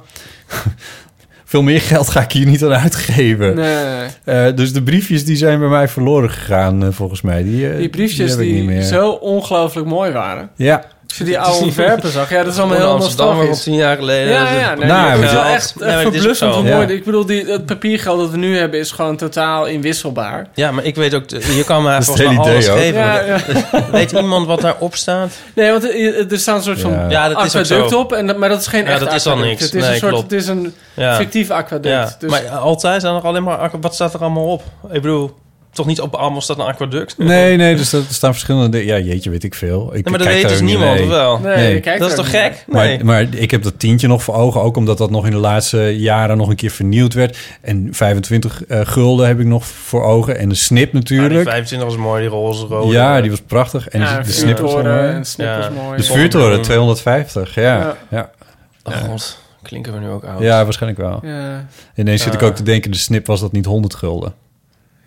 veel 1.44 1.62
meer 1.62 1.80
geld 1.80 2.08
ga 2.08 2.20
ik 2.20 2.32
hier 2.32 2.46
niet 2.46 2.64
aan 2.64 2.72
uitgeven. 2.72 3.54
Nee. 3.54 4.08
Eh, 4.24 4.56
dus 4.56 4.72
de 4.72 4.82
briefjes 4.82 5.24
die 5.24 5.36
zijn 5.36 5.58
bij 5.58 5.68
mij 5.68 5.88
verloren 5.88 6.30
gegaan, 6.30 6.84
eh, 6.84 6.88
volgens 6.92 7.22
mij. 7.22 7.42
Die, 7.42 7.70
eh, 7.70 7.76
Die 7.76 7.88
briefjes 7.88 8.36
die, 8.36 8.64
meer. 8.64 8.82
zo 8.82 9.10
ongelooflijk 9.10 9.86
mooi 9.86 10.12
waren. 10.12 10.50
Ja, 10.56 10.84
Als 11.18 11.22
je 11.28 11.32
die 11.32 11.40
oude 11.40 11.64
ontwerpen 11.64 12.10
zag. 12.10 12.30
Ja, 12.30 12.42
dat 12.42 12.52
is 12.52 12.58
allemaal 12.58 12.76
heel 12.76 12.88
Amsterdam 12.90 13.46
van 13.46 13.54
tien 13.54 13.74
jaar 13.74 13.96
geleden. 13.96 14.32
Ja, 14.32 14.48
is- 14.48 14.60
ja, 14.60 14.74
nee, 14.74 14.86
Nou, 14.86 15.22
is 15.22 15.30
je 15.30 15.34
wel 15.36 15.44
echt 15.44 15.74
Nee, 15.80 15.88
maar 15.88 15.96
is 15.98 16.02
verbluffend 16.12 16.54
hoe 16.54 16.62
mooi. 16.62 16.86
Ja. 16.86 16.92
Ik 16.92 17.04
bedoel, 17.04 17.26
die, 17.26 17.44
het 17.46 17.66
papiergeld 17.66 18.18
dat 18.20 18.30
we 18.30 18.36
nu 18.36 18.58
hebben 18.58 18.80
is 18.80 18.90
gewoon 18.90 19.16
totaal 19.16 19.66
inwisselbaar. 19.66 20.46
Ja, 20.54 20.70
maar 20.70 20.84
ik 20.84 20.94
weet 20.94 21.14
ook... 21.14 21.30
Je 21.30 21.62
kan 21.66 21.88
is 21.90 22.04
volgens 22.04 22.26
mij 22.28 22.36
alles 22.38 22.68
ook. 22.68 22.78
geven. 22.78 23.00
Ja, 23.00 23.20
ja. 23.20 23.36
Weet 23.92 24.12
iemand 24.12 24.46
wat 24.46 24.60
daarop 24.60 24.94
staat? 24.96 25.32
Nee, 25.54 25.70
want 25.70 25.84
er 25.84 26.32
er 26.32 26.38
staat 26.38 26.56
een 26.56 26.62
soort 26.62 26.80
van 26.80 26.92
Ja. 26.92 27.08
Ja, 27.10 27.28
dat 27.28 27.44
is 27.44 27.54
aquaduct 27.54 27.94
op, 27.94 28.12
en 28.12 28.26
dat, 28.26 28.36
maar 28.36 28.48
dat 28.48 28.60
is 28.60 28.66
geen 28.66 28.84
Ja, 28.84 28.90
echt 28.90 29.00
dat 29.00 29.12
is 29.12 29.26
al 29.26 29.32
aquaduct. 29.32 29.60
niks. 29.60 29.72
Het 29.72 29.74
is, 29.74 29.82
Nee, 29.82 29.92
een 29.92 29.98
soort, 29.98 30.12
klopt. 30.12 30.30
het 30.30 30.40
is 30.40 30.46
een 30.48 30.74
Ja. 30.94 31.14
fictief 31.16 31.50
aquaduct. 31.50 31.94
ja. 31.94 32.16
Dus, 32.18 32.30
Maar 32.30 32.48
altijd 32.58 33.02
zijn 33.02 33.14
er 33.14 33.22
alleen 33.22 33.42
maar... 33.42 33.70
Wat 33.80 33.94
staat 33.94 34.14
er 34.14 34.20
allemaal 34.20 34.44
op? 34.46 34.62
Ik 34.92 35.02
bedoel, 35.02 35.34
toch 35.74 35.86
niet 35.86 36.00
op 36.00 36.14
allemaal 36.14 36.40
staat 36.40 36.58
een 36.58 36.64
aquaduct? 36.64 37.18
nee, 37.18 37.56
nee, 37.56 37.76
dus 37.76 37.92
er 37.92 38.02
staan 38.10 38.32
verschillende... 38.32 38.68
dingen. 38.68 38.86
Ja, 38.86 38.98
jeetje, 39.12 39.30
weet 39.30 39.44
ik 39.44 39.54
veel. 39.54 39.86
Ik 39.86 39.92
Nee, 39.92 40.02
maar 40.02 40.18
dat 40.18 40.26
weet 40.28 40.48
dus 40.48 40.60
niemand, 40.60 40.98
mee. 40.98 41.08
wel? 41.08 41.38
nee, 41.38 41.80
nee, 41.84 41.98
Dat 41.98 42.08
is 42.10 42.14
toch 42.16 42.30
gek? 42.30 42.64
Nee. 42.66 42.96
Maar, 42.96 43.04
maar 43.04 43.34
ik 43.34 43.50
heb 43.50 43.62
dat 43.62 43.78
tientje 43.78 44.06
nog 44.08 44.22
voor 44.22 44.34
ogen, 44.34 44.60
ook 44.62 44.76
omdat 44.76 44.98
dat 44.98 45.10
nog 45.10 45.24
in 45.26 45.30
de 45.30 45.36
laatste 45.36 45.98
jaren 46.00 46.36
nog 46.36 46.48
een 46.48 46.56
keer 46.56 46.70
vernieuwd 46.70 47.14
werd. 47.14 47.38
En 47.60 47.88
25 47.90 48.64
eh, 48.64 48.80
gulden 48.84 49.26
heb 49.26 49.40
ik 49.40 49.46
nog 49.46 49.66
voor 49.66 50.02
ogen. 50.02 50.38
En 50.38 50.48
de 50.48 50.54
snip 50.54 50.86
Ah, 50.86 50.90
die 50.92 51.00
natuurlijk. 51.00 51.48
25 51.48 51.88
was 51.88 51.96
mooi, 51.98 52.20
die 52.20 52.30
roze 52.30 52.66
rode. 52.66 52.92
ja, 52.92 53.20
die 53.20 53.30
was 53.30 53.40
prachtig. 53.46 53.88
En 53.88 54.00
Ja, 54.00 54.18
de, 54.18 54.24
de 54.26 54.32
snip 54.32 54.58
was 54.58 54.72
mooi. 54.72 54.86
en 54.86 55.24
snip 55.24 55.46
Ja. 55.46 55.58
was 55.58 55.68
mooi. 55.84 55.96
De 55.96 56.02
vuurtoren, 56.02 56.62
250. 56.62 57.54
Ja, 57.54 57.62
Ja. 57.62 57.96
ja. 58.10 58.30
Oh 58.82 58.94
god, 58.96 59.38
klinken 59.62 59.92
we 59.92 59.98
nu 59.98 60.08
ook 60.08 60.24
oud? 60.24 60.40
ja 60.42 60.64
waarschijnlijk 60.64 61.00
wel. 61.02 61.20
Ja, 61.22 61.66
Ineens 61.94 62.22
zit 62.22 62.34
ik 62.34 62.42
ook 62.42 62.54
te 62.54 62.62
denken, 62.62 62.90
de 62.90 62.96
snip 62.96 63.26
was 63.26 63.40
dat 63.40 63.52
niet 63.52 63.64
100 63.64 63.94
gulden. 63.94 64.34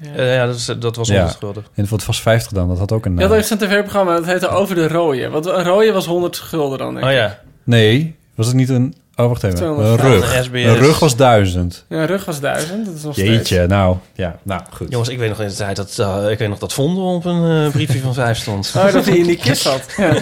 Ja. 0.01 0.13
Eh, 0.13 0.35
ja, 0.35 0.45
dat, 0.45 0.55
is, 0.55 0.65
dat 0.79 0.95
was 0.95 1.07
Ja. 1.07 1.23
onschuldig. 1.23 1.69
En 1.73 1.85
wat 1.89 2.05
was 2.05 2.21
50 2.21 2.51
dan? 2.51 2.67
Dat 2.67 2.77
had 2.77 2.91
ook 2.91 3.05
een 3.05 3.11
Je 3.13 3.19
naam. 3.19 3.29
had 3.29 3.37
ook 3.37 3.43
zo'n 3.43 3.57
tv-programma, 3.57 4.13
dat 4.15 4.25
heette 4.25 4.47
Over 4.49 4.75
de 4.75 4.87
Rode. 4.87 5.29
Want 5.29 5.45
een 5.45 5.63
rode 5.63 5.91
was 5.91 6.05
100 6.05 6.37
gulden 6.37 6.77
dan, 6.77 6.93
denk 6.93 7.05
Oh 7.05 7.11
ik. 7.11 7.17
ja. 7.17 7.39
Nee, 7.63 8.15
was 8.35 8.47
het 8.47 8.55
niet 8.55 8.69
een... 8.69 8.95
Oh, 9.19 9.27
wacht 9.27 9.43
even. 9.43 9.57
Een 9.67 9.73
250. 9.75 10.51
rug. 10.51 10.65
Een 10.65 10.75
rug 10.77 10.99
was 10.99 11.15
1000. 11.15 11.85
Ja, 11.89 12.05
rug 12.05 12.25
was 12.25 12.39
1000, 12.39 12.85
dat 12.85 12.95
is 12.95 13.03
nog 13.03 13.13
steeds. 13.13 13.29
Jeetje, 13.29 13.67
nou, 13.67 13.95
ja, 14.13 14.35
nou, 14.43 14.61
goed. 14.73 14.87
Jongens, 14.91 15.09
ik 15.09 15.17
weet 15.17 15.29
nog 15.29 15.41
in 15.41 15.47
de 15.47 15.53
tijd 15.53 15.75
dat, 15.75 15.95
eh, 15.99 16.29
ik 16.31 16.37
weet 16.39 16.49
nog 16.49 16.57
dat 16.59 16.73
Vondel 16.73 17.13
op 17.13 17.25
een 17.25 17.65
eh, 17.65 17.71
briefje 17.71 17.99
van 17.99 18.13
vijf 18.13 18.37
stond. 18.37 18.73
Oh, 18.77 18.91
dat 18.93 19.05
hij 19.05 19.17
in 19.17 19.23
die 19.25 19.37
kist 19.37 19.61
zat. 19.61 19.81
Ja. 19.97 20.13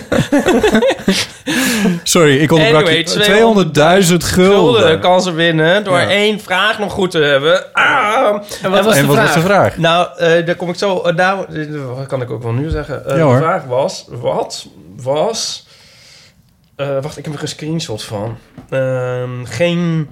Sorry, 2.03 2.37
ik 2.37 2.51
onderbrak 2.51 2.81
Anyway, 2.81 2.97
je. 2.97 4.03
200.000 4.03 4.17
Gulden 4.17 4.21
gulden. 4.21 4.99
kan 4.99 5.21
ze 5.21 5.31
winnen 5.31 5.83
door 5.83 5.99
Ja. 5.99 6.09
één 6.09 6.39
vraag 6.39 6.79
nog 6.79 6.91
goed 6.91 7.11
te 7.11 7.19
hebben. 7.19 7.73
Ah! 7.73 8.41
En 8.61 8.71
wat 8.71 8.85
was 8.85 8.95
en 8.95 9.01
de 9.01 9.07
wat 9.07 9.15
vraag? 9.15 9.25
was 9.27 9.35
de 9.35 9.41
vraag? 9.49 9.77
Nou, 9.77 10.07
eh, 10.17 10.45
daar 10.45 10.55
kom 10.55 10.69
ik 10.69 10.75
zo. 10.75 11.11
daar 11.15 11.37
dat 11.97 12.05
kan 12.07 12.21
ik 12.21 12.31
ook 12.31 12.43
wel 12.43 12.51
nu 12.51 12.69
zeggen. 12.69 13.03
Ja, 13.07 13.31
de 13.31 13.37
vraag 13.37 13.63
was: 13.63 14.05
wat 14.09 14.65
was. 15.01 15.64
Eh, 16.75 17.01
wacht, 17.01 17.17
ik 17.17 17.25
heb 17.25 17.33
er 17.33 17.41
een 17.41 17.47
screenshot 17.47 18.03
van. 18.03 18.37
Ehm, 18.69 19.43
geen 19.45 20.09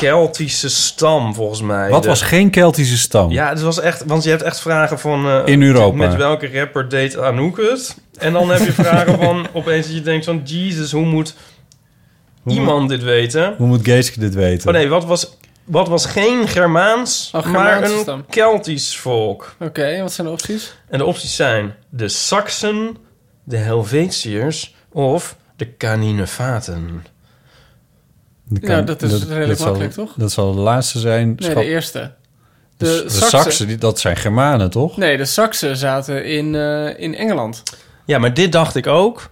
Keltische 0.00 0.68
stam, 0.68 1.34
volgens 1.34 1.60
mij. 1.62 1.90
Wat 1.90 2.02
De- 2.02 2.08
was 2.08 2.22
geen 2.22 2.50
Keltische 2.50 2.98
stam? 2.98 3.30
Ja, 3.30 3.48
het 3.48 3.60
was 3.60 3.80
echt, 3.80 4.04
want 4.04 4.24
je 4.24 4.30
hebt 4.30 4.42
echt 4.42 4.60
vragen 4.60 4.98
van... 4.98 5.26
eh, 5.26 5.42
In 5.44 5.62
Europa. 5.62 5.96
Met 5.96 6.16
welke 6.16 6.58
rapper 6.58 6.88
date 6.88 7.20
Anouk 7.22 7.56
het? 7.56 7.96
En 8.18 8.32
dan 8.32 8.50
heb 8.50 8.60
je 8.64 8.72
vragen 8.72 9.18
van 9.18 9.46
opeens 9.52 9.86
dat 9.86 9.94
je 9.94 10.02
denkt 10.02 10.24
van... 10.24 10.40
Jesus, 10.44 10.92
hoe 10.92 11.04
moet 11.06 11.34
iemand 12.46 12.88
dit 12.88 13.02
weten? 13.02 13.54
Hoe 13.56 13.66
moet 13.66 13.84
Geeske 13.84 14.20
dit 14.20 14.34
weten? 14.34 14.68
Oh 14.68 14.74
nee, 14.74 14.88
wat 14.88 15.04
was, 15.04 15.36
wat 15.64 15.88
was 15.88 16.06
geen 16.06 16.48
Germaans, 16.48 17.30
Oh, 17.34 17.46
maar 17.46 17.82
een 17.82 17.98
stam. 17.98 18.24
Keltisch 18.28 18.96
volk? 18.96 19.54
Oké, 19.60 20.00
wat 20.00 20.12
zijn 20.12 20.26
de 20.26 20.32
opties? 20.32 20.74
En 20.88 20.98
de 20.98 21.04
opties 21.04 21.36
zijn 21.36 21.74
de 21.88 22.08
Saksen, 22.08 22.96
de 23.44 23.56
Helvetiërs 23.56 24.74
of 24.92 25.36
de 25.56 25.76
Caninefaten. 25.76 27.04
Dat 28.48 28.68
Ja, 28.70 28.80
dat 28.82 29.02
is 29.02 29.24
redelijk 29.24 29.58
zal, 29.58 29.66
makkelijk, 29.66 29.92
toch? 29.94 30.12
Dat 30.16 30.32
zal 30.32 30.54
de 30.54 30.60
laatste 30.60 30.98
zijn. 30.98 31.34
Nee, 31.38 31.54
de 31.54 31.64
eerste. 31.64 32.12
de, 32.76 33.02
De. 33.06 33.10
Saksen, 33.10 33.66
die- 33.66 33.76
dat 33.78 33.98
zijn 34.00 34.16
Germanen, 34.16 34.70
toch? 34.70 34.96
Nee, 34.96 35.16
de 35.16 35.24
Saksen 35.24 35.76
zaten 35.76 36.24
in, 36.24 36.54
eh, 36.54 36.98
in 37.00 37.14
Engeland. 37.16 37.62
Ja, 38.04 38.18
maar 38.18 38.34
dit 38.34 38.52
dacht 38.52 38.74
ik 38.76 38.86
ook. 38.86 39.30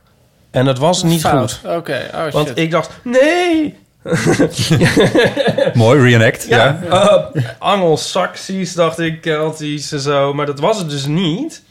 En 0.51 0.65
dat 0.65 0.79
was 0.79 1.03
niet 1.03 1.21
Fout. 1.21 1.53
goed. 1.63 1.71
Oké, 1.71 2.11
oh 2.15 2.23
shit. 2.23 2.33
Want 2.33 2.59
ik 2.59 2.71
dacht, 2.71 2.91
nee, 3.05 3.81
Mooi, 5.75 6.01
reenact. 6.03 6.47
Ja. 6.49 6.81
Ja, 6.91 7.29
uh, 7.33 7.45
Anglo-Saxisch 7.59 8.75
dacht 8.75 8.99
ik, 8.99 9.21
Keltisch 9.21 9.93
en 9.93 10.01
zo. 10.01 10.35
Maar 10.35 10.47
dat 10.47 10.61
was 10.61 10.79
het 10.79 10.91
dus 10.91 11.07
niet. 11.07 11.63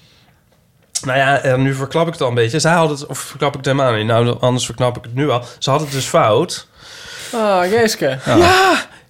Nou 1.02 1.18
ja, 1.18 1.56
nu 1.56 1.74
verklap 1.74 2.08
ik 2.08 2.14
het 2.14 2.22
al 2.22 2.28
een 2.28 2.34
beetje. 2.34 2.60
Zij 2.60 2.74
had 2.74 2.90
het, 2.90 3.06
of 3.06 3.20
verklap 3.20 3.50
ik 3.50 3.58
het 3.58 3.66
helemaal 3.66 3.94
niet. 3.94 4.06
Nou, 4.06 4.38
anders 4.40 4.66
verklap 4.66 4.98
ik 4.98 5.04
het 5.04 5.16
nu 5.16 5.30
al. 5.30 5.44
Ze 5.60 5.70
had 5.70 5.80
het 5.80 5.92
dus 5.92 6.06
fout. 6.06 6.68
Oh, 7.34 7.62
Geeske. 7.62 8.18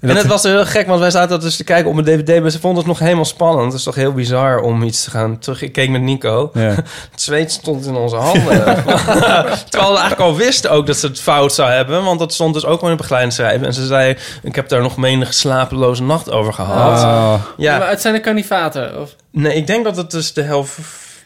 En 0.01 0.15
het 0.15 0.25
was 0.27 0.43
heel 0.43 0.65
gek, 0.65 0.87
want 0.87 0.99
wij 0.99 1.11
zaten 1.11 1.29
dat 1.29 1.41
dus 1.41 1.55
te 1.55 1.63
kijken 1.63 1.91
op 1.91 1.97
een 1.97 2.03
dvd... 2.03 2.41
maar 2.41 2.49
ze 2.49 2.59
vonden 2.59 2.79
het 2.79 2.87
nog 2.87 2.99
helemaal 2.99 3.25
spannend. 3.25 3.65
Het 3.65 3.73
is 3.73 3.83
toch 3.83 3.95
heel 3.95 4.13
bizar 4.13 4.59
om 4.59 4.83
iets 4.83 5.03
te 5.03 5.09
gaan 5.09 5.39
terug... 5.39 5.61
Ik 5.61 5.71
keek 5.71 5.89
met 5.89 6.01
Nico. 6.01 6.51
Ja. 6.53 6.61
Het 7.11 7.21
zweet 7.21 7.51
stond 7.51 7.85
in 7.85 7.95
onze 7.95 8.15
handen. 8.15 8.63
Terwijl 9.69 9.91
we 9.91 9.99
eigenlijk 9.99 10.19
al 10.19 10.35
wisten 10.35 10.71
ook 10.71 10.87
dat 10.87 10.97
ze 10.97 11.07
het 11.07 11.21
fout 11.21 11.53
zou 11.53 11.71
hebben. 11.71 12.03
Want 12.03 12.19
dat 12.19 12.33
stond 12.33 12.53
dus 12.53 12.65
ook 12.65 12.81
wel 12.81 12.89
in 12.89 12.95
het 12.95 12.97
begeleidend 12.97 13.33
schrijven. 13.33 13.67
En 13.67 13.73
ze 13.73 13.85
zei, 13.85 14.17
ik 14.43 14.55
heb 14.55 14.69
daar 14.69 14.81
nog 14.81 14.97
menig 14.97 15.33
slapeloze 15.33 16.03
nacht 16.03 16.31
over 16.31 16.53
gehad. 16.53 17.03
Ah, 17.03 17.33
Ja, 17.57 17.77
Maar 17.77 17.89
het 17.89 18.01
zijn 18.01 18.13
de 18.13 18.19
kanifaten. 18.19 19.01
Of... 19.01 19.15
Nee, 19.31 19.55
ik 19.55 19.67
denk 19.67 19.83
dat 19.83 19.97
het 19.97 20.11
dus 20.11 20.33
de 20.33 20.41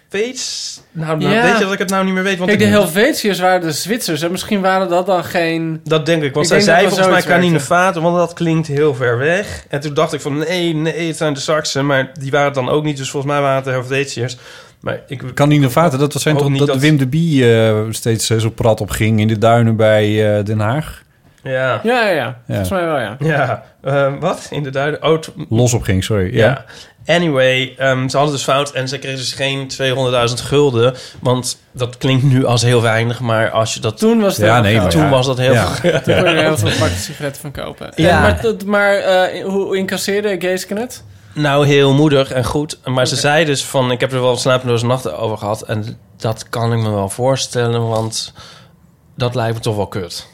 Helveets... 0.10 0.82
Nou, 0.92 1.18
nou 1.20 1.34
Ja. 1.34 1.42
weet 1.44 1.58
je 1.58 1.64
dat 1.64 1.74
ik 1.74 1.80
het 1.80 1.90
nou 1.90 2.06
niet 2.06 2.14
meer 2.14 2.24
weet? 2.24 2.38
Want 2.38 2.50
Kijk, 2.50 2.62
de 2.62 2.68
Helvetiërs 2.68 3.40
waren 3.40 3.62
de 3.62 3.72
Zwitsers. 3.72 4.22
En 4.22 4.32
misschien 4.32 4.62
waren 4.62 4.90
dat 4.90 5.06
dan 5.06 5.24
geen... 5.24 5.80
Dat 5.84 6.06
denk 6.06 6.24
ik, 6.24 6.34
want 6.34 6.46
Ik 6.46 6.52
zij 6.52 6.62
zei 6.62 6.78
volgens 6.80 7.00
mij 7.00 7.22
zoiets 7.22 7.26
Caninefaten, 7.28 8.02
want 8.02 8.16
dat 8.18 8.34
klinkt 8.34 8.68
heel 8.68 8.96
ver 8.96 9.18
weg. 9.18 9.66
En 9.70 9.80
toen 9.80 9.94
dacht 9.94 10.14
ik 10.14 10.22
van, 10.22 10.38
nee, 10.38 10.74
nee, 10.74 11.08
het 11.08 11.18
zijn 11.18 11.34
de 11.34 11.40
Saksen. 11.40 11.86
Maar 11.86 12.12
die 12.20 12.32
waren 12.32 12.46
het 12.46 12.56
dan 12.56 12.70
ook 12.70 12.84
niet, 12.84 12.98
dus 12.98 13.10
volgens 13.10 13.32
mij 13.32 13.42
waren 13.42 13.56
het 13.56 13.66
de 13.66 13.72
Helvetiërs. 13.72 14.38
Maar 14.82 15.00
ik... 15.08 15.24
Kaninevaten, 15.34 16.00
dat 16.00 16.14
was 16.14 16.22
zijn 16.22 16.38
toch 16.38 16.50
niet 16.50 16.60
dat, 16.60 16.68
dat- 16.68 16.78
Wim 16.78 16.98
de 16.98 17.08
Bie 17.08 17.56
eh, 17.58 17.76
steeds 17.90 18.30
eh, 18.30 18.38
zo 18.38 18.50
prat 18.50 18.82
op 18.82 18.90
ging 18.90 19.20
in 19.20 19.28
de 19.28 19.38
duinen 19.38 19.76
bij 19.76 20.38
eh, 20.38 20.44
Den 20.46 20.60
Haag? 20.60 21.04
Ja. 21.44 21.80
Ja, 21.84 22.08
ja, 22.08 22.10
ja. 22.10 22.38
Volgens 22.48 22.70
mij 22.70 22.86
wel, 22.86 23.00
ja. 23.00 23.16
Ja, 23.20 23.64
eh, 23.82 24.14
wat? 24.20 24.48
In 24.52 24.64
de 24.64 24.70
duiden? 24.70 25.04
Oh, 25.04 25.20
Los 25.50 25.74
op 25.74 25.82
ging, 25.84 26.04
sorry. 26.04 26.36
Ja. 26.36 26.46
ja. 26.46 26.66
Anyway, 27.06 27.74
ehm, 27.78 28.08
ze 28.08 28.18
hadden 28.18 28.36
dus 28.36 28.44
fout 28.44 28.72
en 28.72 28.88
ze 28.88 28.98
kregen 28.98 29.18
dus 29.18 29.34
geen 29.34 29.68
200.000 29.68 30.42
gulden. 30.42 30.96
Want 31.20 31.58
dat 31.72 31.98
klinkt 31.98 32.24
nu 32.24 32.46
als 32.46 32.62
heel 32.62 32.82
weinig, 32.82 33.20
maar 33.20 33.50
als 33.52 33.74
je 33.74 33.80
dat... 33.80 33.98
Toen 33.98 34.22
was 34.22 34.38
het 34.38 34.46
Ja, 34.46 34.54
heel 34.54 34.62
nee, 34.62 34.72
geld. 34.72 34.84
maar 34.84 34.92
Toen 34.92 35.02
ja. 35.04 35.10
was 35.10 35.26
dat 35.26 35.38
heel 35.38 35.54
Ja. 35.54 35.68
veel. 35.68 35.92
Toen 35.92 36.02
kon 36.02 36.14
je 36.16 36.22
er 36.30 36.44
heel 36.44 36.58
veel 36.58 36.78
pakjes 36.80 37.04
sigaretten 37.04 37.42
van 37.42 37.52
kopen. 37.52 37.92
Ja. 37.96 38.16
En 38.16 38.22
maar 38.22 38.42
dat- 38.42 38.64
maar 38.66 38.94
eh, 38.96 39.46
hoe 39.46 39.78
incasseerde 39.78 40.36
Geeske 40.40 40.74
het? 40.80 41.04
Nou, 41.34 41.66
heel 41.68 41.94
moedig 41.94 42.32
en 42.32 42.46
goed. 42.46 42.80
Maar 42.86 43.08
ze 43.08 43.16
zei 43.16 43.46
dus 43.46 43.64
van, 43.66 43.92
ik 43.92 44.00
heb 44.00 44.12
er 44.14 44.22
wel 44.22 44.38
slapeloze 44.38 44.86
nachten 44.86 45.18
over 45.18 45.38
gehad. 45.38 45.62
En 45.62 45.98
dat 46.18 46.50
kan 46.50 46.74
ik 46.74 46.80
me 46.80 46.90
wel 46.90 47.10
voorstellen, 47.10 47.88
want 47.88 48.34
dat 49.18 49.36
lijkt 49.36 49.56
me 49.56 49.62
toch 49.62 49.76
wel 49.76 49.88
kut. 49.88 50.28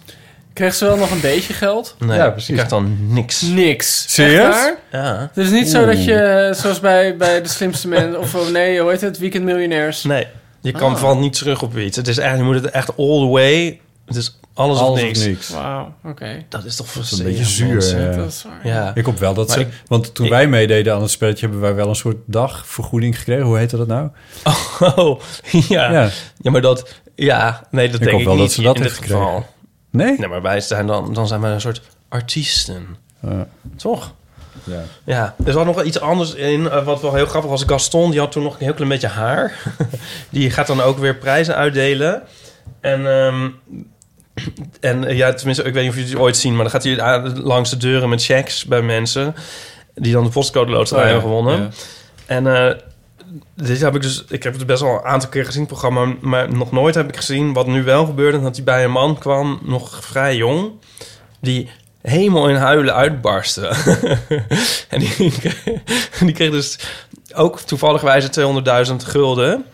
Kreeg 0.54 0.74
ze 0.74 0.86
wel 0.86 0.95
nog 0.97 1.12
een 1.12 1.22
beetje 1.22 1.54
geld? 1.54 1.95
Nee, 1.99 2.18
Ja, 2.18 2.26
je 2.26 2.32
precies. 2.32 2.54
krijgt 2.54 2.70
dan 2.70 2.97
niks. 3.14 3.41
Niks. 3.41 4.14
Serieus? 4.14 4.74
Ja. 4.91 5.30
Het 5.34 5.45
is 5.45 5.52
niet 5.52 5.70
zo 5.70 5.86
dat 5.86 6.04
je, 6.04 6.49
zoals 6.58 6.80
bij, 6.80 7.18
bij 7.18 7.41
de 7.41 7.47
slimste 7.49 7.88
mensen... 7.88 8.20
of 8.22 8.36
oh, 8.36 8.49
nee, 8.49 8.80
hoe 8.82 8.89
heet 8.89 9.02
het? 9.02 9.18
Weekend 9.18 9.43
Miljonairs. 9.43 10.04
Nee, 10.04 10.28
je 10.62 10.72
kan 10.72 10.93
Ah. 10.93 10.99
valt 10.99 11.20
niet 11.20 11.34
terug 11.34 11.62
op 11.62 11.78
iets. 11.78 11.97
Het 11.97 12.08
is 12.08 12.18
echt, 12.18 12.38
je 12.38 12.43
moet 12.43 12.56
het 12.56 12.70
echt 12.70 12.89
all 12.97 13.20
the 13.20 13.28
way. 13.28 13.80
Het 14.06 14.16
is 14.16 14.39
alles, 14.54 14.78
Alles 14.80 14.99
of 14.99 15.02
niks. 15.06 15.20
of 15.20 15.26
niks. 15.26 15.49
Wauw, 15.49 15.93
oké. 16.04 16.43
Dat 16.49 16.66
is 16.66 16.76
toch 16.76 16.91
Dat 16.93 17.04
is 17.04 17.10
voor 17.10 17.18
een 17.20 17.26
beetje 17.26 17.45
zuur. 17.45 17.95
eh. 18.10 18.16
Dat 18.18 18.28
is 18.28 18.43
waar. 18.43 18.68
Ja. 18.74 18.91
Ik 18.95 19.06
hoop 19.06 19.20
wel 19.20 19.34
dat 19.34 19.47
Maar 19.47 19.58
ze... 19.58 19.62
ik- 19.64 19.72
want 19.88 20.16
toen 20.16 20.26
ik- 20.26 20.32
wij 20.32 20.47
meededen 20.47 20.93
aan 20.93 21.02
het 21.02 21.12
spelletje... 21.12 21.41
hebben 21.41 21.62
wij 21.62 21.76
wel 21.76 21.88
een 21.88 21.95
soort 21.95 22.18
dagvergoeding 22.26 23.18
gekregen. 23.18 23.43
Hoe 23.45 23.58
heette 23.58 23.78
dat 23.78 23.88
nou? 23.88 24.10
Oh, 24.95 25.20
ja. 25.70 25.91
ja. 25.91 26.10
Ja. 26.41 26.52
maar 26.52 26.62
dat... 26.62 26.93
Ja, 27.16 27.62
nee, 27.72 27.86
dat 27.89 27.95
Ik 27.95 27.99
denk 28.02 28.12
hoop 28.12 28.20
ik 28.20 28.26
wel 28.26 28.36
niet 28.36 28.43
dat 28.45 28.54
ze 28.54 28.62
dat 28.62 28.76
in 28.76 28.82
dit 28.82 28.91
gekregen. 28.91 29.18
geval. 29.18 29.45
Nee? 29.92 30.18
Nee, 30.20 30.28
maar 30.28 30.42
wij 30.42 30.62
zijn 30.62 30.88
dan, 30.88 31.14
dan 31.14 31.28
zijn 31.28 31.42
wij 31.42 31.52
een 31.52 31.62
soort 31.62 31.82
artiesten. 32.10 32.98
Ja. 33.20 33.48
Toch? 33.76 34.14
Ja. 34.64 34.84
Ja, 35.04 35.36
er 35.46 35.52
zat 35.52 35.66
nog 35.66 35.76
wel 35.76 35.86
iets 35.86 36.00
anders 36.00 36.34
in, 36.34 36.70
eh, 36.70 36.84
wat 36.86 37.02
wel 37.02 37.14
heel 37.14 37.26
grappig 37.26 37.50
was. 37.50 37.64
Gaston, 37.64 38.12
die 38.12 38.20
had 38.20 38.32
toen 38.32 38.44
nog 38.44 38.54
een 38.54 38.66
heel 38.66 38.74
klein 38.74 38.89
beetje 38.89 39.08
haar. 39.08 39.58
die 40.30 40.52
gaat 40.52 40.68
dan 40.68 40.82
ook 40.82 40.98
weer 40.98 41.16
prijzen 41.16 41.56
uitdelen. 41.56 42.22
En, 42.80 43.12
ehm, 43.12 43.50
en 44.80 45.06
eh, 45.06 45.18
ja, 45.18 45.34
tenminste, 45.34 45.64
ik 45.64 45.74
weet 45.74 45.82
niet 45.84 45.92
of 45.92 45.98
jullie 45.98 46.12
het 46.12 46.22
ooit 46.22 46.38
zien... 46.38 46.54
maar 46.54 46.62
dan 46.64 46.72
gaat 46.72 46.84
hij 46.84 47.22
langs 47.44 47.70
de 47.70 47.78
deuren 47.78 48.10
met 48.10 48.24
checks 48.24 48.66
bij 48.66 48.82
mensen... 48.82 49.36
die 49.96 50.14
dan 50.14 50.24
de 50.24 50.30
postcode 50.30 50.72
loterij 50.72 51.04
Oh, 51.04 51.08
ja. 51.08 51.14
hebben 51.14 51.30
gewonnen. 51.30 51.62
Ja. 51.62 51.70
En 52.26 52.48
eh, 52.48 52.76
dit 53.56 53.82
heb 53.82 53.96
ik 53.96 54.02
dus... 54.02 54.24
Ik 54.30 54.44
heb 54.44 54.54
het 54.54 54.66
best 54.66 54.82
wel 54.82 54.94
een 54.94 55.06
aantal 55.06 55.30
keer 55.30 55.46
gezien, 55.46 55.62
het 55.62 55.70
programma... 55.70 56.16
maar 56.22 56.54
nog 56.54 56.72
nooit 56.72 56.96
heb 56.96 57.08
ik 57.08 57.16
gezien 57.16 57.54
wat 57.54 57.68
nu 57.68 57.84
wel 57.84 58.06
gebeurde... 58.06 58.42
dat 58.42 58.56
hij 58.56 58.66
bij 58.66 58.84
een 58.84 58.92
man 58.92 59.18
kwam, 59.18 59.60
nog 59.64 60.06
vrij 60.06 60.36
jong... 60.36 60.72
die 61.40 61.70
helemaal 62.02 62.50
in 62.50 62.56
huilen 62.56 62.94
uitbarstte. 62.94 63.68
en 64.90 65.00
die, 65.00 65.34
die 66.26 66.34
kreeg 66.34 66.52
dus 66.52 66.80
ook 67.34 67.60
toevallig 67.60 68.02
wijze 68.02 68.54
200.000 68.90 68.96
gulden... 68.96 69.66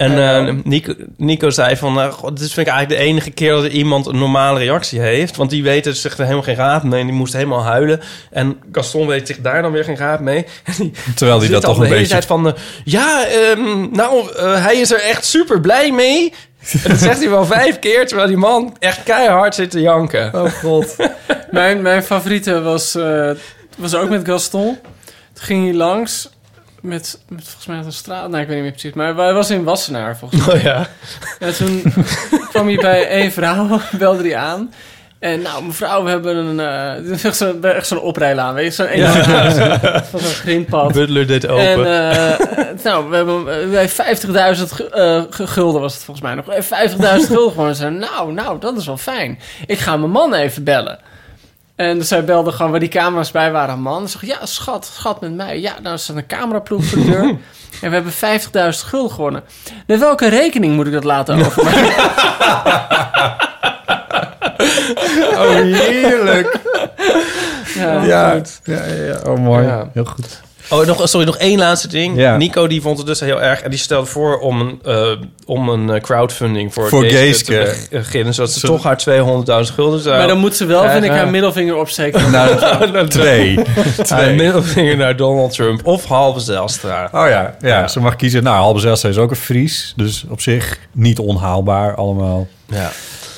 En 0.00 0.46
eh, 0.46 0.54
Nico, 0.64 0.94
Nico 1.16 1.50
zei 1.50 1.76
van, 1.76 1.92
nou, 1.92 2.12
god, 2.12 2.38
dit 2.38 2.52
vind 2.52 2.66
ik 2.66 2.72
eigenlijk 2.72 3.02
de 3.02 3.08
enige 3.08 3.30
keer 3.30 3.52
dat 3.52 3.66
iemand 3.66 4.06
een 4.06 4.18
normale 4.18 4.58
reactie 4.58 5.00
heeft. 5.00 5.36
Want 5.36 5.50
die 5.50 5.80
dus 5.80 6.00
zich 6.00 6.12
er 6.12 6.22
helemaal 6.22 6.42
geen 6.42 6.54
raad 6.54 6.84
mee 6.84 7.00
en 7.00 7.06
die 7.06 7.16
moest 7.16 7.32
helemaal 7.32 7.64
huilen. 7.64 8.00
En 8.30 8.58
Gaston 8.72 9.06
weet 9.06 9.26
zich 9.26 9.40
daar 9.40 9.62
dan 9.62 9.72
weer 9.72 9.84
geen 9.84 9.96
raad 9.96 10.20
mee. 10.20 10.46
Die 10.78 10.92
Terwijl 11.14 11.38
die 11.38 11.50
dat 11.50 11.62
toch 11.62 11.74
de 11.74 11.80
een 11.80 11.86
hele 11.86 11.98
beetje... 11.98 12.12
tijd 12.12 12.26
van, 12.26 12.46
eh, 12.46 12.52
ja, 12.84 13.26
ehm, 13.26 13.90
nou, 13.90 14.36
eh, 14.36 14.64
hij 14.64 14.76
is 14.76 14.90
er 14.90 15.00
echt 15.00 15.24
super 15.24 15.60
blij 15.60 15.92
mee. 15.92 16.32
En 16.82 16.90
dat 16.90 16.98
zegt 16.98 17.18
hij 17.18 17.30
wel 17.30 17.44
vijf 17.58 17.78
keer, 17.78 18.06
terwijl 18.06 18.28
die 18.28 18.36
man 18.36 18.76
echt 18.78 19.02
keihard 19.02 19.54
zit 19.54 19.70
te 19.70 19.80
janken. 19.80 20.34
Oh 20.34 20.50
god. 20.50 20.96
mijn, 21.50 21.82
mijn 21.82 22.02
favoriete 22.02 22.60
was, 22.60 22.98
was 23.76 23.94
ook 23.94 24.08
met 24.08 24.26
Gaston. 24.26 24.78
Toen 25.32 25.44
ging 25.44 25.64
hij 25.64 25.74
langs 25.74 26.28
met, 26.80 27.18
met 27.28 27.42
volgens 27.44 27.66
mij 27.66 27.76
een 27.78 27.92
straat. 27.92 28.30
Nee, 28.30 28.40
ik 28.40 28.46
weet 28.46 28.54
niet 28.56 28.64
meer 28.64 28.72
precies. 28.72 28.92
Maar 28.92 29.14
hij 29.16 29.32
was 29.32 29.50
in 29.50 29.64
Wassenaar 29.64 30.16
volgens 30.16 30.46
mij. 30.46 30.54
Oh 30.56 30.62
ja. 30.62 30.86
En 31.38 31.54
toen 31.54 31.82
kwam 32.50 32.66
hij 32.66 32.76
bij 32.76 33.08
één 33.08 33.32
vrouw, 33.32 33.80
belde 33.98 34.22
hij 34.22 34.36
aan. 34.36 34.72
En 35.18 35.42
nou, 35.42 35.64
mevrouw, 35.64 36.04
we 36.04 36.10
hebben 36.10 36.36
een... 36.36 36.60
eh, 36.60 37.02
dit 37.04 37.10
is 37.16 37.24
echt 37.24 37.36
zo'n 37.36 37.64
echt 37.64 37.86
zo'n 37.86 38.00
oprijlaan, 38.00 38.54
weet 38.54 38.76
je? 38.76 38.82
Zo'n 39.52 40.02
van 40.04 40.20
zo'n 40.20 40.28
grindpad. 40.34 40.92
Butler 40.92 41.26
dit 41.26 41.46
open. 41.48 41.86
En 41.86 42.10
eh, 42.30 42.66
nou, 42.84 43.10
we 43.10 43.16
hebben 43.16 43.62
eh, 43.62 43.68
wij 43.70 43.88
50.000 44.56 44.62
gu- 44.70 44.84
eh, 44.84 45.22
gu- 45.30 45.46
gulden 45.46 45.80
was 45.80 45.94
het 45.94 46.02
volgens 46.02 46.26
mij 46.26 46.34
nog. 46.34 46.48
Eh, 46.48 46.88
50.000 46.90 47.26
gulden 47.26 47.50
gewoon. 47.52 47.68
En 47.68 47.74
zei, 47.74 47.90
nou, 47.90 48.32
nou, 48.32 48.60
dat 48.60 48.76
is 48.76 48.86
wel 48.86 48.96
fijn. 48.96 49.38
Ik 49.66 49.78
ga 49.78 49.96
mijn 49.96 50.10
man 50.10 50.34
even 50.34 50.64
bellen. 50.64 50.98
En 51.80 51.98
dus 51.98 52.08
zij 52.08 52.24
belde 52.24 52.52
gewoon 52.52 52.70
waar 52.70 52.80
die 52.80 52.88
camera's 52.88 53.30
bij 53.30 53.52
waren 53.52 53.74
een 53.74 53.80
man. 53.80 54.08
Zei, 54.08 54.26
ja, 54.26 54.46
schat, 54.46 54.90
schat 54.94 55.20
met 55.20 55.34
mij. 55.34 55.60
Ja, 55.60 55.72
nou 55.82 55.98
staat 55.98 56.16
een 56.16 56.26
cameraploeg 56.26 56.84
voor 56.84 56.98
de 56.98 57.04
deur. 57.04 57.22
en 57.82 57.90
we 57.90 57.94
hebben 57.94 58.12
50.000 58.12 58.86
gulden 58.86 59.10
gewonnen. 59.10 59.42
Naar 59.86 59.98
welke 59.98 60.28
rekening 60.28 60.74
moet 60.74 60.86
ik 60.86 60.92
dat 60.92 61.04
laten 61.04 61.36
overmaken? 61.46 61.94
Oh, 65.32 65.50
heerlijk. 65.50 66.60
ja. 67.74 68.04
Ja, 68.04 68.40
ja, 68.64 68.84
ja, 68.84 69.04
ja. 69.04 69.20
Oh, 69.24 69.38
mooi. 69.38 69.68
Heel 69.92 70.04
goed. 70.04 70.40
Oh, 70.70 70.86
nog, 70.86 71.08
sorry, 71.08 71.26
nog 71.26 71.36
één 71.36 71.58
laatste 71.58 71.88
ding. 71.88 72.16
Ja. 72.16 72.36
Nico 72.36 72.66
die 72.66 72.80
vond 72.82 72.98
het 72.98 73.06
dus 73.06 73.20
heel 73.20 73.42
erg. 73.42 73.60
En 73.60 73.70
die 73.70 73.78
stelde 73.78 74.06
voor 74.06 74.38
om 74.38 74.60
een, 74.60 74.78
eh, 74.84 75.10
om 75.46 75.68
een 75.68 75.90
eh, 75.90 76.00
crowdfunding 76.00 76.72
voor, 76.74 76.88
Voor 76.88 77.04
Geeske 77.04 77.44
te 77.44 77.86
beginnen. 77.90 78.34
Zodat 78.34 78.52
ze 78.52 78.58
Zo- 78.58 78.66
toch 78.66 78.82
haar 78.82 78.96
200.000 78.96 79.74
gulden 79.74 80.00
zou... 80.00 80.16
Maar 80.16 80.26
dan 80.26 80.38
moet 80.38 80.56
ze 80.56 80.64
wel, 80.66 80.90
vind 80.90 81.04
ik, 81.04 81.10
haar 81.10 81.28
middelvinger 81.30 81.76
opsteken. 81.76 82.30
Nou, 82.30 83.08
twee. 83.08 83.56
Haar 83.96 84.04
twee. 84.04 84.34
middelvinger 84.34 84.96
naar 84.96 85.16
Donald 85.16 85.52
Trump 85.52 85.86
of 85.86 86.04
Halve 86.04 86.40
Zijlstra. 86.40 87.08
Oh 87.12 87.28
ja, 87.28 87.56
ja, 87.60 87.88
ze 87.88 88.00
mag 88.00 88.16
kiezen. 88.16 88.42
Nou, 88.42 88.56
Halbe 88.56 88.80
Zijlstra 88.80 89.08
is 89.08 89.18
ook 89.18 89.30
een 89.30 89.36
Fries. 89.36 89.92
Dus 89.96 90.24
op 90.28 90.40
zich 90.40 90.78
niet 90.92 91.18
onhaalbaar 91.18 91.94
allemaal. 91.94 92.46
Ja. 92.66 92.90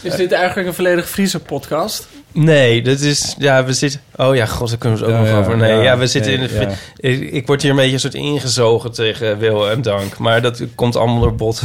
Is 0.03 0.15
dit 0.17 0.33
eigenlijk 0.33 0.69
een 0.69 0.75
volledig 0.75 1.09
Friese 1.09 1.39
podcast? 1.39 2.09
Nee, 2.33 2.83
dat 2.83 3.01
is... 3.01 3.35
Ja, 3.39 3.65
we 3.65 3.73
zitten... 3.73 4.01
Oh 4.17 4.35
ja, 4.35 4.47
god, 4.47 4.69
daar 4.69 4.79
kunnen 4.79 4.99
we 4.99 5.05
het 5.05 5.15
ook 5.15 5.21
Ja, 5.21 5.31
nog 5.31 5.39
ja, 5.39 5.47
over. 5.47 5.57
Nee, 5.57 5.73
ja, 5.73 5.83
ja, 5.83 5.99
we 5.99 6.07
zitten 6.07 6.33
nee, 6.33 6.49
in 6.49 6.59
de... 6.59 6.69
Ik, 6.97 7.31
ik 7.33 7.47
word 7.47 7.63
hier 7.63 7.71
een 7.71 7.77
beetje 7.77 7.93
een 7.93 8.01
soort 8.01 8.15
ingezogen 8.15 8.93
tegen 8.93 9.39
Wil 9.39 9.71
en 9.71 9.83
Dank. 9.83 10.19
Maar 10.19 10.43
dat 10.43 10.63
komt 10.75 10.97
allemaal 10.97 11.21
door 11.21 11.35
Bot. 11.35 11.63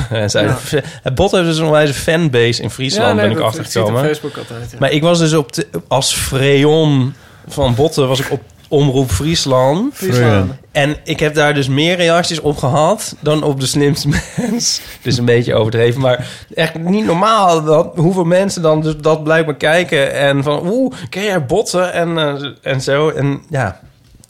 Bot 1.16 1.32
heeft 1.32 1.46
dus 1.46 1.58
een 1.58 1.70
wijze 1.70 1.94
fanbase 1.94 2.62
in 2.62 2.70
Friesland, 2.70 3.16
ben 3.16 3.32
ik 3.32 3.40
achtergekomen. 3.40 4.04
Facebook 4.04 4.38
altijd. 4.38 4.80
Maar 4.80 4.92
ik 4.92 5.02
was 5.02 5.20
dus 5.20 5.34
op 5.34 5.54
de, 5.54 5.68
als 5.88 6.14
freon 6.14 7.14
van 7.48 7.76
Botten 7.76 8.08
was 8.08 8.20
ik 8.20 8.32
op 8.32 8.42
Omroep 8.68 9.12
Friesland. 9.12 9.94
Friesland. 9.94 10.52
En 10.72 10.96
ik 11.04 11.20
heb 11.20 11.34
daar 11.34 11.54
dus 11.54 11.68
meer 11.68 11.96
reacties 11.96 12.40
op 12.40 12.58
gehad 12.58 13.16
dan 13.20 13.44
op 13.44 13.60
de 13.60 13.66
slimste 13.66 14.10
mens. 14.38 14.82
Dus 15.02 15.18
een 15.18 15.26
beetje 15.26 15.56
overdreven, 15.56 16.02
maar 16.02 16.28
echt 16.56 16.80
niet 16.80 17.06
normaal 17.06 17.64
dat, 17.64 17.92
hoeveel 17.96 18.24
mensen 18.24 18.62
dan 18.62 18.82
dus 18.82 18.98
dat 18.98 19.24
blijkbaar 19.24 19.56
kijken. 19.56 20.14
En 20.14 20.44
van, 20.44 20.68
oeh, 20.68 20.94
ken 21.10 21.24
jij 21.24 21.46
Botten? 21.46 21.94
En, 21.94 22.18
eh, 22.18 22.52
en 22.62 22.82
zo. 22.82 23.10
En 23.10 23.42
ja, 23.50 23.80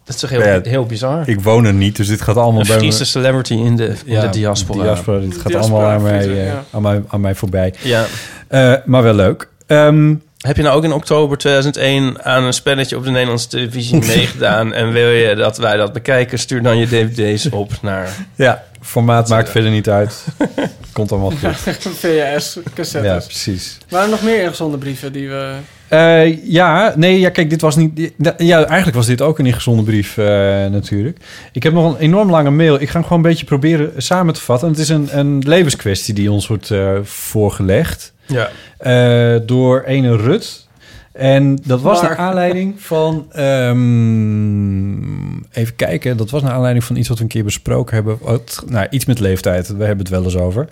dat 0.07 0.15
is 0.15 0.21
toch 0.21 0.29
heel, 0.29 0.43
Ja, 0.43 0.59
heel 0.63 0.85
bizar. 0.85 1.29
Ik 1.29 1.41
woon 1.41 1.65
er 1.65 1.73
niet, 1.73 1.95
dus 1.95 2.07
dit 2.07 2.21
gaat 2.21 2.35
allemaal 2.35 2.61
een 2.61 2.67
bij 2.67 2.75
me... 2.75 2.81
Friese 2.81 3.05
celebrity 3.05 3.53
in 3.53 3.75
de, 3.75 3.93
in 4.05 4.19
de 4.19 4.29
diaspora. 4.29 4.83
diaspora, 4.83 5.19
dit 5.19 5.37
gaat 5.37 5.47
Diaspora, 5.47 5.83
allemaal 5.83 5.95
aan 5.95 6.01
mij, 6.01 6.29
eh, 6.29 6.45
ja. 6.45 6.63
aan, 6.71 6.81
mij, 6.81 7.03
aan 7.07 7.21
mij 7.21 7.35
voorbij. 7.35 7.73
Ja. 7.81 8.05
Eh, 8.47 8.73
maar 8.85 9.03
wel 9.03 9.13
leuk. 9.13 9.49
Ehm, 9.65 10.13
Heb 10.47 10.55
je 10.55 10.61
nou 10.61 10.75
ook 10.75 10.83
in 10.83 10.93
oktober 10.93 11.37
2001 11.37 12.23
aan 12.23 12.43
een 12.43 12.53
spelletje 12.53 12.97
op 12.97 13.03
de 13.03 13.09
Nederlandse 13.09 13.47
televisie 13.47 14.05
meegedaan? 14.15 14.73
En 14.73 14.91
wil 14.91 15.09
je 15.09 15.35
dat 15.35 15.57
wij 15.57 15.77
dat 15.77 15.93
bekijken? 15.93 16.39
Stuur 16.39 16.61
dan 16.63 16.77
je 16.77 16.87
dvd's 16.87 17.51
op 17.51 17.71
naar... 17.81 18.09
ja, 18.35 18.63
formaat 18.81 19.29
maakt 19.29 19.49
verder 19.49 19.71
niet 19.71 19.89
uit. 19.89 20.25
Komt 20.93 21.11
allemaal 21.11 21.31
goed. 21.31 21.75
VHS, 21.99 22.59
cassettes. 22.73 23.11
Ja, 23.11 23.17
precies. 23.17 23.77
Waren 23.89 24.05
er 24.05 24.11
nog 24.11 24.23
meer 24.23 24.41
ingezonden 24.43 24.79
brieven 24.79 25.11
die 25.11 25.29
we... 25.29 25.53
Eh, 25.87 26.45
ja, 26.45 26.93
nee, 26.95 27.19
ja, 27.19 27.29
kijk, 27.29 27.49
dit 27.49 27.61
was 27.61 27.75
niet. 27.75 28.11
Ja, 28.37 28.65
eigenlijk 28.65 28.95
was 28.95 29.05
dit 29.05 29.21
ook 29.21 29.39
een 29.39 29.45
ingezonde 29.45 29.83
brief, 29.83 30.17
eh, 30.17 30.25
natuurlijk. 30.65 31.17
Ik 31.51 31.63
heb 31.63 31.73
nog 31.73 31.93
een 31.93 31.99
enorm 31.99 32.29
lange 32.29 32.49
mail. 32.49 32.81
Ik 32.81 32.87
ga 32.87 32.93
hem 32.93 33.03
gewoon 33.03 33.23
een 33.23 33.29
beetje 33.29 33.45
proberen 33.45 33.91
samen 33.97 34.33
te 34.33 34.41
vatten. 34.41 34.69
Het 34.69 34.77
is 34.77 34.89
een, 34.89 35.17
een 35.17 35.39
levenskwestie 35.39 36.13
die 36.13 36.31
ons 36.31 36.47
wordt 36.47 36.71
eh, 36.71 36.89
voorgelegd 37.03 38.15
Ja. 38.27 38.49
eh, 38.77 39.41
door 39.45 39.83
ene 39.83 40.15
Rut. 40.15 40.67
En 41.11 41.59
dat 41.65 41.81
was 41.81 42.01
naar 42.01 42.15
aanleiding 42.17 42.81
van. 42.91 43.27
ehm, 43.31 45.37
even 45.51 45.75
kijken, 45.75 46.17
dat 46.17 46.29
was 46.29 46.41
naar 46.41 46.51
aanleiding 46.51 46.83
van 46.85 46.95
iets 46.95 47.07
wat 47.07 47.17
we 47.17 47.23
een 47.23 47.29
keer 47.29 47.43
besproken 47.43 47.95
hebben. 47.95 48.17
Wat, 48.21 48.63
nou, 48.67 48.87
iets 48.89 49.05
met 49.05 49.19
leeftijd. 49.19 49.67
We 49.67 49.83
hebben 49.83 49.97
het 50.05 50.09
wel 50.09 50.23
eens 50.23 50.37
over. 50.37 50.67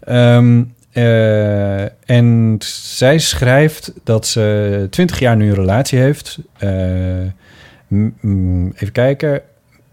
Ehm, 0.00 0.62
eh, 0.92 1.82
en 2.10 2.56
zij 2.98 3.18
schrijft 3.18 3.92
dat 4.04 4.26
ze 4.26 4.86
20 4.90 5.18
jaar 5.18 5.36
nu 5.36 5.48
een 5.48 5.54
relatie 5.54 5.98
heeft. 5.98 6.38
Eh, 6.58 7.20
even 8.74 8.92
kijken. 8.92 9.40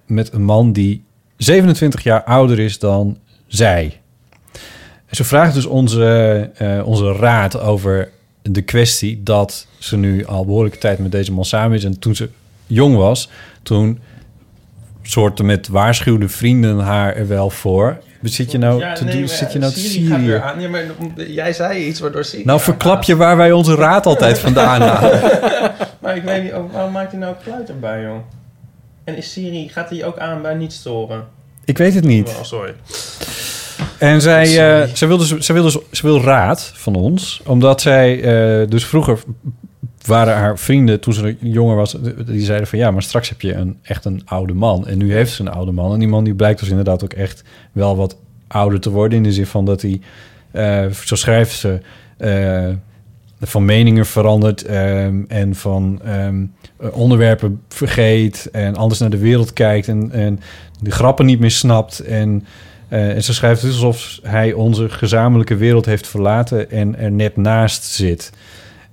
Met 0.06 0.34
een 0.34 0.44
man 0.44 0.72
die 0.72 1.04
27 1.38 2.04
jaar 2.04 2.24
ouder 2.24 2.60
is 2.60 2.80
dan 2.80 3.18
zij. 3.48 4.00
Ze 5.16 5.24
vraagt 5.24 5.54
dus 5.54 5.66
onze, 5.66 6.50
eh, 6.56 6.88
onze 6.88 7.12
raad 7.12 7.60
over 7.60 8.10
de 8.42 8.62
kwestie 8.62 9.24
dat 9.24 9.68
ze 9.80 9.98
nu 9.98 10.26
al 10.26 10.46
behoorlijke 10.46 10.78
tijd 10.78 11.00
met 11.00 11.12
deze 11.12 11.32
man 11.32 11.46
samen 11.46 11.78
is. 11.78 11.84
En 11.84 12.00
toen 12.00 12.16
ze 12.16 12.30
jong 12.68 12.96
was, 12.96 13.30
toen 13.64 14.00
soorten 15.02 15.46
met 15.46 15.68
waarschuwde 15.68 16.30
vrienden 16.30 16.80
haar 16.80 17.16
er 17.16 17.28
wel 17.28 17.50
voor. 17.50 17.98
Zit 18.22 18.52
je 18.52 18.58
nou 18.58 18.94
te, 18.96 19.06
doen, 19.06 19.28
zit 19.28 19.54
je 19.54 19.60
nou 19.60 19.74
te 19.74 19.80
Syrië? 19.80 20.32
Ja, 20.32 20.54
maar 20.70 20.84
jij 21.28 21.54
zei 21.54 21.86
iets 21.86 22.00
waardoor 22.00 22.24
Siri... 22.24 22.46
Nou 22.46 22.60
verklap 22.60 23.04
je 23.04 23.16
waar 23.16 23.38
wij 23.38 23.52
onze 23.52 23.76
raad 23.76 24.06
altijd 24.06 24.40
vandaan 24.40 24.82
halen. 24.90 25.22
Maar 26.00 26.16
ik 26.16 26.24
weet 26.24 26.44
niet, 26.44 26.54
oh, 26.54 26.74
waarom 26.74 26.92
maakt 26.92 27.12
hij 27.12 27.20
nou 27.20 27.36
geluid 27.42 27.70
erbij, 27.70 28.02
joh? 28.02 28.18
En 29.04 29.18
is 29.18 29.32
Siri, 29.32 29.70
gaat 29.70 29.90
hij 29.90 30.06
ook 30.06 30.18
aan 30.18 30.42
bij 30.42 30.54
niet 30.54 30.74
storen? 30.74 31.28
Ik 31.66 31.78
weet 31.78 31.94
het 31.94 32.04
niet. 32.04 32.28
Oh, 32.28 32.44
sorry. 32.44 32.74
En 34.00 34.22
zij, 34.22 34.44
eh, 34.44 34.90
zij, 34.94 35.08
wil 35.08 35.18
dus, 35.18 35.38
zij, 35.38 35.56
wil 35.56 35.64
dus, 35.64 35.78
zij 35.92 36.10
wil 36.10 36.22
raad 36.22 36.72
van 36.76 36.96
ons. 36.96 37.42
Omdat 37.46 37.82
zij 37.82 38.22
eh, 38.22 38.70
dus 38.70 38.86
vroeger 38.86 39.20
waren 40.06 40.36
haar 40.36 40.60
vrienden, 40.60 41.00
toen 41.00 41.14
ze 41.14 41.38
jonger 41.40 41.76
was... 41.76 41.98
die 42.26 42.42
zeiden 42.42 42.68
van 42.68 42.80
ja, 42.80 42.92
maar 42.92 43.04
straks 43.04 43.30
heb 43.30 43.42
je 43.42 43.54
een, 43.54 43.78
echt 43.82 44.06
een 44.06 44.22
oude 44.26 44.54
man. 44.54 44.88
En 44.88 44.98
nu 44.98 45.14
heeft 45.14 45.34
ze 45.34 45.42
een 45.42 45.52
oude 45.52 45.72
man. 45.72 45.94
En 45.94 46.00
die 46.00 46.08
man 46.08 46.24
die 46.24 46.36
blijkt 46.36 46.60
dus 46.60 46.70
inderdaad 46.70 47.04
ook 47.04 47.14
echt 47.14 47.44
wel 47.72 47.96
wat 47.96 48.18
ouder 48.48 48.80
te 48.80 48.90
worden... 48.90 49.18
in 49.18 49.24
de 49.24 49.34
zin 49.34 49.46
van 49.46 49.66
dat 49.66 49.82
hij, 49.82 50.02
eh, 50.52 50.92
zo 50.92 51.16
schrijft 51.16 51.56
ze... 51.56 51.80
van 53.42 53.66
meningen 53.66 54.06
verandert 54.06 54.66
en 55.28 55.56
van 55.56 56.02
onderwerpen 56.92 57.62
vergeet 57.70 58.50
en 58.52 58.76
anders 58.76 59.00
naar 59.00 59.10
de 59.10 59.18
wereld 59.18 59.54
kijkt 59.54 59.88
en, 59.88 60.12
en 60.12 60.40
de 60.82 60.92
grappen 60.92 61.26
niet 61.26 61.40
meer 61.40 61.52
snapt. 61.52 62.00
En, 62.00 62.46
en 62.88 63.24
ze 63.24 63.34
schrijft 63.34 63.62
dus 63.62 63.72
alsof 63.72 64.20
hij 64.24 64.54
onze 64.54 64.90
gezamenlijke 64.90 65.56
wereld 65.56 65.86
heeft 65.86 66.08
verlaten 66.08 66.72
en 66.72 66.98
er 66.98 67.12
net 67.12 67.38
naast 67.38 67.84
zit. 67.84 68.32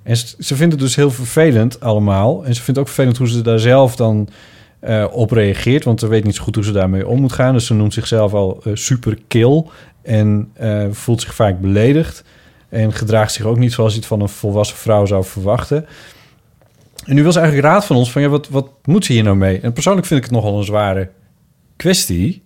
En 0.02 0.16
ze, 0.16 0.56
vindt 0.56 0.72
het 0.72 0.80
dus 0.80 0.96
heel 0.96 1.10
vervelend 1.10 1.80
allemaal. 1.80 2.44
En 2.44 2.54
ze 2.54 2.62
vindt 2.62 2.80
ook 2.80 2.86
vervelend 2.86 3.16
hoe 3.16 3.28
ze 3.28 3.42
daar 3.42 3.58
zelf 3.58 3.96
dan 3.96 4.28
eh, 4.80 5.06
op 5.10 5.30
reageert. 5.30 5.84
Want 5.84 6.00
ze 6.00 6.06
weet 6.06 6.24
niet 6.24 6.34
zo 6.34 6.42
goed 6.42 6.54
hoe 6.54 6.64
ze 6.64 6.72
daarmee 6.72 7.08
om 7.08 7.20
moet 7.20 7.32
gaan. 7.32 7.52
Dus 7.52 7.66
ze 7.66 7.74
noemt 7.74 7.94
zichzelf 7.94 8.34
al 8.34 8.60
eh, 8.64 8.72
super 8.74 9.18
kill. 9.28 9.64
En 10.02 10.50
eh, 10.54 10.86
voelt 10.90 11.20
zich 11.20 11.34
vaak 11.34 11.60
beledigd. 11.60 12.24
En 12.68 12.92
gedraagt 12.92 13.32
zich 13.32 13.44
ook 13.44 13.58
niet 13.58 13.72
zoals 13.72 13.92
je 13.92 13.98
het 13.98 14.08
van 14.08 14.20
een 14.20 14.28
volwassen 14.28 14.76
vrouw 14.76 15.06
zou 15.06 15.24
verwachten. 15.24 15.86
En 17.04 17.14
nu 17.14 17.22
wil 17.22 17.32
ze 17.32 17.40
eigenlijk 17.40 17.68
raad 17.68 17.84
van 17.84 17.96
ons 17.96 18.12
van... 18.12 18.22
Ja, 18.22 18.28
wat, 18.28 18.48
wat 18.48 18.68
moet 18.84 19.04
ze 19.04 19.12
hier 19.12 19.22
nou 19.22 19.36
mee? 19.36 19.60
En 19.60 19.72
persoonlijk 19.72 20.06
vind 20.06 20.20
ik 20.20 20.26
het 20.26 20.34
nogal 20.34 20.58
een 20.58 20.64
zware 20.64 21.10
kwestie... 21.76 22.42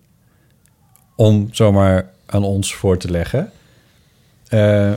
om 1.17 1.49
zomaar 1.51 2.09
aan 2.25 2.43
ons 2.43 2.75
voor 2.75 2.97
te 2.97 3.11
leggen. 3.11 3.51
Eh, 4.47 4.93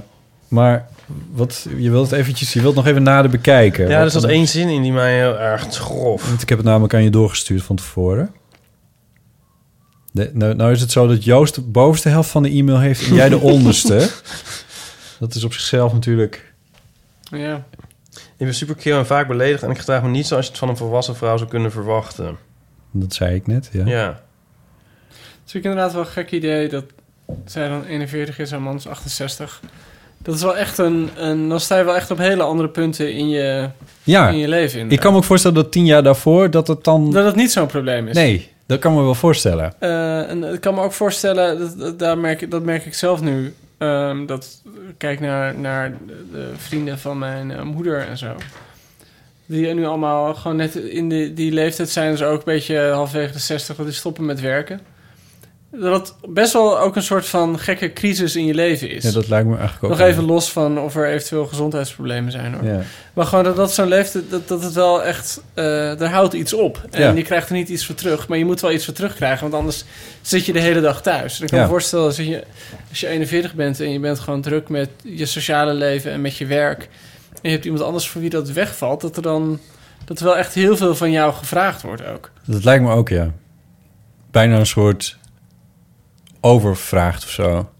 maar 0.48 0.88
wat, 1.32 1.66
je 1.76 1.90
wilt 1.90 2.10
het 2.10 2.20
eventjes, 2.20 2.52
je 2.52 2.60
wilt 2.60 2.74
nog 2.74 2.86
even 2.86 3.02
nader 3.02 3.30
bekijken. 3.30 3.88
Ja, 3.88 3.96
Wat 3.96 4.04
er 4.04 4.20
zat 4.20 4.30
één 4.30 4.48
zin 4.48 4.68
in 4.68 4.82
die 4.82 4.92
mij 4.92 5.16
heel 5.16 5.38
erg 5.38 5.74
grof. 5.74 6.28
Want 6.28 6.42
ik 6.42 6.48
heb 6.48 6.58
het 6.58 6.66
namelijk 6.66 6.94
aan 6.94 7.02
je 7.02 7.10
doorgestuurd 7.10 7.62
van 7.62 7.76
tevoren. 7.76 8.34
De, 10.12 10.30
nou, 10.32 10.54
nou 10.54 10.72
is 10.72 10.80
het 10.80 10.92
zo 10.92 11.06
dat 11.06 11.24
Joost 11.24 11.54
de 11.54 11.60
bovenste 11.60 12.08
helft 12.08 12.30
van 12.30 12.42
de 12.42 12.50
e-mail 12.50 12.78
heeft 12.78 13.08
en 13.08 13.14
jij 13.14 13.28
de 13.28 13.38
onderste. 13.54 14.10
Dat 15.18 15.34
is 15.34 15.44
op 15.44 15.52
zichzelf 15.52 15.92
natuurlijk... 15.92 16.52
Ja. 17.30 17.64
Ik 18.10 18.46
ben 18.46 18.54
super 18.54 18.74
kill 18.74 18.96
en 18.96 19.06
vaak 19.06 19.28
beledigd 19.28 19.62
en 19.62 19.70
ik 19.70 19.78
gedraag 19.78 20.02
me 20.02 20.08
niet 20.08 20.26
zoals 20.26 20.44
je 20.44 20.50
het 20.50 20.60
van 20.60 20.68
een 20.68 20.76
volwassen 20.76 21.16
vrouw 21.16 21.36
zou 21.36 21.50
kunnen 21.50 21.72
verwachten. 21.72 22.36
Dat 22.90 23.14
zei 23.14 23.34
ik 23.34 23.46
net, 23.46 23.68
ja. 23.72 23.86
Ja. 23.86 24.20
Is 25.50 25.56
ook 25.56 25.62
inderdaad 25.62 25.92
wel 25.92 26.00
een 26.00 26.06
gek 26.06 26.30
idee 26.30 26.68
dat 26.68 26.84
zij 27.44 27.68
dan 27.68 27.84
41 27.84 28.38
is 28.38 28.52
en 28.52 28.62
man 28.62 28.76
is 28.76 28.86
68. 28.86 29.60
Dat 30.18 30.34
is 30.34 30.42
wel 30.42 30.56
echt 30.56 30.78
een, 30.78 31.10
een... 31.16 31.48
Dan 31.48 31.60
sta 31.60 31.78
je 31.78 31.84
wel 31.84 31.96
echt 31.96 32.10
op 32.10 32.18
hele 32.18 32.42
andere 32.42 32.68
punten 32.68 33.12
in 33.14 33.28
je, 33.28 33.68
Ja, 34.02 34.28
in 34.28 34.36
je 34.38 34.48
leven. 34.48 34.66
ik 34.74 34.74
inderdaad. 34.82 34.98
kan 35.04 35.12
me 35.12 35.18
ook 35.18 35.24
voorstellen 35.24 35.56
dat 35.56 35.72
tien 35.72 35.84
jaar 35.86 36.02
daarvoor 36.02 36.50
dat 36.50 36.66
het 36.68 36.84
dan... 36.84 37.10
Dat 37.12 37.24
het 37.24 37.34
niet 37.34 37.52
zo'n 37.52 37.66
probleem 37.66 38.08
is. 38.08 38.14
Nee, 38.14 38.50
dat 38.66 38.78
kan 38.78 38.94
me 38.94 39.02
wel 39.02 39.14
voorstellen. 39.14 39.72
Eh, 39.78 40.30
en 40.30 40.44
ik 40.44 40.60
kan 40.60 40.74
me 40.74 40.82
ook 40.82 40.92
voorstellen, 40.92 41.58
dat, 41.58 41.78
dat, 41.78 41.98
daar 41.98 42.18
merk, 42.18 42.40
ik- 42.40 42.50
dat 42.50 42.62
merk 42.62 42.86
ik 42.86 42.94
zelf 42.94 43.20
nu. 43.20 43.54
ehm, 43.78 44.26
dat 44.26 44.60
ik 44.88 44.94
kijk 44.98 45.20
naar, 45.20 45.54
naar 45.58 45.90
de, 46.06 46.24
de 46.32 46.48
vrienden 46.56 46.98
van 46.98 47.18
mijn 47.18 47.50
eh, 47.50 47.62
moeder 47.62 48.06
en 48.08 48.18
zo. 48.18 48.26
Die 49.46 49.74
nu 49.74 49.86
allemaal 49.86 50.34
gewoon 50.34 50.56
net 50.56 50.74
in 50.74 51.08
die, 51.08 51.34
die 51.34 51.52
leeftijd 51.52 51.88
zijn, 51.90 52.10
dus 52.10 52.22
ook 52.22 52.38
een 52.38 52.42
beetje 52.44 52.78
halfwege 52.90 53.32
de 53.32 53.38
60, 53.38 53.76
dat 53.76 53.86
die 53.86 53.94
stoppen 53.94 54.24
met 54.24 54.40
werken. 54.40 54.80
Dat 55.72 56.08
het 56.22 56.32
best 56.34 56.52
wel 56.52 56.80
ook 56.80 56.96
een 56.96 57.02
soort 57.02 57.26
van 57.26 57.58
gekke 57.58 57.92
crisis 57.92 58.36
in 58.36 58.46
je 58.46 58.54
leven 58.54 58.90
is. 58.90 59.02
Ja, 59.02 59.10
dat 59.10 59.28
lijkt 59.28 59.46
me 59.48 59.56
eigenlijk 59.56 59.84
ook... 59.84 59.90
Nog 59.98 60.08
even 60.08 60.24
los 60.24 60.52
van 60.52 60.78
of 60.78 60.96
er 60.96 61.06
eventueel 61.08 61.46
gezondheidsproblemen 61.46 62.32
zijn 62.32 62.54
hoor. 62.54 62.64
Ja. 62.64 62.80
Maar 63.14 63.26
gewoon 63.26 63.44
dat 63.44 63.56
dat 63.56 63.72
zo'n 63.74 63.88
leeftijd, 63.88 64.30
dat, 64.30 64.48
dat 64.48 64.62
het 64.62 64.72
wel 64.72 65.02
echt, 65.04 65.42
eh 65.54 65.64
daar 65.96 66.10
houdt 66.10 66.32
iets 66.34 66.52
op. 66.52 66.86
En 66.90 67.00
Ja. 67.02 67.10
je 67.10 67.22
krijgt 67.22 67.48
er 67.48 67.54
niet 67.54 67.68
iets 67.68 67.86
voor 67.86 67.94
terug, 67.94 68.28
maar 68.28 68.38
je 68.38 68.44
moet 68.44 68.60
wel 68.60 68.72
iets 68.72 68.84
voor 68.84 68.94
terugkrijgen, 68.94 69.40
want 69.50 69.54
anders 69.54 69.84
zit 70.20 70.46
je 70.46 70.52
de 70.52 70.60
hele 70.60 70.80
dag 70.80 71.02
thuis. 71.02 71.38
En 71.38 71.44
ik 71.44 71.50
kan 71.50 71.60
me 71.60 71.66
voorstellen, 71.66 72.04
als 72.04 72.16
je, 72.16 72.44
als 72.88 73.00
je 73.00 73.06
41 73.08 73.54
bent 73.54 73.80
en 73.80 73.92
je 73.92 74.00
bent 74.00 74.18
gewoon 74.18 74.40
druk 74.40 74.68
met 74.68 74.88
je 75.04 75.26
sociale 75.26 75.72
leven 75.74 76.12
en 76.12 76.20
met 76.20 76.36
je 76.36 76.46
werk, 76.46 76.88
en 77.32 77.38
je 77.42 77.50
hebt 77.50 77.64
iemand 77.64 77.82
anders 77.84 78.08
voor 78.08 78.20
wie 78.20 78.30
dat 78.30 78.50
wegvalt, 78.50 79.00
dat 79.00 79.16
er 79.16 79.22
dan, 79.22 79.58
dat 80.04 80.18
er 80.18 80.24
wel 80.24 80.36
echt 80.36 80.54
heel 80.54 80.76
veel 80.76 80.94
van 80.94 81.10
jou 81.10 81.32
gevraagd 81.32 81.82
wordt 81.82 82.06
ook. 82.06 82.30
Dat 82.44 82.64
lijkt 82.64 82.84
me 82.84 82.92
ook, 82.92 83.08
ja. 83.08 83.30
Bijna 84.30 84.58
een 84.58 84.66
soort 84.66 85.18
overvraagd 86.40 87.24
of 87.24 87.30
zo. 87.30 87.70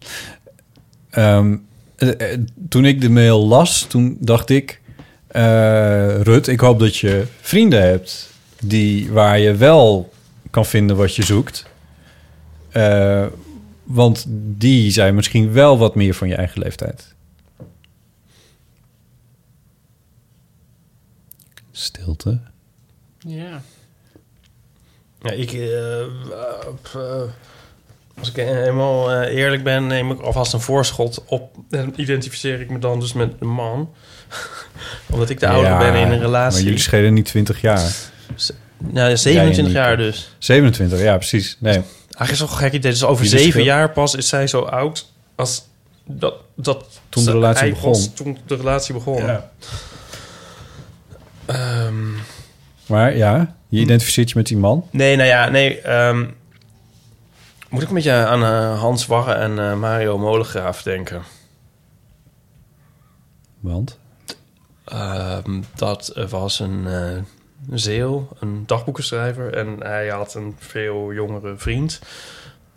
Ehm, 1.11 1.56
eh, 1.96 2.32
eh, 2.32 2.40
toen 2.68 2.84
ik 2.84 3.00
de 3.00 3.11
mail 3.11 3.46
las, 3.46 3.82
toen 3.82 4.16
dacht 4.20 4.50
ik... 4.50 4.80
eh, 5.26 6.20
Rut, 6.20 6.46
ik 6.46 6.61
hoop 6.61 6.78
dat 6.78 6.96
je 6.96 7.26
vrienden 7.40 7.82
hebt... 7.82 8.28
Die, 8.64 9.12
waar 9.12 9.38
je 9.38 9.54
wel 9.54 10.12
kan 10.50 10.66
vinden 10.66 10.96
wat 10.96 11.16
je 11.16 11.22
zoekt. 11.22 11.66
Eh, 12.70 13.26
want 13.84 14.24
die 14.28 14.90
zijn 14.90 15.14
misschien 15.14 15.52
wel 15.52 15.78
wat 15.78 15.94
meer 15.94 16.14
van 16.14 16.28
je 16.28 16.34
eigen 16.34 16.62
leeftijd. 16.62 17.14
Stilte. 21.70 22.40
Ja. 23.18 23.62
Ja, 25.22 25.30
ik... 25.30 25.50
als 28.20 28.28
ik 28.30 28.36
helemaal 28.36 29.12
eh, 29.12 29.36
eerlijk 29.36 29.62
ben, 29.64 29.86
neem 29.86 30.10
ik 30.10 30.20
alvast 30.20 30.52
een 30.52 30.60
voorschot 30.60 31.22
op... 31.26 31.56
en 31.70 31.92
identificeer 31.96 32.60
ik 32.60 32.70
me 32.70 32.78
dan 32.78 33.00
dus 33.00 33.12
met 33.12 33.32
een 33.40 33.48
man. 33.48 33.94
Omdat 35.12 35.30
ik 35.30 35.40
de 35.40 35.48
ouder 35.48 35.70
Ja, 35.70 35.78
ben 35.78 35.94
in 35.94 36.00
een 36.02 36.08
Maar 36.08 36.18
relatie. 36.18 36.64
jullie 36.64 36.78
schelen 36.78 37.14
niet 37.14 37.24
20 37.24 37.60
jaar. 37.60 37.92
Ja, 38.94 39.16
27 39.16 39.56
Nico. 39.56 39.70
jaar 39.78 39.96
dus. 39.96 40.34
27, 40.38 41.00
ja, 41.00 41.16
precies. 41.16 41.56
Nee. 41.60 41.72
Eigenlijk 41.74 42.30
is 42.30 42.38
het 42.40 42.50
gek 42.50 42.72
idee. 42.72 42.90
Dus 42.90 43.04
over 43.04 43.26
zeven 43.26 43.50
schil- 43.50 43.64
jaar 43.64 43.90
pas 43.90 44.14
is 44.14 44.28
zij 44.28 44.46
zo 44.46 44.60
oud 44.60 45.12
als 45.34 45.62
dat... 46.06 46.34
dat 46.56 47.00
Toen 47.08 47.24
de 47.24 47.30
relatie 47.32 47.70
begon. 47.70 47.88
was 47.92 48.14
toen 48.14 48.38
de 48.46 48.56
relatie 48.56 48.94
begon. 48.94 49.16
Ja. 49.24 49.50
Ehm, 51.46 51.94
Maar 52.86 53.16
ja, 53.16 53.54
je 53.68 53.80
identificeert 53.80 54.28
je 54.30 54.36
met 54.36 54.46
die 54.46 54.56
man. 54.56 54.86
nee, 54.90 55.16
nou 55.16 55.28
ja, 55.28 55.48
nee. 55.48 55.80
ehm, 55.80 56.24
moet 57.70 57.82
ik 57.82 57.88
een 57.88 57.94
beetje 57.94 58.12
aan 58.12 58.42
eh, 58.42 58.80
Hans 58.80 59.06
Warre 59.06 59.32
en 59.32 59.58
eh, 59.58 59.78
Mario 59.78 60.18
Molengraaf 60.18 60.82
denken. 60.82 61.22
Want? 63.60 63.98
Ehm, 64.84 65.62
dat 65.74 66.26
was 66.28 66.60
een 66.60 66.86
eh 66.86 67.18
zeeuw, 67.70 68.28
een 68.38 68.62
dagboekenschrijver. 68.66 69.54
En 69.54 69.76
hij 69.82 70.08
had 70.08 70.34
een 70.34 70.56
veel 70.58 71.12
jongere 71.12 71.56
vriend. 71.56 72.00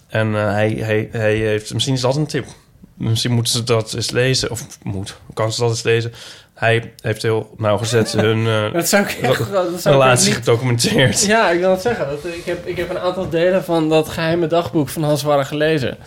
En 0.07 0.33
hij, 0.33 0.71
hij, 0.71 1.09
hij 1.11 1.35
heeft... 1.35 1.73
Misschien 1.73 1.93
is 1.93 2.01
dat 2.01 2.15
een 2.15 2.27
tip. 2.27 2.45
Misschien 2.93 3.31
moeten 3.31 3.53
ze 3.53 3.63
dat 3.63 3.93
eens 3.93 4.11
lezen. 4.11 4.51
Of 4.51 4.83
moet, 4.83 5.17
kan 5.33 5.51
ze 5.51 5.61
dat 5.61 5.69
eens 5.69 5.83
lezen. 5.83 6.11
Hij 6.64 6.91
heeft 7.01 7.22
heel 7.22 7.53
nauwgezet 7.57 8.11
hun 8.26 8.47
eh, 8.47 8.74
Dat 8.74 8.88
zou 8.89 9.03
ik 9.03 9.09
echt 9.22 9.38
dat 9.38 9.47
zou 9.51 9.68
ik 9.76 9.84
relatie 9.86 10.26
niet- 10.28 10.36
gedocumenteerd. 10.36 11.26
Ja, 11.26 11.49
ik 11.49 11.59
wil 11.59 11.72
het 11.72 11.82
zeggen. 11.82 12.05
Dat, 12.09 12.34
ik, 12.34 12.45
heb, 12.45 12.66
ik 12.68 12.78
heb 12.78 12.89
een 12.89 12.99
aantal 12.99 13.30
delen 13.30 13.64
van 13.64 13.89
dat 13.89 14.09
geheime 14.09 14.47
dagboek 14.47 14.89
van 14.89 15.03
Hans 15.03 15.24
Warre 15.24 15.45
gelezen. 15.45 15.97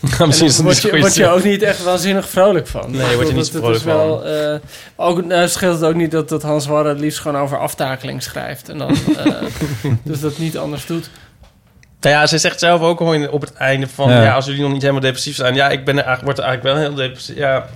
Misschien 0.26 0.46
is 0.48 0.58
word 0.58 0.76
zo 0.76 0.94
je, 0.94 1.00
word 1.00 1.14
je 1.14 1.28
ook 1.28 1.44
niet 1.44 1.62
echt 1.62 1.82
waanzinnig 1.84 2.28
vrolijk 2.28 2.66
van. 2.66 2.90
Nee, 2.90 3.14
word 3.14 3.28
je 3.28 3.34
niet 3.34 3.52
Dat- 3.52 3.62
zo 3.62 3.66
dat 3.68 3.76
is 3.76 3.82
vrolijk 3.82 4.22
wel, 4.24 4.52
eh, 4.52 4.58
ook, 4.96 5.24
nou, 5.24 5.48
scheelt 5.48 5.74
het 5.80 5.84
ook 5.88 5.94
niet 5.94 6.10
dat, 6.10 6.28
dat 6.28 6.42
Hans 6.42 6.66
Warre 6.66 6.88
het 6.88 7.00
liefst 7.00 7.18
gewoon 7.20 7.42
over 7.42 7.58
aftakeling 7.58 8.22
schrijft. 8.22 8.68
En 8.68 8.78
dan, 8.78 8.90
eh, 9.24 9.32
dus 10.02 10.20
dat 10.20 10.38
niet 10.38 10.58
anders 10.58 10.86
doet. 10.86 11.10
Nou 12.00 12.14
ja, 12.18 12.26
ze 12.26 12.38
zegt 12.38 12.58
zelf 12.58 12.80
ook 12.80 13.00
al 13.00 13.12
in- 13.14 13.30
op 13.30 13.40
het 13.40 13.52
einde 13.52 13.88
van... 13.88 14.10
Ja. 14.10 14.22
Ja. 14.22 14.34
als 14.34 14.44
jullie 14.46 14.62
nog 14.62 14.72
niet 14.72 14.80
helemaal 14.80 15.02
depressief 15.02 15.34
zijn... 15.36 15.54
Ja, 15.54 15.68
ik 15.68 15.84
ben 15.84 15.98
er 15.98 16.04
eigenlijk, 16.04 16.24
word 16.24 16.38
er 16.38 16.44
eigenlijk 16.44 16.74
wel 16.78 16.86
heel 16.86 16.94
depressief. 17.06 17.36
Ja, 17.36 17.66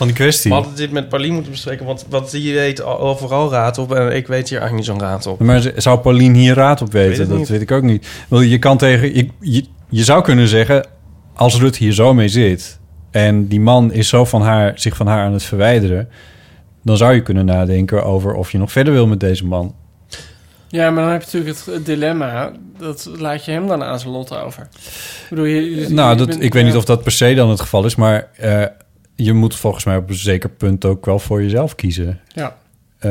Van 0.00 0.08
die 0.08 0.16
kwestie. 0.16 0.50
we 0.50 0.56
hadden 0.56 0.76
dit 0.76 0.90
met 0.90 1.08
Paulien 1.08 1.32
moeten 1.32 1.52
bespreken... 1.52 1.86
want 1.86 2.06
wat 2.08 2.30
die 2.30 2.54
weet 2.54 2.82
al- 2.82 2.98
overal 2.98 3.50
raad 3.50 3.78
op... 3.78 3.94
en 3.94 4.16
ik 4.16 4.26
weet 4.26 4.48
hier 4.48 4.58
eigenlijk 4.60 4.88
niet 4.88 4.98
zo'n 4.98 5.08
raad 5.08 5.26
op. 5.26 5.40
Maar 5.40 5.72
zou 5.76 5.98
Paulien 5.98 6.34
hier 6.34 6.54
raad 6.54 6.82
op 6.82 6.92
weten? 6.92 7.28
dat 7.28 7.38
niet. 7.38 7.48
weet 7.48 7.60
ik 7.60 7.70
ook 7.70 7.82
niet. 7.82 8.06
Want 8.28 8.50
je 8.50 8.58
kan 8.58 8.76
tegen... 8.78 9.14
Je, 9.14 9.28
je, 9.40 9.64
je 9.88 10.04
zou 10.04 10.22
kunnen 10.22 10.48
zeggen, 10.48 10.86
als 11.34 11.58
Rut 11.58 11.76
hier 11.76 11.92
zo 11.92 12.14
mee 12.14 12.28
zit... 12.28 12.78
en 13.10 13.46
die 13.48 13.60
man 13.60 13.92
is 13.92 14.08
zo 14.08 14.24
van 14.24 14.42
haar, 14.42 14.72
zich 14.74 14.96
van 14.96 15.06
haar 15.06 15.24
aan 15.24 15.32
het 15.32 15.42
verwijderen... 15.42 16.08
dan 16.84 16.96
zou 16.96 17.14
je 17.14 17.22
kunnen 17.22 17.44
nadenken 17.44 18.04
over 18.04 18.34
of 18.34 18.52
je 18.52 18.58
nog 18.58 18.72
verder 18.72 18.92
wil 18.92 19.06
met 19.06 19.20
deze 19.20 19.46
man. 19.46 19.74
Ja, 20.68 20.90
maar 20.90 21.02
dan 21.02 21.12
heb 21.12 21.22
je 21.22 21.26
natuurlijk 21.38 21.66
het, 21.66 21.86
dilemma. 21.86 22.52
Dat 22.78 23.08
laat 23.18 23.44
je 23.44 23.50
hem 23.50 23.66
dan 23.66 23.82
aan 23.82 23.98
zijn 24.00 24.12
lot 24.12 24.36
over. 24.38 24.62
Ik 24.72 25.26
bedoel, 25.28 25.44
je, 25.44 25.74
je- 25.80 25.88
nou, 25.88 26.10
je 26.10 26.16
dat, 26.16 26.26
bent- 26.28 26.42
ik 26.42 26.52
weet 26.54 26.64
niet 26.64 26.76
of 26.76 26.84
dat 26.84 27.02
per 27.02 27.12
se 27.12 27.34
dan 27.34 27.48
het 27.50 27.60
geval 27.60 27.84
is, 27.84 27.94
maar 27.94 28.28
eh, 28.36 28.64
je 29.24 29.32
moet 29.32 29.56
volgens 29.56 29.84
mij 29.84 29.96
op 29.96 30.08
een 30.08 30.14
zeker 30.14 30.50
punt 30.50 30.84
ook 30.84 31.04
wel 31.04 31.18
voor 31.18 31.42
jezelf 31.42 31.74
kiezen. 31.74 32.20
Ja. 32.28 32.56
Is 33.00 33.08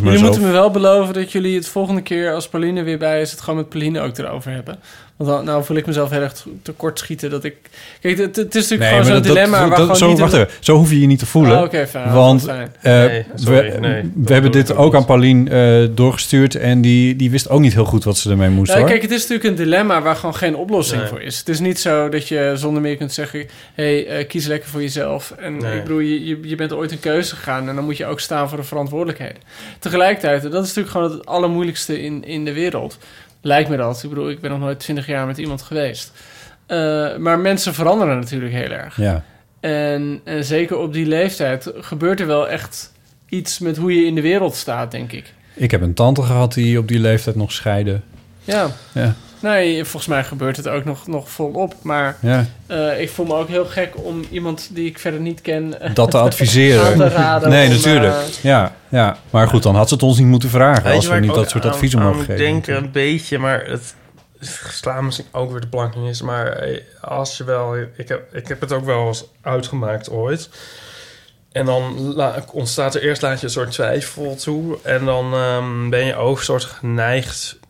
maar 0.00 0.12
Jullie 0.12 0.18
zo... 0.18 0.24
moeten 0.24 0.42
me 0.42 0.50
wel 0.50 0.70
beloven 0.70 1.14
dat 1.14 1.32
jullie 1.32 1.54
het 1.54 1.68
volgende 1.68 2.02
keer 2.02 2.34
als 2.34 2.48
Pauline 2.48 2.82
weer 2.82 2.98
bij 2.98 3.20
is... 3.20 3.30
het 3.30 3.40
gewoon 3.40 3.58
met 3.58 3.68
Pauline 3.68 4.00
ook 4.00 4.18
erover 4.18 4.52
hebben. 4.52 4.78
Want 5.24 5.36
dan 5.36 5.44
nou 5.44 5.64
voel 5.64 5.76
ik 5.76 5.86
mezelf 5.86 6.10
heel 6.10 6.20
erg 6.20 6.46
tekort 6.62 6.98
schieten 6.98 7.30
dat 7.30 7.44
ik... 7.44 7.54
Kijk, 8.00 8.18
het, 8.18 8.36
het 8.36 8.54
is 8.54 8.68
natuurlijk 8.68 8.90
gewoon 8.90 9.04
zo'n 9.14 9.22
dilemma 9.22 9.58
dat- 9.60 9.68
waar 9.68 9.78
dat- 9.78 9.78
gewoon 9.78 9.96
zo, 9.96 10.08
niet... 10.08 10.18
wacht 10.18 10.32
even. 10.32 10.48
Zo 10.60 10.76
hoef 10.76 10.90
je 10.90 11.00
je 11.00 11.06
niet 11.06 11.18
te 11.18 11.26
voelen. 11.26 11.56
Oh, 11.56 11.62
oké, 11.62 11.86
fijn. 11.86 12.12
want 12.12 12.42
Fijn. 12.42 12.74
eh, 12.80 12.92
Nee, 12.92 13.24
sorry, 13.34 13.72
we, 13.72 13.78
nee, 13.78 14.02
we 14.02 14.10
dat 14.14 14.28
hebben 14.28 14.52
dit 14.52 14.74
ook 14.76 14.94
aan. 14.94 15.04
Paulien 15.04 15.48
eh, 15.48 15.84
doorgestuurd... 15.90 16.54
en 16.54 16.80
die, 16.80 17.16
die 17.16 17.30
wist 17.30 17.48
ook 17.48 17.60
niet 17.60 17.72
heel 17.74 17.84
goed 17.84 18.04
wat 18.04 18.16
ze 18.16 18.30
ermee 18.30 18.48
moest, 18.48 18.72
hoor. 18.74 18.86
kijk, 18.86 19.02
het 19.02 19.10
is 19.10 19.20
natuurlijk 19.20 19.48
een 19.48 19.54
dilemma 19.64 20.02
waar 20.02 20.16
gewoon 20.16 20.34
geen 20.34 20.56
oplossing 20.56 21.00
Nee. 21.00 21.10
voor 21.10 21.20
is. 21.22 21.38
Het 21.38 21.48
is 21.48 21.60
niet 21.60 21.80
zo 21.80 22.08
dat 22.08 22.28
je 22.28 22.52
zonder 22.54 22.82
meer 22.82 22.96
kunt 22.96 23.12
zeggen... 23.12 23.38
hé, 23.74 23.84
hey, 24.04 24.06
eh, 24.06 24.28
kies 24.28 24.46
lekker 24.46 24.68
voor 24.70 24.80
jezelf. 24.82 25.34
En 25.38 25.56
Nee. 25.56 25.76
ik 25.76 25.82
bedoel, 25.82 25.98
je, 25.98 26.24
je, 26.26 26.38
je 26.42 26.54
bent 26.56 26.72
ooit 26.72 26.92
een 26.92 27.00
keuze 27.00 27.34
gegaan... 27.36 27.68
en 27.68 27.74
dan 27.74 27.84
moet 27.84 27.96
je 27.96 28.06
ook 28.06 28.20
staan 28.20 28.48
voor 28.48 28.58
de 28.58 28.64
verantwoordelijkheden. 28.64 29.36
Tegelijkertijd, 29.78 30.44
en 30.44 30.50
dat 30.50 30.62
is 30.64 30.68
natuurlijk 30.74 30.96
gewoon 30.96 31.10
het 31.18 31.26
allermoeilijkste 31.26 32.02
in, 32.02 32.24
in 32.24 32.44
de 32.44 32.52
wereld. 32.52 32.98
Lijkt 33.42 33.68
me 33.68 33.76
dat. 33.76 34.02
Ik 34.02 34.08
bedoel, 34.08 34.30
ik 34.30 34.40
ben 34.40 34.50
nog 34.50 34.60
nooit 34.60 34.80
twintig 34.80 35.06
jaar 35.06 35.26
met 35.26 35.38
iemand 35.38 35.62
geweest. 35.62 36.12
Eh, 36.66 37.16
maar 37.16 37.38
mensen 37.38 37.74
veranderen 37.74 38.18
natuurlijk 38.18 38.52
heel 38.52 38.70
erg. 38.70 38.96
Ja. 38.96 39.24
En, 39.60 40.20
en 40.24 40.44
zeker 40.44 40.76
op 40.76 40.92
die 40.92 41.06
leeftijd 41.06 41.72
gebeurt 41.76 42.20
er 42.20 42.26
wel 42.26 42.48
echt 42.48 42.92
iets 43.28 43.58
met 43.58 43.76
hoe 43.76 43.94
je 43.94 44.06
in 44.06 44.14
de 44.14 44.20
wereld 44.20 44.54
staat, 44.54 44.90
denk 44.90 45.12
ik. 45.12 45.32
Ik 45.54 45.70
heb 45.70 45.80
een 45.80 45.94
tante 45.94 46.22
gehad 46.22 46.54
die 46.54 46.78
op 46.78 46.88
die 46.88 46.98
leeftijd 46.98 47.36
nog 47.36 47.52
scheidde. 47.52 48.00
Ja. 48.44 48.70
Ja, 48.92 49.14
Nee, 49.42 49.84
volgens 49.84 50.06
mij 50.06 50.24
gebeurt 50.24 50.56
het 50.56 50.68
ook 50.68 50.84
nog, 50.84 51.06
nog 51.06 51.30
volop. 51.30 51.74
Maar 51.82 52.16
ja. 52.20 52.46
eh, 52.66 53.00
ik 53.00 53.10
voel 53.10 53.26
me 53.26 53.34
ook 53.34 53.48
heel 53.48 53.64
gek 53.64 53.92
om 53.96 54.24
iemand 54.30 54.68
die 54.72 54.86
ik 54.86 54.98
verder 54.98 55.20
niet 55.20 55.40
ken... 55.40 55.80
eh, 55.80 55.94
dat 55.94 56.10
te 56.10 56.18
adviseren. 56.18 56.86
aan 56.92 56.96
te 56.96 57.08
raden. 57.08 57.48
Nee, 57.48 57.66
om, 57.68 57.72
natuurlijk. 57.74 58.14
eh, 58.14 58.42
ja, 58.42 58.74
ja, 58.88 59.16
maar 59.30 59.48
goed, 59.48 59.62
dan 59.62 59.74
had 59.74 59.88
ze 59.88 59.94
het 59.94 60.02
ons 60.02 60.18
niet 60.18 60.26
moeten 60.26 60.48
vragen... 60.48 60.92
Als 60.92 61.06
we 61.06 61.14
ik 61.14 61.20
niet 61.20 61.34
dat 61.34 61.50
soort 61.50 61.64
adviezen 61.64 61.98
aan 61.98 62.06
mogen 62.06 62.24
geven. 62.24 62.36
denken 62.36 62.76
een 62.76 62.90
beetje, 62.90 63.38
maar 63.38 63.64
het 63.64 63.94
slaat 64.70 65.02
misschien 65.02 65.26
ook 65.30 65.50
weer 65.50 65.60
de 65.60 65.66
plank 65.66 65.94
in 65.94 66.04
is. 66.04 66.22
Maar 66.22 66.68
als 67.00 67.36
je 67.36 67.44
wel... 67.44 67.76
Ik 67.96 68.08
heb, 68.08 68.34
ik 68.34 68.48
heb 68.48 68.60
het 68.60 68.72
ook 68.72 68.84
wel 68.84 69.06
eens 69.06 69.24
uitgemaakt 69.40 70.10
ooit. 70.10 70.48
En 71.52 71.66
dan 71.66 72.14
ontstaat 72.52 72.94
er 72.94 73.02
eerst 73.02 73.22
laat 73.22 73.40
je 73.40 73.46
een 73.46 73.52
soort 73.52 73.70
twijfel 73.70 74.36
toe. 74.36 74.78
En 74.82 75.04
dan 75.04 75.34
ehm, 75.34 75.88
ben 75.88 76.06
je 76.06 76.14
ook 76.14 76.38
een 76.38 76.44
soort 76.44 76.64
geneigd... 76.64 77.60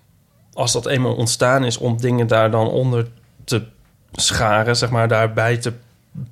als 0.52 0.72
dat 0.72 0.86
eenmaal 0.86 1.14
ontstaan 1.14 1.64
is... 1.64 1.78
om 1.78 2.00
dingen 2.00 2.26
daar 2.26 2.50
dan 2.50 2.68
onder 2.68 3.06
te 3.44 3.62
scharen. 4.12 4.76
Zeg 4.76 4.90
maar 4.90 5.08
daarbij 5.08 5.56
te 5.56 5.72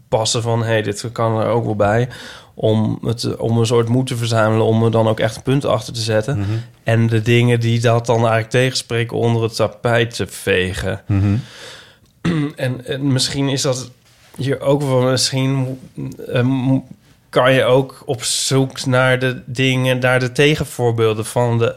passen 0.08 0.42
van... 0.42 0.60
hé, 0.60 0.66
hey, 0.66 0.82
dit 0.82 1.12
kan 1.12 1.40
er 1.40 1.46
ook 1.46 1.64
wel 1.64 1.76
bij. 1.76 2.08
Om, 2.54 2.98
het, 3.04 3.36
om 3.36 3.58
een 3.58 3.66
soort 3.66 3.88
moed 3.88 4.06
te 4.06 4.16
verzamelen... 4.16 4.66
om 4.66 4.84
er 4.84 4.90
dan 4.90 5.08
ook 5.08 5.20
echt 5.20 5.36
een 5.36 5.42
punt 5.42 5.64
achter 5.64 5.92
te 5.92 6.00
zetten. 6.00 6.38
Mhm. 6.38 6.50
En 6.82 7.06
de 7.06 7.22
dingen 7.22 7.60
die 7.60 7.80
dat 7.80 8.06
dan 8.06 8.16
eigenlijk 8.16 8.50
tegenspreken 8.50 9.16
onder 9.16 9.42
het 9.42 9.56
tapijt 9.56 10.14
te 10.14 10.26
vegen. 10.26 11.00
Mhm. 11.06 11.36
En, 12.56 12.86
en 12.86 13.12
misschien 13.12 13.48
is 13.48 13.62
dat 13.62 13.90
hier 14.36 14.60
ook 14.60 14.82
wel, 14.82 15.00
misschien 15.02 15.80
eh, 16.32 16.42
mo- 16.42 16.86
kan 17.28 17.52
je 17.52 17.64
ook 17.64 18.02
op 18.04 18.22
zoek 18.22 18.84
naar 18.84 19.18
de 19.18 19.42
dingen, 19.46 19.98
naar 19.98 20.20
de 20.20 20.32
tegenvoorbeelden 20.32 21.24
van 21.24 21.58
de, 21.58 21.76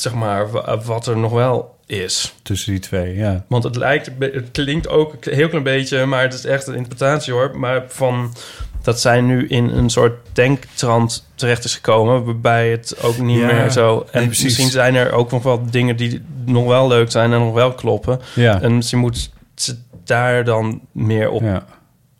zeg 0.00 0.14
maar, 0.14 0.50
wa- 0.50 0.78
wat 0.84 1.06
er 1.06 1.16
nog 1.16 1.32
wel 1.32 1.76
is. 1.86 2.34
Tussen 2.42 2.70
die 2.72 2.80
twee, 2.80 3.14
ja. 3.16 3.44
Want 3.48 3.64
het 3.64 3.76
lijkt, 3.76 4.10
het 4.18 4.48
klinkt 4.52 4.88
ook 4.88 5.12
een 5.20 5.34
heel 5.34 5.48
klein 5.48 5.62
beetje, 5.64 6.06
maar 6.06 6.22
het 6.22 6.34
is 6.34 6.44
echt 6.44 6.66
een 6.66 6.74
interpretatie 6.74 7.32
hoor. 7.32 7.58
Maar 7.58 7.84
van 7.88 8.34
dat 8.82 9.00
zij 9.00 9.20
nu 9.20 9.46
in 9.48 9.64
een 9.68 9.90
soort 9.90 10.14
denktrand 10.32 11.26
terecht 11.34 11.64
is 11.64 11.74
gekomen, 11.74 12.24
waarbij 12.24 12.70
het 12.70 13.02
ook 13.02 13.18
niet 13.18 13.38
Ja, 13.38 13.46
meer 13.46 13.70
zo. 13.70 14.06
En 14.10 14.18
nee, 14.20 14.28
misschien 14.28 14.70
zijn 14.70 14.94
er 14.94 15.12
ook 15.12 15.30
nog 15.30 15.42
wel 15.42 15.70
dingen 15.70 15.96
die 15.96 16.22
nog 16.44 16.66
wel 16.66 16.88
leuk 16.88 17.10
zijn 17.10 17.32
en 17.32 17.38
nog 17.38 17.54
wel 17.54 17.72
kloppen. 17.72 18.20
Ja, 18.34 18.60
En 18.62 18.76
misschien 18.76 18.98
moet 18.98 19.30
ze 19.54 19.76
daar 20.04 20.44
dan 20.44 20.80
meer 20.92 21.30
op 21.30 21.42
ja. 21.42 21.64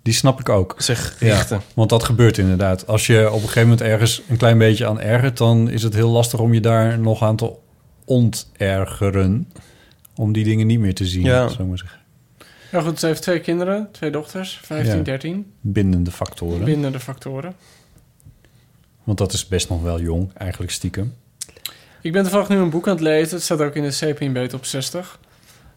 Die 0.02 0.12
snap 0.16 0.40
ik 0.40 0.48
ook. 0.48 0.74
zich 0.78 1.16
Ja, 1.20 1.26
richten. 1.34 1.60
want 1.74 1.90
dat 1.90 2.04
gebeurt 2.04 2.38
inderdaad. 2.38 2.86
Als 2.86 3.06
je 3.06 3.26
op 3.28 3.34
een 3.34 3.40
gegeven 3.40 3.62
moment 3.62 3.80
ergens 3.80 4.22
een 4.28 4.36
klein 4.36 4.58
beetje 4.58 4.86
aan 4.86 5.00
ergert... 5.00 5.36
dan 5.36 5.70
is 5.70 5.82
het 5.82 5.94
heel 5.94 6.10
lastig 6.10 6.40
om 6.40 6.54
je 6.54 6.60
daar 6.60 6.98
nog 6.98 7.22
aan 7.22 7.36
te 7.36 7.50
ontergeren. 8.08 9.52
Om 10.14 10.32
die 10.32 10.44
dingen 10.44 10.66
niet 10.66 10.78
meer 10.80 10.94
te 10.94 11.06
zien, 11.06 11.24
Ja. 11.24 11.48
zou 11.48 11.62
ik 11.62 11.68
maar 11.68 11.78
zeggen. 11.78 11.98
Ja 12.70 12.80
goed, 12.80 12.98
ze 12.98 13.06
heeft 13.06 13.22
twee 13.22 13.40
kinderen, 13.40 13.88
twee 13.92 14.10
dochters, 14.10 14.60
15, 14.62 14.96
Ja. 14.96 15.02
13. 15.02 15.52
Bindende 15.60 16.10
factoren. 16.10 16.64
Binnen 16.64 16.92
de 16.92 17.00
factoren. 17.00 17.54
Want 19.04 19.18
dat 19.18 19.32
is 19.32 19.48
best 19.48 19.68
nog 19.68 19.82
wel 19.82 20.00
jong, 20.00 20.30
eigenlijk 20.34 20.72
stiekem. 20.72 21.14
Ik 22.00 22.12
ben 22.12 22.22
toevallig 22.22 22.48
nu 22.48 22.56
een 22.56 22.70
boek 22.70 22.86
aan 22.86 22.92
het 22.94 23.02
lezen. 23.02 23.34
Het 23.34 23.44
staat 23.44 23.60
ook 23.60 23.74
in 23.74 23.82
de 23.82 23.88
CPNB 24.14 24.52
op 24.54 24.64
60. 24.64 25.18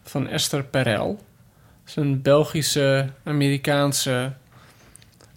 Van 0.02 0.28
Esther 0.28 0.64
Perel. 0.64 1.08
Dat 1.08 1.86
is 1.86 1.96
een 1.96 2.22
Belgische, 2.22 3.08
Amerikaanse 3.24 4.32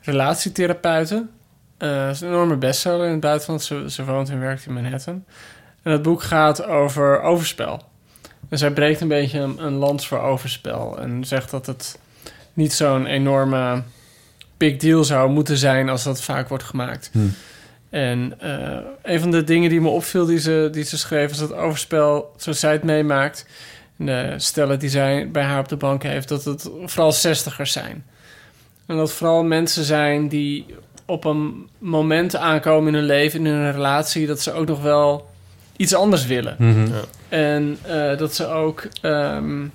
relatietherapeute. 0.02 1.26
Eh, 1.78 2.06
het 2.06 2.16
is 2.16 2.22
een 2.22 2.28
enorme 2.28 2.56
bestseller 2.58 3.06
in 3.06 3.12
het 3.12 3.20
buitenland. 3.20 3.64
Ze, 3.64 3.86
ze 3.92 4.06
woont 4.06 4.30
en 4.30 4.40
werkt 4.40 4.66
in 4.66 4.74
Manhattan. 4.74 5.24
En 5.86 5.92
het 5.92 6.02
boek 6.02 6.24
gaat 6.24 6.66
over 6.66 7.22
overspel. 7.22 7.82
En 8.50 8.58
zij 8.58 8.72
breekt 8.72 9.02
een 9.02 9.08
beetje 9.08 9.40
een, 9.40 9.66
een 9.66 9.74
lans 9.74 10.08
voor 10.08 10.20
overspel. 10.20 11.00
En 11.00 11.26
zegt 11.26 11.52
dat 11.52 11.66
het 11.66 12.00
niet 12.54 12.74
zo'n 12.74 13.06
enorme 13.06 13.84
big 14.58 14.78
deal 14.78 15.04
zou 15.04 15.30
moeten 15.30 15.58
zijn 15.58 15.90
als 15.90 16.04
dat 16.04 16.22
vaak 16.22 16.48
wordt 16.48 16.64
gemaakt. 16.64 17.10
Hm. 17.12 17.20
En 17.90 18.34
eh, 18.40 18.78
een 19.04 19.20
van 19.20 19.32
de 19.32 19.44
dingen 19.44 19.70
die 19.70 19.82
me 19.82 19.88
opviel 19.88 20.26
die 20.26 20.40
ze, 20.40 20.68
die 20.72 20.84
ze 20.84 20.98
schreef... 20.98 21.32
is 21.32 21.38
dat 21.38 21.54
overspel, 21.54 22.34
zoals 22.38 22.60
zij 22.60 22.72
het 22.72 22.84
meemaakt... 22.84 23.46
de 23.96 24.34
stellen 24.38 24.80
die 24.80 24.90
zij 24.90 25.30
bij 25.32 25.44
haar 25.44 25.60
op 25.60 25.68
de 25.70 25.78
bank 25.78 26.04
heeft... 26.04 26.28
dat 26.28 26.44
het 26.44 26.70
vooral 26.86 27.12
zestigers 27.12 27.72
zijn. 27.72 28.06
En 28.86 28.96
dat 28.98 29.12
vooral 29.12 29.44
mensen 29.44 29.84
zijn 29.84 30.28
die 30.28 30.66
op 31.06 31.26
een 31.26 31.70
moment 31.78 32.36
aankomen 32.36 32.88
in 32.88 32.94
hun 32.94 33.06
leven... 33.06 33.46
in 33.46 33.54
hun 33.54 33.72
relatie, 33.72 34.28
dat 34.28 34.42
ze 34.42 34.52
ook 34.52 34.68
nog 34.68 34.82
wel 34.82 35.34
iets 35.76 35.96
anders 35.96 36.26
willen. 36.26 36.56
Mhm. 36.60 36.88
En 37.30 37.78
eh, 37.82 38.18
dat 38.18 38.36
ze 38.36 38.48
ook, 38.48 38.88
ehm, 39.02 39.66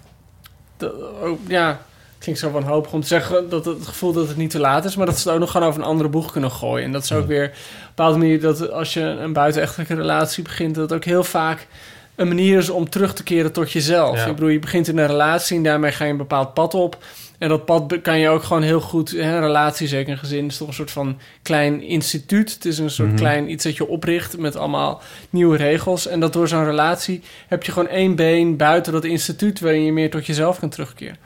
dat, 0.76 0.92
ook... 1.22 1.38
Ja, 1.46 1.80
klinkt 2.18 2.40
zo 2.40 2.50
wanhopig 2.50 2.92
om 2.92 3.00
te 3.00 3.06
zeggen... 3.06 3.48
dat 3.48 3.64
het 3.64 3.86
gevoel 3.86 4.12
dat 4.12 4.28
het 4.28 4.36
niet 4.36 4.50
te 4.50 4.58
laat 4.58 4.84
is... 4.84 4.96
maar 4.96 5.06
dat 5.06 5.18
ze 5.18 5.22
het 5.22 5.34
ook 5.34 5.40
nog 5.40 5.50
gewoon 5.50 5.68
over 5.68 5.80
een 5.80 5.86
andere 5.86 6.08
boeg 6.08 6.32
kunnen 6.32 6.50
gooien. 6.50 6.84
En 6.84 6.92
dat 6.92 7.02
is 7.02 7.12
ook 7.12 7.26
weer 7.26 7.44
op 7.44 7.52
een 7.52 7.86
bepaalde 7.86 8.18
manier... 8.18 8.40
dat 8.40 8.70
als 8.70 8.94
je 8.94 9.00
een 9.00 9.32
buitenechtelijke 9.32 9.94
relatie 9.94 10.42
begint... 10.42 10.74
dat 10.74 10.90
het 10.90 10.98
ook 10.98 11.04
heel 11.04 11.24
vaak 11.24 11.66
een 12.14 12.28
manier 12.28 12.58
is 12.58 12.70
om 12.70 12.88
terug 12.88 13.14
te 13.14 13.22
keren 13.22 13.52
tot 13.52 13.72
jezelf. 13.72 14.16
Ja. 14.16 14.26
Ik 14.26 14.34
bedoel, 14.34 14.48
je 14.48 14.58
begint 14.58 14.88
in 14.88 14.98
een 14.98 15.06
relatie... 15.06 15.56
en 15.56 15.62
daarmee 15.62 15.92
ga 15.92 16.04
je 16.04 16.10
een 16.10 16.16
bepaald 16.16 16.54
pad 16.54 16.74
op... 16.74 16.98
En 17.40 17.48
dat 17.48 17.64
pad 17.64 18.00
kan 18.02 18.18
je 18.18 18.28
ook 18.28 18.42
gewoon 18.42 18.62
heel 18.62 18.80
goed... 18.80 19.10
Hè, 19.10 19.38
relatie, 19.38 19.88
zeker 19.88 20.12
een 20.12 20.18
gezin, 20.18 20.46
is 20.46 20.56
toch 20.56 20.68
een 20.68 20.74
soort 20.74 20.90
van 20.90 21.18
klein 21.42 21.82
instituut. 21.82 22.52
Het 22.54 22.64
is 22.64 22.78
een 22.78 22.90
soort 22.90 23.08
Mhm. 23.08 23.16
klein 23.18 23.50
iets 23.50 23.64
dat 23.64 23.76
je 23.76 23.88
opricht 23.88 24.38
met 24.38 24.56
allemaal 24.56 25.02
nieuwe 25.30 25.56
regels. 25.56 26.06
En 26.06 26.20
dat 26.20 26.32
door 26.32 26.48
zo'n 26.48 26.64
relatie 26.64 27.22
heb 27.48 27.62
je 27.62 27.72
gewoon 27.72 27.88
één 27.88 28.14
been 28.14 28.56
buiten 28.56 28.92
dat 28.92 29.04
instituut... 29.04 29.60
waarin 29.60 29.84
je 29.84 29.92
meer 29.92 30.10
tot 30.10 30.26
jezelf 30.26 30.58
kan 30.58 30.68
terugkeren. 30.68 31.16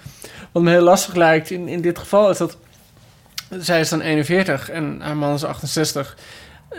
Wat 0.52 0.62
me 0.62 0.70
heel 0.70 0.82
lastig 0.82 1.14
lijkt 1.14 1.50
in, 1.50 1.68
in 1.68 1.80
dit 1.80 1.98
geval 1.98 2.30
is 2.30 2.38
dat... 2.38 2.56
Zij 3.58 3.80
is 3.80 3.88
dan 3.88 4.00
41 4.00 4.70
en 4.70 5.00
haar 5.00 5.16
man 5.16 5.34
is 5.34 5.44
68. 5.44 6.16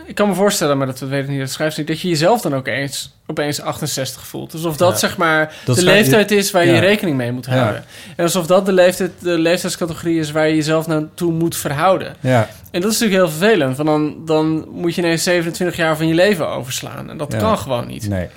Ik 0.05 0.15
kan 0.15 0.27
me 0.27 0.33
voorstellen, 0.33 0.77
maar 0.77 0.87
dat 0.87 0.99
weet 0.99 1.23
ik 1.23 1.29
niet, 1.29 1.39
dat 1.39 1.49
schrijft 1.49 1.77
niet... 1.77 1.87
dat 1.87 2.01
je 2.01 2.07
jezelf 2.07 2.41
dan 2.41 2.55
ook 2.55 2.67
eens, 2.67 3.13
opeens 3.25 3.61
68 3.61 4.27
voelt. 4.27 4.53
Alsof 4.53 4.77
dat 4.77 4.91
Ja. 4.91 4.97
zeg 4.97 5.17
maar 5.17 5.53
Dat 5.65 5.75
de 5.75 5.83
leeftijd 5.83 6.31
is 6.31 6.51
waar 6.51 6.65
je 6.65 6.71
Ja. 6.71 6.79
rekening 6.79 7.17
mee 7.17 7.31
moet 7.31 7.45
Ja. 7.45 7.51
houden. 7.57 7.83
En 8.15 8.23
alsof 8.23 8.45
dat 8.47 8.65
de, 8.65 8.71
leeftijd, 8.73 9.11
de 9.19 9.37
leeftijdscategorie 9.37 10.19
is 10.19 10.31
waar 10.31 10.47
je 10.47 10.55
jezelf 10.55 10.87
naartoe 10.87 11.31
moet 11.31 11.57
verhouden. 11.57 12.15
Ja, 12.19 12.49
En 12.71 12.81
dat 12.81 12.91
is 12.91 12.99
natuurlijk 12.99 13.29
heel 13.29 13.37
vervelend, 13.39 13.77
want 13.77 13.89
dan, 13.89 14.15
dan 14.25 14.65
moet 14.71 14.95
je 14.95 15.01
ineens 15.01 15.23
27 15.23 15.77
jaar 15.77 15.97
van 15.97 16.07
je 16.07 16.13
leven 16.13 16.49
overslaan. 16.49 17.09
En 17.09 17.17
dat 17.17 17.35
kan 17.37 17.57
gewoon 17.57 17.87
niet. 17.87 18.07
nee. 18.09 18.27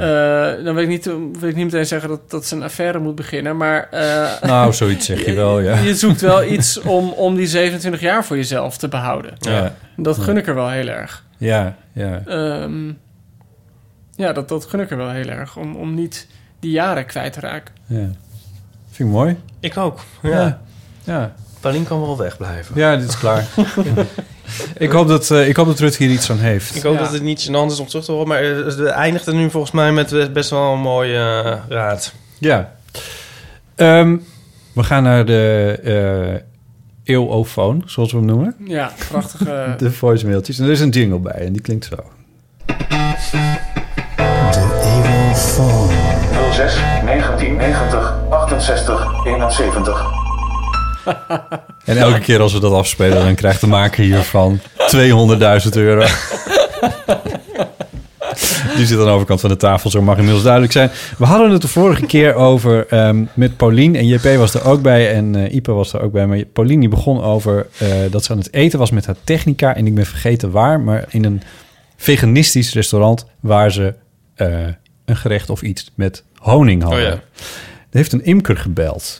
Eh, 0.00 0.64
dan 0.64 0.74
wil 0.74 0.82
ik, 0.82 0.88
niet, 0.88 1.04
wil 1.04 1.48
ik 1.48 1.54
niet 1.54 1.64
meteen 1.64 1.86
zeggen 1.86 2.08
dat, 2.08 2.30
dat 2.30 2.46
ze 2.46 2.54
een 2.56 2.62
affaire 2.62 2.98
moet 2.98 3.14
beginnen, 3.14 3.56
maar... 3.56 3.88
eh, 3.90 4.42
Nou, 4.50 4.72
zoiets 4.72 5.06
zeg 5.06 5.24
je 5.24 5.32
wel, 5.32 5.60
ja. 5.60 5.78
Je 5.78 5.94
zoekt 5.94 6.20
wel 6.20 6.44
iets 6.44 6.80
om, 6.80 7.10
om 7.10 7.34
die 7.36 7.46
27 7.46 8.00
jaar 8.00 8.24
voor 8.24 8.36
jezelf 8.36 8.76
te 8.78 8.88
behouden. 8.88 9.32
Ja, 9.38 9.74
Dat 9.96 10.18
gun 10.18 10.36
ik 10.36 10.46
er 10.46 10.54
wel 10.54 10.68
heel 10.70 10.88
erg. 10.88 11.24
ja, 11.38 11.76
ja. 11.92 12.22
Ehm, 12.26 12.92
ja, 14.16 14.32
dat, 14.32 14.48
dat 14.48 14.64
gun 14.66 14.80
ik 14.80 14.90
er 14.90 14.96
wel 14.96 15.10
heel 15.10 15.28
erg. 15.28 15.56
Om, 15.56 15.76
om 15.76 15.94
niet 15.94 16.26
die 16.60 16.70
jaren 16.70 17.06
kwijt 17.06 17.32
te 17.32 17.40
raken. 17.40 17.74
ja. 17.86 18.08
Vind 18.90 19.08
ik 19.08 19.14
mooi. 19.14 19.36
Ik 19.60 19.76
ook. 19.76 20.00
Ja. 20.22 20.60
Ja. 21.04 21.34
Paulien 21.60 21.84
kan 21.84 22.00
wel 22.00 22.16
wegblijven. 22.16 22.76
ja 22.78 22.96
dit 22.96 23.08
is 23.08 23.18
klaar. 23.18 23.44
Ik 24.78 24.90
hoop 24.90 25.08
dat, 25.08 25.30
eh, 25.30 25.48
ik 25.48 25.56
hoop 25.56 25.66
dat 25.66 25.78
Rut 25.78 25.96
hier 25.96 26.10
iets 26.10 26.30
aan 26.30 26.38
heeft. 26.38 26.76
Ik 26.76 26.82
hoop 26.82 26.94
Ja. 26.94 27.00
dat 27.00 27.12
het 27.12 27.22
niet 27.22 27.48
gênant 27.48 27.70
is 27.70 27.80
om 27.80 27.86
terug 27.86 28.04
te 28.04 28.12
horen. 28.12 28.28
Maar 28.28 28.42
eh, 28.42 28.64
het 28.64 28.84
eindigt 28.84 29.26
er 29.26 29.34
nu 29.34 29.50
volgens 29.50 29.72
mij 29.72 29.92
met 29.92 30.32
best 30.32 30.50
wel 30.50 30.72
een 30.72 30.80
mooie 30.80 31.42
eh, 31.44 31.56
raad. 31.68 32.12
Ja. 32.38 32.72
Ehm, 33.74 34.16
we 34.72 34.82
gaan 34.82 35.02
naar 35.02 35.24
de 35.24 35.78
eh 35.84 37.14
eeuwofoon, 37.14 37.82
zoals 37.86 38.12
we 38.12 38.16
hem 38.18 38.26
noemen. 38.26 38.54
Ja, 38.64 38.90
prachtige... 39.08 39.74
De 39.78 39.92
voicemailtjes. 39.92 40.58
En 40.58 40.64
er 40.64 40.70
is 40.70 40.80
een 40.80 40.88
jingle 40.88 41.18
bij 41.18 41.32
en 41.32 41.52
die 41.52 41.62
klinkt 41.62 41.84
zo. 41.84 41.96
06 46.52 46.74
1990 47.04 48.14
68 48.30 49.06
71. 49.26 50.25
En 51.84 51.96
elke 51.96 52.20
keer 52.20 52.40
als 52.40 52.52
we 52.52 52.60
dat 52.60 52.72
afspelen, 52.72 53.24
dan 53.24 53.34
krijgt 53.34 53.60
de 53.60 53.66
maker 53.66 54.04
hiervan 54.04 54.60
200.000 54.96 55.68
euro. 55.72 56.06
Die 58.76 58.86
zit 58.86 58.98
aan 58.98 59.04
de 59.04 59.10
overkant 59.10 59.40
van 59.40 59.50
de 59.50 59.56
tafel, 59.56 59.90
zo 59.90 60.02
mag 60.02 60.16
inmiddels 60.16 60.42
duidelijk 60.42 60.72
zijn. 60.72 60.90
We 61.18 61.24
hadden 61.24 61.50
het 61.50 61.62
de 61.62 61.68
vorige 61.68 62.06
keer 62.06 62.34
over 62.34 62.86
ehm, 62.86 63.24
met 63.34 63.56
Paulien. 63.56 63.96
En 63.96 64.06
JP 64.06 64.24
was 64.24 64.54
er 64.54 64.64
ook 64.64 64.82
bij 64.82 65.12
en 65.12 65.34
eh 65.34 65.54
Ipe 65.54 65.72
was 65.72 65.92
er 65.92 66.00
ook 66.00 66.12
bij. 66.12 66.26
Maar 66.26 66.44
Paulien 66.44 66.80
die 66.80 66.88
begon 66.88 67.22
over 67.22 67.66
eh, 67.78 67.88
dat 68.10 68.24
ze 68.24 68.32
aan 68.32 68.38
het 68.38 68.52
eten 68.52 68.78
was 68.78 68.90
met 68.90 69.06
haar 69.06 69.16
technica. 69.24 69.76
En 69.76 69.86
ik 69.86 69.94
ben 69.94 70.06
vergeten 70.06 70.50
waar, 70.50 70.80
maar 70.80 71.04
in 71.08 71.24
een 71.24 71.42
veganistisch 71.96 72.72
restaurant... 72.72 73.26
waar 73.40 73.72
ze 73.72 73.94
eh, 74.34 74.48
een 75.04 75.16
gerecht 75.16 75.50
of 75.50 75.62
iets 75.62 75.92
met 75.94 76.24
honing 76.34 76.82
hadden. 76.82 77.00
Oh 77.00 77.06
ja. 77.06 77.20
Er 77.90 78.02
heeft 78.02 78.12
een 78.12 78.24
imker 78.24 78.56
gebeld. 78.56 79.18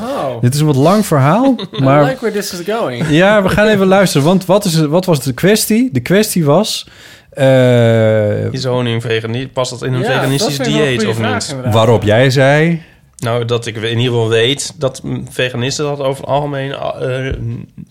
Oh, 0.00 0.40
Dit 0.40 0.54
is 0.54 0.60
een 0.60 0.66
wat 0.66 0.76
lang 0.76 1.06
verhaal, 1.06 1.54
I 1.78 1.82
maar 1.82 2.04
like 2.04 2.16
where 2.20 2.32
this 2.38 2.52
is 2.52 2.74
going. 2.74 3.08
ja, 3.22 3.42
we 3.42 3.48
gaan 3.48 3.66
even 3.66 3.86
luisteren. 3.86 4.26
Want 4.26 4.44
wat, 4.46 4.64
is, 4.64 4.80
wat 4.80 5.04
was 5.04 5.20
de 5.22 5.32
kwestie? 5.32 5.88
De 5.92 6.00
kwestie 6.00 6.44
was... 6.44 6.86
eh, 7.30 8.52
Is 8.52 8.64
honing 8.64 9.02
veganistisch? 9.02 9.52
Past 9.52 9.70
dat 9.70 9.82
in 9.82 9.92
een 9.92 10.00
Ja, 10.00 10.06
veganistisch 10.12 10.58
dieet 10.58 11.06
of 11.06 11.16
vraag, 11.16 11.32
niet? 11.34 11.48
inderdaad. 11.48 11.74
waarop 11.74 12.02
jij 12.02 12.30
zei... 12.30 12.82
Nou, 13.16 13.44
dat 13.44 13.66
ik 13.66 13.76
in 13.76 13.82
ieder 13.98 14.12
geval 14.12 14.28
weet 14.28 14.72
dat 14.80 15.02
veganisten 15.30 15.84
dat 15.84 16.00
over 16.00 16.20
het 16.20 16.30
algemeen 16.30 16.72
eh, 16.72 17.32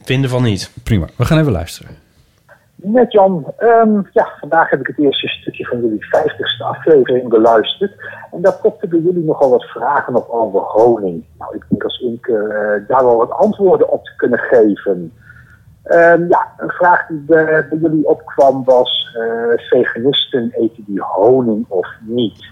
vinden 0.03 0.30
van 0.30 0.44
niet. 0.44 0.72
Prima, 0.84 1.07
we 1.15 1.26
gaan 1.26 1.40
even 1.40 1.52
luisteren. 1.52 1.91
Met 2.84 3.11
Jan, 3.11 3.53
Ehm, 3.57 4.01
ja, 4.11 4.27
vandaag 4.39 4.69
heb 4.69 4.80
ik 4.80 4.88
het 4.88 4.99
eerste 4.99 5.27
stukje 5.27 5.65
van 5.65 5.81
jullie 5.81 6.05
50ste 6.05 6.64
aflevering 6.64 7.30
beluisterd. 7.30 7.93
En 8.31 8.41
daar 8.41 8.57
popten 8.61 8.89
bij 8.89 8.99
jullie 8.99 9.23
nogal 9.23 9.49
wat 9.49 9.64
vragen 9.64 10.15
op 10.15 10.30
over 10.30 10.60
honing. 10.60 11.26
Nou, 11.38 11.55
ik 11.55 11.65
denk 11.69 11.84
als 11.84 11.99
ik 11.99 12.27
eh, 12.27 12.35
daar 12.88 13.03
wel 13.03 13.18
wat 13.18 13.31
antwoorden 13.31 13.89
op 13.89 14.05
te 14.05 14.15
kunnen 14.15 14.39
geven. 14.39 15.14
Ehm, 15.84 16.27
ja, 16.27 16.47
een 16.57 16.69
vraag 16.69 17.07
die 17.07 17.18
bij, 17.18 17.68
jullie 17.81 18.07
opkwam 18.07 18.64
was: 18.64 19.18
eh, 19.18 19.68
veganisten 19.69 20.51
eten 20.51 20.84
die 20.88 21.01
honing 21.01 21.65
of 21.68 21.88
niet? 21.99 22.45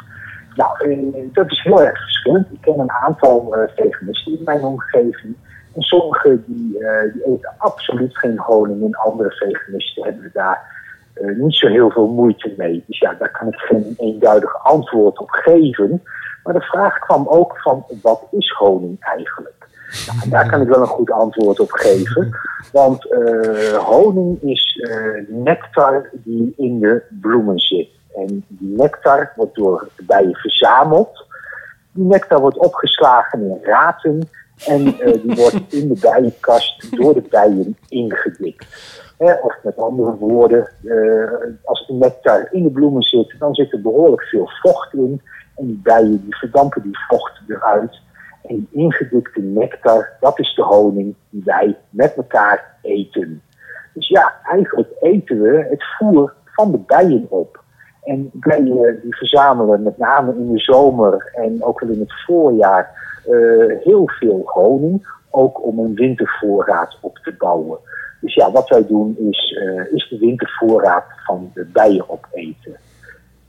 Nou, 0.55 0.89
eh, 0.89 1.33
dat 1.33 1.51
is 1.51 1.63
heel 1.63 1.81
erg 1.81 2.01
verschillend. 2.01 2.47
Ik 2.51 2.61
ken 2.61 2.79
een 2.79 2.91
aantal 2.91 3.55
veganisten 3.75 4.37
in 4.37 4.43
mijn 4.43 4.63
omgeving. 4.63 5.35
En 5.75 5.81
sommigen 5.81 6.43
die, 6.47 6.85
eh, 6.85 7.13
die 7.13 7.25
eten 7.25 7.53
absoluut 7.57 8.17
geen 8.17 8.39
honing. 8.39 8.83
En 8.83 8.93
andere 8.93 9.31
veganisten 9.31 10.03
hebben 10.03 10.29
daar 10.33 10.79
eh, 11.13 11.35
niet 11.35 11.55
zo 11.55 11.67
heel 11.67 11.89
veel 11.89 12.07
moeite 12.07 12.53
mee. 12.57 12.83
Dus 12.87 12.99
ja, 12.99 13.13
daar 13.13 13.31
kan 13.31 13.47
ik 13.47 13.55
geen 13.55 13.95
eenduidig 13.97 14.63
antwoord 14.63 15.19
op 15.19 15.29
geven. 15.29 16.03
Maar 16.43 16.53
de 16.53 16.61
vraag 16.61 16.99
kwam 16.99 17.27
ook 17.27 17.57
van, 17.57 17.85
wat 18.01 18.27
is 18.31 18.49
honing 18.49 18.97
eigenlijk? 18.99 19.69
Nou, 20.07 20.29
daar 20.29 20.49
kan 20.49 20.61
ik 20.61 20.67
wel 20.67 20.81
een 20.81 20.87
goed 20.87 21.11
antwoord 21.11 21.59
op 21.59 21.71
geven. 21.71 22.29
Want 22.71 23.11
eh, 23.11 23.77
honing 23.77 24.41
is 24.41 24.85
nectar 25.27 26.09
die 26.11 26.53
in 26.57 26.79
de 26.79 27.03
bloemen 27.21 27.59
zit. 27.59 27.89
En 28.15 28.45
die 28.47 28.75
nectar 28.77 29.33
wordt 29.35 29.55
door 29.55 29.87
de 29.95 30.03
bijen 30.03 30.35
verzameld. 30.35 31.25
Die 31.91 32.05
nectar 32.05 32.39
wordt 32.39 32.57
opgeslagen 32.57 33.39
in 33.39 33.59
raten. 33.61 34.29
En 34.67 34.99
eh, 34.99 35.13
die 35.23 35.35
wordt 35.35 35.73
in 35.73 35.87
de 35.87 35.99
bijenkast 36.01 36.97
door 36.97 37.13
de 37.13 37.23
bijen 37.29 37.77
ingedikt. 37.87 38.65
Of 39.17 39.57
met 39.63 39.77
andere 39.77 40.15
woorden, 40.15 40.69
eh, 40.83 41.57
als 41.63 41.87
de 41.87 41.93
nectar 41.93 42.47
in 42.51 42.63
de 42.63 42.69
bloemen 42.69 43.03
zit, 43.03 43.35
dan 43.39 43.55
zit 43.55 43.73
er 43.73 43.81
behoorlijk 43.81 44.23
veel 44.23 44.49
vocht 44.61 44.93
in. 44.93 45.21
En 45.55 45.65
die 45.65 45.79
bijen 45.83 46.21
die 46.23 46.35
verdampen 46.35 46.81
die 46.81 46.97
vocht 47.07 47.41
eruit. 47.47 47.99
En 48.43 48.55
die 48.55 48.67
ingedikte 48.71 49.41
nectar, 49.41 50.09
dat 50.19 50.39
is 50.39 50.55
de 50.55 50.63
honing 50.63 51.15
die 51.29 51.41
wij 51.45 51.77
met 51.89 52.15
elkaar 52.15 52.75
eten. 52.81 53.41
Dus 53.93 54.07
ja, 54.07 54.33
eigenlijk 54.43 54.89
eten 54.99 55.41
we 55.41 55.67
het 55.69 55.83
voer 55.97 56.33
van 56.45 56.71
de 56.71 56.77
bijen 56.77 57.25
op. 57.29 57.60
En 58.03 58.29
bijen 58.33 58.99
die 59.01 59.15
verzamelen 59.15 59.83
met 59.83 59.97
name 59.97 60.35
in 60.35 60.53
de 60.53 60.59
zomer 60.59 61.31
en 61.33 61.63
ook 61.63 61.79
wel 61.79 61.89
in 61.89 61.99
het 61.99 62.23
voorjaar 62.25 62.99
eh, 63.25 63.77
heel 63.83 64.09
veel 64.19 64.41
honing. 64.45 65.19
Ook 65.29 65.63
om 65.63 65.79
een 65.79 65.95
wintervoorraad 65.95 66.97
op 67.01 67.17
te 67.17 67.35
bouwen. 67.37 67.79
Dus 68.21 68.33
ja, 68.33 68.51
wat 68.51 68.69
wij 68.69 68.87
doen 68.87 69.17
is, 69.17 69.57
eh, 69.57 69.93
is 69.93 70.09
de 70.09 70.17
wintervoorraad 70.17 71.05
van 71.25 71.51
de 71.53 71.65
bijen 71.65 72.09
opeten. 72.09 72.75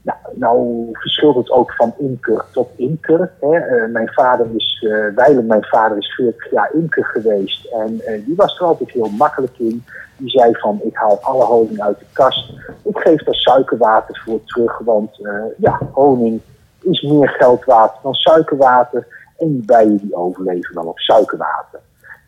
Nou, 0.02 0.18
nou 0.34 0.88
verschilt 0.92 1.36
het 1.36 1.50
ook 1.50 1.72
van 1.72 1.94
imker 1.98 2.44
tot 2.52 2.70
imker. 2.76 3.32
Hè. 3.40 3.56
Eh, 3.56 3.90
mijn 3.90 4.08
vader 4.08 4.46
is, 4.54 4.86
wijlen 5.14 5.46
mijn 5.46 5.64
vader 5.64 5.98
is 5.98 6.14
40 6.14 6.50
jaar 6.50 6.70
imker 6.72 7.04
geweest. 7.04 7.64
En 7.64 8.00
eh, 8.00 8.24
die 8.24 8.36
was 8.36 8.58
er 8.58 8.66
altijd 8.66 8.90
heel 8.90 9.08
makkelijk 9.08 9.58
in. 9.58 9.84
Die 10.16 10.30
zei 10.30 10.54
van, 10.54 10.80
ik 10.82 10.96
haal 10.96 11.18
alle 11.20 11.44
honing 11.44 11.82
uit 11.82 11.98
de 11.98 12.04
kast. 12.12 12.52
Ik 12.82 12.98
geef 12.98 13.22
daar 13.22 13.34
suikerwater 13.34 14.22
voor 14.24 14.44
terug. 14.44 14.78
Want 14.78 15.20
ja, 15.56 15.78
honing 15.92 16.40
is 16.80 17.02
meer 17.02 17.28
geld 17.28 17.64
dan 18.02 18.14
suikerwater. 18.14 19.06
En 19.38 19.52
die 19.52 19.64
bijen 19.64 19.96
die 19.96 20.14
overleven 20.14 20.74
wel 20.74 20.86
op 20.86 20.98
suikerwater. 20.98 21.80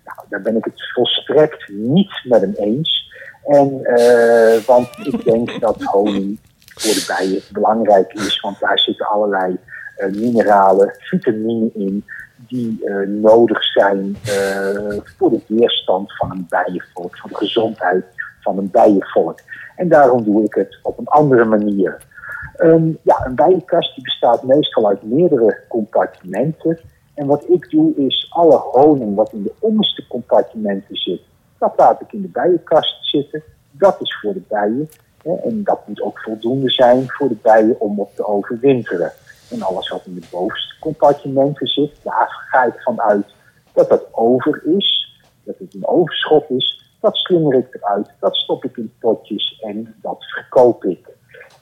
Nou, 0.04 0.18
daar 0.28 0.42
ben 0.42 0.56
ik 0.56 0.64
het 0.64 0.92
volstrekt 0.92 1.68
niet 1.68 2.20
met 2.24 2.40
hem 2.40 2.54
eens. 2.56 3.12
En, 3.44 3.82
want 4.66 4.88
ik 5.02 5.24
denk 5.24 5.60
dat 5.60 5.82
honing 5.82 6.38
voor 6.74 6.92
de 6.92 7.04
bijen 7.06 7.42
belangrijk 7.52 8.12
is, 8.12 8.40
want 8.40 8.60
daar 8.60 8.78
zitten 8.78 9.06
allerlei 9.06 9.58
eh, 9.96 10.10
mineralen, 10.12 10.96
vitamine 10.98 11.70
in, 11.74 12.04
die 12.48 12.84
eh, 12.84 13.08
nodig 13.08 13.64
zijn 13.64 14.16
eh, 14.24 14.98
voor 15.16 15.30
de 15.30 15.40
weerstand 15.46 16.16
van 16.16 16.30
een 16.30 16.46
bijenvolk, 16.48 17.18
voor 17.18 17.30
de 17.30 17.36
gezondheid 17.36 18.04
van 18.40 18.58
een 18.58 18.70
bijenvolk. 18.70 19.38
En 19.76 19.88
daarom 19.88 20.24
doe 20.24 20.44
ik 20.44 20.54
het 20.54 20.78
op 20.82 20.98
een 20.98 21.06
andere 21.06 21.44
manier. 21.44 21.98
Ehm, 22.56 22.88
ja, 23.02 23.26
een 23.26 23.34
bijenkast 23.34 23.94
die 23.94 24.04
bestaat 24.04 24.42
meestal 24.42 24.88
uit 24.88 25.02
meerdere 25.02 25.60
compartimenten. 25.68 26.80
En 27.14 27.26
wat 27.26 27.48
ik 27.48 27.70
doe 27.70 27.94
is 27.96 28.26
alle 28.30 28.56
honing 28.56 29.14
wat 29.14 29.32
in 29.32 29.42
de 29.42 29.52
onderste 29.58 30.06
compartimenten 30.06 30.96
zit, 30.96 31.20
dat 31.58 31.72
laat 31.76 32.00
ik 32.00 32.12
in 32.12 32.22
de 32.22 32.28
bijenkast 32.28 33.10
zitten. 33.10 33.42
Dat 33.70 34.00
is 34.00 34.18
voor 34.20 34.32
de 34.32 34.42
bijen. 34.48 34.88
En 35.24 35.64
dat 35.64 35.86
moet 35.86 36.00
ook 36.00 36.18
voldoende 36.18 36.70
zijn 36.70 37.04
voor 37.08 37.28
de 37.28 37.36
bijen 37.42 37.80
om 37.80 38.00
op 38.00 38.14
te 38.14 38.26
overwinteren. 38.26 39.12
En 39.50 39.62
alles 39.62 39.88
wat 39.88 40.06
in 40.06 40.14
de 40.14 40.26
bovenste 40.30 40.78
compartimenten 40.80 41.66
zit, 41.66 42.02
daar 42.02 42.46
ga 42.50 42.64
ik 42.64 42.82
van 42.82 43.00
uit 43.00 43.26
dat 43.72 43.88
dat 43.88 44.06
over 44.10 44.62
is, 44.76 45.18
dat 45.44 45.58
het 45.58 45.74
een 45.74 45.86
overschot 45.86 46.50
is. 46.50 46.82
Dat 47.00 47.16
slinger 47.16 47.58
ik 47.58 47.74
eruit, 47.74 48.10
dat 48.20 48.36
stop 48.36 48.64
ik 48.64 48.76
in 48.76 48.92
potjes 49.00 49.60
en 49.60 49.94
dat 50.02 50.24
verkoop 50.24 50.84
ik. 50.84 51.13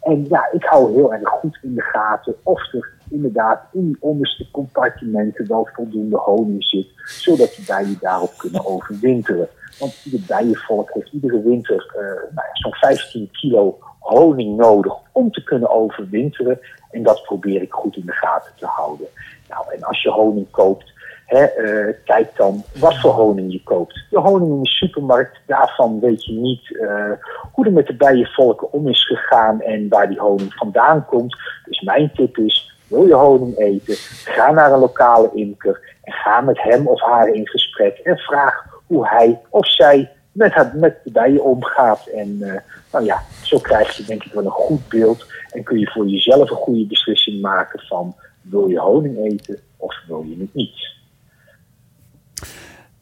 En 0.03 0.27
ja, 0.29 0.49
ik 0.53 0.65
hou 0.65 0.93
heel 0.93 1.13
erg 1.13 1.29
goed 1.29 1.59
in 1.63 1.75
de 1.75 1.83
gaten 1.83 2.35
of 2.43 2.73
er 2.73 2.93
inderdaad 3.11 3.61
in 3.73 3.87
die 3.87 3.97
onderste 4.01 4.51
compartimenten 4.51 5.49
wel 5.49 5.69
voldoende 5.73 6.17
honing 6.17 6.65
zit, 6.65 6.89
zodat 7.05 7.55
de 7.55 7.65
bijen 7.67 7.97
daarop 8.01 8.33
kunnen 8.37 8.67
overwinteren. 8.67 9.49
Want 9.79 10.05
ieder 10.05 10.21
bijenvolk 10.27 10.91
heeft 10.93 11.13
iedere 11.13 11.43
winter 11.43 11.93
eh, 11.97 12.35
nou 12.35 12.47
zo'n 12.53 12.73
15 12.73 13.31
kilo 13.33 13.79
honing 13.99 14.57
nodig 14.57 14.93
om 15.13 15.31
te 15.31 15.43
kunnen 15.43 15.71
overwinteren. 15.71 16.61
En 16.91 17.03
dat 17.03 17.23
probeer 17.23 17.63
ik 17.63 17.73
goed 17.73 17.97
in 17.97 18.07
de 18.07 18.13
gaten 18.13 18.53
te 18.57 18.67
houden. 18.67 19.07
Nou, 19.49 19.75
en 19.75 19.83
als 19.83 20.03
je 20.03 20.11
honing 20.11 20.51
koopt, 20.51 20.93
eh, 21.27 21.95
kijk 22.05 22.37
dan 22.37 22.63
wat 22.79 23.01
voor 23.01 23.11
honing 23.11 23.53
je 23.53 23.63
koopt. 23.63 24.05
De 24.11 24.19
honing 24.19 24.51
in 24.51 24.63
de 24.63 24.69
supermarkt, 24.69 25.41
daarvan 25.47 26.01
weet 26.01 26.25
je 26.25 26.33
niet 26.33 26.79
eh, 26.81 27.11
hoe 27.53 27.67
er 27.67 27.73
met 27.73 27.87
de 27.87 27.95
bijenvolken 27.95 28.73
om 28.73 28.89
is 28.89 29.07
gegaan 29.07 29.61
en 29.61 29.89
waar 29.89 30.09
die 30.09 30.21
honing 30.21 30.55
vandaan 30.55 31.05
komt. 31.07 31.37
Dus 31.65 31.81
mijn 31.81 32.11
tip 32.15 32.39
is, 32.39 32.73
wil 32.87 33.07
je 33.07 33.15
honing 33.15 33.59
eten, 33.59 33.95
ga 34.25 34.51
naar 34.51 34.73
een 34.73 34.79
lokale 34.79 35.31
imker 35.35 35.81
en 36.03 36.13
ga 36.13 36.41
met 36.41 36.63
hem 36.63 36.87
of 36.87 37.01
haar 37.01 37.29
in 37.29 37.49
gesprek 37.49 37.99
en 37.99 38.19
vraag 38.19 38.65
hoe 38.87 39.09
hij 39.09 39.41
of 39.49 39.67
zij 39.67 40.11
met, 40.33 40.53
haar, 40.53 40.73
met 40.75 40.97
de 41.05 41.11
bijen 41.11 41.45
omgaat. 41.45 42.07
En 42.07 42.39
eh, 42.41 42.61
nou 42.93 43.05
ja, 43.05 43.23
zo 43.43 43.59
krijg 43.59 43.97
je 43.97 44.05
denk 44.05 44.25
ik 44.25 44.33
wel 44.33 44.45
een 44.45 44.51
goed 44.51 44.89
beeld 44.89 45.27
en 45.51 45.63
kun 45.63 45.79
je 45.79 45.91
voor 45.91 46.07
jezelf 46.07 46.51
een 46.51 46.57
goede 46.57 46.87
beslissing 46.87 47.41
maken 47.41 47.81
van 47.81 48.15
wil 48.41 48.69
je 48.69 48.79
honing 48.79 49.19
eten 49.19 49.59
of 49.77 49.95
wil 50.07 50.25
je 50.29 50.37
het 50.39 50.55
niet. 50.55 50.91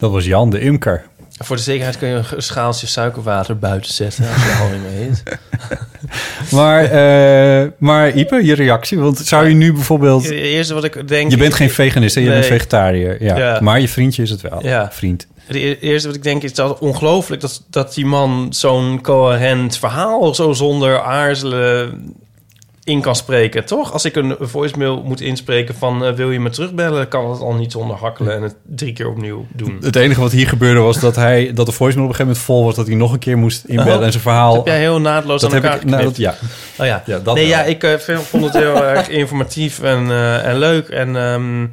Dat 0.01 0.11
was 0.11 0.25
Jan 0.25 0.51
de 0.51 0.61
imker. 0.61 1.05
Voor 1.43 1.57
de 1.57 1.63
zekerheid 1.63 1.99
kun 1.99 2.09
je 2.09 2.15
een 2.15 2.43
schaaltje 2.43 2.87
suikerwater 2.87 3.59
buiten 3.59 3.93
zetten 3.93 4.29
als 4.29 4.45
je 4.45 4.57
honing 4.61 4.83
heet. 4.87 5.23
Maar, 6.51 6.85
eh, 6.85 7.69
maar 7.79 8.17
Ipe, 8.17 8.45
je 8.45 8.55
reactie? 8.55 8.99
Want 8.99 9.19
zou 9.19 9.49
je 9.49 9.55
nu 9.55 9.73
bijvoorbeeld... 9.73 10.23
Het 10.23 10.33
eerste 10.33 10.75
wat 10.75 10.85
ik 10.85 11.09
denk... 11.09 11.31
Je 11.31 11.37
bent 11.37 11.55
geen 11.55 11.71
veganist 11.71 12.17
en 12.17 12.23
je 12.23 12.29
bent 12.29 12.47
vegetariër. 12.47 13.25
Ja. 13.25 13.37
Ja. 13.37 13.61
Maar 13.61 13.81
je 13.81 13.89
vriendje 13.89 14.23
is 14.23 14.31
het 14.31 14.41
wel. 14.41 14.63
Ja. 14.63 14.89
Vriend. 14.93 15.27
Het 15.45 15.57
e- 15.57 15.77
eerste 15.81 16.09
wat 16.09 16.17
ik 16.17 16.23
denk 16.23 16.43
is 16.43 16.55
dat 16.55 16.79
ongelooflijk 16.79 17.41
dat, 17.41 17.65
dat 17.71 17.95
die 17.95 18.07
man 18.07 18.47
zo'n 18.51 19.01
coherent 19.03 19.79
verhaal 19.79 20.35
zo 20.35 20.53
zonder 20.53 21.01
aarzelen 21.01 22.15
in 22.85 23.01
kan 23.01 23.17
spreken, 23.17 23.65
toch? 23.65 23.93
Als 23.93 24.05
ik 24.05 24.17
een 24.17 24.37
voicemail 24.41 25.03
moet 25.03 25.21
inspreken 25.21 25.75
van 25.75 26.05
eh, 26.05 26.13
wil 26.13 26.31
je 26.31 26.41
me 26.41 26.51
terugbellen, 26.51 27.09
kan 27.09 27.31
het 27.31 27.41
al 27.41 27.55
niet 27.55 27.73
zonder 27.73 27.97
hakkelen 27.97 28.35
en 28.35 28.43
het 28.43 28.57
drie 28.67 28.93
keer 28.93 29.09
opnieuw 29.09 29.47
doen. 29.53 29.77
Het 29.81 29.97
enige 29.97 30.21
wat 30.21 30.33
hier 30.33 30.49
gebeurde 30.49 30.81
was 30.81 31.01
dat, 31.01 31.17
hij, 31.17 31.53
dat 31.55 31.67
de 31.67 31.73
voicemail 31.73 32.09
op 32.09 32.13
een 32.13 32.21
gegeven 32.21 32.27
moment 32.27 32.45
vol 32.45 32.65
was... 32.65 32.75
dat 32.75 32.87
hij 32.87 32.95
nog 32.97 33.13
een 33.13 33.19
keer 33.19 33.39
moest 33.39 33.65
inbellen 33.65 33.99
Oh, 33.99 34.05
en 34.05 34.11
zijn 34.11 34.23
verhaal... 34.23 34.49
Dat 34.55 34.65
heb 34.65 34.67
jij 34.75 34.79
heel 34.83 35.01
naadloos 35.01 35.41
Dat 35.41 35.51
aan 35.51 35.57
heb 35.57 35.65
elkaar 35.65 35.81
ik- 35.83 35.91
nou, 35.91 36.03
dat- 36.03 36.17
ja. 36.17 36.35
Oh 36.79 36.87
ja. 36.87 37.03
Ja, 37.07 37.19
dat 37.19 37.35
nee, 37.35 37.49
wel. 37.49 37.59
ja, 37.59 37.63
ik 37.65 37.83
eh, 37.83 38.17
vond 38.19 38.45
het 38.45 38.53
heel 38.53 38.85
erg 38.85 39.09
informatief 39.09 39.83
en, 39.83 40.11
eh, 40.11 40.47
en 40.47 40.59
leuk. 40.59 40.89
En, 40.89 41.17
ehm, 41.17 41.67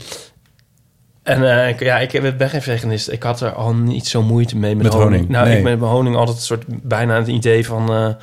en 1.24 1.44
eh, 1.62 1.70
ik, 1.70 1.80
ja, 1.80 1.98
ik 1.98 2.38
ben 2.38 2.50
geen 2.50 2.62
veganist. 2.62 3.12
Ik 3.12 3.24
had 3.24 3.42
er 3.42 3.52
al 3.54 3.74
niet 3.74 4.08
zo 4.08 4.22
moeite 4.22 4.58
mee 4.58 4.76
met, 4.76 4.84
Met 4.84 4.94
honing, 4.94 5.30
Nou, 5.30 5.48
nee. 5.48 5.58
ik 5.58 5.64
ben 5.64 5.80
bij 5.80 5.88
honing 5.88 6.16
altijd 6.16 6.38
een 6.38 6.44
soort 6.44 6.64
bijna 6.68 7.16
het 7.16 7.28
idee 7.28 7.66
van... 7.66 8.16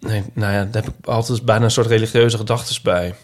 nee, 0.00 0.22
nou 0.32 0.52
ja, 0.52 0.64
daar 0.64 0.82
heb 0.82 0.92
ik 0.98 1.06
altijd 1.06 1.44
bijna 1.44 1.64
een 1.64 1.70
soort 1.70 1.86
religieuze 1.86 2.36
gedachtes 2.36 2.80
bij. 2.80 3.14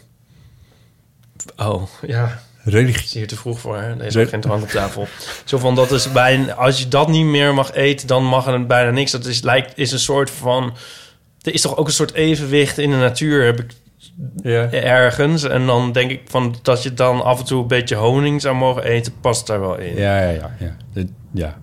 Oh, 1.57 1.83
ja. 2.01 2.39
Religie. 2.63 3.03
Is 3.03 3.13
hier 3.13 3.27
te 3.27 3.35
vroeg 3.35 3.59
voor, 3.59 3.77
hè? 3.77 3.95
Deze 3.95 4.27
geen 4.27 4.41
drank 4.41 4.63
op 4.63 4.69
tafel. 4.69 5.07
Zo 5.45 5.57
van, 5.57 5.75
dat 5.75 5.91
is 5.91 6.11
bij 6.11 6.33
een, 6.33 6.55
als 6.55 6.79
je 6.79 6.87
dat 6.87 7.07
niet 7.07 7.25
meer 7.25 7.53
mag 7.53 7.73
eten, 7.73 8.07
dan 8.07 8.23
mag 8.25 8.47
er 8.47 8.65
bijna 8.65 8.91
niks. 8.91 9.11
Dat 9.11 9.25
is, 9.25 9.41
lijkt, 9.41 9.77
is 9.77 9.91
een 9.91 9.99
soort 9.99 10.29
van... 10.29 10.75
Er 11.41 11.53
is 11.53 11.61
toch 11.61 11.77
ook 11.77 11.87
een 11.87 11.93
soort 11.93 12.13
evenwicht 12.13 12.77
in 12.77 12.89
de 12.89 12.95
natuur, 12.95 13.45
heb 13.45 13.59
ik 13.59 13.71
Ja. 14.43 14.71
ergens. 14.71 15.43
En 15.43 15.65
dan 15.65 15.91
denk 15.91 16.11
ik 16.11 16.21
van 16.27 16.55
dat 16.61 16.83
je 16.83 16.93
dan 16.93 17.23
af 17.23 17.39
en 17.39 17.45
toe 17.45 17.61
een 17.61 17.67
beetje 17.67 17.95
honing 17.95 18.41
zou 18.41 18.55
mogen 18.55 18.83
eten, 18.83 19.13
past 19.21 19.47
daar 19.47 19.59
wel 19.59 19.77
in. 19.77 19.95
Ja, 19.95 20.21
ja, 20.21 20.29
ja. 20.29 20.55
ja. 20.93 21.03
Ja. 21.33 21.57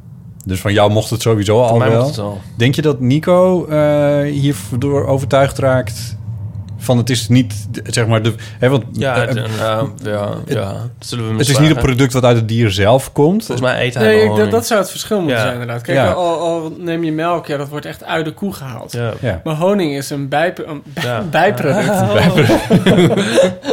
Dus 0.45 0.61
van 0.61 0.73
jou 0.73 0.91
mocht 0.93 1.11
het 1.11 1.23
sowieso 1.23 1.61
al 1.61 1.79
wel. 1.79 2.13
al. 2.19 2.41
Denk 2.57 2.75
je 2.75 2.83
dat 2.83 3.01
Nico 3.01 3.67
eh 3.67 4.23
hierdoor 4.23 5.07
overtuigd 5.07 5.59
raakt 5.59 6.17
van 6.85 6.97
het 6.99 7.11
is 7.11 7.29
niet, 7.29 7.55
zeg 7.87 8.07
maar, 8.07 8.23
de... 8.23 8.35
Hè, 8.59 8.69
want, 8.69 8.85
Ja, 8.93 9.15
eh, 9.15 9.29
het, 9.35 9.35
nou, 9.59 9.91
ja, 10.03 10.29
ja. 10.47 10.63
Dat 10.73 10.81
zullen 10.99 11.25
we 11.33 11.39
het 11.39 11.49
is 11.49 11.59
niet 11.59 11.71
een 11.71 11.77
product 11.77 12.13
wat 12.13 12.25
uit 12.25 12.37
het 12.37 12.49
dier 12.49 12.71
zelf 12.71 13.13
komt. 13.13 13.45
Volgens 13.47 13.69
mij 13.69 13.87
eet 13.87 13.95
hij 13.95 14.03
Nee, 14.05 14.15
ik- 14.15 14.21
dat, 14.21 14.29
honing. 14.31 14.51
dat 14.51 14.67
zou 14.67 14.81
het 14.81 14.91
verschil 14.91 15.19
moeten 15.19 15.37
Ja. 15.37 15.43
zijn 15.43 15.53
inderdaad. 15.53 15.83
Kijk, 15.83 15.99
Ja. 15.99 16.11
al, 16.11 16.39
al 16.41 16.73
neem 16.79 17.05
je 17.05 17.13
melk, 17.13 17.47
ja, 17.47 17.57
dat 17.57 17.69
wordt 17.69 17.87
echt 17.87 18.05
uit 18.05 18.25
de 18.25 18.33
koe 18.33 18.53
gehaald. 18.53 18.93
Ja. 18.93 19.13
Ja. 19.21 19.41
Maar 19.45 19.55
honing 19.55 19.97
is 19.97 20.11
een, 20.11 20.29
bij, 20.29 20.53
een 20.67 20.83
bij- 20.95 21.03
Ja. 21.11 21.23
bijproduct. 21.31 21.93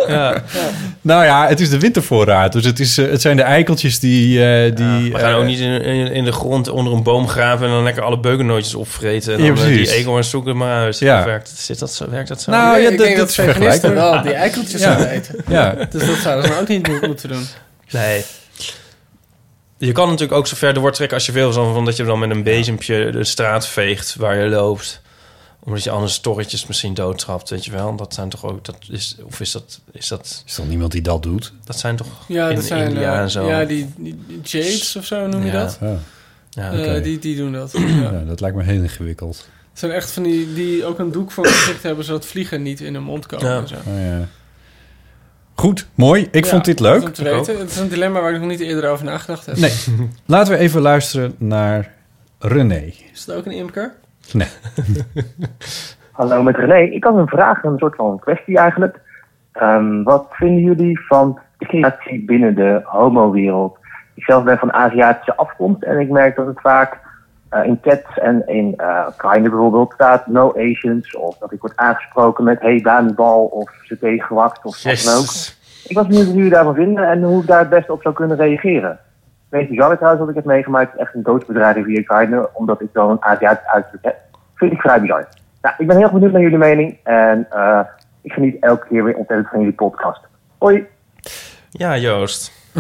Ja. 0.08 0.42
Nou 1.02 1.24
ja, 1.26 1.48
het 1.48 1.60
is 1.60 1.70
de 1.70 1.80
wintervoorraad. 1.80 2.52
Dus 2.54 2.66
het, 2.66 2.80
is, 2.80 2.98
eh, 2.98 3.10
het 3.10 3.22
zijn 3.22 3.36
de 3.38 3.42
eikeltjes 3.44 4.00
die... 4.00 4.44
eh, 4.46 4.76
die 4.76 5.12
We 5.12 5.20
gaan 5.20 5.32
eh, 5.32 5.38
ook 5.38 5.46
niet 5.46 5.60
in, 5.60 5.82
in, 5.82 6.12
in 6.12 6.26
de 6.26 6.32
grond 6.32 6.70
onder 6.70 6.94
een 6.94 7.04
boom 7.04 7.28
graven... 7.28 7.66
en 7.68 7.72
dan 7.72 7.84
lekker 7.84 8.04
alle 8.04 8.20
beukennootjes 8.20 8.76
opvreten. 8.76 9.34
En 9.34 9.44
Ja, 9.44 9.54
dan 9.54 9.64
eh, 9.66 9.70
die 9.74 9.92
eekhoorns 9.96 10.30
zoeken 10.30 10.58
maar 10.58 10.84
uit. 10.84 11.00
Ja. 11.00 11.26
Werkt, 11.26 11.50
zit 11.56 11.80
dat 11.80 11.94
zo, 11.94 12.06
werkt 12.10 12.28
dat 12.28 12.42
zo? 12.42 12.52
Nou, 12.52 12.80
ja, 12.80 12.90
denk 13.04 13.18
dat 13.18 13.28
dat 13.28 13.30
is 13.30 13.36
veganisten 13.36 13.80
vergelijkbaar. 13.90 14.12
wel 14.14 14.22
die 14.32 14.34
eikeltjes 14.34 14.82
Ja. 14.82 14.88
zouden 14.88 15.10
eten. 15.10 15.36
Ja. 15.48 15.74
Dus 15.90 16.06
dat 16.06 16.18
zouden 16.18 16.44
ze 16.46 16.50
dan 16.52 16.60
ook 16.62 16.68
niet 16.68 16.88
mo- 16.88 17.08
moeten 17.08 17.30
doen. 17.30 17.46
Nee. 17.92 18.24
Je 19.78 19.92
kan 19.92 20.06
natuurlijk 20.10 20.38
ook 20.38 20.48
zo 20.48 20.56
ver 20.56 20.74
de 20.74 20.80
woord 20.80 20.94
trekken 20.94 21.18
als 21.18 21.26
je 21.26 21.32
wil... 21.32 21.52
Zo 21.52 21.74
van 21.74 21.86
dat 21.86 21.96
je 21.98 22.04
dan 22.04 22.20
met 22.20 22.30
een 22.30 22.44
bezempje 22.44 23.12
de 23.12 23.24
straat 23.24 23.68
veegt 23.68 24.16
waar 24.16 24.36
je 24.38 24.50
loopt. 24.50 25.02
Omdat 25.64 25.84
je 25.84 25.90
anders 25.90 26.20
torretjes 26.20 26.68
misschien 26.68 26.94
doodtrapt, 26.94 27.50
weet 27.50 27.66
je 27.66 27.72
wel. 27.72 27.96
Dat 27.96 28.14
zijn 28.14 28.30
toch 28.30 28.46
ook... 28.46 28.66
Dat 28.66 28.76
is, 28.90 29.16
of 29.24 29.40
is 29.40 29.52
dat... 29.52 29.80
Is 29.92 30.08
dat, 30.08 30.44
Is 30.46 30.58
er 30.58 30.66
niemand 30.66 30.92
die 30.92 31.02
dat 31.02 31.24
doet? 31.24 31.54
dat 31.66 31.80
zijn 31.80 31.96
toch 31.96 32.08
Ja, 32.28 32.50
in 32.50 32.56
dat 32.56 32.64
zijn 32.66 32.88
India 32.88 33.14
eh, 33.14 33.20
en 33.20 33.30
zo... 33.30 33.48
Ja, 33.48 33.66
die, 33.66 33.94
die, 33.98 34.20
jades 34.44 34.96
of 34.96 35.06
zo 35.06 35.28
noem 35.28 35.46
je 35.46 35.52
Ja. 35.52 35.64
dat. 35.64 35.78
Ja, 35.82 36.00
Ja, 36.50 36.72
Eh, 36.72 37.04
die, 37.04 37.20
die 37.20 37.36
doen 37.36 37.52
dat. 37.52 37.72
ja, 37.72 37.80
Ja. 37.88 38.24
dat 38.28 38.40
lijkt 38.40 38.56
me 38.56 38.64
heel 38.64 38.82
ingewikkeld. 38.82 39.48
Het 39.72 39.80
zijn 39.80 39.92
echt 39.92 40.12
van 40.12 40.24
die 40.24 40.54
die 40.54 40.86
ook 40.86 41.00
een 41.00 41.12
doek 41.12 41.32
voor 41.32 41.46
gezicht 41.46 41.84
hebben... 41.84 42.04
zodat 42.06 42.26
vliegen 42.26 42.62
niet 42.62 42.80
in 42.80 42.94
hun 42.94 43.04
mond 43.04 43.26
komen. 43.26 43.48
Ja. 43.48 43.58
En 43.58 43.68
zo. 43.68 43.76
Oh, 43.76 44.02
ja. 44.02 44.26
Goed, 45.56 45.88
mooi. 45.96 46.28
Ik 46.32 46.44
Ja, 46.44 46.50
vond 46.50 46.66
dit 46.66 46.80
leuk. 46.80 47.02
Om 47.04 47.12
te 47.12 47.24
weten. 47.24 47.60
Het 47.60 47.70
is 47.70 47.78
een 47.78 47.90
dilemma 47.90 48.22
waar 48.22 48.34
ik 48.34 48.40
nog 48.40 48.50
niet 48.50 48.60
eerder 48.60 48.90
over 48.90 49.06
nagedacht 49.06 49.46
heb. 49.46 49.58
Nee. 49.58 49.72
Laten 50.26 50.54
we 50.54 50.60
even 50.60 50.82
luisteren 50.82 51.36
naar 51.38 51.92
René. 52.40 52.94
Is 53.14 53.26
het 53.26 53.36
ook 53.36 53.46
een 53.46 53.52
imker? 53.52 53.94
Nee. 54.34 54.48
Hallo 56.12 56.44
met 56.44 56.56
René. 56.56 56.80
Ik 56.80 57.04
had 57.04 57.16
een 57.16 57.28
vraag, 57.28 57.64
een 57.64 57.78
soort 57.78 57.96
van 57.96 58.20
kwestie 58.20 58.58
eigenlijk. 58.58 59.00
Ehm, 59.52 60.04
wat 60.04 60.28
vinden 60.30 60.64
jullie 60.64 61.00
van 61.08 61.40
discriminatie 61.58 62.26
binnen 62.26 62.56
de 62.56 62.82
homo-wereld? 62.84 63.78
Ik 64.14 64.24
zelf 64.24 64.44
ben 64.44 64.58
van 64.58 64.74
Aziatische 64.74 65.36
afkomst 65.36 65.84
en 65.84 66.00
ik 66.00 66.10
merk 66.10 66.36
dat 66.36 66.46
het 66.46 66.62
vaak 66.62 66.98
eh, 67.52 67.66
in 67.66 67.80
chats 67.82 68.18
en 68.18 68.48
in 68.48 68.74
uh, 68.78 69.08
Grindr 69.18 69.50
bijvoorbeeld 69.50 69.94
staat 69.94 70.28
no 70.28 70.54
Asians. 70.58 71.16
Of 71.16 71.38
dat 71.38 71.52
ik 71.52 71.62
word 71.62 71.76
aangesproken 71.76 72.44
met 72.44 72.62
hey 72.62 72.82
Danibal 72.82 73.46
of 73.46 73.72
ze 73.84 73.98
tegengewakt 74.00 74.66
of 74.66 74.84
wat 74.84 75.04
dan 75.04 75.14
ook. 75.14 75.30
Ik 75.88 75.96
was 75.96 76.08
benieuwd 76.08 76.26
wat 76.26 76.36
jullie 76.36 76.50
daarvan 76.50 76.76
vinden 76.76 77.10
en 77.10 77.24
hoe 77.24 77.42
ik 77.42 77.48
daar 77.48 77.60
het 77.60 77.70
beste 77.70 77.92
op 77.92 78.02
zou 78.02 78.16
kunnen 78.16 78.38
reageren. 78.38 79.00
Weet 79.50 79.62
je, 79.62 79.70
bizar 79.70 79.96
trouwens 79.96 80.22
wat 80.22 80.30
ik 80.30 80.36
heb 80.36 80.46
meegemaakt. 80.46 80.98
Echt 80.98 81.14
een 81.14 81.24
doodsbedreiging 81.24 81.86
via 81.86 82.02
Grindr, 82.06 82.50
omdat 82.54 82.82
ik 82.82 82.88
zo'n 82.94 83.24
Aziatisch 83.24 83.68
uiterlijk 83.68 84.04
heb. 84.04 84.18
Vind 84.56 84.72
ik 84.72 84.82
vrij 84.82 85.02
bizar. 85.02 85.28
Nou, 85.62 85.76
ik 85.78 85.88
ben 85.88 85.98
heel 85.98 86.12
benieuwd 86.12 86.32
naar 86.32 86.42
jullie 86.42 86.58
mening 86.58 86.98
en 87.04 87.48
eh, 87.50 87.80
ik 88.22 88.32
geniet 88.32 88.58
elke 88.60 88.88
keer 88.88 89.04
weer 89.04 89.16
ontzettend 89.16 89.50
van 89.50 89.60
jullie 89.60 89.76
podcast. 89.76 90.20
Hoi! 90.58 90.88
Ja, 91.70 91.98
Joost. 91.98 92.61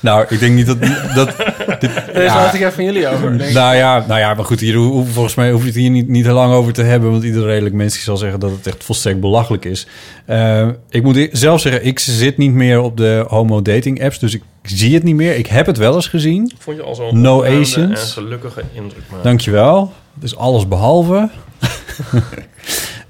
Nou, 0.00 0.24
ik 0.28 0.38
denk 0.40 0.54
niet 0.54 0.66
dat... 0.66 0.76
dat 1.14 1.36
Deze 1.80 1.92
Ja. 2.22 2.34
laat 2.34 2.54
ik 2.54 2.60
even 2.60 2.72
van 2.72 2.84
jullie 2.84 3.08
over. 3.08 3.38
Denk 3.38 3.52
nou, 3.52 3.76
ja, 3.76 4.04
nou 4.08 4.20
ja, 4.20 4.34
maar 4.34 4.44
goed, 4.44 4.60
hier, 4.60 4.74
hoe- 4.74 5.06
volgens 5.06 5.34
mij 5.34 5.50
hoef 5.50 5.60
je 5.60 5.66
het 5.66 5.76
hier 5.76 5.90
niet, 5.90 6.08
niet 6.08 6.24
te 6.24 6.32
lang 6.32 6.52
over 6.52 6.72
te 6.72 6.82
hebben... 6.82 7.10
want 7.10 7.22
ieder 7.24 7.44
redelijk 7.44 7.74
mens 7.74 8.02
zal 8.04 8.16
zeggen 8.16 8.40
dat 8.40 8.50
het 8.50 8.66
echt 8.66 8.84
volstrekt 8.84 9.20
belachelijk 9.20 9.64
is. 9.64 9.86
Eh, 10.26 10.68
ik 10.88 11.02
moet 11.02 11.16
e- 11.16 11.28
zelf 11.32 11.60
zeggen, 11.60 11.84
ik 11.86 11.98
zit 11.98 12.36
niet 12.38 12.52
meer 12.52 12.80
op 12.80 12.96
de 12.96 13.24
homo-dating-apps... 13.28 14.18
dus 14.18 14.34
ik 14.34 14.42
zie 14.62 14.94
het 14.94 15.02
niet 15.02 15.14
meer. 15.16 15.36
Ik 15.36 15.46
heb 15.46 15.66
het 15.66 15.76
wel 15.76 15.94
eens 15.94 16.08
gezien. 16.08 16.52
Vond 16.58 16.76
je 16.76 16.82
al 16.82 16.94
zo'n 16.94 17.20
No 17.20 17.44
Asians. 17.44 18.00
en 18.00 18.22
gelukkige 18.22 18.62
indruk 18.72 19.02
maken? 19.08 19.24
Dankjewel. 19.24 19.92
Dus 20.14 20.36
alles 20.36 20.68
behalve. 20.68 21.28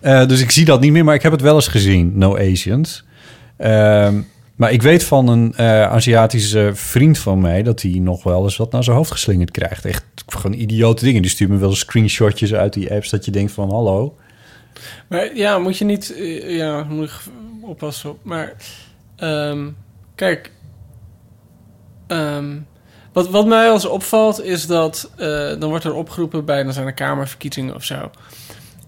Eh, 0.01 0.27
dus 0.27 0.41
ik 0.41 0.51
zie 0.51 0.65
dat 0.65 0.81
niet 0.81 0.93
meer, 0.93 1.05
maar 1.05 1.15
ik 1.15 1.23
heb 1.23 1.33
het 1.33 1.41
wel 1.41 1.55
eens 1.55 1.69
gezien, 1.69 2.13
No 2.15 2.37
Asians. 2.39 3.05
Ehm, 3.57 4.15
maar 4.55 4.73
ik 4.73 4.83
weet 4.83 5.05
van 5.05 5.29
een 5.29 5.55
eh, 5.55 5.83
Aziatische 5.83 6.71
vriend 6.75 7.19
van 7.19 7.41
mij... 7.41 7.63
dat 7.63 7.83
hij 7.83 7.91
nog 7.91 8.23
wel 8.23 8.45
eens 8.45 8.57
wat 8.57 8.73
naar 8.73 8.85
zijn 8.85 8.97
hoofd 8.97 9.11
geslingerd 9.11 9.51
krijgt. 9.51 9.85
Echt 9.85 10.05
gewoon 10.27 10.61
idiote 10.61 11.05
dingen. 11.05 11.23
Die 11.23 11.31
stuurt 11.31 11.51
me 11.51 11.57
wel 11.57 11.69
eens 11.69 11.79
screenshotjes 11.79 12.55
uit 12.55 12.73
die 12.73 12.93
apps... 12.93 13.11
dat 13.11 13.25
je 13.25 13.31
denkt 13.31 13.53
van, 13.53 13.71
hallo. 13.71 14.17
Maar 15.09 15.37
ja, 15.37 15.59
moet 15.59 15.79
je 15.79 15.85
niet... 15.85 16.15
eh, 16.15 16.57
ja, 16.57 16.85
moet 16.85 17.11
je 17.11 17.31
oppassen 17.61 18.11
op. 18.11 18.19
Maar 18.23 18.55
ehm, 19.17 19.69
kijk... 20.15 20.51
ehm, 22.07 22.59
wat, 23.13 23.31
wat 23.31 23.47
mij 23.47 23.71
als 23.71 23.87
opvalt 23.87 24.43
is 24.43 24.67
dat... 24.67 25.11
eh, 25.17 25.27
dan 25.59 25.69
wordt 25.69 25.85
er 25.85 25.95
opgeroepen 25.95 26.45
bij... 26.45 26.63
dan 26.63 26.73
zijn 26.73 26.87
er 26.87 26.95
kamerverkiezingen 26.95 27.75
of 27.75 27.85
zo. 27.85 28.11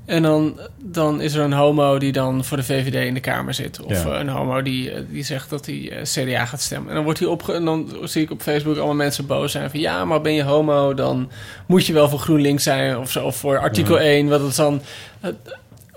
En 0.06 0.22
dan, 0.22 0.60
dan 0.82 1.20
is 1.20 1.34
er 1.34 1.44
een 1.44 1.52
homo 1.52 1.98
die 1.98 2.12
dan 2.12 2.44
voor 2.44 2.56
de 2.56 2.62
VVD 2.62 2.94
in 3.06 3.14
de 3.14 3.20
Kamer 3.20 3.54
zit. 3.54 3.80
Of 3.80 4.04
Ja. 4.04 4.12
eh, 4.12 4.18
een 4.20 4.28
homo 4.28 4.62
die, 4.62 4.90
eh, 4.90 5.02
die 5.10 5.22
zegt 5.24 5.50
dat 5.50 5.66
hij 5.66 5.90
eh, 5.90 6.02
CDA 6.02 6.44
gaat 6.44 6.60
stemmen. 6.60 6.88
En 6.88 6.94
dan, 6.94 7.04
wordt 7.04 7.18
hij 7.18 7.28
opge 7.28 7.52
en 7.52 7.64
dan 7.64 7.88
zie 8.04 8.22
ik 8.22 8.30
op 8.30 8.42
Facebook 8.42 8.76
allemaal 8.76 8.94
mensen 8.94 9.26
boos 9.26 9.52
zijn 9.52 9.70
van... 9.70 9.80
ja, 9.80 10.04
maar 10.04 10.20
ben 10.20 10.32
je 10.32 10.42
homo, 10.42 10.94
dan 10.94 11.30
moet 11.66 11.86
je 11.86 11.92
wel 11.92 12.08
voor 12.08 12.18
GroenLinks 12.18 12.62
zijn 12.62 12.98
of 12.98 13.10
zo. 13.10 13.24
Of 13.24 13.36
voor 13.36 13.58
artikel 13.58 13.98
1, 14.00 14.28
wat 14.28 14.40
het 14.40 14.56
dan... 14.56 14.82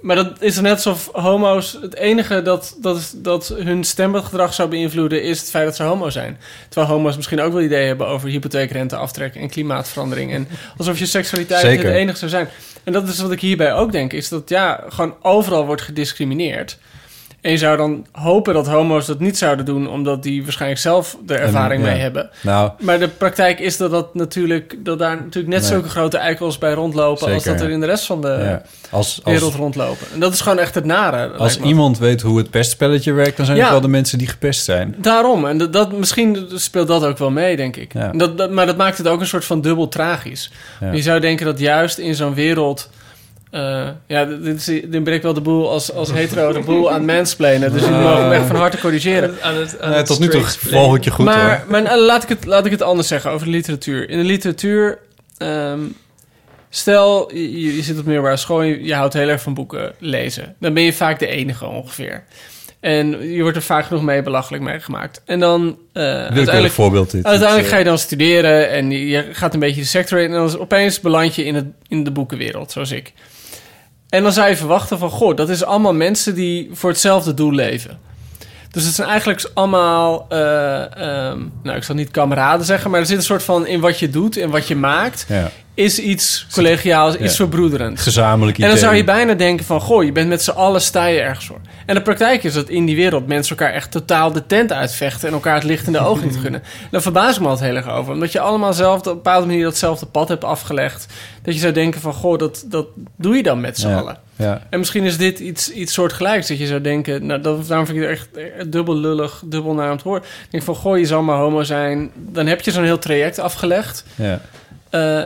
maar 0.01 0.15
dat 0.15 0.41
is 0.41 0.59
net 0.59 0.71
alsof 0.71 1.09
homo's... 1.11 1.77
Het 1.81 1.95
enige 1.95 2.41
dat, 2.41 2.75
dat, 2.81 3.13
dat 3.15 3.53
hun 3.57 3.83
stemgedrag 3.83 4.53
zou 4.53 4.69
beïnvloeden... 4.69 5.23
is 5.23 5.39
het 5.39 5.49
feit 5.49 5.65
dat 5.65 5.75
ze 5.75 5.83
homo 5.83 6.09
zijn. 6.09 6.37
Terwijl 6.69 6.93
homo's 6.93 7.15
misschien 7.15 7.41
ook 7.41 7.53
wel 7.53 7.61
ideeën 7.61 7.87
hebben... 7.87 8.07
over 8.07 8.29
hypotheekrenteaftrek 8.29 9.35
en 9.35 9.49
klimaatverandering. 9.49 10.33
En 10.33 10.47
alsof 10.77 10.99
je 10.99 11.05
seksualiteit 11.05 11.61
Zeker. 11.61 11.85
het 11.85 11.95
enige 11.95 12.17
zou 12.17 12.31
zijn. 12.31 12.49
En 12.83 12.93
dat 12.93 13.07
is 13.07 13.19
wat 13.19 13.31
ik 13.31 13.41
hierbij 13.41 13.73
ook 13.73 13.91
denk. 13.91 14.13
Is 14.13 14.29
dat 14.29 14.49
ja, 14.49 14.83
gewoon 14.89 15.15
overal 15.21 15.65
wordt 15.65 15.81
gediscrimineerd. 15.81 16.77
En 17.41 17.51
je 17.51 17.57
zou 17.57 17.77
dan 17.77 18.05
hopen 18.11 18.53
dat 18.53 18.67
homo's 18.67 19.05
dat 19.05 19.19
niet 19.19 19.37
zouden 19.37 19.65
doen, 19.65 19.89
omdat 19.89 20.23
die 20.23 20.43
waarschijnlijk 20.43 20.81
zelf 20.81 21.17
er 21.27 21.39
ervaring 21.39 21.81
En, 21.81 21.87
ja. 21.87 21.91
mee 21.93 22.01
hebben. 22.01 22.29
Nou, 22.41 22.71
Maar 22.79 22.99
de 22.99 23.07
praktijk 23.07 23.59
is 23.59 23.77
dat, 23.77 23.91
dat, 23.91 24.15
natuurlijk, 24.15 24.75
dat 24.83 24.99
daar 24.99 25.15
natuurlijk 25.15 25.47
net 25.53 25.61
Nee. 25.61 25.69
zulke 25.69 25.89
grote 25.89 26.17
eikels 26.17 26.57
bij 26.57 26.73
rondlopen 26.73 27.33
als 27.33 27.43
dat 27.43 27.61
er 27.61 27.69
in 27.69 27.79
de 27.79 27.85
rest 27.85 28.05
van 28.05 28.21
de 28.21 28.27
ja. 28.27 28.61
als, 28.89 29.21
wereld 29.23 29.43
als, 29.43 29.55
rondlopen. 29.55 30.07
En 30.13 30.19
dat 30.19 30.33
is 30.33 30.41
gewoon 30.41 30.59
echt 30.59 30.75
het 30.75 30.85
nare. 30.85 31.27
als 31.27 31.59
iemand 31.59 31.97
weet 31.97 32.21
hoe 32.21 32.37
het 32.37 32.49
pestspelletje 32.49 33.11
werkt... 33.11 33.37
dan 33.37 33.45
zijn 33.45 33.57
Ja. 33.57 33.63
het 33.63 33.71
wel 33.71 33.81
de 33.81 33.87
mensen 33.87 34.17
die 34.17 34.27
gepest 34.27 34.63
zijn. 34.63 34.95
Daarom. 34.97 35.45
En 35.45 35.57
dat, 35.57 35.73
dat, 35.73 35.91
misschien 35.91 36.47
speelt 36.55 36.87
dat 36.87 37.03
ook 37.03 37.17
wel 37.17 37.31
mee, 37.31 37.55
denk 37.55 37.75
ik. 37.75 37.91
Dat, 38.11 38.37
dat, 38.37 38.51
maar 38.51 38.65
dat 38.65 38.77
maakt 38.77 38.97
het 38.97 39.07
ook 39.07 39.19
een 39.19 39.27
soort 39.27 39.45
van 39.45 39.61
dubbel 39.61 39.87
tragisch. 39.87 40.51
Je 40.91 41.01
zou 41.01 41.19
denken 41.19 41.45
dat 41.45 41.59
juist 41.59 41.97
in 41.97 42.15
zo'n 42.15 42.33
wereld... 42.33 42.89
eh, 43.51 43.87
ja, 44.07 44.25
dit, 44.25 44.55
is, 44.57 44.65
dit 44.65 45.03
ben 45.03 45.13
ik 45.13 45.21
wel 45.21 45.33
de 45.33 45.41
boel 45.41 45.69
als, 45.69 45.93
als 45.93 46.11
hetero 46.11 46.53
de 46.53 46.59
boel 46.59 46.91
aan 46.91 47.05
mansplainen. 47.05 47.73
Dus 47.73 47.81
ik 47.83 47.89
mag 47.89 48.17
hem 48.17 48.31
echt 48.31 48.45
van 48.45 48.55
harte 48.55 48.77
corrigeren. 48.77 49.35
Aan 49.41 49.55
het, 49.55 49.79
aan 49.81 49.89
Nee, 49.89 49.97
het 49.97 50.05
tot 50.07 50.19
nu 50.19 50.27
toe 50.27 50.41
volg 50.43 50.95
ik 50.95 51.03
je 51.03 51.11
goed 51.11 51.25
maar 51.25 51.57
hoor. 51.67 51.71
maar 51.71 51.83
eh, 51.91 52.05
laat, 52.05 52.23
ik 52.23 52.29
het, 52.29 52.45
laat 52.45 52.65
ik 52.65 52.71
het 52.71 52.81
anders 52.81 53.07
zeggen 53.07 53.31
over 53.31 53.45
de 53.45 53.51
literatuur. 53.51 54.09
In 54.09 54.17
de 54.17 54.23
literatuur... 54.23 54.99
ehm, 55.37 55.79
stel, 56.69 57.31
je, 57.35 57.75
je 57.75 57.81
zit 57.83 57.99
op 57.99 58.05
middelbare 58.05 58.37
school... 58.37 58.61
en 58.61 58.67
je, 58.67 58.83
je 58.83 58.93
houdt 58.93 59.13
heel 59.13 59.27
erg 59.27 59.41
van 59.41 59.53
boeken 59.53 59.93
lezen. 59.99 60.55
Dan 60.59 60.73
ben 60.73 60.83
je 60.83 60.93
vaak 60.93 61.19
de 61.19 61.27
enige 61.27 61.65
ongeveer. 61.67 62.23
En 62.79 63.31
je 63.33 63.41
wordt 63.41 63.57
er 63.57 63.63
vaak 63.63 63.85
genoeg 63.85 64.03
mee 64.03 64.21
belachelijk 64.21 64.63
mee 64.63 64.79
gemaakt. 64.79 65.21
En 65.25 65.39
dan... 65.39 65.61
eh, 65.93 66.03
Willekeurig 66.03 66.35
uiteindelijk, 66.35 66.73
voorbeeld 66.73 67.11
dit. 67.11 67.25
uiteindelijk 67.25 67.67
ga 67.69 67.77
je 67.77 67.83
dan 67.83 67.97
studeren... 67.97 68.69
en 68.69 68.91
je- 68.91 69.07
je 69.07 69.25
gaat 69.31 69.53
een 69.53 69.59
beetje 69.59 69.81
de 69.81 69.87
sector 69.87 70.19
in... 70.19 70.25
en 70.25 70.31
dan 70.31 70.45
is 70.45 70.57
opeens 70.57 70.99
beland 70.99 71.35
je 71.35 71.45
in, 71.45 71.55
het, 71.55 71.65
in 71.87 72.03
de 72.03 72.11
boekenwereld, 72.11 72.71
zoals 72.71 72.91
ik. 72.91 73.13
En 74.09 74.23
dan 74.23 74.31
zou 74.31 74.49
je 74.49 74.55
verwachten 74.55 74.97
van... 74.97 75.09
goh, 75.09 75.35
dat 75.35 75.49
is 75.49 75.63
allemaal 75.63 75.93
mensen 75.93 76.35
die 76.35 76.69
voor 76.73 76.89
hetzelfde 76.89 77.33
doel 77.33 77.51
leven. 77.51 77.99
Dus 78.71 78.85
het 78.85 78.95
zijn 78.95 79.07
eigenlijk 79.07 79.49
allemaal, 79.53 80.25
eh, 80.29 80.81
ehm, 80.97 81.39
nou 81.63 81.77
ik 81.77 81.83
zal 81.83 81.95
niet 81.95 82.11
kameraden 82.11 82.65
zeggen, 82.65 82.91
maar 82.91 82.99
er 82.99 83.05
zit 83.05 83.17
een 83.17 83.23
soort 83.23 83.43
van 83.43 83.67
in 83.67 83.79
wat 83.79 83.99
je 83.99 84.09
doet 84.09 84.37
en 84.37 84.49
wat 84.49 84.67
je 84.67 84.75
maakt, 84.75 85.25
ja. 85.27 85.49
is 85.73 85.99
iets 85.99 86.47
collegiaals, 86.53 87.13
iets 87.13 87.23
Ja. 87.23 87.29
verbroederends. 87.29 88.01
Gezamenlijk 88.03 88.57
En 88.59 88.67
dan 88.69 88.77
zou 88.77 88.95
je 88.95 89.01
idee. 89.01 89.15
bijna 89.15 89.33
denken 89.33 89.65
van, 89.65 89.81
goh, 89.81 90.03
je 90.03 90.11
bent 90.11 90.29
met 90.29 90.41
z'n 90.43 90.49
allen 90.51 90.81
sta 90.81 91.05
je 91.05 91.19
ergens 91.19 91.45
voor. 91.45 91.59
En 91.85 91.95
de 91.95 92.01
praktijk 92.01 92.43
is 92.43 92.53
dat 92.53 92.69
in 92.69 92.85
die 92.85 92.95
wereld 92.95 93.27
mensen 93.27 93.57
elkaar 93.57 93.73
echt 93.73 93.91
totaal 93.91 94.31
de 94.31 94.45
tent 94.45 94.71
uitvechten 94.71 95.27
en 95.27 95.33
elkaar 95.33 95.55
het 95.55 95.63
licht 95.63 95.87
in 95.87 95.93
de 95.93 95.99
ogen 95.99 96.27
niet 96.27 96.37
gunnen. 96.43 96.63
Daar 96.91 97.01
verbaas 97.01 97.35
ik 97.35 97.41
me 97.41 97.47
altijd 97.47 97.67
heel 97.69 97.77
erg 97.77 97.89
over. 97.89 98.13
Omdat 98.13 98.31
je 98.31 98.39
allemaal 98.39 98.73
zelf 98.73 98.99
op 98.99 99.05
een 99.05 99.13
bepaalde 99.13 99.45
manier 99.47 99.63
datzelfde 99.63 100.05
pad 100.05 100.27
hebt 100.27 100.43
afgelegd. 100.43 101.05
Dat 101.41 101.53
je 101.53 101.59
zou 101.59 101.73
denken 101.73 102.01
van, 102.01 102.13
goh, 102.13 102.37
dat, 102.37 102.63
dat 102.67 102.87
doe 103.17 103.35
je 103.35 103.43
dan 103.43 103.59
met 103.61 103.79
z'n 103.79 103.87
Ja. 103.87 103.97
allen. 103.97 104.17
Ja. 104.39 104.61
En 104.69 104.79
misschien 104.79 105.03
is 105.03 105.17
dit 105.17 105.39
iets, 105.39 105.71
iets 105.71 105.93
soortgelijks. 105.93 106.47
Dat 106.47 106.57
je 106.57 106.67
zou 106.67 106.81
denken, 106.81 107.25
nou, 107.25 107.41
dat, 107.41 107.67
daarom 107.67 107.85
vind 107.85 107.97
ik 107.99 108.09
het 108.09 108.19
echt 108.37 108.71
dubbel 108.71 108.95
lullig, 108.95 109.43
dubbel 109.45 109.73
naar 109.73 109.91
het 109.91 110.01
horen. 110.01 110.21
Ik 110.21 110.51
denk 110.51 110.63
van, 110.63 110.75
goh, 110.75 110.97
je 110.97 111.05
zal 111.05 111.21
maar 111.21 111.37
homo 111.37 111.63
zijn. 111.63 112.11
Dan 112.15 112.47
heb 112.47 112.61
je 112.61 112.71
zo'n 112.71 112.83
heel 112.83 112.99
traject 112.99 113.39
afgelegd. 113.39 114.05
Ja. 114.15 114.41
eh, 114.89 115.21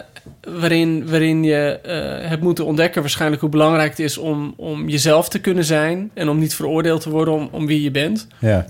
waarin, 0.60 1.10
waarin 1.10 1.44
je 1.44 1.80
eh, 1.80 2.30
hebt 2.30 2.42
moeten 2.42 2.66
ontdekken 2.66 3.02
waarschijnlijk 3.02 3.42
hoe 3.42 3.50
belangrijk 3.50 3.90
het 3.90 4.00
is 4.00 4.18
om, 4.18 4.54
om 4.58 4.90
jezelf 4.90 5.30
te 5.30 5.40
kunnen 5.40 5.64
zijn. 5.66 6.12
En 6.14 6.30
om 6.30 6.40
niet 6.40 6.56
veroordeeld 6.56 7.02
te 7.02 7.10
worden 7.10 7.34
om, 7.34 7.48
om 7.52 7.66
wie 7.66 7.82
je 7.82 7.92
bent. 7.92 8.28
Ja. 8.40 8.66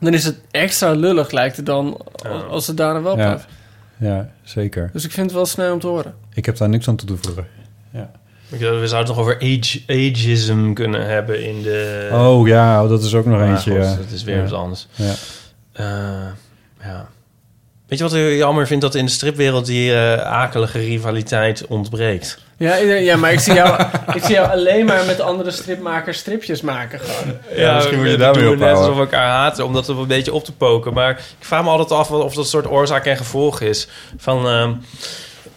Dan 0.00 0.14
is 0.14 0.24
het 0.24 0.38
extra 0.50 0.92
lullig, 0.92 1.30
lijkt 1.30 1.56
het 1.56 1.66
dan, 1.66 2.00
als, 2.28 2.42
als 2.48 2.66
het 2.66 2.76
daarna 2.76 3.02
wel 3.02 3.18
Ja. 3.18 3.24
blijft. 3.24 3.46
ja, 3.96 4.30
zeker. 4.42 4.90
Dus 4.92 5.04
ik 5.04 5.10
vind 5.12 5.26
het 5.26 5.34
wel 5.34 5.46
snel 5.46 5.72
om 5.72 5.80
te 5.80 5.86
horen. 5.86 6.14
Ik 6.34 6.46
heb 6.46 6.56
daar 6.56 6.68
niks 6.68 6.88
aan 6.88 6.96
toe 6.96 7.08
te 7.08 7.16
voegen. 7.26 7.46
Ik 7.92 7.98
dacht, 7.98 8.08
We 8.48 8.58
zouden 8.58 8.98
het 8.98 9.06
nog 9.06 9.18
over 9.18 9.34
age, 9.36 9.82
ageism 9.86 10.72
kunnen 10.72 11.06
hebben 11.06 11.44
in 11.44 11.62
de... 11.62 12.08
Oh 12.12 12.46
ja, 12.48 12.86
dat 12.86 13.02
is 13.02 13.14
ook 13.14 13.24
nog 13.24 13.38
Maar 13.38 13.48
eentje. 13.48 13.70
goed, 13.70 13.80
ja. 13.82 13.96
Dat 13.96 14.10
is 14.14 14.22
weer 14.22 14.36
Ja. 14.36 14.42
wat 14.42 14.52
anders. 14.52 14.86
Ja. 14.94 15.12
Eh, 15.72 15.84
ja. 16.82 17.08
Weet 17.88 17.98
je 17.98 18.04
wat 18.04 18.14
ik 18.14 18.36
jammer 18.36 18.66
vind? 18.66 18.80
Dat 18.80 18.94
in 18.94 19.04
de 19.04 19.10
stripwereld 19.10 19.66
die 19.66 19.94
eh, 19.94 20.20
akelige 20.32 20.78
rivaliteit 20.78 21.66
ontbreekt. 21.66 22.38
Ja, 22.58 22.74
ik- 22.74 23.04
ja 23.04 23.16
maar 23.16 23.32
ik 23.32 23.38
zie, 23.40 23.54
jou, 23.54 23.82
ik 24.14 24.22
zie 24.24 24.34
jou 24.34 24.50
alleen 24.50 24.86
maar 24.86 25.04
met 25.04 25.20
andere 25.20 25.50
stripmakers 25.50 26.18
stripjes 26.18 26.60
maken 26.60 27.00
gewoon. 27.00 27.36
Ja, 27.56 27.74
misschien 27.74 27.96
moet 27.98 28.06
je 28.06 28.12
we 28.12 28.18
daarmee 28.18 28.42
doen 28.42 28.50
net 28.58 28.60
ophouden. 28.60 28.82
alsof 28.82 28.94
we 28.96 29.00
elkaar 29.00 29.28
haten 29.30 29.64
om 29.64 29.72
dat 29.72 29.88
een 29.88 30.06
beetje 30.06 30.32
op 30.32 30.44
te 30.44 30.52
poken. 30.52 30.92
Maar 30.92 31.10
ik 31.10 31.46
vraag 31.46 31.62
me 31.62 31.68
altijd 31.70 31.90
af 31.92 32.10
of 32.10 32.34
dat 32.34 32.44
een 32.44 32.50
soort 32.50 32.70
oorzaak 32.70 33.04
en 33.06 33.16
gevolg 33.16 33.60
is. 33.60 33.88
Van, 34.16 34.46
ehm, 34.48 34.72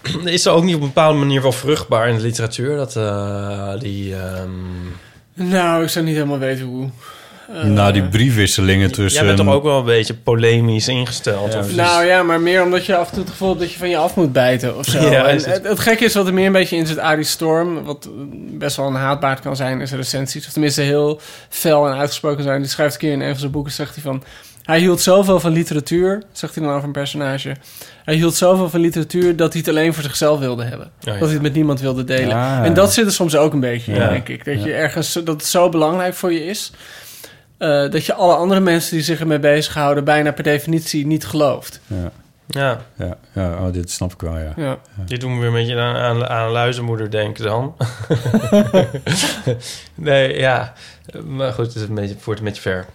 is 0.26 0.46
er 0.46 0.52
ook 0.52 0.64
niet 0.64 0.76
op 0.76 0.82
een 0.82 0.88
bepaalde 0.88 1.20
manier 1.20 1.42
wel 1.42 1.52
vruchtbaar 1.52 2.10
in 2.10 2.16
de 2.16 2.22
literatuur? 2.22 2.76
Dat 2.76 2.96
eh, 2.96 3.74
die... 3.80 4.16
ehm, 4.16 4.50
Nou, 5.34 5.84
ik 5.84 5.90
zou 5.90 6.06
niet 6.06 6.14
helemaal 6.16 6.40
weten 6.40 6.66
hoe. 6.66 6.90
Eh, 7.56 7.64
nou, 7.64 7.94
die 7.94 8.04
briefwisselingen 8.08 8.92
tussen... 8.92 9.26
Jij 9.26 9.36
bent 9.36 9.46
toch 9.48 9.56
ook 9.56 9.64
wel 9.64 9.80
een 9.80 9.86
beetje 9.86 10.14
polemisch 10.14 10.88
ingesteld? 10.88 11.54
Ja, 11.54 11.60
of 11.60 11.76
Nou 11.76 12.06
ja, 12.06 12.24
maar 12.24 12.42
meer 12.42 12.64
omdat 12.64 12.86
je 12.86 12.96
af 12.96 13.06
en 13.08 13.14
toe 13.14 13.22
het 13.22 13.32
gevoel 13.32 13.48
hebt 13.48 13.60
dat 13.60 13.72
je 13.72 13.78
van 13.78 13.90
je 13.90 13.98
af 13.98 14.16
moet 14.16 14.32
bijten 14.34 14.78
of 14.78 14.86
zo. 14.86 15.00
Ja, 15.10 15.28
is 15.28 15.46
het- 15.46 15.54
het, 15.54 15.64
het 15.68 15.80
gekke 15.80 16.06
is 16.06 16.14
wat 16.14 16.28
er 16.28 16.34
meer 16.34 16.46
een 16.46 16.52
beetje 16.52 16.76
in 16.76 16.88
zit. 16.88 16.98
Arie 17.00 17.24
Storm, 17.24 17.84
wat 17.84 18.10
best 18.52 18.76
wel 18.76 18.88
een 18.88 18.94
haatbaard 18.96 19.40
kan 19.40 19.56
zijn 19.56 19.88
zijn 19.88 20.00
recensies. 20.00 20.46
Of 20.48 20.52
tenminste 20.52 20.82
heel 20.82 21.20
fel 21.50 21.88
en 21.88 21.98
uitgesproken 21.98 22.44
zijn. 22.44 22.62
Die 22.62 22.70
schrijft 22.70 22.94
een 22.94 23.00
keer 23.00 23.12
in 23.12 23.22
een 23.22 23.30
van 23.30 23.40
zijn 23.40 23.52
boeken, 23.52 23.72
zegt 23.72 23.94
hij 23.96 24.04
van... 24.04 24.24
Hij 24.70 24.80
hield 24.80 25.02
zoveel 25.02 25.40
van 25.40 25.52
literatuur, 25.52 26.24
zegt 26.32 26.56
hij 26.56 26.64
dan 26.64 26.74
over 26.74 26.86
een 26.86 26.92
personage. 26.92 27.56
Hij 28.04 28.16
hield 28.16 28.36
zoveel 28.36 28.70
van 28.70 28.80
literatuur 28.80 29.36
dat 29.36 29.52
hij 29.54 29.62
het 29.66 29.70
alleen 29.70 29.94
voor 29.94 30.04
zichzelf 30.04 30.40
wilde 30.40 30.64
hebben. 30.64 30.92
ja. 31.00 31.12
Dat 31.12 31.22
hij 31.22 31.32
het 31.34 31.42
met 31.42 31.54
niemand 31.54 31.80
wilde 31.82 32.04
delen. 32.04 32.36
Ah. 32.36 32.66
En 32.66 32.74
dat 32.74 32.94
zit 32.94 33.06
er 33.06 33.12
soms 33.12 33.36
ook 33.36 33.54
een 33.54 33.60
beetje 33.60 33.92
in, 33.92 34.00
Ja. 34.00 34.10
denk 34.10 34.30
ik. 34.30 34.46
Dat 34.46 34.64
je 34.64 34.74
ergens 34.74 35.14
dat 35.14 35.28
het 35.28 35.46
zo 35.46 35.70
belangrijk 35.70 36.14
voor 36.14 36.34
je 36.34 36.46
is. 36.46 36.72
eh, 37.58 37.90
dat 37.90 38.06
je 38.06 38.14
alle 38.14 38.34
andere 38.36 38.60
mensen 38.60 38.94
die 38.96 39.04
zich 39.04 39.20
ermee 39.20 39.40
bezighouden, 39.40 40.04
bijna 40.04 40.32
per 40.32 40.44
definitie 40.44 41.06
niet 41.08 41.26
gelooft. 41.26 41.80
Ja, 41.88 42.12
Ja, 42.48 42.82
ja, 42.98 43.18
ja 43.34 43.52
oh, 43.54 43.74
dit 43.74 43.92
snap 43.92 44.14
ik 44.14 44.22
wel, 44.22 44.38
ja. 44.38 44.54
Ja. 44.58 44.78
dit 45.06 45.22
doen 45.22 45.34
we 45.34 45.38
weer 45.40 45.48
een 45.48 45.54
beetje 45.54 45.80
aan, 45.80 45.96
aan, 45.96 46.28
aan 46.28 46.52
luizenmoeder 46.52 47.12
denken 47.12 47.44
dan. 47.44 47.76
nee, 49.96 50.38
ja. 50.40 50.74
Maar 51.26 51.54
goed, 51.54 51.66
het 51.66 51.76
is 51.76 51.82
een 51.82 51.96
beetje, 51.96 52.16
voert 52.20 52.38
een 52.40 52.44
beetje 52.46 52.62
ver. 52.62 52.86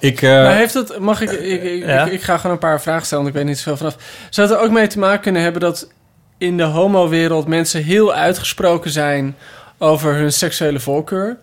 Ik, 0.00 0.22
eh, 0.22 0.30
maar 0.30 0.54
heeft 0.54 0.74
het, 0.74 0.98
mag 0.98 1.20
ik, 1.20 1.30
ik, 1.30 1.62
ik, 1.62 1.84
Ja? 1.86 2.04
ik, 2.04 2.12
ik 2.12 2.22
ga 2.22 2.36
gewoon 2.36 2.52
een 2.52 2.58
paar 2.58 2.80
vragen 2.82 3.06
stellen, 3.06 3.24
want 3.24 3.36
ik 3.36 3.40
weet 3.42 3.50
niet 3.50 3.58
zoveel 3.58 3.76
vanaf. 3.76 3.96
Zou 4.30 4.48
het 4.48 4.56
er 4.56 4.62
ook 4.64 4.70
mee 4.70 4.86
te 4.86 4.98
maken 4.98 5.20
kunnen 5.20 5.42
hebben 5.42 5.60
dat 5.60 5.88
in 6.38 6.56
de 6.56 6.62
homo-wereld 6.62 7.46
mensen 7.48 7.82
heel 7.84 8.12
uitgesproken 8.14 8.90
zijn 8.90 9.36
over 9.78 10.14
hun 10.14 10.32
seksuele 10.32 10.80
voorkeur? 10.80 11.36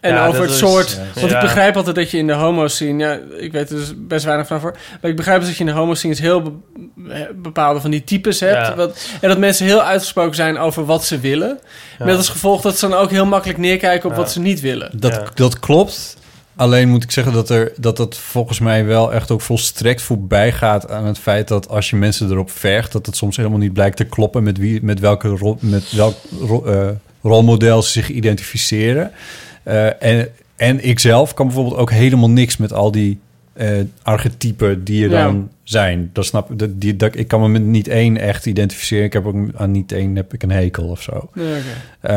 En 0.00 0.14
Ja, 0.14 0.26
over 0.26 0.40
het 0.42 0.50
is- 0.50 0.58
soort. 0.58 0.90
ja. 0.90 1.20
Want 1.20 1.30
Ja. 1.30 1.36
ik 1.36 1.42
begrijp 1.42 1.76
altijd 1.76 1.96
dat 1.96 2.10
je 2.10 2.16
in 2.18 2.26
de 2.26 2.32
homo-scene. 2.32 3.04
Ja, 3.04 3.18
ik 3.38 3.52
weet 3.52 3.70
er 3.70 3.76
dus 3.76 3.92
best 3.96 4.24
weinig 4.24 4.46
van 4.46 4.60
voor. 4.60 4.76
Maar 5.00 5.10
ik 5.10 5.16
begrijp 5.16 5.38
dus 5.38 5.48
dat 5.48 5.56
je 5.58 5.64
in 5.64 5.70
de 5.70 5.76
homo-scene 5.76 6.14
heel 6.18 6.42
be- 6.42 7.30
bepaalde 7.34 7.80
van 7.80 7.90
die 7.90 8.04
types 8.04 8.40
hebt. 8.40 8.66
Ja. 8.66 8.74
Wat, 8.74 9.06
en 9.20 9.28
dat 9.28 9.38
mensen 9.38 9.66
heel 9.66 9.82
uitgesproken 9.82 10.34
zijn 10.34 10.58
over 10.58 10.84
wat 10.84 11.04
ze 11.04 11.18
willen. 11.20 11.58
Ja. 11.98 12.04
Met 12.04 12.16
als 12.16 12.28
gevolg 12.28 12.60
dat 12.60 12.78
ze 12.78 12.88
dan 12.88 12.98
ook 12.98 13.10
heel 13.10 13.26
makkelijk 13.26 13.58
neerkijken 13.58 14.08
op 14.08 14.14
Ja. 14.14 14.20
wat 14.20 14.32
ze 14.32 14.40
niet 14.40 14.60
willen. 14.60 14.90
dat, 14.94 15.12
Ja. 15.12 15.22
dat 15.34 15.58
klopt. 15.58 16.16
Alleen 16.56 16.88
moet 16.88 17.02
ik 17.02 17.10
zeggen 17.10 17.32
dat, 17.32 17.50
er, 17.50 17.72
dat 17.76 17.96
dat 17.96 18.16
volgens 18.16 18.58
mij 18.58 18.84
wel 18.84 19.12
echt 19.12 19.30
ook 19.30 19.40
volstrekt 19.40 20.02
voorbij 20.02 20.52
gaat 20.52 20.90
aan 20.90 21.06
het 21.06 21.18
feit 21.18 21.48
dat 21.48 21.68
als 21.68 21.90
je 21.90 21.96
mensen 21.96 22.30
erop 22.30 22.50
vergt, 22.50 22.92
dat 22.92 23.06
het 23.06 23.16
soms 23.16 23.36
helemaal 23.36 23.58
niet 23.58 23.72
blijkt 23.72 23.96
te 23.96 24.04
kloppen 24.04 24.42
met, 24.42 24.58
wie, 24.58 24.82
met, 24.82 25.00
welke 25.00 25.28
rol, 25.28 25.56
met 25.60 25.92
welk 25.92 26.16
ro- 26.40 26.64
eh, 26.64 26.88
rolmodel 27.22 27.82
ze 27.82 27.90
zich 27.90 28.08
identificeren. 28.08 29.10
Eh, 29.62 30.02
en, 30.02 30.28
en 30.56 30.84
ik 30.84 30.98
zelf 30.98 31.34
kan 31.34 31.46
bijvoorbeeld 31.46 31.76
ook 31.76 31.90
helemaal 31.90 32.30
niks 32.30 32.56
met 32.56 32.72
al 32.72 32.90
die 32.90 33.18
eh, 33.54 33.68
archetypen 34.02 34.84
die 34.84 35.04
er 35.04 35.10
Ja. 35.10 35.24
dan 35.24 35.50
zijn. 35.62 36.10
Dat 36.12 36.24
snap 36.24 36.48
dat, 36.58 36.80
die, 36.80 36.96
dat, 36.96 37.16
ik 37.16 37.28
kan 37.28 37.40
me 37.40 37.48
met 37.48 37.62
niet 37.62 37.88
één 37.88 38.16
echt 38.16 38.46
identificeren. 38.46 39.04
Ik 39.04 39.12
heb 39.12 39.26
ook 39.26 39.34
aan 39.56 39.70
niet 39.70 39.92
één 39.92 40.16
heb 40.16 40.34
ik 40.34 40.42
een 40.42 40.50
hekel 40.50 40.84
of 40.84 41.02
zo. 41.02 41.30
Ja. 41.34 41.42
Eh, 42.00 42.12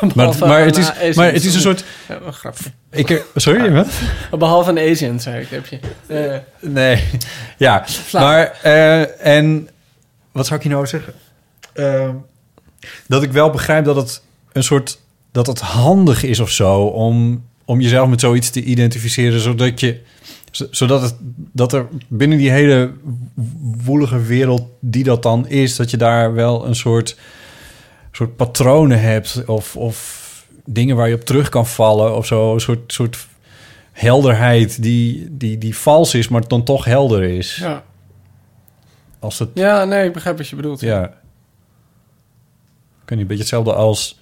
maar, 0.14 0.38
maar, 0.38 0.64
het 0.64 0.76
is, 0.76 1.14
maar 1.16 1.32
het 1.32 1.44
is 1.44 1.54
een 1.54 1.60
soort... 1.60 1.84
Ja, 2.08 2.18
een 2.26 2.32
grapje. 2.32 2.70
Ik, 2.90 3.24
sorry, 3.34 3.72
wat? 3.72 3.88
Behalve 4.38 4.70
een 4.70 4.90
Asian, 4.90 5.20
zei 5.20 5.42
ik, 5.42 5.48
heb 5.48 5.66
je. 5.66 5.78
Eh, 6.06 6.36
Nee, 6.70 7.02
ja. 7.58 7.84
Maar, 8.12 8.50
en 9.20 9.68
wat 10.32 10.46
zou 10.46 10.58
ik 10.58 10.64
hier 10.66 10.74
nou 10.74 10.86
zeggen? 10.86 11.12
Dat 13.06 13.22
ik 13.22 13.32
wel 13.32 13.50
begrijp 13.50 13.84
dat 13.84 13.96
het 13.96 14.22
een 14.52 14.62
soort, 14.64 15.00
dat 15.32 15.46
het 15.46 15.60
handig 15.60 16.22
is 16.22 16.40
of 16.40 16.50
zo 16.50 16.80
om, 16.80 17.44
om 17.64 17.80
jezelf 17.80 18.08
met 18.08 18.20
zoiets 18.20 18.50
te 18.50 18.62
identificeren, 18.62 19.40
zodat 19.40 19.80
je, 19.80 20.00
zodat 20.70 21.02
het, 21.02 21.14
dat 21.52 21.72
er 21.72 21.86
binnen 22.08 22.38
die 22.38 22.50
hele 22.50 22.92
woelige 23.84 24.22
wereld 24.22 24.62
die 24.80 25.04
dat 25.04 25.22
dan 25.22 25.48
is, 25.48 25.76
dat 25.76 25.90
je 25.90 25.96
daar 25.96 26.34
wel 26.34 26.66
een 26.66 26.74
soort, 26.74 27.16
soort 28.12 28.36
patronen 28.36 29.00
hebt 29.00 29.42
of, 29.46 29.76
of 29.76 30.24
dingen 30.64 30.96
waar 30.96 31.08
je 31.08 31.14
op 31.14 31.24
terug 31.24 31.48
kan 31.48 31.66
vallen 31.66 32.16
of 32.16 32.26
zo, 32.26 32.54
een 32.54 32.60
soort, 32.60 32.92
soort 32.92 33.26
helderheid 33.92 34.82
die, 34.82 35.36
die, 35.36 35.58
die 35.58 35.76
vals 35.76 36.14
is, 36.14 36.28
maar 36.28 36.48
dan 36.48 36.64
toch 36.64 36.84
helder 36.84 37.22
is. 37.22 37.56
ja. 37.56 37.84
Als 39.18 39.38
het, 39.38 39.48
ja, 39.54 39.84
nee, 39.84 40.06
ik 40.06 40.12
begrijp 40.12 40.36
wat 40.36 40.48
je 40.48 40.56
bedoelt. 40.56 40.80
ja. 40.80 41.04
Ik 43.02 43.12
weet 43.12 43.18
niet, 43.18 43.20
een 43.20 43.26
beetje 43.26 43.42
hetzelfde 43.42 43.74
als 43.74 44.18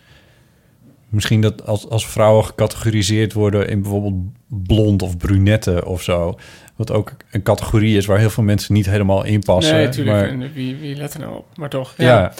Misschien 1.15 1.41
dat 1.41 1.67
als, 1.67 1.89
als 1.89 2.07
vrouwen 2.07 2.45
gecategoriseerd 2.45 3.33
worden 3.33 3.69
in 3.69 3.83
bijvoorbeeld 3.83 4.15
blond 4.49 5.03
of 5.03 5.17
brunette 5.17 5.85
of 5.85 6.03
zo. 6.03 6.39
Wat 6.77 6.91
ook 6.91 7.13
een 7.31 7.43
categorie 7.43 7.97
is 7.97 8.07
waar 8.07 8.19
heel 8.19 8.31
veel 8.31 8.43
mensen 8.43 8.75
niet 8.75 8.87
helemaal 8.87 9.25
in 9.25 9.41
passen. 9.41 9.75
nee, 9.75 9.85
natuurlijk. 9.87 10.37
Maar, 10.37 10.53
Wie, 10.53 10.77
wie 10.77 10.97
let 10.97 11.15
er 11.15 11.21
nou 11.21 11.37
op? 11.37 11.47
Maar 11.57 11.69
toch. 11.69 11.95
ja, 11.97 12.33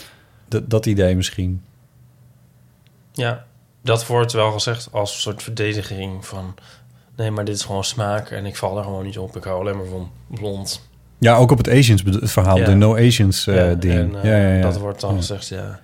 dat- 0.49 0.71
dat 0.71 0.87
idee 0.87 1.17
misschien. 1.17 1.63
Ja, 3.13 3.45
dat 3.83 4.07
wordt 4.07 4.33
wel 4.33 4.51
gezegd 4.53 4.89
als 4.93 5.15
een 5.15 5.21
soort 5.21 5.43
verdediging 5.43 6.27
van... 6.27 6.55
nee, 7.17 7.31
maar 7.31 7.45
dit 7.45 7.55
is 7.55 7.63
gewoon 7.63 7.85
smaak 7.85 8.31
en 8.31 8.47
ik 8.47 8.57
val 8.57 8.79
er 8.79 8.85
gewoon 8.85 9.05
niet 9.05 9.19
op. 9.19 9.37
Ik 9.37 9.45
hou 9.45 9.61
alleen 9.61 9.77
maar 9.77 9.87
van 9.87 10.11
blond. 10.27 10.89
Ja, 11.19 11.37
ook 11.37 11.51
op 11.51 11.59
het 11.59 11.69
Asians 11.71 12.03
verhaal, 12.07 12.57
Ja. 12.59 12.65
de 12.65 12.75
No 12.75 12.97
Asians 12.97 13.47
eh, 13.47 13.55
Ja, 13.57 13.75
ding. 13.75 13.95
en, 13.95 14.17
eh, 14.17 14.25
ja, 14.25 14.37
ja, 14.49 14.55
ja. 14.57 14.63
Dat 14.63 14.79
wordt 14.79 15.01
dan 15.01 15.11
Ja. 15.11 15.17
gezegd, 15.17 15.49
ja. 15.49 15.81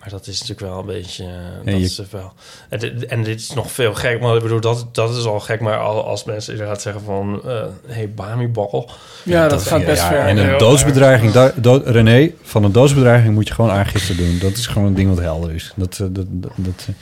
Maar 0.00 0.08
dat 0.10 0.26
is 0.26 0.40
natuurlijk 0.40 0.60
wel 0.72 0.78
een 0.78 0.86
beetje... 0.86 1.24
Ja, 1.24 1.30
dat 1.64 1.74
je- 1.74 1.80
is 1.84 2.02
wel... 2.10 2.32
En 2.68 2.78
dit, 2.78 3.06
en 3.06 3.22
dit 3.22 3.40
is 3.40 3.50
nog 3.54 3.72
veel 3.72 3.94
gek. 3.94 4.20
Maar 4.20 4.36
ik 4.36 4.42
bedoel, 4.42 4.60
dat, 4.60 4.86
dat 4.92 5.16
is 5.16 5.24
al 5.24 5.40
gek. 5.40 5.60
Maar 5.60 5.78
al- 5.78 6.04
als 6.06 6.24
mensen 6.24 6.52
inderdaad 6.52 6.82
zeggen 6.82 7.02
van... 7.02 7.40
eh 7.46 7.62
hey, 7.86 8.10
bamibal. 8.14 8.90
Ja, 9.24 9.48
dat 9.48 9.62
gaat 9.62 9.84
best 9.84 10.02
Ja, 10.02 10.08
ver. 10.08 10.18
En 10.18 10.36
een 10.36 10.58
doodsbedreiging, 10.58 11.32
daar- 11.32 11.52
dood, 11.56 11.86
René, 11.88 12.30
van 12.42 12.64
een 12.64 12.72
doodsbedreiging 12.72 13.34
moet 13.34 13.48
je 13.48 13.54
gewoon 13.54 13.70
aangifte 13.70 14.14
doen. 14.14 14.38
Dat 14.38 14.52
is 14.52 14.66
gewoon 14.66 14.88
een 14.88 14.94
ding 14.94 15.08
wat 15.14 15.18
helder 15.24 15.54
is. 15.54 15.72
Dat, 15.76 15.92
eh, 15.92 16.06
dat, 16.10 16.26
dat, 16.28 16.50
dat, 16.56 16.86
eh, 16.88 16.94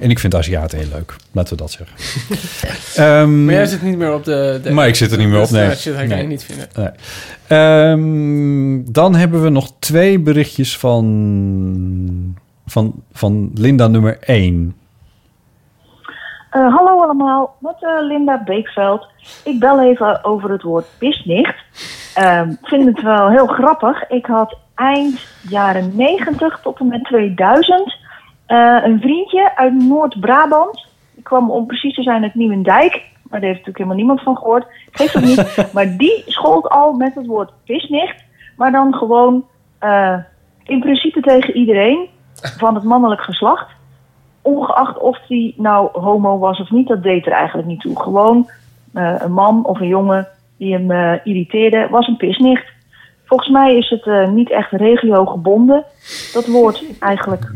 en 0.00 0.10
ik 0.10 0.18
vind 0.18 0.34
Aziaten 0.34 0.78
heel 0.78 0.88
leuk, 0.92 1.16
laten 1.32 1.56
we 1.56 1.62
dat 1.62 1.70
zeggen. 1.70 1.96
Ehm, 3.04 3.44
Maar 3.44 3.54
jij 3.54 3.66
zit 3.66 3.82
niet 3.82 3.98
meer 3.98 4.14
op 4.14 4.24
de... 4.24 4.60
de 4.62 4.72
Maar 4.72 4.86
ik 4.88 4.94
zit 4.94 5.12
er 5.12 5.18
niet 5.18 5.28
meer 5.28 5.40
op, 5.40 5.50
nee. 5.50 5.68
Dat 5.68 5.78
shit 5.78 5.92
ik 5.92 5.98
Nee. 5.98 6.08
eigenlijk 6.08 6.28
niet 6.28 6.44
vinden. 6.44 6.68
Nee. 6.76 6.90
Ehm, 7.46 8.92
dan 8.92 9.14
hebben 9.14 9.42
we 9.42 9.48
nog 9.48 9.70
twee 9.78 10.18
berichtjes 10.18 10.78
van, 10.78 12.34
van, 12.66 13.02
van 13.12 13.50
Linda 13.54 13.86
nummer 13.86 14.18
1. 14.20 14.74
Eh, 16.50 16.74
hallo 16.76 17.02
allemaal, 17.02 17.56
met 17.60 17.74
eh, 17.80 18.06
Linda 18.06 18.42
Beekveld. 18.44 19.06
Ik 19.44 19.58
bel 19.58 19.82
even 19.82 20.24
over 20.24 20.50
het 20.50 20.62
woord 20.62 20.86
pisnicht. 20.98 21.56
Ehm, 22.14 22.50
Ik 22.50 22.68
vind 22.68 22.84
het 22.86 23.02
wel 23.02 23.30
heel 23.30 23.46
grappig. 23.46 24.08
Ik 24.08 24.26
had 24.26 24.56
eind 24.74 25.20
jaren 25.48 25.92
90 25.96 26.60
tot 26.62 26.78
en 26.78 26.86
met 26.88 27.04
2000 27.04 27.96
eh, 28.54 28.84
een 28.84 29.00
vriendje 29.00 29.56
uit 29.56 29.72
Noord-Brabant. 29.72 30.86
Ik 31.14 31.24
kwam 31.24 31.50
om 31.50 31.66
precies 31.66 31.94
te 31.94 32.02
zijn 32.02 32.22
uit 32.22 32.34
Nieuwendijk. 32.34 32.92
Maar 33.22 33.40
daar 33.40 33.50
heeft 33.50 33.66
natuurlijk 33.66 33.76
helemaal 33.76 33.96
niemand 33.96 34.22
van 34.22 34.36
gehoord. 34.36 34.66
Geeft 34.90 35.16
ook 35.16 35.22
niet. 35.22 35.56
maar 35.74 35.96
die 35.96 36.22
schold 36.26 36.68
al 36.68 36.92
met 36.92 37.14
het 37.14 37.26
woord 37.26 37.52
pisnicht. 37.64 38.24
Maar 38.56 38.72
dan 38.72 38.94
gewoon 38.94 39.44
eh, 39.78 40.18
in 40.64 40.80
principe 40.80 41.20
tegen 41.20 41.56
iedereen 41.56 42.08
van 42.32 42.74
het 42.74 42.84
mannelijk 42.84 43.20
geslacht 43.20 43.72
ongeacht 44.42 44.98
of 44.98 45.18
die 45.28 45.54
nou 45.56 46.00
homo 46.00 46.38
was 46.38 46.60
of 46.60 46.70
niet, 46.70 46.88
dat 46.88 47.02
deed 47.02 47.26
er 47.26 47.32
eigenlijk 47.32 47.68
niet 47.68 47.80
toe. 47.80 48.00
Gewoon 48.00 48.50
eh, 48.92 49.14
een 49.18 49.32
man 49.32 49.64
of 49.64 49.80
een 49.80 49.88
jongen 49.88 50.28
die 50.56 50.72
hem 50.72 51.18
irriteerde, 51.24 51.88
was 51.90 52.06
een 52.06 52.16
pisnicht. 52.16 52.66
Volgens 53.24 53.50
mij 53.50 53.76
is 53.76 53.90
het 53.90 54.30
niet 54.30 54.50
echt 54.50 54.70
regio 54.70 55.26
gebonden, 55.26 55.84
dat 56.32 56.46
woord 56.46 56.84
eigenlijk. 57.00 57.52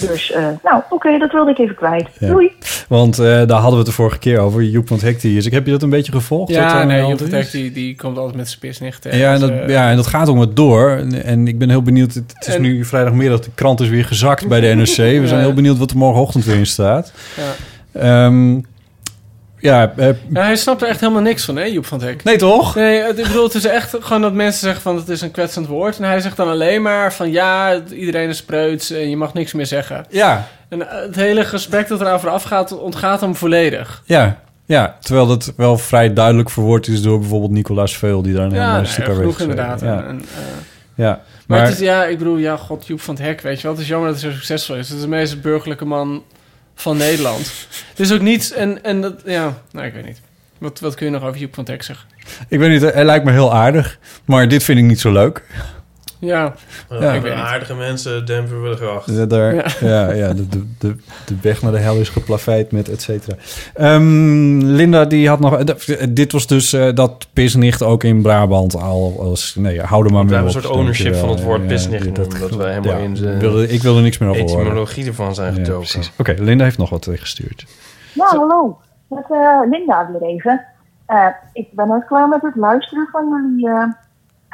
Dus, 0.00 0.32
eh, 0.32 0.46
nou, 0.62 0.82
oké, 0.90 1.18
dat 1.18 1.32
wilde 1.32 1.50
ik 1.50 1.58
even 1.58 1.74
kwijt. 1.74 2.08
Ja. 2.18 2.28
Doei! 2.28 2.52
Want 2.88 3.18
eh, 3.18 3.24
daar 3.24 3.48
hadden 3.50 3.70
we 3.70 3.76
het 3.76 3.86
de 3.86 3.92
vorige 3.92 4.18
keer 4.18 4.38
over. 4.38 4.62
Joep 4.62 4.88
van 4.88 4.98
Hek 5.00 5.20
die 5.20 5.36
is. 5.36 5.46
Ik 5.46 5.52
heb 5.52 5.64
je 5.66 5.72
dat 5.72 5.82
een 5.82 5.90
beetje 5.90 6.12
gevolgd? 6.12 6.52
Ja, 6.52 6.66
aan 6.66 6.88
de 6.88 6.94
nee, 6.94 7.06
Joep 7.06 7.20
is? 7.20 7.28
Tek, 7.30 7.50
die, 7.50 7.72
die 7.72 7.96
komt 7.96 8.16
altijd 8.18 8.36
met 8.36 8.48
zijn 8.48 8.60
pisnicht. 8.60 9.06
Ja 9.10 9.34
en, 9.34 9.40
dat, 9.40 9.50
eh, 9.50 9.68
ja, 9.68 9.90
en 9.90 9.96
dat 9.96 10.06
gaat 10.06 10.28
om 10.28 10.38
het 10.40 10.56
door. 10.56 10.90
En, 10.90 11.24
en 11.24 11.48
ik 11.48 11.58
ben 11.58 11.70
heel 11.70 11.82
benieuwd. 11.82 12.14
Het, 12.14 12.32
het 12.34 12.46
is 12.48 12.54
En- 12.54 12.62
nu 12.62 12.84
vrijdagmiddag. 12.84 13.40
De 13.40 13.50
krant 13.54 13.80
is 13.80 13.88
weer 13.88 14.04
gezakt 14.04 14.48
bij 14.48 14.60
de 14.60 14.66
NRC. 14.74 14.96
We 14.96 15.02
Ja. 15.02 15.26
zijn 15.26 15.40
heel 15.40 15.54
benieuwd 15.54 15.78
wat 15.78 15.90
er 15.90 15.96
morgenochtend 15.96 16.44
weer 16.44 16.56
in 16.56 16.66
staat. 16.66 17.12
Ja. 17.36 17.52
Ehm, 18.00 18.60
ja, 19.66 19.92
eh, 19.96 20.08
Ja, 20.32 20.42
hij 20.42 20.56
snapt 20.56 20.82
er 20.82 20.88
echt 20.88 21.00
helemaal 21.00 21.22
niks 21.22 21.44
van, 21.44 21.56
hè, 21.56 21.64
Joep 21.64 21.86
van 21.86 21.98
het 21.98 22.08
Hek. 22.08 22.24
nee 22.24 22.36
toch? 22.36 22.74
Nee, 22.74 23.00
het, 23.02 23.18
ik 23.18 23.26
bedoel, 23.26 23.44
het 23.44 23.54
is 23.54 23.64
echt 23.64 23.96
gewoon 24.00 24.22
dat 24.22 24.32
mensen 24.32 24.60
zeggen 24.60 24.82
van 24.82 24.96
het 24.96 25.08
is 25.08 25.20
een 25.20 25.30
kwetsend 25.30 25.66
woord. 25.66 25.98
En 25.98 26.04
hij 26.04 26.20
zegt 26.20 26.36
dan 26.36 26.48
alleen 26.48 26.82
maar 26.82 27.12
van 27.12 27.30
ja, 27.30 27.80
iedereen 27.92 28.28
is 28.28 28.42
preuts 28.42 28.90
en 28.90 29.10
je 29.10 29.16
mag 29.16 29.34
niks 29.34 29.52
meer 29.52 29.66
zeggen. 29.66 30.06
Ja, 30.10 30.48
En 30.68 30.90
eh, 30.90 31.00
het 31.02 31.14
hele 31.16 31.44
gesprek 31.44 31.88
dat 31.88 32.00
eraan 32.00 32.20
vooraf 32.20 32.42
gaat, 32.42 32.78
ontgaat 32.78 33.20
hem 33.20 33.34
volledig. 33.34 34.02
ja, 34.04 34.44
ja. 34.66 34.96
Terwijl 35.00 35.26
dat 35.26 35.52
wel 35.56 35.78
vrij 35.78 36.12
duidelijk 36.12 36.50
verwoord 36.50 36.86
is 36.88 37.02
door 37.02 37.18
bijvoorbeeld 37.18 37.50
Nicolaas 37.52 37.96
Veul. 37.96 38.22
Die 38.22 38.34
daar 38.34 38.44
een 38.44 38.54
Ja, 38.54 38.64
heel 38.64 38.72
mooi 38.74 38.86
stuk 38.86 39.04
genoeg 39.04 39.18
heeft 39.24 39.40
inderdaad. 39.40 39.82
En, 39.82 39.88
Ja, 39.88 40.04
en, 40.04 40.20
eh, 40.20 40.42
ja. 40.94 41.08
maar, 41.46 41.58
Maar, 41.58 41.60
het 41.66 41.74
is, 41.74 41.78
ja, 41.78 42.04
ik 42.04 42.18
bedoel, 42.18 42.36
ja, 42.36 42.56
god, 42.56 42.86
Joep 42.86 43.00
van 43.00 43.14
het 43.14 43.24
Hek, 43.24 43.40
weet 43.40 43.56
je 43.56 43.62
wel. 43.62 43.72
Het 43.72 43.80
is 43.80 43.88
jammer 43.88 44.10
dat 44.12 44.20
hij 44.20 44.30
zo 44.30 44.36
succesvol 44.36 44.76
is. 44.76 44.88
Het 44.88 44.96
is 44.96 45.02
de 45.02 45.08
meest 45.08 45.40
burgerlijke 45.42 45.84
man 45.84 46.22
van 46.76 46.96
Nederland. 46.96 47.52
Is 47.96 48.12
ook 48.12 48.20
niet, 48.20 48.52
en, 48.52 48.84
en 48.84 49.00
dat, 49.00 49.14
ja, 49.24 49.62
nou, 49.70 49.86
ik 49.86 49.92
weet 49.92 50.04
niet. 50.04 50.20
Wat, 50.58 50.80
wat 50.80 50.94
kun 50.94 51.06
je 51.06 51.12
nog 51.12 51.22
over 51.22 51.40
Joep 51.40 51.54
van 51.54 51.64
Hek 51.66 51.82
zeggen? 51.82 52.08
ik 52.48 52.58
weet 52.58 52.70
niet, 52.70 52.92
hij 52.92 53.04
lijkt 53.04 53.24
me 53.24 53.32
heel 53.32 53.54
aardig. 53.54 53.98
Maar 54.24 54.48
dit 54.48 54.64
vind 54.64 54.78
ik 54.78 54.84
niet 54.84 55.00
zo 55.00 55.12
leuk. 55.12 55.42
Ja, 56.18 56.54
Ja. 56.90 57.12
ik 57.12 57.22
weet 57.22 57.34
niet. 57.34 57.42
aardige 57.44 57.74
mensen, 57.74 58.26
Denver 58.26 58.62
willen 58.62 58.76
graag. 58.76 59.02
Ja, 59.06 59.24
daar, 59.26 59.54
Ja. 59.54 59.64
ja. 59.88 60.10
Ja, 60.12 60.32
de, 60.34 60.48
de, 60.48 60.64
de, 60.78 60.96
de 61.26 61.34
weg 61.42 61.62
naar 61.62 61.72
de 61.72 61.78
hel 61.78 61.96
is 61.96 62.08
geplaveid 62.08 62.72
met 62.72 62.88
et 62.88 63.02
cetera. 63.02 63.36
Ehm, 63.74 64.58
Linda, 64.58 65.04
die 65.04 65.28
had 65.28 65.40
nog... 65.40 65.58
eh, 65.58 66.06
Dit 66.10 66.32
was 66.32 66.46
dus 66.46 66.72
eh, 66.72 66.94
dat 66.94 67.28
pisnicht 67.32 67.82
ook 67.82 68.04
in 68.04 68.22
Brabant 68.22 68.74
al 68.76 69.16
als... 69.20 69.54
Nee, 69.58 69.80
hou 69.80 70.04
er 70.06 70.12
maar 70.12 70.20
We 70.24 70.26
mee 70.26 70.34
hebben 70.34 70.50
op. 70.52 70.56
een 70.56 70.62
soort 70.62 70.74
ownership 70.78 71.14
van 71.14 71.28
het 71.28 71.42
woord 71.42 71.66
pisnicht. 71.66 72.04
ja, 72.04 72.10
Dat, 72.10 72.30
dat 72.40 72.50
wij 72.50 72.72
helemaal 72.72 72.96
ja, 72.98 73.04
in 73.04 73.14
de 73.14 73.38
wilde, 73.38 73.68
ik 73.68 73.82
wilde 73.82 74.00
niks 74.00 74.18
meer 74.18 74.28
over 74.28 74.42
horen. 74.42 74.60
etymologie 74.60 75.06
ervan 75.06 75.34
zijn 75.34 75.62
precies. 75.62 76.12
Oké, 76.18 76.34
Linda 76.38 76.64
heeft 76.64 76.78
nog 76.78 76.90
wat 76.90 77.08
gestuurd. 77.12 77.66
Ja, 78.12 78.26
hallo. 78.26 78.78
Met 79.08 79.24
eh, 79.30 79.60
Linda 79.70 80.10
weer 80.12 80.28
even. 80.30 80.64
Eh, 81.06 81.26
ik 81.52 81.66
ben 81.72 81.88
net 81.88 82.04
klaar 82.06 82.28
met 82.28 82.42
het 82.42 82.56
luisteren 82.56 83.08
van 83.12 83.28
jullie 83.28 83.68
eh, 83.68 83.84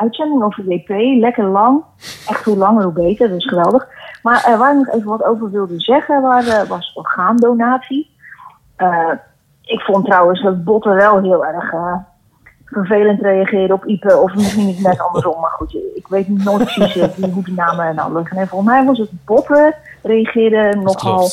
uitzending 0.03 0.43
over 0.43 0.65
WP. 0.65 0.89
Lekker 1.20 1.45
lang. 1.45 1.83
Echt 2.29 2.45
hoe 2.45 2.57
langer 2.57 2.85
hoe 2.85 2.93
beter, 2.93 3.29
dat 3.29 3.39
is 3.39 3.49
geweldig. 3.49 3.89
Maar 4.23 4.45
eh, 4.45 4.59
waar 4.59 4.70
ik 4.79 4.87
nog 4.87 4.95
even 4.95 5.09
wat 5.09 5.24
over 5.24 5.51
wilde 5.51 5.81
zeggen, 5.81 6.23
waar, 6.23 6.47
eh, 6.47 6.69
was 6.69 6.93
orgaandonatie. 6.95 8.11
Eh, 8.77 9.11
ik 9.62 9.81
vond 9.81 10.05
trouwens 10.05 10.43
dat 10.43 10.65
Botten 10.65 10.95
wel 10.95 11.20
heel 11.23 11.47
erg 11.47 11.74
vervelend 12.65 13.20
reageerde 13.20 13.74
op 13.74 13.85
Ipe. 13.87 14.16
Of 14.16 14.35
misschien 14.35 14.66
niet 14.66 14.83
net 14.83 15.01
andersom, 15.01 15.41
maar 15.41 15.51
goed. 15.51 15.74
Ik 15.95 16.07
weet 16.09 16.29
niet 16.29 16.45
nooit 16.45 16.65
precies 16.65 16.95
wie- 16.95 17.31
hoe 17.33 17.45
die 17.45 17.55
namen 17.55 17.95
nou 17.95 18.15
liggen. 18.16 18.37
Nee, 18.37 18.47
volgens 18.47 18.70
mij 18.70 18.85
was 18.85 18.99
het 18.99 19.11
Botten 19.24 19.74
reageerde 20.03 20.77
nogal 20.81 21.29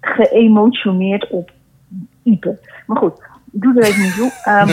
geëmotioneerd 0.00 1.28
op 1.30 1.50
Ipe. 2.22 2.58
Maar 2.86 2.96
goed, 2.96 3.22
doe 3.60 3.80
er 3.80 3.82
even 3.84 4.02
niet 4.02 4.14
toe. 4.14 4.30
Um, 4.52 4.68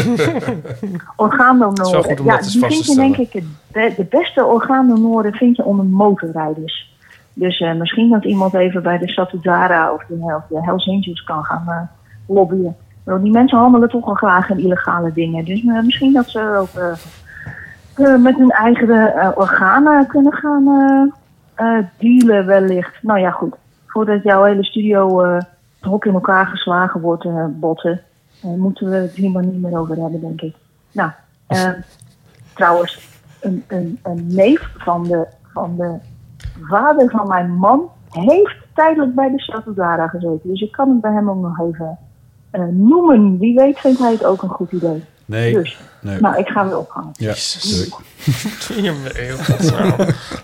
Ja, 2.25 2.37
die 2.41 2.65
vind 2.65 2.85
je 2.85 2.95
denk 2.95 3.17
ik, 3.17 3.43
be- 3.71 3.93
de 3.97 4.03
beste 4.09 4.45
orgaandonoren 4.45 5.33
vind 5.33 5.55
je 5.55 5.63
onder 5.63 5.85
motorrijders. 5.85 6.89
Dus 7.33 7.59
eh, 7.59 7.73
misschien 7.73 8.09
dat 8.09 8.25
iemand 8.25 8.53
even 8.53 8.83
bij 8.83 8.97
de 8.97 9.07
Satudara 9.09 9.93
of 9.93 10.03
de, 10.07 10.15
of 10.15 10.43
de 10.49 10.63
Hells 10.63 10.87
Angels 10.87 11.23
kan 11.23 11.43
gaan 11.43 11.63
eh, 11.67 11.81
lobbyen. 12.35 12.75
Want 13.03 13.23
die 13.23 13.31
mensen 13.31 13.57
handelen 13.57 13.89
toch 13.89 14.05
wel 14.05 14.15
graag 14.15 14.49
in 14.49 14.59
illegale 14.59 15.11
dingen. 15.13 15.45
Dus 15.45 15.65
eh, 15.65 15.81
misschien 15.83 16.13
dat 16.13 16.29
ze 16.29 16.55
ook 16.55 16.99
met 18.19 18.35
hun 18.37 18.49
eigen 18.49 19.13
organen 19.37 20.07
kunnen 20.07 20.33
gaan 20.33 20.63
dealen 21.97 22.45
wellicht. 22.45 22.93
Nou 23.01 23.19
ja, 23.19 23.31
goed. 23.31 23.55
Voordat 23.87 24.23
jouw 24.23 24.43
hele 24.43 24.63
studio 24.63 25.25
het 25.25 25.45
hok 25.79 26.05
in 26.05 26.13
elkaar 26.13 26.45
geslagen 26.45 27.01
wordt, 27.01 27.27
botten, 27.59 28.01
eh, 28.41 28.53
moeten 28.53 28.89
we 28.89 28.95
het 28.95 29.11
hier 29.11 29.31
maar 29.31 29.45
niet 29.45 29.61
meer 29.61 29.79
over 29.79 29.97
hebben, 29.97 30.21
denk 30.21 30.41
ik. 30.41 30.55
Nou, 30.91 31.11
eh, 31.47 31.69
trouwens, 32.53 33.09
een, 33.39 33.63
een, 33.67 33.99
een 34.03 34.27
neef 34.27 34.69
van 34.77 35.03
de, 35.03 35.27
van 35.53 35.75
de 35.75 35.95
vader 36.61 37.09
van 37.09 37.27
mijn 37.27 37.51
man 37.51 37.89
heeft 38.09 38.55
tijdelijk 38.73 39.15
bij 39.15 39.31
de 39.31 39.39
Satudara 39.39 40.07
gezeten. 40.07 40.49
Dus 40.49 40.61
ik 40.61 40.71
kan 40.71 40.89
het 40.89 41.01
bij 41.01 41.11
hem 41.11 41.29
ook 41.29 41.41
nog 41.41 41.59
even 41.59 41.97
eh, 42.51 42.65
noemen. 42.65 43.37
Wie 43.37 43.55
weet 43.55 43.79
vindt 43.79 43.99
hij 43.99 44.11
het 44.11 44.25
ook 44.25 44.41
een 44.41 44.49
goed 44.49 44.71
idee. 44.71 45.03
Nee, 45.31 45.53
Dus, 45.53 45.77
nee. 46.01 46.19
nou, 46.19 46.37
ik 46.39 46.47
ga 46.47 46.65
weer 46.67 46.77
ophangen. 46.77 47.11
Ja, 47.17 47.27
Jezus. 47.27 47.77
leuk. 47.77 47.93
Je. 48.83 49.35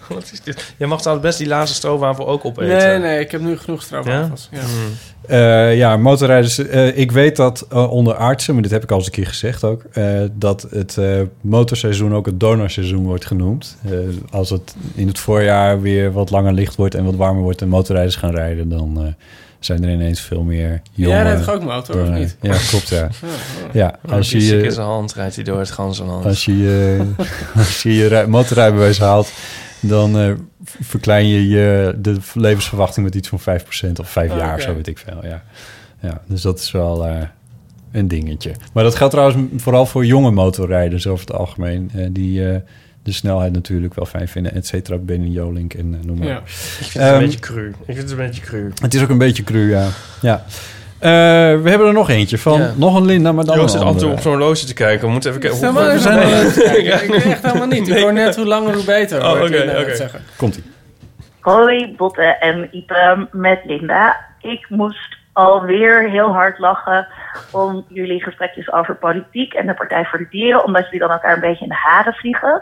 Wat 0.13 0.29
is 0.33 0.41
dit? 0.41 0.73
Mag 0.79 0.99
trouwens 1.01 1.27
best 1.27 1.37
die 1.37 1.47
laatste 1.47 1.75
stroopwafel 1.75 2.27
ook 2.27 2.45
opeten. 2.45 2.77
Nee, 2.77 2.97
nee, 2.99 3.19
ik 3.19 3.31
heb 3.31 3.41
nu 3.41 3.57
genoeg 3.57 3.79
Ja? 3.79 3.85
stroopwafels. 3.85 4.49
Ja? 4.51 4.61
Mm. 4.61 4.93
Eh, 5.27 5.77
ja, 5.77 5.97
motorrijders. 5.97 6.57
eh, 6.57 6.97
ik 6.97 7.11
weet 7.11 7.35
dat 7.35 7.65
eh, 7.69 7.91
onder 7.91 8.13
artsen, 8.15 8.53
maar 8.53 8.63
dit 8.63 8.71
heb 8.71 8.83
ik 8.83 8.91
al 8.91 8.97
eens 8.97 9.05
een 9.05 9.11
keer 9.11 9.27
gezegd 9.27 9.63
ook, 9.63 9.83
eh, 9.91 10.21
dat 10.33 10.67
het 10.69 10.97
eh, 10.97 11.21
motorseizoen 11.41 12.15
ook 12.15 12.25
het 12.25 12.39
donorseizoen 12.39 13.03
wordt 13.05 13.25
genoemd. 13.25 13.77
Eh, 13.85 13.91
als 14.31 14.49
het 14.49 14.75
in 14.95 15.07
het 15.07 15.19
voorjaar 15.19 15.81
weer 15.81 16.11
wat 16.11 16.29
langer 16.29 16.53
licht 16.53 16.75
wordt 16.75 16.95
en 16.95 17.03
wat 17.05 17.15
warmer 17.15 17.43
wordt 17.43 17.61
en 17.61 17.67
motorrijders 17.67 18.15
gaan 18.15 18.35
rijden, 18.35 18.69
dan 18.69 18.97
eh, 19.05 19.13
zijn 19.59 19.83
er 19.83 19.89
ineens 19.91 20.21
veel 20.21 20.43
meer 20.43 20.81
jonge... 20.91 21.13
Jij 21.13 21.23
rijdt 21.23 21.43
toch 21.45 21.53
ook 21.55 21.63
motor, 21.63 22.01
of 22.01 22.09
niet? 22.09 22.37
Ja, 22.41 22.57
klopt, 22.69 22.87
ja. 22.89 22.97
Ja, 22.97 23.09
Ja, 23.73 23.95
Als 24.03 24.11
als 24.11 24.29
je 24.31 24.45
je 24.63 24.71
zijn 24.71 24.85
hand 24.85 25.13
rijdt 25.13 25.35
hij 25.35 25.43
door 25.43 25.59
het 25.59 25.71
ganzenland. 25.71 26.25
als 26.25 26.45
je, 26.45 26.57
je- 26.57 27.05
als 27.55 27.83
je 27.83 27.93
je 27.95 28.07
rij- 28.07 28.27
motorrijbewijs 28.27 28.99
haalt, 28.99 29.31
dan 29.79 30.17
eh, 30.19 30.31
verklein 30.81 31.27
je, 31.27 31.47
je 31.47 31.95
de 31.97 32.17
levensverwachting 32.33 33.05
met 33.05 33.15
iets 33.15 33.27
van 33.29 33.39
5% 33.39 33.43
of 33.99 34.09
5 34.09 34.31
Oh, 34.31 34.37
jaar 34.37 34.55
of 34.55 34.61
zo, 34.61 34.75
weet 34.75 34.87
ik 34.87 34.97
veel. 34.97 35.19
Ja. 35.25 35.43
ja, 36.01 36.21
dus 36.27 36.41
dat 36.41 36.59
is 36.59 36.71
wel 36.71 37.05
eh, 37.05 37.15
een 37.91 38.07
dingetje. 38.07 38.51
Maar 38.73 38.83
dat 38.83 38.95
geldt 38.95 39.13
trouwens 39.13 39.47
vooral 39.61 39.85
voor 39.85 40.05
jonge 40.05 40.31
motorrijders 40.31 41.07
over 41.07 41.25
het 41.27 41.35
algemeen. 41.35 41.91
eh, 41.93 42.07
die 42.11 42.49
eh, 42.49 42.59
de 43.07 43.13
snelheid 43.13 43.53
natuurlijk 43.53 43.93
wel 43.93 44.05
fijn 44.05 44.27
vinden, 44.27 44.53
et 44.53 44.67
cetera. 44.67 44.97
Benny 44.97 45.27
Jolink 45.27 45.73
en 45.73 45.97
eh, 46.01 46.05
noem 46.07 46.17
maar. 46.17 46.27
Ja. 46.27 46.37
Ik 46.37 46.43
vind 46.47 46.93
het 46.93 47.03
Ehm, 47.03 47.13
een 47.13 47.19
beetje 47.19 47.39
cru. 47.39 47.67
Ik 47.67 47.75
vind 47.85 47.97
het 47.97 48.11
een 48.11 48.17
beetje 48.17 48.41
cru. 48.41 48.71
Het 48.81 48.93
is 48.93 49.01
ook 49.01 49.09
een 49.09 49.17
beetje 49.17 49.43
cru, 49.43 49.69
ja. 49.69 49.87
ja. 50.21 50.43
Eh, 50.99 51.09
we 51.61 51.69
hebben 51.69 51.87
er 51.87 51.93
nog 51.93 52.09
eentje 52.09 52.37
van. 52.37 52.59
Ja. 52.61 52.73
Nog 52.75 52.95
een 52.95 53.05
Linda, 53.05 53.31
maar 53.31 53.45
dan 53.45 53.55
Joost 53.57 53.73
een 53.73 53.79
zit 53.79 53.87
af 53.87 53.93
andere. 53.93 54.11
op 54.11 54.19
zo'n 54.19 54.31
horloge 54.31 54.65
te 54.65 54.73
kijken. 54.73 55.05
We 55.05 55.11
moeten 55.11 55.29
even 55.29 55.41
kijken. 55.41 55.59
Hoe- 55.73 55.91
we 55.93 55.99
zijn 55.99 56.17
er-. 56.17 57.03
Ik 57.03 57.09
weet 57.11 57.23
echt 57.23 57.41
helemaal 57.45 57.67
niet. 57.67 57.87
Ik 57.87 57.97
hoor 57.99 58.13
net 58.13 58.35
hoe 58.35 58.45
langer 58.45 58.73
hoe 58.75 58.83
beter. 58.83 59.23
Oh, 59.23 59.31
oké, 59.31 59.75
oké. 59.81 59.95
zeggen. 59.95 60.19
Komt-ie. 60.35 60.63
Hoi 61.39 61.93
Botte 61.97 62.21
en 62.39 62.67
Ipe 62.71 63.27
met 63.31 63.59
Linda. 63.65 64.15
Ik 64.41 64.65
moest 64.69 65.16
alweer 65.37 66.09
heel 66.09 66.33
hard 66.33 66.59
lachen 66.59 67.07
om 67.51 67.85
jullie 67.87 68.23
gesprekjes 68.23 68.71
over 68.71 68.95
politiek 68.95 69.53
en 69.53 69.65
de 69.67 69.73
Partij 69.73 70.05
voor 70.05 70.19
de 70.19 70.27
Dieren, 70.29 70.63
omdat 70.65 70.83
jullie 70.83 70.99
dan 70.99 71.09
elkaar 71.09 71.33
een 71.33 71.39
beetje 71.39 71.63
in 71.63 71.69
de 71.69 71.75
haren 71.75 72.13
vliegen. 72.13 72.61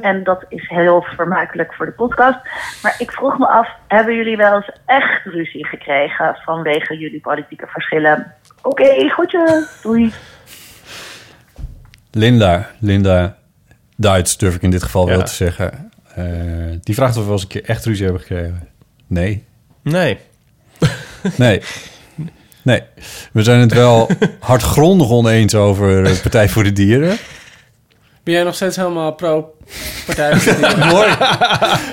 En 0.00 0.24
dat 0.24 0.44
is 0.48 0.68
heel 0.68 1.02
vermakelijk 1.16 1.74
voor 1.74 1.86
de 1.86 1.92
podcast. 1.92 2.38
Maar 2.82 2.94
ik 2.98 3.10
vroeg 3.12 3.38
me 3.38 3.48
af, 3.48 3.68
hebben 3.88 4.14
jullie 4.14 4.36
wel 4.36 4.54
eens 4.54 4.70
echt 4.86 5.24
ruzie 5.24 5.66
gekregen 5.66 6.36
vanwege 6.44 6.98
jullie 6.98 7.20
politieke 7.20 7.66
verschillen? 7.66 8.32
Oké, 8.62 9.10
goedje. 9.10 9.66
Doei. 9.82 10.12
Linda, 12.10 12.66
Linda 12.80 13.36
Duits 13.96 14.36
durf 14.36 14.54
ik 14.54 14.62
in 14.62 14.70
dit 14.70 14.82
geval 14.82 15.06
Ja. 15.08 15.14
wel 15.16 15.22
te 15.24 15.32
zeggen. 15.34 15.90
Eh, 16.14 16.24
die 16.80 16.94
vraagt 16.94 17.16
of 17.16 17.26
we 17.26 17.32
eens 17.32 17.42
een 17.42 17.48
keer 17.48 17.64
echt 17.64 17.84
ruzie 17.84 18.04
hebben 18.04 18.22
gekregen. 18.22 18.68
Nee. 19.06 19.44
Nee. 19.82 20.18
Nee. 21.36 21.62
Nee. 22.64 22.82
We 23.32 23.42
zijn 23.42 23.60
het 23.60 23.72
wel 23.72 24.08
hardgrondig 24.40 25.10
oneens 25.10 25.54
over 25.54 26.04
de 26.04 26.18
Partij 26.22 26.48
voor 26.48 26.64
de 26.64 26.72
Dieren. 26.72 27.16
Ben 28.22 28.34
jij 28.34 28.42
nog 28.42 28.54
steeds 28.54 28.76
helemaal 28.76 29.12
pro-partij? 29.12 30.36
voor 30.36 30.52
de 30.54 30.60
Dieren? 30.74 30.88
Mooi. 30.88 31.08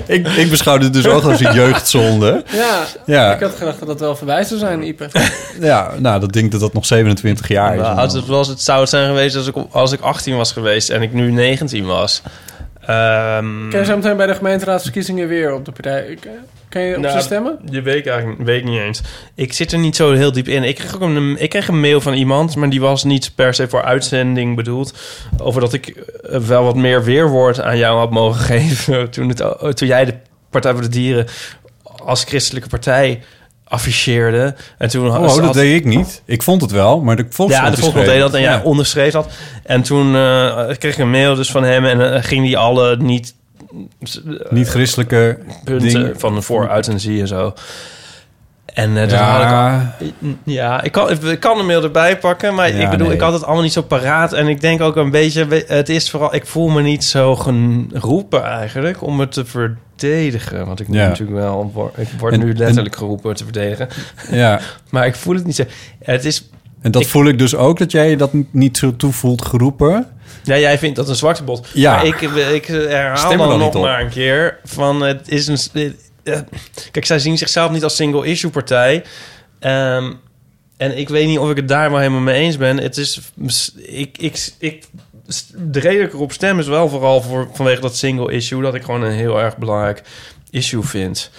ik, 0.06 0.27
ik 0.27 0.49
beschouw 0.49 0.77
dit 0.77 0.93
dus 0.93 1.07
ook 1.07 1.23
als 1.23 1.39
een 1.39 1.53
jeugdzonde. 1.53 2.43
ja, 2.52 2.84
Ja. 3.06 3.34
ik 3.34 3.39
had 3.39 3.56
gedacht 3.56 3.80
dat 3.80 3.88
dat 3.88 3.99
wel 3.99 4.15
voorbij 4.15 4.43
zou 4.43 4.60
zijn, 4.60 4.84
Ipe. 4.88 5.07
Ja, 5.60 5.91
nou, 5.98 6.19
dat 6.19 6.34
denk 6.34 6.45
ik 6.45 6.52
dat 6.52 6.60
dat 6.60 6.73
nog 6.73 6.85
27 6.85 7.48
jaar 7.48 7.76
is. 7.76 7.81
Nou, 7.81 7.98
als 7.98 8.14
het, 8.14 8.26
was, 8.26 8.48
het 8.48 8.61
zou 8.61 8.80
het 8.80 8.89
zijn 8.89 9.07
geweest 9.07 9.35
als 9.35 9.48
ik, 9.48 9.56
als 9.72 9.91
ik 9.91 9.99
18 10.02 10.35
was 10.38 10.52
geweest 10.52 10.89
en 10.89 11.02
ik 11.02 11.14
nu 11.14 11.31
19 11.31 11.85
was. 11.85 12.22
Ehm, 12.85 13.69
Kun 13.69 13.80
je 13.80 13.85
zo 13.85 13.95
meteen 13.95 14.18
bij 14.18 14.27
de 14.27 14.35
gemeenteraadsverkiezingen 14.35 15.27
weer 15.27 15.53
op 15.53 15.65
de 15.65 15.72
partij... 15.72 16.18
Kan 16.72 16.81
je 16.81 16.95
op 16.95 17.02
Nou, 17.02 17.18
ze 17.18 17.23
stemmen? 17.23 17.60
Je 17.69 17.81
weet 17.81 18.07
eigenlijk 18.07 18.41
weet 18.41 18.64
niet 18.64 18.80
eens. 18.80 19.02
Ik 19.35 19.53
zit 19.53 19.72
er 19.72 19.80
niet 19.80 19.95
zo 19.95 20.14
heel 20.14 20.31
diep 20.31 20.48
in. 20.48 20.64
Ik 20.64 20.76
kreeg 20.76 20.95
ook 20.95 21.02
een, 21.02 21.35
ik 21.41 21.49
kreeg 21.49 21.68
een 21.68 21.80
mail 21.80 22.02
van 22.02 22.14
iemand, 22.14 22.56
maar 22.56 22.69
die 22.69 22.81
was 22.81 23.03
niet 23.03 23.31
per 23.35 23.53
se 23.53 23.68
voor 23.69 23.84
uitzending 23.84 24.56
bedoeld. 24.56 24.93
Over 25.41 25.61
dat 25.61 25.73
ik 25.73 25.88
eh, 25.88 26.38
wel 26.39 26.64
wat 26.64 26.76
meer 26.76 27.03
weerwoord 27.03 27.61
aan 27.61 27.77
jou 27.77 27.98
had 27.98 28.11
mogen 28.11 28.41
geven. 28.56 29.10
Toen, 29.10 29.27
het, 29.30 29.77
toen 29.77 29.88
jij 29.88 30.06
de 30.06 30.14
Partij 30.49 30.72
voor 30.73 30.81
de 30.81 30.88
Dieren 30.89 31.27
als 32.06 32.23
christelijke 32.23 32.69
partij 32.69 33.22
afficheerde. 33.64 34.56
En 34.77 34.89
toen 34.89 35.07
Oh, 35.07 35.14
had- 35.27 35.41
dat 35.43 35.53
deed 35.53 35.76
ik 35.76 35.85
niet. 35.85 36.22
Ik 36.26 36.43
vond 36.43 36.61
het 36.61 36.72
wel, 36.72 37.02
maar 37.02 37.15
de 37.15 37.26
Volkskrant 37.30 37.69
ja, 37.69 37.76
de 37.76 37.81
volgende 37.81 38.06
deed 38.06 38.19
dat 38.19 38.34
en 38.34 38.41
jij 38.41 38.52
Ja. 38.52 38.61
onderschreef 38.64 39.11
dat. 39.11 39.27
En 39.64 39.81
toen 39.81 40.15
eh, 40.15 40.68
kreeg 40.77 40.93
ik 40.93 40.98
een 40.98 41.10
mail 41.10 41.35
dus 41.35 41.52
van 41.52 41.64
hem 41.64 41.85
en 41.85 42.14
eh, 42.14 42.23
ging 42.23 42.45
die 42.45 42.57
alle 42.57 42.98
niet... 42.98 43.34
Niet 44.49 44.68
christelijke 44.69 45.38
punten 45.64 46.19
van 46.19 46.43
voor 46.43 46.69
uit 46.69 46.88
en 46.88 46.99
zie 46.99 47.22
en 47.22 47.27
zo. 47.27 47.53
En 48.73 48.98
eh 48.98 49.02
had 49.02 49.11
Ja. 49.11 49.95
ik 49.99 50.14
ja, 50.43 50.81
ik 50.84 50.91
kan, 50.91 51.10
ik 51.30 51.39
kan 51.39 51.57
de 51.57 51.64
mail 51.64 51.84
erbij 51.84 52.18
pakken, 52.18 52.56
maar 52.56 52.76
Ja, 52.76 52.84
ik 52.84 52.89
bedoel, 52.89 53.07
nee. 53.07 53.15
ik 53.15 53.22
had 53.22 53.34
het 53.34 53.43
allemaal 53.43 53.64
niet 53.64 53.73
zo 53.73 53.81
paraat. 53.81 54.34
En 54.34 54.48
ik 54.48 54.61
denk 54.61 54.81
ook 54.81 54.95
een 54.95 55.11
beetje, 55.11 55.64
het 55.68 55.89
is 55.89 56.10
vooral, 56.10 56.35
ik 56.35 56.45
voel 56.45 56.68
me 56.69 56.81
niet 56.81 57.03
zo 57.03 57.35
geroepen 57.35 58.43
eigenlijk 58.43 59.02
om 59.02 59.19
het 59.19 59.31
te 59.31 59.45
verdedigen. 59.45 60.65
Want 60.65 60.80
ik 60.80 60.88
Ja. 60.89 61.07
natuurlijk 61.07 61.39
wel, 61.39 61.72
word- 61.73 61.98
ik 61.98 62.07
word 62.19 62.34
En- 62.34 62.39
nu 62.39 62.49
en- 62.52 62.57
letterlijk 62.57 62.95
geroepen 62.95 63.35
te 63.35 63.43
verdedigen. 63.43 63.88
Ja. 64.31 64.60
maar 64.91 65.06
ik 65.06 65.15
voel 65.15 65.35
het 65.35 65.45
niet 65.45 65.56
zo. 65.56 65.64
Het 66.03 66.26
is, 66.26 66.49
En 66.82 66.91
dat 66.91 67.02
Ik- 67.02 67.08
voel 67.08 67.26
ik 67.26 67.38
dus 67.40 67.56
ook, 67.56 67.78
dat 67.78 67.91
jij 67.91 68.16
dat 68.16 68.32
niet 68.52 68.78
zo 68.78 68.95
toevoelt 68.95 69.45
geroepen. 69.45 70.08
Ja, 70.44 70.58
jij 70.58 70.78
vindt 70.78 70.95
dat 70.95 71.10
een 71.10 71.16
zwarte 71.16 71.44
bot. 71.44 71.68
Ja. 71.74 71.95
Maar 71.95 72.06
ik, 72.06 72.22
ik 72.53 72.66
herhaal 72.66 73.18
Stem 73.18 73.32
er 73.32 73.38
dan, 73.38 73.49
dan 73.49 73.60
nog 73.60 73.76
op. 73.76 73.82
maar 73.82 74.02
een 74.02 74.10
keer 74.10 74.60
van 74.64 75.02
het 75.02 75.28
is 75.30 75.48
een. 75.48 75.95
eh, 76.24 76.40
kijk, 76.91 77.06
zij 77.06 77.20
zien 77.20 77.38
zichzelf 77.38 77.72
niet 77.72 77.84
als 77.84 77.95
single 77.95 78.26
issue 78.26 78.52
partij. 78.52 79.03
Ehm, 79.60 80.12
en 80.78 80.98
ik 80.98 81.10
weet 81.10 81.28
niet 81.28 81.40
of 81.40 81.49
ik 81.49 81.56
het 81.56 81.68
daar 81.68 81.90
wel 81.90 81.99
helemaal 81.99 82.20
mee 82.22 82.41
eens 82.41 82.58
ben. 82.58 82.78
Het 82.78 82.98
is 82.98 83.20
ik, 83.78 84.18
ik, 84.18 84.49
ik 84.60 84.86
de 85.56 85.80
reden 85.80 85.98
dat 85.99 86.08
ik 86.08 86.14
erop 86.14 86.32
stem 86.32 86.60
is 86.60 86.68
wel 86.68 86.90
vooral 86.90 87.22
voor, 87.22 87.48
vanwege 87.53 87.82
dat 87.82 87.95
single 87.98 88.32
issue 88.34 88.62
dat 88.62 88.76
ik 88.76 88.84
gewoon 88.84 89.02
een 89.03 89.12
heel 89.12 89.40
erg 89.40 89.58
belangrijk 89.58 90.03
issue 90.49 90.84
vind. 90.84 91.32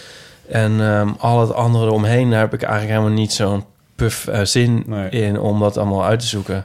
En 0.48 0.80
ehm, 0.80 1.08
al 1.18 1.40
het 1.40 1.52
andere 1.54 1.86
eromheen, 1.86 2.30
daar 2.30 2.40
heb 2.40 2.54
ik 2.54 2.62
eigenlijk 2.62 2.92
helemaal 2.98 3.18
niet 3.18 3.32
zo'n 3.32 3.64
eh, 4.02 4.40
zin 4.42 4.82
Nee. 4.86 5.08
in 5.10 5.38
om 5.40 5.60
dat 5.60 5.76
allemaal 5.76 6.04
uit 6.04 6.20
te 6.20 6.26
zoeken. 6.26 6.64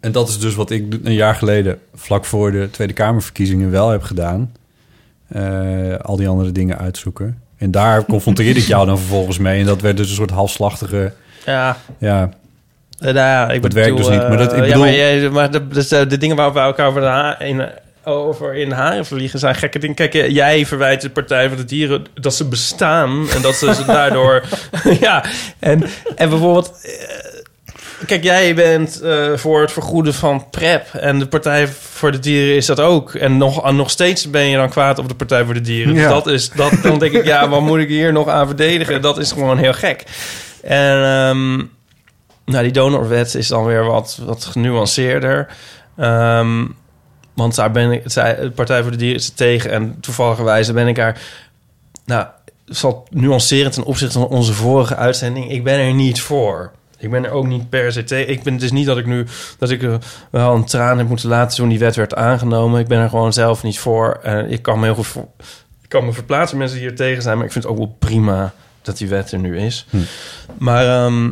En 0.00 0.12
dat 0.12 0.28
is 0.28 0.38
dus 0.38 0.54
wat 0.54 0.70
ik 0.70 0.94
een 1.04 1.12
jaar 1.14 1.34
geleden, 1.34 1.78
vlak 1.94 2.24
voor 2.24 2.50
de 2.52 2.68
Tweede 2.70 2.92
Kamerverkiezingen, 2.92 3.70
wel 3.70 3.88
heb 3.90 4.02
gedaan. 4.02 4.52
Eh, 5.28 5.94
al 5.96 6.16
die 6.16 6.28
andere 6.28 6.52
dingen 6.52 6.78
uitzoeken. 6.78 7.38
En 7.56 7.70
daar 7.70 8.04
confronteerde 8.14 8.60
ik 8.60 8.66
jou 8.66 8.86
dan 8.86 8.98
vervolgens 8.98 9.38
mee. 9.38 9.60
En 9.60 9.66
dat 9.66 9.80
werd 9.80 9.96
dus 9.96 10.08
een 10.08 10.14
soort 10.16 10.30
halfslachtige... 10.30 11.12
Ja, 11.46 11.76
Ja, 11.98 12.22
Eh, 12.98 13.04
nou 13.14 13.16
ja, 13.16 13.42
ik 13.50 13.62
Dat 13.62 13.72
bedoel, 13.72 13.82
werkt 13.84 13.96
dus 13.96 14.08
niet, 14.08 14.28
maar 14.28 14.36
dat- 14.36 14.52
ik 14.52 14.58
bedoel- 14.60 14.68
Ja, 14.72 14.78
maar, 14.78 14.94
jij- 14.94 15.30
maar 15.30 15.50
de, 15.50 15.68
dus 15.68 15.88
de, 15.88 16.06
de 16.06 16.18
dingen 16.18 16.36
waar 16.36 16.52
we 16.52 16.58
elkaar 16.60 16.86
over, 16.86 17.40
in, 17.46 17.68
over 18.04 18.54
in 18.54 18.70
haren 18.70 19.06
vliegen 19.06 19.38
zijn 19.38 19.54
gekke 19.54 19.78
dingen. 19.78 19.96
Kijk, 19.96 20.14
eh, 20.14 20.28
jij 20.30 20.66
verwijt 20.66 21.00
de 21.00 21.10
Partij 21.10 21.48
van 21.48 21.56
de 21.56 21.64
Dieren 21.64 22.04
dat 22.14 22.34
ze 22.34 22.48
bestaan 22.48 23.30
en 23.30 23.42
dat 23.42 23.54
ze 23.54 23.74
ze 23.74 23.84
daardoor... 23.84 24.42
ja, 25.00 25.24
en, 25.58 25.82
en 26.16 26.28
bijvoorbeeld... 26.28 26.72
eh, 26.82 26.90
Kijk, 28.06 28.22
jij 28.24 28.54
bent 28.54 29.00
eh, 29.00 29.32
voor 29.34 29.60
het 29.60 29.72
vergoeden 29.72 30.14
van 30.14 30.50
PrEP. 30.50 30.86
En 30.94 31.18
de 31.18 31.26
Partij 31.26 31.68
voor 31.68 32.12
de 32.12 32.18
Dieren 32.18 32.56
is 32.56 32.66
dat 32.66 32.80
ook. 32.80 33.14
En 33.14 33.36
nog, 33.36 33.72
nog 33.72 33.90
steeds 33.90 34.30
ben 34.30 34.42
je 34.42 34.56
dan 34.56 34.68
kwaad 34.68 34.98
op 34.98 35.08
de 35.08 35.14
Partij 35.14 35.44
voor 35.44 35.54
de 35.54 35.60
Dieren. 35.60 35.94
Dus 35.94 36.02
Ja. 36.02 36.08
dat 36.08 36.26
is, 36.26 36.50
dat, 36.50 36.72
dan 36.82 36.98
denk 36.98 37.12
ik, 37.12 37.24
ja, 37.24 37.48
wat 37.48 37.60
moet 37.60 37.78
ik 37.78 37.88
hier 37.88 38.12
nog 38.12 38.28
aan 38.28 38.46
verdedigen? 38.46 39.02
Dat 39.02 39.18
is 39.18 39.32
gewoon 39.32 39.58
heel 39.58 39.72
gek. 39.72 40.04
En 40.62 41.04
ehm, 41.04 41.56
nou, 42.44 42.62
die 42.62 42.72
donorwet 42.72 43.34
is 43.34 43.48
dan 43.48 43.64
weer 43.64 43.84
wat, 43.84 44.18
wat 44.24 44.44
genuanceerder. 44.44 45.48
Ehm, 45.96 46.64
want 47.34 47.54
daar 47.54 47.70
ben 47.70 47.92
ik, 47.92 48.02
zij, 48.04 48.40
de 48.40 48.50
Partij 48.50 48.82
voor 48.82 48.90
de 48.90 48.96
Dieren 48.96 49.16
is 49.16 49.30
tegen. 49.30 49.70
En 49.70 49.96
toevallig 50.00 50.72
ben 50.72 50.88
ik 50.88 50.96
daar... 50.96 51.20
Nou, 52.04 52.26
zal 52.64 53.06
nuancerend 53.10 53.74
ten 53.74 53.84
opzichte 53.84 54.18
van 54.18 54.28
onze 54.28 54.52
vorige 54.52 54.96
uitzending. 54.96 55.50
Ik 55.50 55.64
ben 55.64 55.78
er 55.78 55.94
niet 55.94 56.20
voor. 56.20 56.72
Ik 56.98 57.10
ben 57.10 57.24
er 57.24 57.30
ook 57.30 57.46
niet 57.46 57.68
per 57.68 57.92
se 57.92 58.04
tegen. 58.04 58.32
Ik 58.32 58.42
ben, 58.42 58.52
het 58.52 58.62
is 58.62 58.72
niet 58.72 58.86
dat 58.86 58.98
ik 58.98 59.06
nu 59.06 59.26
dat 59.58 59.70
ik 59.70 59.82
eh, 59.82 59.94
wel 60.30 60.54
een 60.54 60.64
traan 60.64 60.98
heb 60.98 61.08
moeten 61.08 61.28
laten 61.28 61.56
toen 61.56 61.68
die 61.68 61.78
wet 61.78 61.96
werd 61.96 62.14
aangenomen. 62.14 62.80
Ik 62.80 62.86
ben 62.86 62.98
er 62.98 63.08
gewoon 63.08 63.32
zelf 63.32 63.62
niet 63.62 63.78
voor. 63.78 64.18
En 64.22 64.50
ik 64.50 64.62
kan 64.62 64.78
me 64.78 64.84
heel 64.84 64.94
goed 64.94 65.06
voor, 65.06 65.26
ik 65.82 65.88
kan 65.88 66.04
me 66.04 66.12
verplaatsen 66.12 66.58
mensen 66.58 66.78
die 66.78 66.88
er 66.88 66.94
tegen 66.94 67.22
zijn, 67.22 67.36
maar 67.36 67.46
ik 67.46 67.52
vind 67.52 67.64
het 67.64 67.72
ook 67.72 67.78
wel 67.78 67.96
prima 67.98 68.52
dat 68.82 68.96
die 68.96 69.08
wet 69.08 69.32
er 69.32 69.38
nu 69.38 69.58
is. 69.58 69.86
Hm. 69.90 69.96
Maar 70.58 70.86
ehm, 70.86 71.30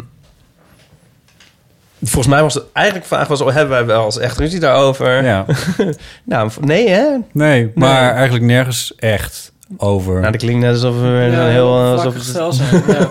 volgens 2.03 2.27
mij 2.35 2.43
was 2.43 2.55
het 2.55 2.65
eigenlijk 2.73 3.09
de 3.09 3.15
vraag 3.15 3.29
was: 3.29 3.41
oh, 3.41 3.53
hebben 3.53 3.77
wij 3.77 3.87
wel 3.87 4.05
eens 4.05 4.19
echt 4.19 4.39
ruzie 4.39 4.61
daarover? 4.61 5.25
ja. 5.25 5.45
Nou, 6.25 6.51
nee, 6.61 6.89
hè? 6.89 7.07
Nee, 7.33 7.71
maar 7.75 8.15
eigenlijk 8.15 8.45
nergens 8.45 8.95
echt 8.97 9.53
over. 9.77 10.21
Nou, 10.21 10.33
dat 10.33 10.41
klinkt 10.41 10.61
net 10.61 10.73
alsof 10.73 10.95
we 10.95 11.09
weer 11.09 11.31
Ja, 11.31 11.45
een 11.45 11.51
heel 11.51 11.79
alsof 11.79 12.15
stel 12.19 12.53
zijn. 12.53 12.83
Ja. 12.87 13.09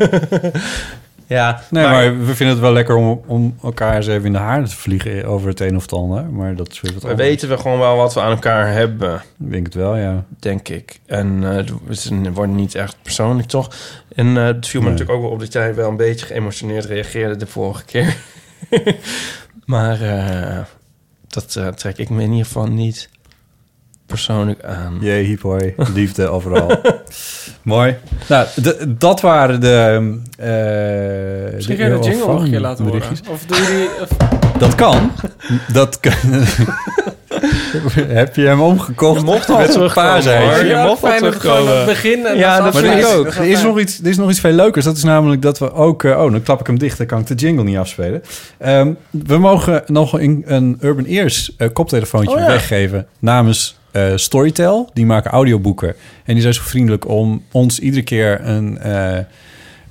ja, 1.37 1.61
nee, 1.69 1.83
maar, 1.83 2.25
we 2.25 2.35
vinden 2.35 2.55
het 2.55 2.59
wel 2.59 2.73
lekker 2.73 2.95
om, 2.95 3.21
om 3.25 3.55
elkaar 3.63 3.95
eens 3.95 4.07
even 4.07 4.25
in 4.25 4.31
de 4.31 4.37
haren 4.37 4.65
te 4.69 4.75
vliegen 4.75 5.25
over 5.25 5.47
het 5.47 5.59
een 5.59 5.75
of 5.75 5.81
het 5.81 5.93
ander. 5.93 6.23
Maar 6.25 6.55
dat 6.55 6.71
is 6.71 6.81
weer 6.81 6.93
wat 6.93 7.01
we 7.03 7.09
anders. 7.09 7.27
weten 7.27 7.49
we 7.49 7.57
gewoon 7.57 7.79
wel 7.79 7.95
wat 7.95 8.13
we 8.13 8.21
aan 8.21 8.31
elkaar 8.31 8.71
hebben. 8.71 9.15
Ik 9.15 9.51
denk 9.51 9.65
het 9.65 9.75
wel, 9.75 9.95
ja. 9.95 10.23
denk 10.39 10.69
ik. 10.69 10.99
En 11.05 11.39
eh, 11.43 11.55
het 11.55 11.69
het 11.89 12.33
wordt 12.33 12.51
niet 12.51 12.75
echt 12.75 12.95
persoonlijk, 13.01 13.47
toch? 13.47 13.71
En 14.15 14.37
eh, 14.37 14.43
het 14.45 14.67
viel 14.67 14.81
me 14.81 14.87
Nee. 14.87 14.95
natuurlijk 14.95 15.17
ook 15.19 15.25
wel 15.25 15.33
op 15.33 15.39
dat 15.39 15.53
jij 15.53 15.75
wel 15.75 15.89
een 15.89 15.97
beetje 15.97 16.25
geëmotioneerd 16.25 16.85
reageerde 16.85 17.35
de 17.35 17.47
vorige 17.47 17.85
keer. 17.85 18.15
maar 19.65 20.01
eh, 20.01 20.59
dat 21.27 21.55
eh, 21.55 21.67
trek 21.67 21.97
ik 21.97 22.09
me 22.09 22.23
in 22.23 22.31
ieder 22.31 22.45
geval 22.45 22.67
niet 22.67 23.09
persoonlijk 24.05 24.63
aan. 24.63 24.97
Jee, 25.01 25.23
hiep 25.23 25.41
hoi. 25.41 25.73
Liefde 25.93 26.27
overal. 26.27 26.81
Mooi. 27.61 27.95
Nou, 28.29 28.47
dat 28.87 29.21
waren 29.21 29.61
de... 29.61 30.19
eh 30.37 31.53
Misschien 31.55 31.77
je 31.77 31.99
de 31.99 32.05
jingle 32.05 32.27
nog 32.33 32.43
een 32.43 32.49
keer 32.49 32.59
laten 32.59 32.85
horen. 32.85 33.01
Of 33.29 33.45
doe 33.45 33.57
je 33.57 33.65
die... 33.65 34.01
Of, 34.01 34.09
Dat 34.57 34.75
kan. 34.75 35.11
Dat 35.73 35.99
kan. 35.99 36.13
Heb 38.19 38.35
je 38.35 38.41
hem 38.45 38.61
omgekocht? 38.61 39.19
Je 39.19 39.25
mocht 39.25 39.49
al 39.49 39.57
met 39.57 39.71
terugkomen, 39.71 40.11
paaseier? 40.11 40.41
hoor. 40.53 40.63
Je 40.63 40.69
Ja, 40.69 40.85
mocht 40.85 41.03
al 41.03 41.09
gewoon 41.11 41.31
terugkomen. 41.31 41.77
het 41.77 41.85
begin 41.85 42.25
en 42.25 42.37
Ja, 42.37 42.61
dat 42.61 42.77
vind 42.77 42.97
ik 42.99 43.05
ook. 43.05 43.27
er, 43.27 43.43
is 43.45 43.63
nog 43.63 43.79
iets, 43.79 43.99
er 43.99 44.07
is 44.07 44.17
nog 44.17 44.29
iets 44.29 44.39
veel 44.39 44.51
leukers. 44.51 44.85
Dat 44.85 44.97
is 44.97 45.03
namelijk 45.03 45.41
dat 45.41 45.59
we 45.59 45.73
ook... 45.73 46.03
eh, 46.03 46.11
oh, 46.23 46.31
dan 46.31 46.43
klap 46.43 46.59
ik 46.59 46.67
hem 46.67 46.79
dicht. 46.79 46.97
Dan 46.97 47.07
kan 47.07 47.19
ik 47.19 47.27
de 47.27 47.33
jingle 47.35 47.63
niet 47.63 47.77
afspelen. 47.77 48.23
Ehm, 48.57 48.91
we 49.09 49.37
mogen 49.37 49.83
nog 49.87 50.19
een, 50.19 50.43
een 50.45 50.77
Urban 50.81 51.05
Ears 51.05 51.55
eh, 51.57 51.67
koptelefoontje 51.73 52.35
Oh 52.35 52.41
ja. 52.41 52.47
weggeven... 52.47 53.07
namens 53.19 53.77
eh, 53.91 54.03
Storytel. 54.15 54.89
Die 54.93 55.05
maken 55.05 55.31
audioboeken. 55.31 55.95
En 56.25 56.33
die 56.33 56.41
zijn 56.41 56.53
zo 56.53 56.61
vriendelijk 56.63 57.07
om 57.07 57.43
ons 57.51 57.79
iedere 57.79 58.03
keer 58.03 58.39
een... 58.43 58.77
eh, 58.77 59.17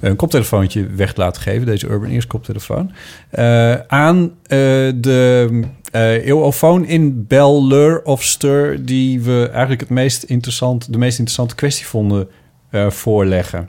een 0.00 0.16
koptelefoontje 0.16 0.86
weg 0.96 1.12
te 1.12 1.20
laten 1.20 1.42
geven, 1.42 1.66
deze 1.66 1.86
Urban 1.88 2.10
Ears 2.10 2.26
koptelefoon, 2.26 2.92
eh, 3.30 3.74
aan 3.86 4.22
eh, 4.42 4.58
de 4.94 5.60
eh 5.90 6.26
eeuwofoon 6.26 6.84
in 6.84 7.26
Belleur 7.26 8.02
of 8.04 8.22
Stur, 8.22 8.84
die 8.84 9.20
we 9.20 9.48
eigenlijk 9.50 9.80
het 9.80 9.90
meest 9.90 10.22
interessant, 10.22 10.92
de 10.92 10.98
meest 10.98 11.18
interessante 11.18 11.54
kwestie 11.54 11.86
vonden 11.86 12.28
eh, 12.70 12.90
voorleggen. 12.90 13.68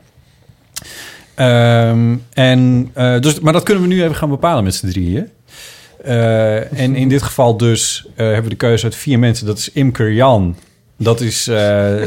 Ehm, 1.36 2.16
en, 2.34 2.90
eh, 2.94 3.20
dus, 3.20 3.40
maar 3.40 3.54
dat 3.54 3.64
kunnen 3.64 3.84
we 3.84 3.90
nu 3.90 4.04
even 4.04 4.16
gaan 4.16 4.30
bepalen 4.30 4.64
met 4.64 4.76
z'n 4.76 4.88
drieën. 4.88 5.30
En 6.04 6.96
in 6.96 7.10
dit 7.10 7.22
geval 7.22 7.58
dus 7.58 8.08
hebben 8.16 8.44
we 8.44 8.50
de 8.50 8.56
keuze 8.56 8.84
uit 8.84 8.96
vier 8.96 9.20
mensen. 9.20 9.46
Dat 9.46 9.58
is 9.58 9.72
Imker 9.72 10.14
Jan. 10.14 10.56
Dat 10.98 11.22
is 11.22 11.46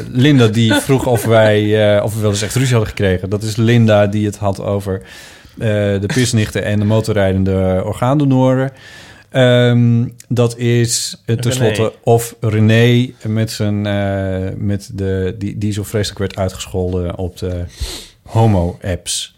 Linda 0.08 0.46
die 0.46 0.74
vroeg 0.74 1.06
of 1.06 1.24
wij 1.24 2.00
of 2.00 2.14
we 2.14 2.20
wel 2.20 2.30
eens 2.30 2.42
echt 2.42 2.54
ruzie 2.54 2.74
hadden 2.74 2.88
gekregen. 2.88 3.30
Dat 3.30 3.42
is 3.42 3.56
Linda 3.56 4.06
die 4.06 4.26
het 4.26 4.36
had 4.36 4.60
over 4.60 5.02
de 5.54 6.10
pisnichten 6.14 6.64
en 6.64 6.78
de 6.78 6.84
motorrijdende 6.84 7.82
orgaandonoren. 7.84 8.72
Ehm, 9.32 10.08
dat 10.28 10.56
is 10.56 11.22
eh, 11.24 11.36
tenslotte 11.36 11.82
René. 11.82 11.92
of 12.02 12.36
René 12.40 13.10
met 13.26 13.50
zijn, 13.50 13.86
eh, 13.86 14.48
met 14.56 14.90
de, 14.94 15.34
die, 15.38 15.58
die 15.58 15.72
zo 15.72 15.82
vreselijk 15.82 16.18
werd 16.18 16.36
uitgescholden 16.36 17.16
op 17.18 17.38
de 17.38 17.64
homo-apps. 18.22 19.36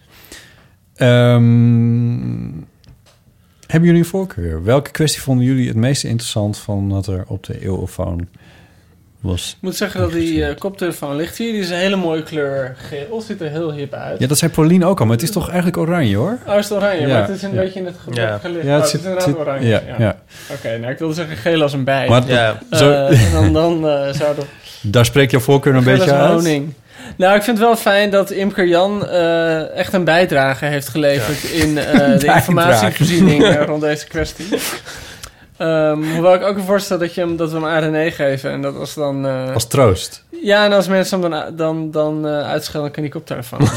Ehm, 0.94 2.50
hebben 3.66 3.88
jullie 3.88 4.02
een 4.02 4.04
voorkeur? 4.04 4.64
Welke 4.64 4.90
kwestie 4.90 5.22
vonden 5.22 5.46
jullie 5.46 5.68
het 5.68 5.76
meest 5.76 6.04
interessant 6.04 6.58
van 6.58 6.88
wat 6.88 7.06
er 7.06 7.24
op 7.26 7.44
de 7.44 7.60
eeuwofoon 7.60 8.28
was? 9.24 9.50
Ik 9.56 9.62
moet 9.62 9.76
zeggen 9.76 10.00
dat 10.00 10.12
die 10.12 10.44
eh, 10.46 10.56
koptelefoon 10.58 11.16
ligt 11.16 11.36
hier. 11.38 11.52
Die 11.52 11.60
is 11.60 11.70
een 11.70 11.76
hele 11.76 11.96
mooie 11.96 12.22
kleur 12.22 12.76
geel. 12.88 13.20
Ziet 13.20 13.40
er 13.40 13.50
heel 13.50 13.72
hip 13.72 13.92
uit. 13.94 14.18
Ja, 14.20 14.26
dat 14.26 14.38
zei 14.38 14.50
Pauline 14.50 14.86
ook 14.86 15.00
al, 15.00 15.06
maar 15.06 15.14
het 15.14 15.24
is 15.24 15.30
toch 15.30 15.46
eigenlijk 15.46 15.76
oranje 15.76 16.16
hoor? 16.16 16.38
Oh, 16.46 16.58
is 16.58 16.68
het 16.68 16.78
oranje? 16.78 17.00
Ja, 17.06 17.06
maar 17.18 17.26
het 17.28 17.36
is 17.36 17.42
een 17.42 17.54
ja. 17.54 17.60
beetje 17.60 17.78
in 17.80 17.86
het 17.86 17.94
ge- 18.04 18.20
Ja. 18.20 18.38
gelicht. 18.38 18.64
Ja, 18.66 18.76
Oh, 18.76 18.82
het 18.82 18.82
het 18.82 18.90
zit- 18.90 19.00
is 19.00 19.06
inderdaad 19.06 19.28
zit- 19.28 19.38
oranje. 19.38 19.68
ja, 19.68 19.80
Ja, 19.86 19.94
ja. 19.98 20.16
Oké, 20.54 20.78
nou 20.78 20.92
ik 20.92 20.98
wilde 20.98 21.14
zeggen 21.14 21.36
geel 21.36 21.62
als 21.62 21.72
een 21.72 21.84
bij. 21.84 22.08
Maar 22.08 22.22
Ja. 22.26 22.58
zo, 22.70 22.90
Eh, 22.90 23.32
dan 23.32 23.52
dan 23.52 23.88
eh, 23.88 24.12
zou 24.12 24.36
dat 24.36 24.46
daar 24.80 25.04
spreekt 25.04 25.30
jouw 25.30 25.40
voorkeur 25.40 25.74
een 25.74 25.82
geel 25.82 25.92
beetje 25.96 26.12
als 26.12 26.20
uit? 26.20 26.32
honing. 26.32 26.72
Nou, 27.16 27.36
ik 27.36 27.42
vind 27.42 27.58
het 27.58 27.66
wel 27.66 27.76
fijn 27.76 28.10
dat 28.10 28.30
Imker 28.30 28.66
Jan 28.66 29.06
eh, 29.08 29.76
echt 29.76 29.92
een 29.92 30.04
bijdrage 30.04 30.64
heeft 30.64 30.88
geleverd 30.88 31.44
in 31.44 31.78
eh, 31.78 32.18
de 32.18 32.26
informatievoorziening 32.34 33.64
rond 33.66 33.80
deze 33.82 34.06
kwestie. 34.06 34.46
Ehm, 35.56 36.02
hoewel 36.02 36.34
ik 36.34 36.42
ook 36.42 36.56
een 36.56 36.64
voorstel 36.64 36.98
dat, 36.98 37.14
je 37.14 37.20
hem, 37.20 37.36
dat 37.36 37.50
we 37.50 37.56
hem 37.56 37.66
aan 37.66 37.80
René 37.80 38.10
geven. 38.10 38.50
En 38.50 38.62
dat 38.62 38.76
als 38.76 38.94
dan... 38.94 39.26
eh, 39.26 39.54
Als 39.54 39.66
troost. 39.66 40.24
ja, 40.42 40.64
en 40.64 40.72
als 40.72 40.88
mensen 40.88 41.20
hem 41.20 41.30
dan, 41.30 41.56
dan, 41.56 41.90
dan 41.90 42.26
eh, 42.26 42.40
uitschelden, 42.48 42.90
kan 42.90 43.02
die 43.02 43.12
koptelefoon. 43.12 43.60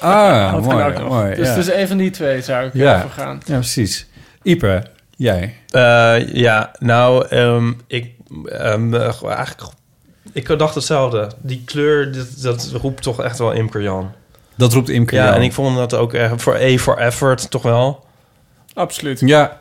Ah, 0.00 0.52
dat 0.52 0.64
kan 0.64 0.72
mooi, 0.74 0.84
ook 0.84 0.98
nog. 0.98 1.08
mooi. 1.08 1.34
dus, 1.34 1.48
ja. 1.48 1.54
dus 1.54 1.70
een 1.72 1.88
van 1.88 1.96
die 1.96 2.10
twee 2.10 2.42
zou 2.42 2.66
ik 2.66 2.74
Ja. 2.74 3.00
voor 3.00 3.10
gaan. 3.10 3.40
ja, 3.44 3.54
precies. 3.54 4.06
Ipe, 4.42 4.82
jij? 5.16 5.54
Eh, 5.70 6.28
ja, 6.34 6.70
nou, 6.78 7.26
ehm, 7.28 7.72
ik 7.86 8.10
ehm, 8.44 8.94
eh, 8.94 9.24
eigenlijk, 9.24 9.72
ik 10.32 10.58
dacht 10.58 10.74
hetzelfde. 10.74 11.30
Die 11.40 11.62
kleur, 11.64 12.12
dat, 12.12 12.26
dat 12.42 12.68
roept 12.82 13.02
toch 13.02 13.22
echt 13.22 13.38
wel 13.38 13.52
Imker 13.52 13.82
Jan. 13.82 14.12
Dat 14.54 14.72
roept 14.72 14.88
Imke 14.88 15.14
Ja, 15.14 15.24
Jan. 15.24 15.34
en 15.34 15.42
ik 15.42 15.52
vond 15.52 15.76
dat 15.76 15.94
ook 15.94 16.12
echt 16.14 16.42
voor 16.42 16.56
A 16.60 16.76
for 16.78 16.96
effort 16.96 17.50
toch 17.50 17.62
wel. 17.62 18.04
Absoluut. 18.74 19.20
Ja. 19.20 19.58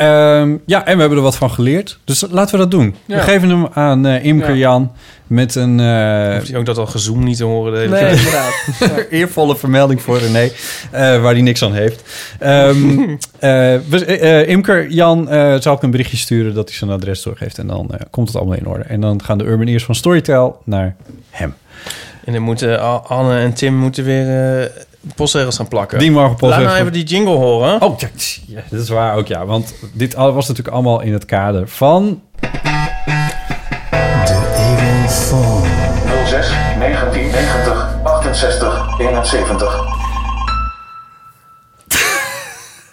Ehm, 0.00 0.56
ja, 0.66 0.84
en 0.86 0.94
we 0.94 1.00
hebben 1.00 1.18
er 1.18 1.24
wat 1.24 1.36
van 1.36 1.50
geleerd. 1.50 1.98
Dus 2.04 2.24
laten 2.30 2.52
we 2.54 2.58
dat 2.60 2.70
doen. 2.70 2.94
We 3.06 3.18
geven 3.18 3.48
hem 3.48 3.66
aan 3.72 4.06
eh 4.06 4.24
Imker 4.24 4.50
Ja. 4.50 4.56
Jan 4.56 4.92
met 5.26 5.54
een 5.54 5.80
eh, 5.80 6.34
Hoef 6.36 6.46
je 6.48 6.56
ook 6.58 6.66
dat 6.66 6.78
al 6.78 6.86
gezoom 6.86 7.24
niet 7.24 7.36
te 7.36 7.44
horen 7.44 7.72
de 7.72 7.78
hele 7.78 7.90
Nee, 7.90 8.00
tijd. 8.00 8.16
inderdaad. 8.18 8.52
Ja. 8.96 9.04
eervolle 9.10 9.56
vermelding 9.56 10.02
voor 10.02 10.18
René, 10.18 10.38
eh, 10.40 10.50
waar 11.22 11.32
hij 11.32 11.40
niks 11.42 11.64
aan 11.64 11.72
heeft. 11.72 12.02
Ehm, 12.38 12.98
eh, 13.38 13.76
we- 13.88 14.04
eh, 14.20 14.48
Imker 14.48 14.88
Jan 14.90 15.28
eh, 15.28 15.54
zal 15.60 15.74
ik 15.74 15.82
een 15.82 15.90
berichtje 15.90 16.16
sturen 16.16 16.54
dat 16.54 16.68
hij 16.68 16.76
zijn 16.78 16.90
adres 16.90 17.22
doorgeeft. 17.22 17.58
En 17.58 17.66
dan 17.66 17.88
eh, 17.90 18.00
komt 18.10 18.26
het 18.28 18.36
allemaal 18.36 18.56
in 18.56 18.66
orde. 18.66 18.84
En 18.84 19.00
dan 19.00 19.22
gaan 19.24 19.38
de 19.38 19.44
Urban 19.44 19.66
Ears 19.66 19.84
van 19.84 19.94
Storytel 19.94 20.60
naar 20.64 20.94
hem. 21.30 21.54
En 22.24 22.32
dan 22.32 22.42
moeten 22.42 23.04
Anne 23.08 23.38
en 23.38 23.52
Tim 23.54 23.74
moeten 23.74 24.04
weer 24.04 24.70
postregels 25.14 25.56
gaan 25.56 25.68
plakken. 25.68 25.98
Die 25.98 26.10
mogen 26.10 26.36
pas 26.36 26.50
Laat 26.50 26.62
nou 26.62 26.78
even 26.78 26.92
die 26.92 27.04
jingle 27.04 27.36
horen. 27.36 27.82
Oh, 27.82 27.98
ja, 27.98 28.08
ja, 28.46 28.62
dat 28.70 28.80
is 28.80 28.88
waar 28.88 29.16
ook, 29.16 29.26
ja. 29.26 29.46
Want 29.46 29.74
dit 29.92 30.16
al- 30.16 30.32
was 30.32 30.48
natuurlijk 30.48 30.74
allemaal 30.74 31.00
in 31.00 31.12
het 31.12 31.24
kader 31.24 31.68
van... 31.68 32.22
06 36.26 36.48
1990 36.78 37.98
68 38.04 38.98
71. 38.98 39.99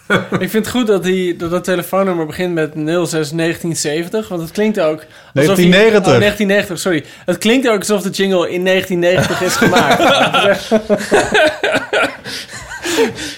Ik 0.44 0.50
vind 0.50 0.52
het 0.52 0.68
goed 0.68 0.86
dat, 0.86 1.02
die, 1.02 1.36
dat 1.36 1.50
dat 1.50 1.64
telefoonnummer 1.64 2.26
begint 2.26 2.54
met 2.54 2.72
06 2.74 3.10
1970. 3.10 4.28
Want 4.28 4.40
het 4.40 4.50
klinkt 4.50 4.80
ook... 4.80 5.04
alsof 5.34 5.56
die- 5.56 5.70
1990. 5.70 6.12
oh, 6.12 6.18
1990, 6.18 6.78
sorry. 6.78 7.04
Het 7.24 7.38
klinkt 7.38 7.68
ook 7.68 7.78
alsof 7.78 8.02
de 8.02 8.10
jingle 8.10 8.50
in 8.50 8.64
1990 8.64 9.42
is 9.42 9.56
gemaakt. 9.56 10.00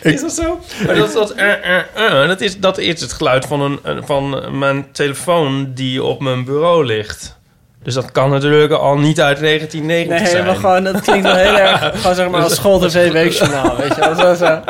Is 0.03 0.21
dat 0.21 0.33
zo? 0.33 0.61
Maar 0.87 0.95
dat, 0.95 1.13
dat, 1.13 1.31
eh, 1.31 1.53
eh, 1.53 2.23
eh, 2.23 2.29
dat, 2.29 2.41
is, 2.41 2.59
dat 2.59 2.79
is 2.79 3.01
het 3.01 3.13
geluid 3.13 3.47
van, 3.47 3.61
een, 3.61 4.03
van 4.05 4.59
mijn 4.59 4.87
telefoon 4.93 5.71
die 5.75 6.03
op 6.03 6.21
mijn 6.21 6.45
bureau 6.45 6.85
ligt. 6.85 7.39
Dus 7.83 7.95
dat 7.95 8.13
kan 8.13 8.31
natuurlijk 8.31 8.73
al 8.73 8.99
niet 8.99 9.21
uit 9.21 9.41
1990 9.41 10.19
Nee, 10.19 10.31
zijn. 10.31 10.47
maar 10.47 10.55
gewoon, 10.57 10.85
het 10.85 11.01
klinkt 11.05 11.23
wel 11.27 11.35
heel 11.35 11.59
erg... 11.59 11.81
Gewoon 12.01 12.15
zeg 12.17 12.29
maar 12.29 12.43
als 12.43 12.55
school-tv 12.55 13.13
weekjournaal, 13.13 13.77
weet 13.77 13.95
je 13.95 14.01
wel. 14.01 14.15
Zo, 14.15 14.35
zo. 14.45 14.61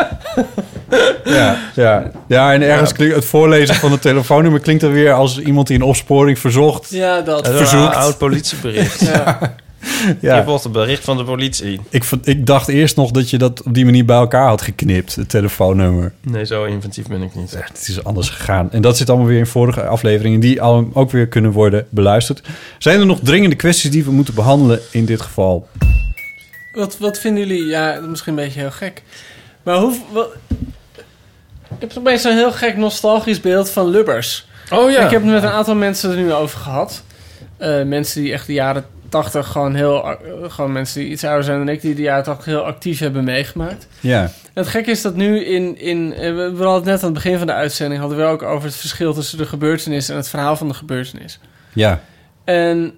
Ja, 1.25 1.57
ja. 1.75 2.11
ja 2.29 2.53
en 2.53 2.63
ergens 2.63 2.93
klinkt 2.93 3.15
het 3.15 3.25
voorlezen 3.25 3.75
van 3.75 3.93
het 3.93 4.03
telefoonnummer... 4.03 4.61
klinkt 4.61 4.83
dan 4.83 4.93
weer 4.93 5.13
als 5.13 5.39
iemand 5.39 5.67
die 5.67 5.77
een 5.77 5.83
opsporing 5.83 6.39
verzocht. 6.39 6.91
Ja, 6.91 7.21
dat. 7.21 7.47
Verzoekt. 7.49 7.73
een 7.95 8.01
oud 8.01 8.19
politiebericht. 8.19 9.01
Ja. 9.11 9.39
Je 9.81 10.17
Ja. 10.21 10.45
wordt 10.45 10.65
een 10.65 10.73
bericht 10.73 11.05
van 11.05 11.17
de 11.17 11.25
politie. 11.25 11.81
Ik, 11.89 12.05
vond- 12.05 12.27
ik 12.27 12.47
dacht 12.47 12.69
eerst 12.69 12.97
nog 12.97 13.11
dat 13.11 13.31
je 13.31 13.39
dat 13.39 13.63
op 13.63 13.75
die 13.75 13.85
manier 13.85 14.05
bij 14.05 14.17
elkaar 14.17 14.47
had 14.49 14.63
geknipt, 14.63 15.15
het 15.15 15.29
telefoonnummer. 15.29 16.13
Nee, 16.21 16.45
zo 16.47 16.65
inventief 16.65 17.07
ben 17.07 17.23
ik 17.23 17.35
niet. 17.35 17.51
Ja, 17.51 17.59
het 17.73 17.89
is 17.89 18.05
anders 18.05 18.29
gegaan. 18.29 18.73
En 18.73 18.83
dat 18.83 18.97
zit 18.97 19.09
allemaal 19.09 19.27
weer 19.29 19.39
in 19.39 19.47
vorige 19.47 19.87
afleveringen... 19.87 20.41
die 20.41 20.63
al, 20.63 20.91
ook 20.93 21.11
weer 21.11 21.27
kunnen 21.29 21.51
worden 21.53 21.87
beluisterd. 21.91 22.43
Zijn 22.79 23.01
er 23.01 23.07
nog 23.07 23.19
dringende 23.23 23.57
kwesties 23.57 23.91
die 23.91 24.05
we 24.05 24.11
moeten 24.11 24.35
behandelen 24.35 24.81
in 24.91 25.05
dit 25.05 25.21
geval? 25.21 25.69
Wat, 26.73 26.99
wat 26.99 27.19
vinden 27.19 27.47
jullie... 27.47 27.65
Ja, 27.67 28.01
misschien 28.09 28.39
een 28.39 28.45
beetje 28.45 28.61
heel 28.61 28.71
gek. 28.71 29.03
Maar 29.63 29.77
hoe... 29.77 29.95
Wat, 30.13 30.29
ik 31.75 31.81
heb 31.81 31.93
opeens 31.99 32.23
zo'n 32.23 32.37
heel 32.37 32.53
gek 32.53 32.77
nostalgisch 32.77 33.41
beeld 33.41 33.71
van 33.71 33.89
Lubbers. 33.89 34.49
Oh 34.71 34.91
ja. 34.91 35.05
Ik 35.05 35.11
heb 35.11 35.23
het 35.23 35.31
met 35.31 35.43
een 35.43 35.49
aantal 35.49 35.75
mensen 35.75 36.11
er 36.11 36.17
nu 36.17 36.33
over 36.33 36.59
gehad. 36.59 37.03
Eh, 37.57 37.83
mensen 37.83 38.23
die 38.23 38.33
echt 38.33 38.47
de 38.47 38.53
jaren 38.53 38.85
80 39.09 39.47
gewoon 39.47 39.75
heel... 39.75 40.05
eh, 40.05 40.17
gewoon 40.49 40.73
mensen 40.73 41.01
die 41.01 41.11
iets 41.11 41.25
ouder 41.25 41.45
zijn 41.45 41.59
dan 41.59 41.69
ik... 41.69 41.81
die 41.81 41.95
de 41.95 42.03
jaren 42.03 42.25
80 42.25 42.45
heel 42.45 42.65
actief 42.65 42.99
hebben 42.99 43.25
meegemaakt. 43.25 43.87
Ja, 44.01 44.23
En 44.23 44.31
het 44.63 44.69
gekke 44.69 44.91
is 44.91 45.03
dat 45.03 45.15
nu 45.15 45.45
in... 45.45 45.79
in 45.79 46.13
eh, 46.15 46.21
we 46.21 46.53
we 46.57 46.63
hadden 46.65 46.75
het 46.75 46.85
net 46.85 46.99
aan 46.99 47.05
het 47.05 47.13
begin 47.23 47.39
van 47.39 47.47
de 47.47 47.53
uitzending... 47.53 48.01
hadden 48.01 48.19
we 48.19 48.25
ook 48.25 48.43
over 48.43 48.65
het 48.69 48.77
verschil 48.77 49.15
tussen 49.15 49.39
de 49.39 49.47
gebeurtenis... 49.47 50.09
en 50.09 50.17
het 50.17 50.29
verhaal 50.29 50.57
van 50.57 50.69
de 50.69 50.75
gebeurtenis. 50.75 51.39
ja. 51.73 52.01
En 52.45 52.95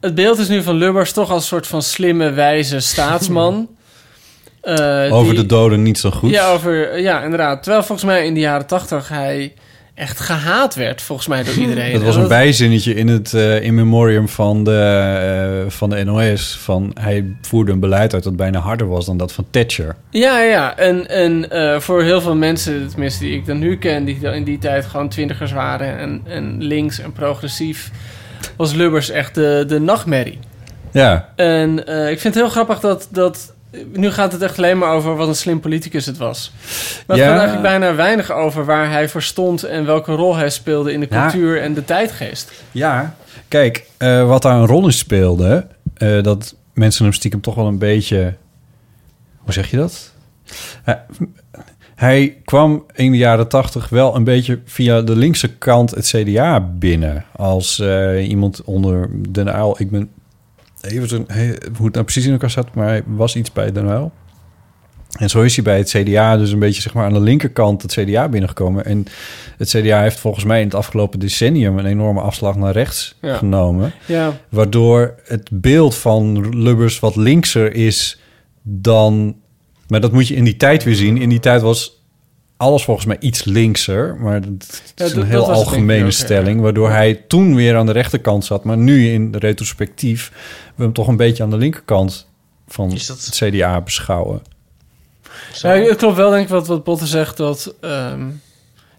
het 0.00 0.14
beeld 0.14 0.38
is 0.38 0.48
nu 0.48 0.62
van 0.62 0.74
Lubbers 0.74 1.12
toch 1.12 1.30
als 1.30 1.42
een 1.42 1.48
soort 1.48 1.66
van 1.66 1.82
slimme, 1.82 2.30
wijze 2.30 2.80
staatsman. 2.80 3.68
Eh, 4.62 5.08
Over 5.12 5.34
die- 5.34 5.42
de 5.42 5.46
doden 5.48 5.82
niet 5.82 5.98
zo 5.98 6.10
goed. 6.10 6.30
Ja, 6.30 6.52
over, 6.52 6.98
ja, 7.00 7.22
inderdaad. 7.22 7.62
Terwijl 7.62 7.84
volgens 7.84 8.06
mij 8.10 8.26
in 8.26 8.34
de 8.34 8.40
jaren 8.40 8.66
tachtig 8.66 9.08
hij 9.08 9.52
echt 9.94 10.20
gehaat 10.20 10.74
werd, 10.74 11.02
volgens 11.02 11.28
mij 11.28 11.42
door 11.44 11.54
iedereen. 11.64 11.92
Dat 11.92 12.02
was 12.02 12.16
En 12.16 12.22
een 12.22 12.28
bijzinnetje 12.28 12.94
in 12.94 13.08
het 13.08 13.34
eh, 13.34 13.62
in 13.62 13.74
memoriam 13.74 14.28
van 14.28 14.64
de, 14.64 14.80
eh, 15.64 15.70
van 15.70 15.90
de 15.90 16.04
NOS. 16.04 16.58
Van 16.62 16.90
hij 17.00 17.36
voerde 17.40 17.72
een 17.72 17.80
beleid 17.80 18.14
uit 18.14 18.22
dat 18.22 18.36
bijna 18.36 18.58
harder 18.58 18.88
was 18.88 19.06
dan 19.06 19.16
dat 19.16 19.32
van 19.32 19.46
Thatcher. 19.50 19.96
Ja, 20.10 20.40
ja. 20.40 20.76
En, 20.76 21.08
en 21.08 21.46
voor 21.82 22.02
heel 22.02 22.20
veel 22.20 22.34
mensen, 22.36 22.88
tenminste 22.88 23.24
die 23.24 23.34
ik 23.34 23.46
dan 23.46 23.58
nu 23.58 23.76
ken... 23.78 24.04
die 24.04 24.18
in 24.20 24.44
die 24.44 24.58
tijd 24.58 24.86
gewoon 24.86 25.08
twintigers 25.08 25.52
waren 25.52 25.98
en, 25.98 26.20
en 26.26 26.62
links 26.62 27.00
en 27.00 27.12
progressief... 27.12 27.90
was 28.56 28.72
Lubbers 28.72 29.10
echt 29.10 29.34
de, 29.34 29.64
de 29.68 29.80
nachtmerrie. 29.80 30.38
Ja, 30.92 31.28
En 31.36 31.78
ik 31.86 32.20
vind 32.20 32.22
het 32.22 32.34
heel 32.34 32.48
grappig 32.48 32.80
dat, 32.80 33.08
dat 33.10 33.54
nu 33.92 34.10
gaat 34.10 34.32
het 34.32 34.42
echt 34.42 34.58
alleen 34.58 34.78
maar 34.78 34.92
over 34.92 35.16
wat 35.16 35.28
een 35.28 35.34
slim 35.34 35.60
politicus 35.60 36.06
het 36.06 36.16
was. 36.16 36.52
Maar 37.06 37.16
het 37.16 37.26
Ja. 37.26 37.30
gaat 37.32 37.38
eigenlijk 37.40 37.68
bijna 37.68 37.94
weinig 37.94 38.32
over 38.32 38.64
waar 38.64 38.90
hij 38.90 39.08
voor 39.08 39.22
stond... 39.22 39.62
en 39.64 39.84
welke 39.86 40.12
rol 40.12 40.36
hij 40.36 40.50
speelde 40.50 40.92
in 40.92 41.00
de 41.00 41.06
Ja. 41.10 41.20
cultuur 41.22 41.60
en 41.62 41.74
de 41.74 41.84
tijdgeest. 41.84 42.52
Ja, 42.72 43.14
kijk, 43.48 43.86
eh, 43.96 44.26
wat 44.26 44.42
daar 44.42 44.56
een 44.56 44.66
rol 44.66 44.84
in 44.86 44.92
speelde... 44.92 45.66
eh, 45.94 46.22
dat 46.22 46.54
mensen 46.74 47.04
hem 47.04 47.12
stiekem 47.12 47.40
toch 47.40 47.54
wel 47.54 47.66
een 47.66 47.78
beetje... 47.78 48.34
Hoe 49.36 49.52
zeg 49.52 49.70
je 49.70 49.76
dat? 49.76 50.12
Eh, 50.84 50.94
hij 51.94 52.36
kwam 52.44 52.84
in 52.94 53.12
de 53.12 53.18
jaren 53.18 53.48
tachtig 53.48 53.88
wel 53.88 54.16
een 54.16 54.24
beetje 54.24 54.58
via 54.64 55.02
de 55.02 55.16
linkse 55.16 55.48
kant 55.48 55.90
het 55.90 56.06
CDA 56.06 56.60
binnen. 56.60 57.24
Als 57.36 57.80
iemand 58.20 58.64
onder 58.64 59.08
Den 59.28 59.48
Uyl... 59.48 59.74
Ik 59.78 59.90
ben 59.90 60.10
he- 61.26 61.54
hoe 61.76 61.84
het 61.86 61.94
nou 61.94 62.04
precies 62.04 62.24
in 62.26 62.32
elkaar 62.32 62.50
zat... 62.50 62.74
maar 62.74 62.86
hij 62.86 63.02
was 63.06 63.36
iets 63.36 63.52
bij 63.52 63.72
Den 63.72 63.86
Uyl. 63.86 64.12
En 65.18 65.28
zo 65.30 65.42
is 65.42 65.54
hij 65.54 65.64
bij 65.64 65.78
het 65.78 65.88
CDA 65.88 66.36
dus 66.36 66.50
een 66.50 66.58
beetje 66.58 66.82
zeg 66.82 66.94
maar, 66.94 67.04
aan 67.04 67.12
de 67.12 67.20
linkerkant 67.20 67.82
het 67.82 67.92
CDA 67.92 68.28
binnengekomen. 68.28 68.84
En 68.84 69.04
het 69.56 69.68
CDA 69.68 70.02
heeft 70.02 70.18
volgens 70.20 70.44
mij 70.44 70.58
in 70.58 70.64
het 70.64 70.74
afgelopen 70.74 71.18
decennium 71.18 71.78
een 71.78 71.86
enorme 71.86 72.20
afslag 72.20 72.56
naar 72.56 72.72
rechts 72.72 73.16
Ja. 73.20 73.36
genomen. 73.36 73.92
Ja. 74.06 74.40
Waardoor 74.48 75.14
het 75.24 75.48
beeld 75.52 75.94
van 75.94 76.48
Lubbers 76.62 77.00
wat 77.00 77.16
linkser 77.16 77.74
is 77.74 78.20
dan... 78.62 79.36
Maar 79.88 80.00
dat 80.00 80.12
moet 80.12 80.28
je 80.28 80.34
in 80.34 80.44
die 80.44 80.56
tijd 80.56 80.84
weer 80.84 80.94
zien. 80.94 81.18
In 81.18 81.28
die 81.28 81.40
tijd 81.40 81.62
was 81.62 81.99
alles 82.60 82.84
volgens 82.84 83.06
mij 83.06 83.16
iets 83.20 83.44
linkser. 83.44 84.16
Maar 84.16 84.40
dat 84.40 84.82
Ja, 84.94 85.04
is 85.04 85.12
dat- 85.12 85.22
een 85.22 85.28
heel 85.28 85.50
algemene 85.52 86.04
ook, 86.04 86.10
ja. 86.10 86.16
stelling. 86.16 86.60
Waardoor 86.60 86.90
hij 86.90 87.14
toen 87.14 87.54
weer 87.54 87.76
aan 87.76 87.86
de 87.86 87.92
rechterkant 87.92 88.44
zat. 88.44 88.64
Maar 88.64 88.76
nu 88.76 89.08
in 89.08 89.34
retrospectief 89.38 90.32
we 90.74 90.82
hem 90.82 90.92
toch 90.92 91.08
een 91.08 91.16
beetje 91.16 91.42
aan 91.42 91.50
de 91.50 91.56
linkerkant 91.56 92.26
van 92.68 92.90
het 92.92 93.28
CDA 93.30 93.80
beschouwen. 93.80 94.42
Ja, 95.62 95.68
het 95.74 95.96
klopt 95.96 96.16
wel, 96.16 96.30
denk 96.30 96.42
ik, 96.42 96.48
wat, 96.48 96.66
wat 96.66 96.84
Botte 96.84 97.06
zegt... 97.06 97.36
dat 97.36 97.74
ehm, 97.80 98.26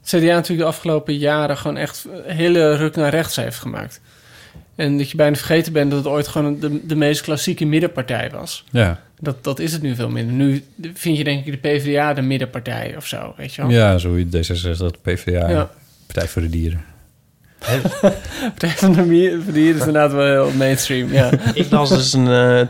het 0.01 0.07
CDA 0.09 0.19
natuurlijk 0.33 0.59
de 0.59 0.65
afgelopen 0.75 1.17
jaren... 1.17 1.57
gewoon 1.57 1.77
echt 1.77 2.05
hele 2.25 2.75
ruk 2.75 2.95
naar 2.95 3.09
rechts 3.09 3.35
heeft 3.35 3.59
gemaakt. 3.59 4.01
En 4.81 4.97
dat 4.97 5.09
je 5.11 5.17
bijna 5.17 5.35
vergeten 5.35 5.73
bent 5.73 5.89
dat 5.91 5.99
het 6.03 6.13
ooit 6.13 6.27
gewoon 6.27 6.59
de, 6.59 6.85
de 6.87 6.95
meest 6.95 7.21
klassieke 7.21 7.65
middenpartij 7.65 8.29
was. 8.33 8.63
Ja. 8.71 8.99
Dat, 9.19 9.43
dat 9.43 9.59
is 9.59 9.71
het 9.73 9.81
nu 9.81 9.95
veel 9.95 10.09
minder. 10.09 10.33
Nu 10.35 10.63
vind 10.93 11.17
je 11.17 11.23
denk 11.23 11.45
ik 11.45 11.51
de 11.63 11.69
PvdA 11.69 12.13
de 12.13 12.21
middenpartij 12.21 12.93
of 12.97 13.07
zo, 13.07 13.33
weet 13.37 13.53
je 13.53 13.61
wel? 13.61 13.71
Ja, 13.71 13.97
zo 13.97 14.17
je 14.17 14.25
D66, 14.25 14.77
dat 14.77 15.01
PvdA, 15.01 15.49
Ja. 15.49 15.71
Partij 16.05 16.27
voor 16.27 16.41
de 16.41 16.49
Dieren. 16.49 16.83
Partij 18.49 18.69
van 18.69 18.93
de 18.93 19.01
Mier- 19.01 19.31
van 19.37 19.45
de 19.45 19.51
Dieren 19.51 19.79
is 19.79 19.85
inderdaad 19.85 20.11
wel 20.11 20.45
heel 20.45 20.57
mainstream, 20.57 21.11
ja. 21.13 21.29
ik 21.53 21.69
las 21.71 21.89
dus 21.89 22.13
een... 22.13 22.27
eh, 22.27 22.61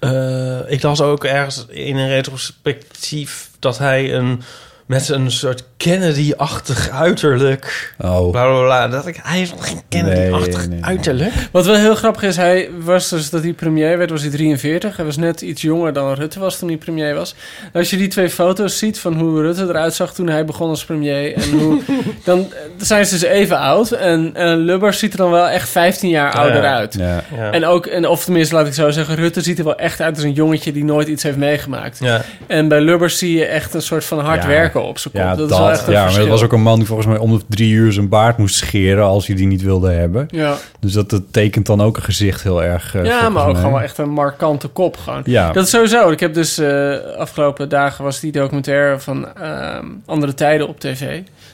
eh, 0.00 0.70
ik 0.72 0.82
las 0.82 1.00
ook 1.00 1.24
ergens 1.24 1.66
in 1.68 1.96
een 1.96 2.08
retrospectief 2.08 3.50
dat 3.58 3.78
hij 3.78 4.14
een 4.14 4.42
met 4.86 5.08
een 5.08 5.30
soort 5.30 5.64
Kennedy-achtig 5.80 6.90
uiterlijk. 6.90 7.94
Oh. 7.98 8.30
Bla, 8.30 8.44
bla, 8.46 8.62
bla. 8.62 8.88
Dat 8.88 9.06
ik, 9.06 9.20
hij 9.22 9.38
heeft 9.38 9.50
nog 9.50 9.68
geen 9.68 9.80
Kennedy-achtig 9.88 10.66
uiterlijk. 10.80 11.32
Wat 11.50 11.66
wel 11.66 11.74
heel 11.74 11.94
grappig 11.94 12.22
is, 12.22 12.36
hij 12.36 12.70
was 12.78 13.08
dus 13.08 13.30
dat 13.30 13.42
hij 13.42 13.52
premier 13.52 13.98
werd, 13.98 14.10
was 14.10 14.22
hij 14.22 14.30
43. 14.30 14.96
Hij 14.96 15.04
was 15.04 15.16
net 15.16 15.40
iets 15.40 15.62
jonger 15.62 15.92
dan 15.92 16.14
Rutte 16.14 16.40
was 16.40 16.58
toen 16.58 16.68
hij 16.68 16.76
premier 16.76 17.14
was. 17.14 17.34
En 17.72 17.78
als 17.80 17.90
je 17.90 17.96
die 17.96 18.08
twee 18.08 18.30
foto's 18.30 18.78
ziet 18.78 18.98
van 18.98 19.14
hoe 19.14 19.40
Rutte 19.40 19.62
eruit 19.62 19.94
zag 19.94 20.14
toen 20.14 20.28
hij 20.28 20.44
begon 20.44 20.68
als 20.68 20.84
premier... 20.84 21.34
en 21.34 21.50
hoe, 21.58 21.80
dan 22.24 22.52
zijn 22.76 23.06
ze 23.06 23.12
dus 23.18 23.22
even 23.22 23.58
oud. 23.58 23.90
En, 23.90 24.30
en 24.34 24.56
Lubbers 24.56 24.98
ziet 24.98 25.12
er 25.12 25.18
dan 25.18 25.30
wel 25.30 25.48
echt 25.48 25.68
15 25.68 26.08
jaar 26.08 26.34
Ja, 26.34 26.40
ouder 26.40 26.64
uit. 26.64 26.94
Ja. 26.98 27.24
Ja. 27.36 27.50
En 27.50 27.66
ook, 27.66 27.86
en 27.86 28.06
of 28.08 28.24
tenminste 28.24 28.54
laat 28.54 28.66
ik 28.66 28.74
zo 28.74 28.90
zeggen, 28.90 29.14
Rutte 29.14 29.40
ziet 29.40 29.58
er 29.58 29.64
wel 29.64 29.76
echt 29.76 30.00
uit 30.00 30.14
als 30.14 30.24
een 30.24 30.32
jongetje 30.32 30.72
die 30.72 30.84
nooit 30.84 31.08
iets 31.08 31.22
heeft 31.22 31.36
meegemaakt. 31.36 31.98
Ja. 32.00 32.22
En 32.46 32.68
bij 32.68 32.80
Lubbers 32.80 33.18
zie 33.18 33.38
je 33.38 33.44
echt 33.44 33.74
een 33.74 33.82
soort 33.82 34.04
van 34.04 34.18
hard 34.18 34.42
Ja. 34.42 34.48
werken 34.48 34.82
op 34.82 34.98
zijn 34.98 35.14
kop. 35.14 35.22
Ja, 35.22 35.34
dat, 35.36 35.48
dat, 35.48 35.69
is 35.69 35.69
wel 35.70 35.78
echt 35.78 35.86
een 35.86 35.92
ja 35.92 36.04
maar 36.04 36.18
dat 36.18 36.28
was 36.28 36.42
ook 36.42 36.52
een 36.52 36.62
man 36.62 36.78
die 36.78 36.86
volgens 36.86 37.08
mij 37.08 37.18
om 37.18 37.38
de 37.38 37.44
drie 37.48 37.72
uur 37.72 37.92
zijn 37.92 38.08
baard 38.08 38.38
moest 38.38 38.54
scheren 38.54 39.04
als 39.04 39.26
hij 39.26 39.36
die 39.36 39.46
niet 39.46 39.62
wilde 39.62 39.90
hebben. 39.90 40.26
Ja. 40.30 40.56
Dus 40.80 40.92
dat, 40.92 41.10
dat 41.10 41.22
tekent 41.30 41.66
dan 41.66 41.80
ook 41.80 41.96
een 41.96 42.02
gezicht 42.02 42.42
heel 42.42 42.62
erg. 42.62 42.94
eh, 42.94 43.04
ja, 43.04 43.28
maar 43.28 43.42
ook 43.42 43.52
mij. 43.52 43.56
gewoon 43.60 43.74
wel 43.74 43.82
echt 43.84 43.98
een 43.98 44.10
markante 44.10 44.68
kop 44.68 44.96
gewoon. 44.96 45.22
Ja. 45.24 45.52
Dat 45.52 45.64
is 45.64 45.70
sowieso. 45.70 46.10
Ik 46.10 46.20
heb 46.20 46.34
dus 46.34 46.58
eh, 46.58 46.96
afgelopen 47.16 47.68
dagen 47.68 48.04
was 48.04 48.20
die 48.20 48.32
documentaire 48.32 48.98
van 49.00 49.36
ehm, 49.36 49.86
Andere 50.06 50.34
Tijden 50.34 50.68
op 50.68 50.80
tv. 50.80 51.00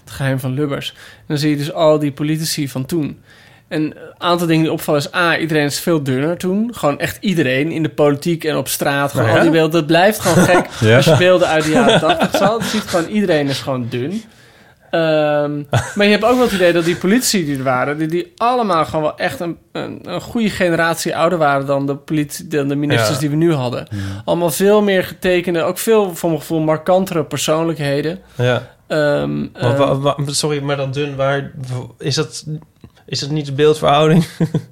Het 0.04 0.14
geheim 0.14 0.38
van 0.38 0.54
Lubbers. 0.54 0.94
En 0.96 1.24
dan 1.26 1.38
zie 1.38 1.50
je 1.50 1.56
dus 1.56 1.72
al 1.72 1.98
die 1.98 2.12
politici 2.12 2.68
van 2.68 2.86
toen. 2.86 3.18
En 3.68 3.82
een 3.82 3.94
aantal 4.18 4.46
dingen 4.46 4.62
die 4.62 4.72
opvallen 4.72 5.00
is... 5.00 5.14
A, 5.14 5.38
iedereen 5.38 5.64
is 5.64 5.80
veel 5.80 6.02
dunner 6.02 6.36
toen. 6.36 6.70
Gewoon 6.74 6.98
echt 6.98 7.16
iedereen 7.20 7.70
in 7.70 7.82
de 7.82 7.88
politiek 7.88 8.44
en 8.44 8.56
op 8.56 8.68
straat. 8.68 9.10
Gewoon 9.12 9.28
Ja? 9.28 9.36
al 9.36 9.42
die 9.42 9.50
beelden. 9.50 9.72
Dat 9.72 9.86
blijft 9.86 10.20
gewoon 10.20 10.44
gek. 10.44 10.66
Ja. 10.80 10.96
Als 10.96 11.04
je 11.04 11.16
beelden 11.16 11.48
uit 11.48 11.64
de 11.64 11.70
jaren 11.70 12.00
80 12.00 12.36
zal. 12.38 12.58
Je 12.58 12.64
ziet 12.64 12.82
gewoon 12.82 13.06
iedereen 13.10 13.48
is 13.48 13.58
gewoon 13.60 13.86
dun. 13.88 14.22
Ehm, 14.90 15.62
maar 15.94 16.04
je 16.06 16.10
hebt 16.10 16.24
ook 16.24 16.34
wel 16.34 16.42
het 16.44 16.52
idee 16.52 16.72
dat 16.72 16.84
die 16.84 16.96
politici 16.96 17.44
die 17.44 17.56
er 17.56 17.62
waren... 17.62 17.98
die, 17.98 18.06
die 18.06 18.32
allemaal 18.36 18.84
gewoon 18.84 19.02
wel 19.02 19.16
echt 19.18 19.40
een, 19.40 19.56
een, 19.72 19.98
een 20.02 20.20
goede 20.20 20.50
generatie 20.50 21.16
ouder 21.16 21.38
waren... 21.38 21.66
dan 21.66 21.86
de, 21.86 21.96
politi- 21.96 22.48
dan 22.48 22.68
de 22.68 22.76
ministers 22.76 23.14
Ja. 23.14 23.20
die 23.20 23.30
we 23.30 23.36
nu 23.36 23.52
hadden. 23.52 23.88
Allemaal 24.24 24.50
veel 24.50 24.82
meer 24.82 25.04
getekende... 25.04 25.62
ook 25.62 25.78
veel, 25.78 26.14
voor 26.16 26.28
mijn 26.28 26.40
gevoel, 26.40 26.60
markantere 26.60 27.24
persoonlijkheden. 27.24 28.18
Ja. 28.36 28.74
Ehm, 28.86 29.38
Maar 29.40 29.80
eh, 29.80 29.98
wa- 30.02 30.16
sorry, 30.26 30.62
maar 30.62 30.76
dan 30.76 30.90
dun, 30.92 31.16
waar... 31.16 31.50
Is 31.98 32.14
dat, 32.14 32.44
is 33.06 33.18
dat 33.20 33.30
niet 33.30 33.46
de 33.46 33.52
beeldverhouding? 33.52 34.24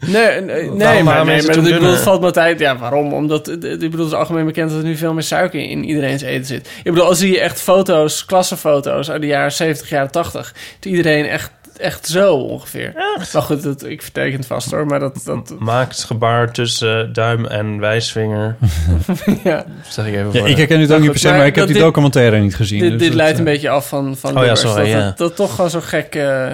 Nee, 0.06 0.40
nee, 0.40 0.70
nee, 0.70 0.78
Waarom 0.78 1.05
maar, 1.05 1.24
nee, 1.24 1.40
ik 1.43 1.47
bedoel, 1.62 1.90
het 1.90 2.01
valt 2.01 2.20
me 2.20 2.31
tijd. 2.31 2.59
Ja, 2.61 2.77
waarom? 2.78 3.12
Omdat, 3.12 3.48
eh, 3.48 3.55
ik 3.73 3.78
bedoel, 3.78 3.98
het 4.05 4.12
is 4.12 4.19
algemeen 4.19 4.47
bekend 4.47 4.70
dat 4.70 4.78
er 4.78 4.85
nu 4.85 4.97
veel 4.97 5.12
meer 5.12 5.23
suiker 5.23 5.61
in 5.61 5.85
iedereen's 5.85 6.23
eten 6.23 6.47
zit. 6.47 6.69
Ik 6.78 6.85
bedoel, 6.93 7.05
als 7.09 7.19
zie 7.19 7.32
je 7.32 7.40
echt 7.40 7.61
foto's, 7.61 8.24
klassenfoto's 8.24 9.11
uit 9.11 9.20
de 9.20 9.27
jaren 9.27 9.52
70, 9.52 9.89
jaren 9.89 10.11
80, 10.11 10.55
is 10.81 10.90
iedereen 10.90 11.27
echt, 11.27 11.51
echt 11.77 12.06
zo 12.06 12.35
ongeveer. 12.35 12.93
Maar 13.32 13.43
goed, 13.43 13.62
dat, 13.62 13.85
ik 13.85 14.02
verteken 14.02 14.39
het 14.39 14.47
vast 14.47 14.70
hoor, 14.70 14.86
maar 14.86 15.01
dat... 15.01 15.20
dat 15.24 15.55
Maak 15.59 15.89
het 15.90 16.05
gebaar 16.05 16.52
tussen 16.52 17.12
duim 17.12 17.47
en 17.47 17.78
wijsvinger. 17.81 18.56
ja. 19.44 19.65
Stel 19.89 20.05
ik 20.05 20.15
even 20.15 20.32
Ja, 20.32 20.39
voor. 20.39 20.48
ik 20.48 20.56
herken 20.56 20.81
het 20.81 20.93
ook 20.93 21.01
niet 21.01 21.11
per 21.11 21.19
se, 21.20 21.28
maar 21.28 21.36
ik 21.39 21.44
heb 21.44 21.55
dat 21.55 21.66
die 21.66 21.74
dit- 21.74 21.82
documentaire 21.85 22.39
niet 22.39 22.56
gezien. 22.56 22.81
Dit, 22.81 22.90
dus 22.90 22.98
dit 22.98 23.09
dat, 23.09 23.16
leidt 23.16 23.32
eh, 23.32 23.39
een 23.39 23.44
beetje 23.44 23.69
af 23.69 23.89
van, 23.89 24.16
van 24.16 24.39
Oh 24.39 24.44
ja, 24.44 24.55
sorry, 24.55 24.77
dat, 24.82 24.86
ja. 24.90 25.05
dat, 25.05 25.19
dat 25.19 25.36
toch 25.36 25.55
gewoon 25.55 25.70
zo 25.70 25.81
gek... 25.82 26.15
eh, 26.15 26.47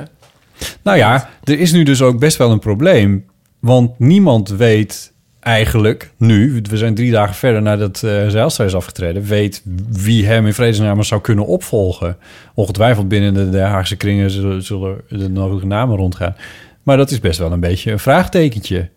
Nou 0.83 0.97
ja, 0.99 1.29
er 1.45 1.59
is 1.59 1.73
nu 1.73 1.83
dus 1.83 2.03
ook 2.03 2.19
best 2.19 2.37
wel 2.37 2.51
een 2.51 2.59
probleem. 2.59 3.25
Want 3.61 3.99
niemand 3.99 4.49
weet 4.49 5.13
eigenlijk 5.41 6.11
nu, 6.17 6.63
we 6.71 6.77
zijn 6.77 6.95
drie 6.95 7.11
dagen 7.11 7.35
verder 7.35 7.63
nadat 7.63 8.03
uh, 8.05 8.29
Zijlstra 8.29 8.65
is 8.65 8.75
afgetreden, 8.75 9.23
weet 9.25 9.63
wie 9.91 10.27
hem 10.27 10.47
in 10.47 10.55
vredesnaam 10.55 11.03
zou 11.03 11.21
kunnen 11.21 11.47
opvolgen. 11.47 12.17
Ongetwijfeld 12.55 13.09
binnen 13.09 13.35
de, 13.35 13.51
de 13.51 13.61
Haagse 13.61 13.97
kringen 13.97 14.31
zullen, 14.31 14.63
zullen 14.63 15.01
de 15.09 15.29
nodige 15.29 15.67
namen 15.67 15.97
rondgaan. 15.97 16.37
Maar 16.83 16.97
dat 16.97 17.11
is 17.11 17.21
best 17.21 17.39
wel 17.39 17.53
een 17.53 17.61
beetje 17.61 17.93
een 17.93 17.99
vraagtekentje. 17.99 18.89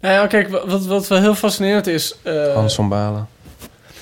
Nou 0.00 0.14
ja, 0.14 0.26
kijk, 0.26 0.48
wat, 0.48 0.86
wat 0.86 1.08
wel 1.08 1.20
heel 1.20 1.34
fascinerend 1.34 1.86
is... 1.86 2.16
eh, 2.22 2.54
Hans 2.54 2.74
van 2.74 2.88
Balen. 2.88 3.26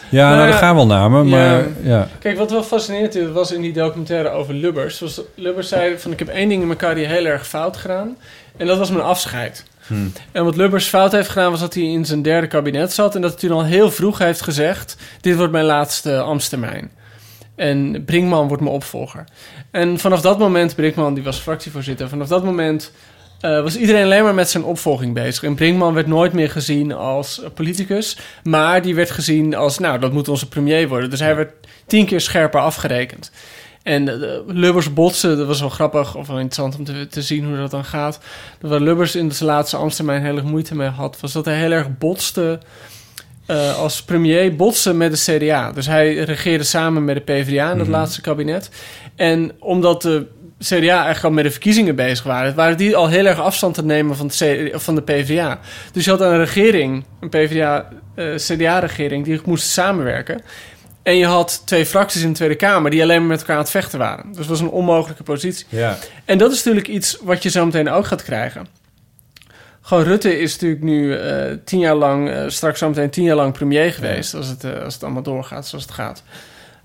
Ja, 0.09 0.25
nou, 0.25 0.37
Nou 0.37 0.49
er 0.49 0.55
ja, 0.55 0.59
gaan 0.59 0.75
wel 0.75 0.87
namen, 0.87 1.29
maar 1.29 1.65
ja. 1.83 2.09
Kijk, 2.19 2.39
wat 2.39 2.51
wel 2.51 2.63
fascinerend 2.63 3.33
was 3.33 3.53
in 3.53 3.61
die 3.61 3.73
documentaire 3.73 4.29
over 4.29 4.55
Lubbers. 4.55 5.01
Was 5.01 5.21
Lubbers 5.35 5.69
zei 5.69 5.99
van, 5.99 6.13
ik 6.13 6.19
heb 6.19 6.29
één 6.29 6.49
ding 6.49 6.61
in 6.61 6.67
mijn 6.67 6.79
carrière 6.79 7.13
heel 7.13 7.25
erg 7.25 7.47
fout 7.47 7.77
gedaan. 7.77 8.17
En 8.57 8.67
dat 8.67 8.79
was 8.79 8.91
mijn 8.91 9.05
afscheid. 9.05 9.65
Hmm. 9.87 10.13
En 10.33 10.45
wat 10.45 10.57
Lubbers 10.57 10.87
fout 10.87 11.13
heeft 11.13 11.29
gedaan, 11.29 11.51
was 11.51 11.61
dat 11.61 11.75
hij 11.75 11.83
in 11.83 12.05
zijn 12.05 12.23
derde 12.23 12.47
kabinet 12.47 12.93
zat. 12.93 13.15
En 13.15 13.21
dat 13.21 13.41
hij 13.41 13.51
al 13.51 13.65
heel 13.65 13.91
vroeg 13.91 14.19
heeft 14.19 14.41
gezegd, 14.41 14.97
dit 15.21 15.37
wordt 15.37 15.53
mijn 15.53 15.65
laatste 15.65 16.21
ambtstermijn. 16.21 16.91
En 17.55 18.05
Brinkman 18.05 18.49
wordt 18.49 18.63
mijn 18.63 18.75
opvolger. 18.75 19.25
En 19.71 19.99
vanaf 19.99 20.21
dat 20.21 20.39
moment, 20.39 20.75
Brinkman 20.75 21.15
die 21.15 21.25
was 21.25 21.39
fractievoorzitter, 21.39 22.09
vanaf 22.09 22.29
dat 22.29 22.45
moment 22.45 22.93
uh, 23.47 23.63
was 23.63 23.77
iedereen 23.77 24.05
alleen 24.05 24.23
maar 24.23 24.35
met 24.35 24.51
zijn 24.51 24.65
opvolging 24.65 25.15
bezig. 25.15 25.43
En 25.43 25.55
Brinkman 25.55 25.95
werd 25.95 26.07
nooit 26.07 26.33
meer 26.33 26.51
gezien 26.51 26.93
als 26.93 27.41
politicus, 27.55 28.17
maar 28.43 28.83
die 28.83 28.95
werd 28.95 29.11
gezien 29.11 29.55
als, 29.55 29.79
nou, 29.79 29.99
dat 29.99 30.13
moet 30.13 30.29
onze 30.29 30.49
premier 30.49 30.89
worden. 30.89 31.11
Dus 31.11 31.21
hij 31.21 31.37
werd 31.37 31.53
tien 31.87 32.07
keer 32.07 32.21
scherper 32.21 32.61
afgerekend. 32.61 33.31
En 33.83 34.05
de 34.05 34.45
Lubbers 34.47 34.93
botsen, 34.93 35.37
dat 35.37 35.47
was 35.47 35.61
wel 35.61 35.69
grappig 35.69 36.15
of 36.17 36.27
wel 36.27 36.39
interessant 36.39 36.79
om 36.79 36.85
te, 36.85 37.07
te 37.07 37.23
zien 37.23 37.45
hoe 37.47 37.57
dat 37.57 37.71
dan 37.71 37.85
gaat. 37.85 38.19
Waar 38.61 38.81
Lubbers 38.81 39.17
in 39.17 39.33
zijn 39.33 39.49
laatste 39.49 39.77
Amsterdam 39.77 40.23
heel 40.23 40.37
erg 40.37 40.45
moeite 40.45 40.75
mee 40.75 40.89
had, 40.89 41.21
was 41.21 41.33
dat 41.33 41.45
hij 41.45 41.59
heel 41.59 41.71
erg 41.71 41.99
botste 41.99 42.59
uh, 43.51 43.79
als 43.79 44.03
premier 44.03 44.57
botsen 44.57 44.97
met 44.97 45.25
de 45.25 45.39
CDA. 45.39 45.73
Dus 45.73 45.87
hij 45.87 46.15
regeerde 46.15 46.65
samen 46.65 47.05
met 47.05 47.15
de 47.15 47.21
PvdA 47.33 47.71
in 47.71 47.79
dat 47.79 47.87
Mhm. 47.87 47.97
laatste 47.97 48.21
kabinet. 48.21 48.71
En 49.17 49.53
omdat 49.59 50.03
de 50.03 50.27
CDA 50.59 50.77
eigenlijk 50.77 51.25
al 51.25 51.31
met 51.31 51.45
de 51.45 51.51
verkiezingen 51.51 51.95
bezig 51.95 52.25
waren, 52.25 52.55
waren 52.55 52.77
die 52.77 52.97
al 52.97 53.09
heel 53.09 53.27
erg 53.27 53.41
afstand 53.41 53.75
te 53.75 53.85
nemen 53.85 54.17
van, 54.17 54.27
de, 54.27 54.71
van 54.75 54.95
de 54.95 55.03
PvdA. 55.03 55.59
Dus 55.93 56.05
je 56.05 56.11
had 56.11 56.21
een 56.21 56.39
regering, 56.39 57.05
een 57.21 57.29
PvdA, 57.29 57.89
uh, 58.15 58.35
CDA-regering, 58.35 59.25
die 59.25 59.41
moest 59.45 59.69
samenwerken. 59.69 60.41
En 61.03 61.17
je 61.17 61.27
had 61.27 61.63
twee 61.65 61.87
fracties 61.87 62.23
in 62.23 62.29
de 62.29 62.35
Tweede 62.35 62.55
Kamer 62.55 62.91
die 62.91 63.03
alleen 63.03 63.19
maar 63.19 63.29
met 63.29 63.41
elkaar 63.41 63.57
aan 63.57 63.63
het 63.63 63.71
vechten 63.71 63.99
waren. 63.99 64.27
Dus 64.27 64.37
dat 64.37 64.47
was 64.47 64.61
een 64.61 64.69
onmogelijke 64.69 65.23
positie. 65.23 65.67
Ja. 65.69 65.97
En 66.25 66.39
dat 66.39 66.53
is 66.53 66.57
natuurlijk 66.57 66.89
iets 66.89 67.19
wat 67.23 67.43
je 67.43 67.51
zo 67.51 67.65
meteen 67.65 67.91
ook 67.91 68.07
gaat 68.07 68.23
krijgen. 68.23 68.67
gewoon 69.81 70.05
Rutte 70.05 70.39
is 70.39 70.53
natuurlijk 70.53 70.83
nu 70.83 71.15
eh, 71.15 71.53
tien 71.65 71.79
jaar 71.79 71.95
lang, 71.95 72.31
eh, 72.31 72.45
straks 72.47 72.79
zometeen 72.79 73.11
tien 73.11 73.25
jaar 73.25 73.37
lang 73.37 73.53
premier 73.53 73.93
geweest, 73.93 74.35
als, 74.35 74.49
het, 74.49 74.65
eh, 74.65 74.83
als 74.83 74.95
het 74.95 75.03
allemaal 75.03 75.23
doorgaat 75.23 75.67
zoals 75.67 75.85
het 75.85 75.95
gaat. 75.95 76.23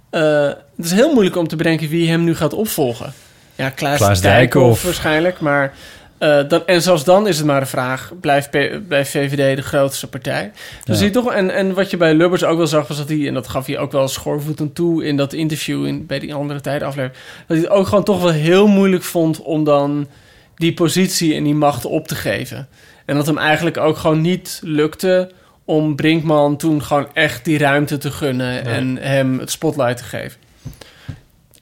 Eh, 0.10 0.48
het 0.76 0.86
is 0.86 0.92
heel 0.92 1.14
moeilijk 1.14 1.36
om 1.36 1.48
te 1.48 1.56
bedenken 1.56 1.90
wie 1.90 2.10
hem 2.10 2.24
nu 2.24 2.36
gaat 2.36 2.54
opvolgen. 2.54 3.14
Ja, 3.56 3.70
Klaas, 3.70 3.98
Klaas 3.98 4.22
Dijkhoff 4.22 4.84
waarschijnlijk, 4.84 5.40
maar 5.40 5.74
eh, 6.18 6.40
dan, 6.48 6.66
en 6.66 6.82
zelfs 6.82 7.04
dan 7.04 7.28
is 7.28 7.38
het 7.38 7.46
maar 7.46 7.60
de 7.60 7.66
vraag, 7.66 8.12
blijft, 8.20 8.50
blijft 8.88 9.12
VVD 9.12 9.56
de 9.56 9.62
grootste 9.62 10.08
partij? 10.08 10.52
Dus 10.84 11.00
Ja. 11.00 11.10
toch, 11.10 11.32
en, 11.34 11.50
en 11.50 11.74
wat 11.74 11.90
je 11.90 11.98
bij 11.98 12.14
Lubbers 12.14 12.44
ook 12.44 12.58
wel 12.58 12.68
zag, 12.68 12.88
was 12.88 12.98
dat 12.98 13.10
hij, 13.10 13.28
en 13.28 13.34
dat 13.34 13.48
gaf 13.48 13.66
hij 13.66 13.80
ook 13.80 13.92
wel 13.92 14.08
schoorvoetend 14.08 14.76
toe 14.76 15.06
in 15.06 15.18
dat 15.18 15.34
interview 15.34 15.86
in, 15.86 16.06
bij 16.06 16.20
die 16.20 16.34
andere 16.34 16.62
tijden 16.62 16.88
aflevering, 16.88 17.20
dat 17.48 17.58
hij 17.58 17.66
het 17.66 17.76
ook 17.76 17.88
gewoon 17.88 18.04
toch 18.04 18.22
wel 18.22 18.32
heel 18.32 18.68
moeilijk 18.68 19.04
vond 19.04 19.42
om 19.42 19.64
dan 19.64 20.08
die 20.56 20.74
positie 20.74 21.36
en 21.36 21.44
die 21.44 21.56
macht 21.56 21.86
op 21.86 22.08
te 22.08 22.16
geven. 22.16 22.68
En 23.06 23.16
dat 23.16 23.26
hem 23.26 23.38
eigenlijk 23.38 23.78
ook 23.78 23.98
gewoon 23.98 24.22
niet 24.22 24.60
lukte 24.64 25.32
om 25.66 25.96
Brinkman 25.96 26.58
toen 26.58 26.84
gewoon 26.84 27.08
echt 27.14 27.46
die 27.46 27.58
ruimte 27.58 27.98
te 27.98 28.12
gunnen 28.12 28.66
en 28.66 28.98
hem 28.98 29.40
het 29.40 29.52
spotlight 29.52 29.98
te 29.98 30.04
geven. 30.04 30.40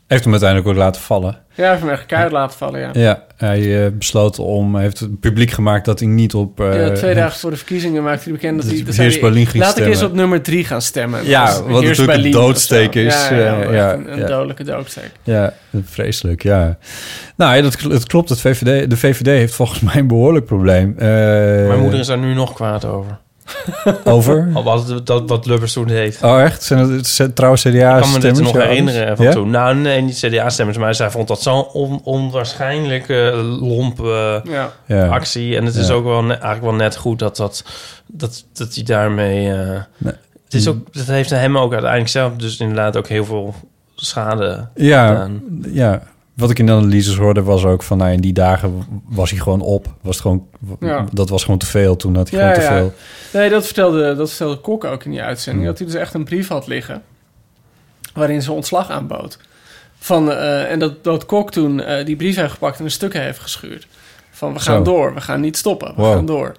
Heeft 0.09 0.23
hem 0.23 0.31
uiteindelijk 0.31 0.69
ook 0.71 0.77
laten 0.77 1.01
vallen. 1.01 1.31
Ja, 1.31 1.63
hij 1.63 1.69
heeft 1.69 1.81
hem 1.81 1.91
echt 1.91 2.05
keihard 2.05 2.33
laten 2.33 2.57
vallen, 2.57 2.79
ja. 2.79 2.89
Ja, 2.93 3.23
hij 3.37 3.85
eh, 3.85 3.91
besloot 3.91 4.39
om, 4.39 4.73
hij 4.73 4.83
heeft 4.83 4.99
het 4.99 5.19
publiek 5.19 5.51
gemaakt 5.51 5.85
dat 5.85 5.99
hij 5.99 6.07
niet 6.07 6.33
op... 6.33 6.59
eh, 6.59 6.87
Ja, 6.87 6.93
twee 6.93 7.15
dagen 7.15 7.39
voor 7.39 7.49
de 7.49 7.55
verkiezingen 7.57 8.03
maakte 8.03 8.23
hij 8.23 8.31
bekend 8.33 8.55
dat 8.57 8.65
dat 8.65 8.75
hij... 8.75 8.85
dat 8.85 8.95
Heers 8.95 9.19
Berlin 9.19 9.45
ging 9.45 9.63
Laat 9.63 9.77
ik 9.77 9.85
eens 9.85 10.03
op 10.03 10.13
nummer 10.13 10.41
drie 10.41 10.65
gaan 10.65 10.81
stemmen. 10.81 11.25
Ja, 11.25 11.45
Dat 11.45 11.67
wat 11.67 11.81
Heers 11.83 11.97
natuurlijk 11.97 12.25
een 12.25 12.31
doodsteek 12.31 12.95
is, 12.95 13.27
Ja, 13.29 13.35
ja, 13.35 13.61
eh, 13.61 13.73
ja, 13.73 13.93
een, 13.93 14.25
dodelijke 14.25 14.63
doodsteek. 14.63 15.11
Ja, 15.23 15.53
vreselijk, 15.83 16.43
ja. 16.43 16.77
Nou, 17.35 17.55
ja, 17.55 17.61
dat, 17.61 17.79
het 17.79 18.07
klopt. 18.07 18.29
Het 18.29 18.41
VVD, 18.41 18.89
de 18.89 18.97
VVD 18.97 19.25
heeft 19.25 19.53
volgens 19.53 19.79
mij 19.79 19.95
een 19.95 20.07
behoorlijk 20.07 20.45
probleem. 20.45 20.93
Eh, 20.97 21.07
Mijn 21.07 21.79
moeder 21.79 21.99
is 21.99 22.07
daar 22.07 22.17
nu 22.17 22.33
nog 22.33 22.53
kwaad 22.53 22.85
over. 22.85 23.17
Over? 24.03 24.51
Wat, 24.51 24.87
het- 24.87 25.05
dat, 25.05 25.29
wat 25.29 25.45
Lubbers 25.45 25.73
toen 25.73 25.87
deed. 25.87 26.19
Oh, 26.21 26.41
echt? 26.41 26.63
Zijn 26.63 26.79
het, 26.91 27.35
trouwens 27.35 27.65
ik 27.65 27.79
kan 27.79 27.81
me 27.81 27.95
dit 27.99 28.01
CDA-stemmers? 28.01 28.39
nog 28.53 28.63
herinneren 28.63 29.15
van 29.17 29.25
ja? 29.25 29.31
toen. 29.31 29.49
Nou, 29.49 29.75
nee, 29.75 30.01
niet 30.01 30.17
CDA-stemmers, 30.19 30.77
maar 30.77 30.95
zij 30.95 31.09
vond 31.11 31.27
dat 31.27 31.41
zo'n 31.41 31.67
on, 31.67 32.01
onwaarschijnlijk 32.03 33.09
eh, 33.09 33.57
lompe 33.61 34.41
Ja. 34.43 34.71
Ja. 34.85 35.07
actie. 35.07 35.55
En 35.57 35.65
het 35.65 35.75
is 35.75 35.87
Ja. 35.87 35.93
ook 35.93 36.03
wel 36.03 36.21
ne- 36.23 36.27
eigenlijk 36.33 36.61
wel 36.63 36.73
net 36.73 36.95
goed 36.95 37.19
dat, 37.19 37.35
dat, 37.35 37.63
dat, 38.07 38.43
dat 38.53 38.75
hij 38.75 38.83
daarmee... 38.83 39.51
eh, 39.53 39.69
Nee. 39.97 40.13
het 40.43 40.53
is 40.53 40.67
ook, 40.67 40.93
dat 40.93 41.05
heeft 41.05 41.29
hem 41.29 41.57
ook 41.57 41.71
uiteindelijk 41.71 42.11
zelf 42.11 42.33
dus 42.35 42.57
inderdaad 42.57 42.97
ook 42.97 43.07
heel 43.07 43.25
veel 43.25 43.55
schade 43.95 44.67
Ja, 44.75 45.07
gedaan. 45.07 45.41
ja. 45.71 46.01
Wat 46.39 46.49
ik 46.49 46.59
in 46.59 46.65
de 46.65 46.71
analyses 46.71 47.15
hoorde 47.17 47.43
was 47.43 47.65
ook 47.65 47.83
van... 47.83 47.97
Nou, 47.97 48.11
in 48.11 48.21
die 48.21 48.33
dagen 48.33 48.85
was 49.09 49.29
hij 49.31 49.39
gewoon 49.39 49.61
op. 49.61 49.87
Was 50.01 50.13
het 50.15 50.21
gewoon, 50.21 50.45
Ja. 50.79 51.05
Dat 51.11 51.29
was 51.29 51.43
gewoon 51.43 51.59
te 51.59 51.65
veel. 51.65 51.95
Toen 51.95 52.15
had 52.15 52.29
hij 52.29 52.39
Ja, 52.39 52.53
gewoon 52.53 52.67
te 52.67 52.73
ja. 52.73 52.79
veel. 52.79 52.93
Nee, 53.41 53.49
dat 53.49 53.65
vertelde, 53.65 54.15
dat 54.15 54.29
vertelde 54.29 54.57
Kok 54.61 54.83
ook 54.83 55.03
in 55.03 55.11
die 55.11 55.21
uitzending. 55.21 55.63
Ja. 55.65 55.69
Dat 55.71 55.79
hij 55.79 55.87
dus 55.87 55.95
echt 55.97 56.13
een 56.13 56.23
brief 56.23 56.47
had 56.47 56.67
liggen... 56.67 57.03
waarin 58.13 58.41
ze 58.41 58.51
ontslag 58.51 58.89
aanbood. 58.89 59.37
Van, 59.99 60.31
eh, 60.31 60.71
en 60.71 60.79
dat, 60.79 61.03
dat 61.03 61.25
Kok 61.25 61.51
toen 61.51 61.81
eh, 61.81 62.05
die 62.05 62.15
brief 62.15 62.35
heeft 62.35 62.51
gepakt 62.53 62.79
en 62.79 62.85
een 62.85 62.91
stukken 62.91 63.21
heeft 63.21 63.39
geschuurd. 63.39 63.87
Van, 64.31 64.53
we 64.53 64.59
gaan 64.59 64.77
Zo. 64.85 64.91
door, 64.91 65.13
we 65.13 65.21
gaan 65.21 65.41
niet 65.41 65.57
stoppen, 65.57 65.87
we 65.95 66.01
Wow. 66.01 66.13
gaan 66.13 66.25
door. 66.25 66.55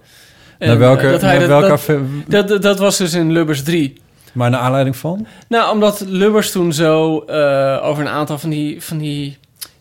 Naar 0.58 0.78
welke- 0.78 1.06
eh, 1.06 1.10
dat 1.10 1.20
hij 1.20 1.38
naar 1.38 1.48
dat- 1.48 1.60
welke 1.60 1.86
dat, 1.86 2.08
dat, 2.28 2.48
dat, 2.48 2.62
dat 2.62 2.78
was 2.78 2.96
dus 2.96 3.14
in 3.14 3.32
Lubbers 3.32 3.62
3. 3.62 4.00
Maar 4.32 4.50
naar 4.50 4.60
aanleiding 4.60 4.96
van? 4.96 5.26
Nou, 5.48 5.72
omdat 5.72 6.00
Lubbers 6.06 6.50
toen 6.50 6.72
zo 6.72 7.18
over 7.82 8.00
een 8.04 8.08
aantal 8.08 8.38
van 8.38 8.50
die, 8.50 8.82
van 8.82 8.98
die, 8.98 9.38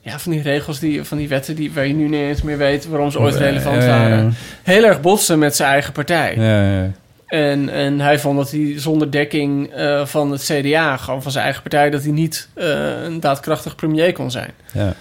ja, 0.09 0.19
van 0.19 0.31
die 0.31 0.41
regels, 0.41 0.79
die, 0.79 1.03
van 1.03 1.17
die 1.17 1.27
wetten 1.27 1.55
die, 1.55 1.71
waar 1.73 1.87
je 1.87 1.93
nu 1.93 2.03
niet 2.07 2.19
eens 2.21 2.41
meer 2.41 2.57
weet 2.57 2.87
waarom 2.87 3.11
ze 3.11 3.19
ooit 3.19 3.35
relevant 3.35 3.83
waren, 3.85 4.33
heel 4.63 4.83
erg 4.83 5.01
botsen 5.01 5.39
met 5.39 5.55
zijn 5.55 5.71
eigen 5.71 5.93
partij. 5.93 6.35
Ja, 6.35 6.71
ja. 6.81 6.91
En, 7.27 7.69
en 7.69 7.99
hij 7.99 8.19
vond 8.19 8.37
dat 8.37 8.51
hij 8.51 8.73
zonder 8.79 9.11
dekking 9.11 9.73
eh, 9.73 10.05
van 10.05 10.31
het 10.31 10.43
CDA, 10.43 10.97
gewoon 10.97 11.21
van 11.21 11.31
zijn 11.31 11.43
eigen 11.43 11.61
partij, 11.61 11.89
dat 11.89 12.03
hij 12.03 12.11
niet 12.11 12.49
eh, 12.53 13.03
een 13.03 13.19
daadkrachtig 13.19 13.75
premier 13.75 14.13
kon 14.13 14.31
zijn. 14.31 14.51
ja. 14.73 14.93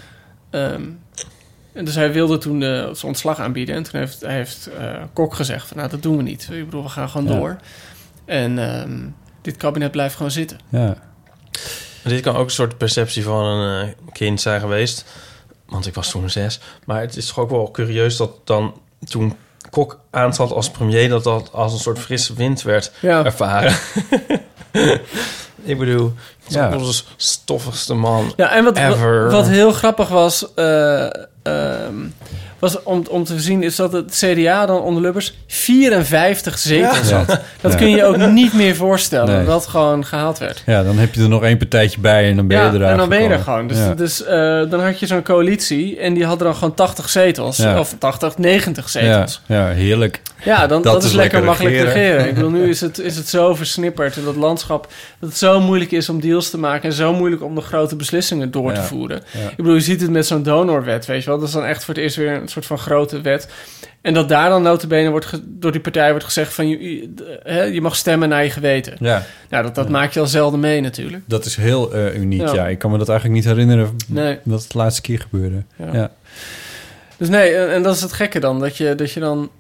Ehm, 0.51 0.83
en 1.73 1.85
dus 1.85 1.95
hij 1.95 2.13
wilde 2.13 2.39
toen 2.39 2.61
de, 2.61 2.89
zijn 2.93 3.07
ontslag 3.07 3.39
aanbieden. 3.41 3.75
En 3.75 3.83
toen 3.83 4.01
heeft, 4.01 4.27
heeft 4.27 4.71
eh, 4.79 4.95
Kok 5.13 5.35
gezegd 5.35 5.69
van, 5.69 5.77
nou, 5.77 5.89
dat 5.91 6.03
doen 6.03 6.17
we 6.17 6.23
niet. 6.23 6.49
Ik 6.53 6.65
bedoel, 6.65 6.83
we 6.83 6.89
gaan 6.89 7.09
gewoon 7.09 7.33
Ja. 7.33 7.39
door. 7.39 7.57
En 8.25 8.59
ehm, 8.59 8.99
dit 9.43 9.57
kabinet 9.57 9.91
blijft 9.91 10.17
gewoon 10.17 10.31
zitten. 10.31 10.59
ja. 10.69 10.97
Dit 12.09 12.21
kan 12.21 12.37
ook 12.37 12.45
een 12.45 12.51
soort 12.51 12.79
perceptie 12.79 13.23
van 13.25 13.45
een 13.45 13.83
eh, 13.87 13.95
kind 14.13 14.41
zijn 14.41 14.61
geweest. 14.61 15.05
Want 15.69 15.87
ik 15.87 15.95
was 15.95 16.11
toen 16.11 16.31
zes. 16.31 16.61
Maar 16.85 17.01
het 17.01 17.17
is 17.17 17.27
toch 17.27 17.39
ook 17.39 17.51
wel 17.51 17.71
curieus 17.71 18.17
dat 18.17 18.31
dan 18.45 18.81
toen 19.09 19.37
Kok 19.71 20.01
aantrad 20.11 20.53
als 20.53 20.71
premier... 20.71 21.09
dat 21.09 21.25
dat 21.25 21.53
als 21.53 21.73
een 21.73 21.79
soort 21.79 21.99
frisse 21.99 22.35
wind 22.35 22.63
werd 22.63 22.93
Ja. 23.01 23.25
ervaren. 23.25 23.77
ik 25.63 25.79
bedoel, 25.79 26.13
het 26.39 26.49
is 26.49 26.55
Ja. 26.55 26.69
de 26.71 27.01
stoffigste 27.17 27.95
man 27.95 28.33
Ja, 28.37 28.51
en 28.51 28.65
wat, 28.65 28.77
ever. 28.77 29.31
wat 29.31 29.49
heel 29.49 29.73
grappig 29.73 30.09
was, 30.09 30.55
eh, 30.55 31.05
ehm, 31.43 31.95
was 32.59 32.83
om, 32.83 33.05
om 33.11 33.25
te 33.25 33.41
zien, 33.41 33.63
is 33.63 33.77
dat 33.77 33.93
het 33.93 34.23
CDA 34.25 34.67
dan 34.67 34.81
onder 34.81 35.03
Lubbers 35.03 35.35
54 35.47 36.59
zetels 36.59 37.09
Ja. 37.09 37.17
had. 37.17 37.27
Dat 37.61 37.73
Ja. 37.73 37.79
kun 37.79 37.89
je 37.91 38.05
ook 38.05 38.17
niet 38.17 38.53
meer 38.53 38.77
voorstellen, 38.77 39.37
Nee. 39.37 39.45
dat 39.47 39.67
gewoon 39.67 40.05
gehaald 40.05 40.39
werd. 40.39 40.63
ja, 40.67 40.83
dan 40.83 40.99
heb 40.99 41.15
je 41.15 41.21
er 41.23 41.29
nog 41.29 41.43
één 41.43 41.59
partijtje 41.59 42.01
bij 42.01 42.31
en 42.31 42.37
dan 42.37 42.47
ben 42.47 42.57
je 42.59 42.63
ja, 42.65 42.73
er 42.73 42.83
en 42.83 42.97
dan 42.97 43.09
ben 43.09 43.23
je 43.23 43.29
er 43.29 43.39
gewoon. 43.39 43.69
Dus, 43.69 43.79
Ja. 43.79 43.95
dus 43.95 44.25
eh, 44.25 44.71
dan 44.71 44.81
had 44.81 45.01
je 45.01 45.07
zo'n 45.07 45.23
coalitie 45.23 45.99
en 45.99 46.15
die 46.15 46.25
had 46.25 46.39
dan 46.39 46.55
gewoon 46.55 46.75
80 46.75 47.09
zetels. 47.09 47.57
Ja. 47.57 47.79
Of 47.79 47.95
80, 47.99 48.39
90 48.39 48.93
ja, 48.93 49.01
zetels. 49.01 49.41
ja, 49.47 49.67
heerlijk. 49.67 50.21
Ja, 50.45 50.67
dan, 50.67 50.83
Dat 50.83 50.93
dat, 50.93 51.03
is 51.03 51.09
is 51.09 51.15
lekker, 51.15 51.43
lekker 51.43 51.49
makkelijk 51.51 51.75
regeren. 51.77 52.03
regeren. 52.03 52.29
Ik 52.29 52.35
bedoel, 52.35 52.51
nu 52.51 52.69
is 52.75 52.81
het, 52.81 52.99
is 52.99 53.17
het 53.17 53.29
zo 53.29 53.55
versnipperd 53.55 54.17
in 54.17 54.25
dat 54.25 54.37
landschap... 54.37 54.89
dat 55.21 55.29
het 55.29 55.39
zo 55.39 55.61
moeilijk 55.61 55.91
is 55.91 56.09
om 56.09 56.21
deals 56.21 56.51
te 56.51 56.59
maken... 56.59 56.89
en 56.89 56.95
zo 56.95 57.13
moeilijk 57.15 57.43
om 57.43 57.55
de 57.55 57.61
grote 57.61 57.97
beslissingen 57.97 58.51
door 58.51 58.73
te 58.73 58.81
Ja. 58.81 58.87
voeren. 58.87 59.23
Ja. 59.33 59.49
Ik 59.51 59.57
bedoel, 59.57 59.75
je 59.75 59.81
ziet 59.81 60.01
het 60.01 60.11
met 60.11 60.27
zo'n 60.27 60.43
donorwet, 60.43 61.07
weet 61.07 61.25
je 61.25 61.31
wel. 61.31 61.39
Dat 61.39 61.49
is 61.49 61.55
dan 61.55 61.65
echt 61.65 61.85
voor 61.85 61.95
het 61.95 62.03
eerst 62.03 62.17
weer 62.17 62.41
een 62.49 62.63
soort 62.63 62.67
van 62.67 62.79
grote 62.79 63.21
wet. 63.21 63.49
En 64.01 64.15
dat 64.15 64.29
daar 64.29 64.49
dan 64.49 64.63
notabene 64.63 65.11
wordt 65.11 65.41
door 65.45 65.73
die 65.73 65.81
partij 65.81 66.11
wordt 66.11 66.25
gezegd... 66.25 66.55
van 66.55 66.69
je, 66.69 66.95
je, 66.95 67.13
hè, 67.43 67.63
je 67.63 67.81
mag 67.81 67.97
stemmen 67.97 68.29
naar 68.29 68.45
je 68.45 68.51
geweten. 68.51 68.97
Ja, 69.01 69.27
Nou, 69.51 69.63
dat, 69.63 69.75
dat 69.75 69.89
maak 69.89 70.13
je 70.13 70.21
al 70.21 70.27
zelden 70.27 70.61
mee 70.61 70.81
natuurlijk. 70.81 71.23
dat 71.27 71.45
is 71.45 71.57
heel 71.57 71.93
eh, 71.93 72.15
uniek. 72.15 72.41
Ja. 72.41 72.55
Ja. 72.55 72.69
ik 72.69 72.79
kan 72.79 72.91
me 72.91 72.99
dat 72.99 73.09
eigenlijk 73.09 73.41
niet 73.41 73.49
herinneren 73.49 73.97
Nee. 74.07 74.39
dat 74.45 74.63
het 74.63 74.71
de 74.73 74.79
laatste 74.79 75.01
keer 75.01 75.21
gebeurde. 75.21 75.63
Ja. 75.77 75.89
Ja. 75.93 76.11
Dus 77.17 77.29
nee, 77.29 77.55
en, 77.55 77.73
en 77.73 77.83
dat 77.83 77.95
is 77.95 78.03
het 78.03 78.13
gekke 78.13 78.41
dan. 78.41 78.61
Dat 78.61 78.77
je, 78.77 78.95
dat 78.95 79.13
je 79.13 79.21
dan 79.21 79.51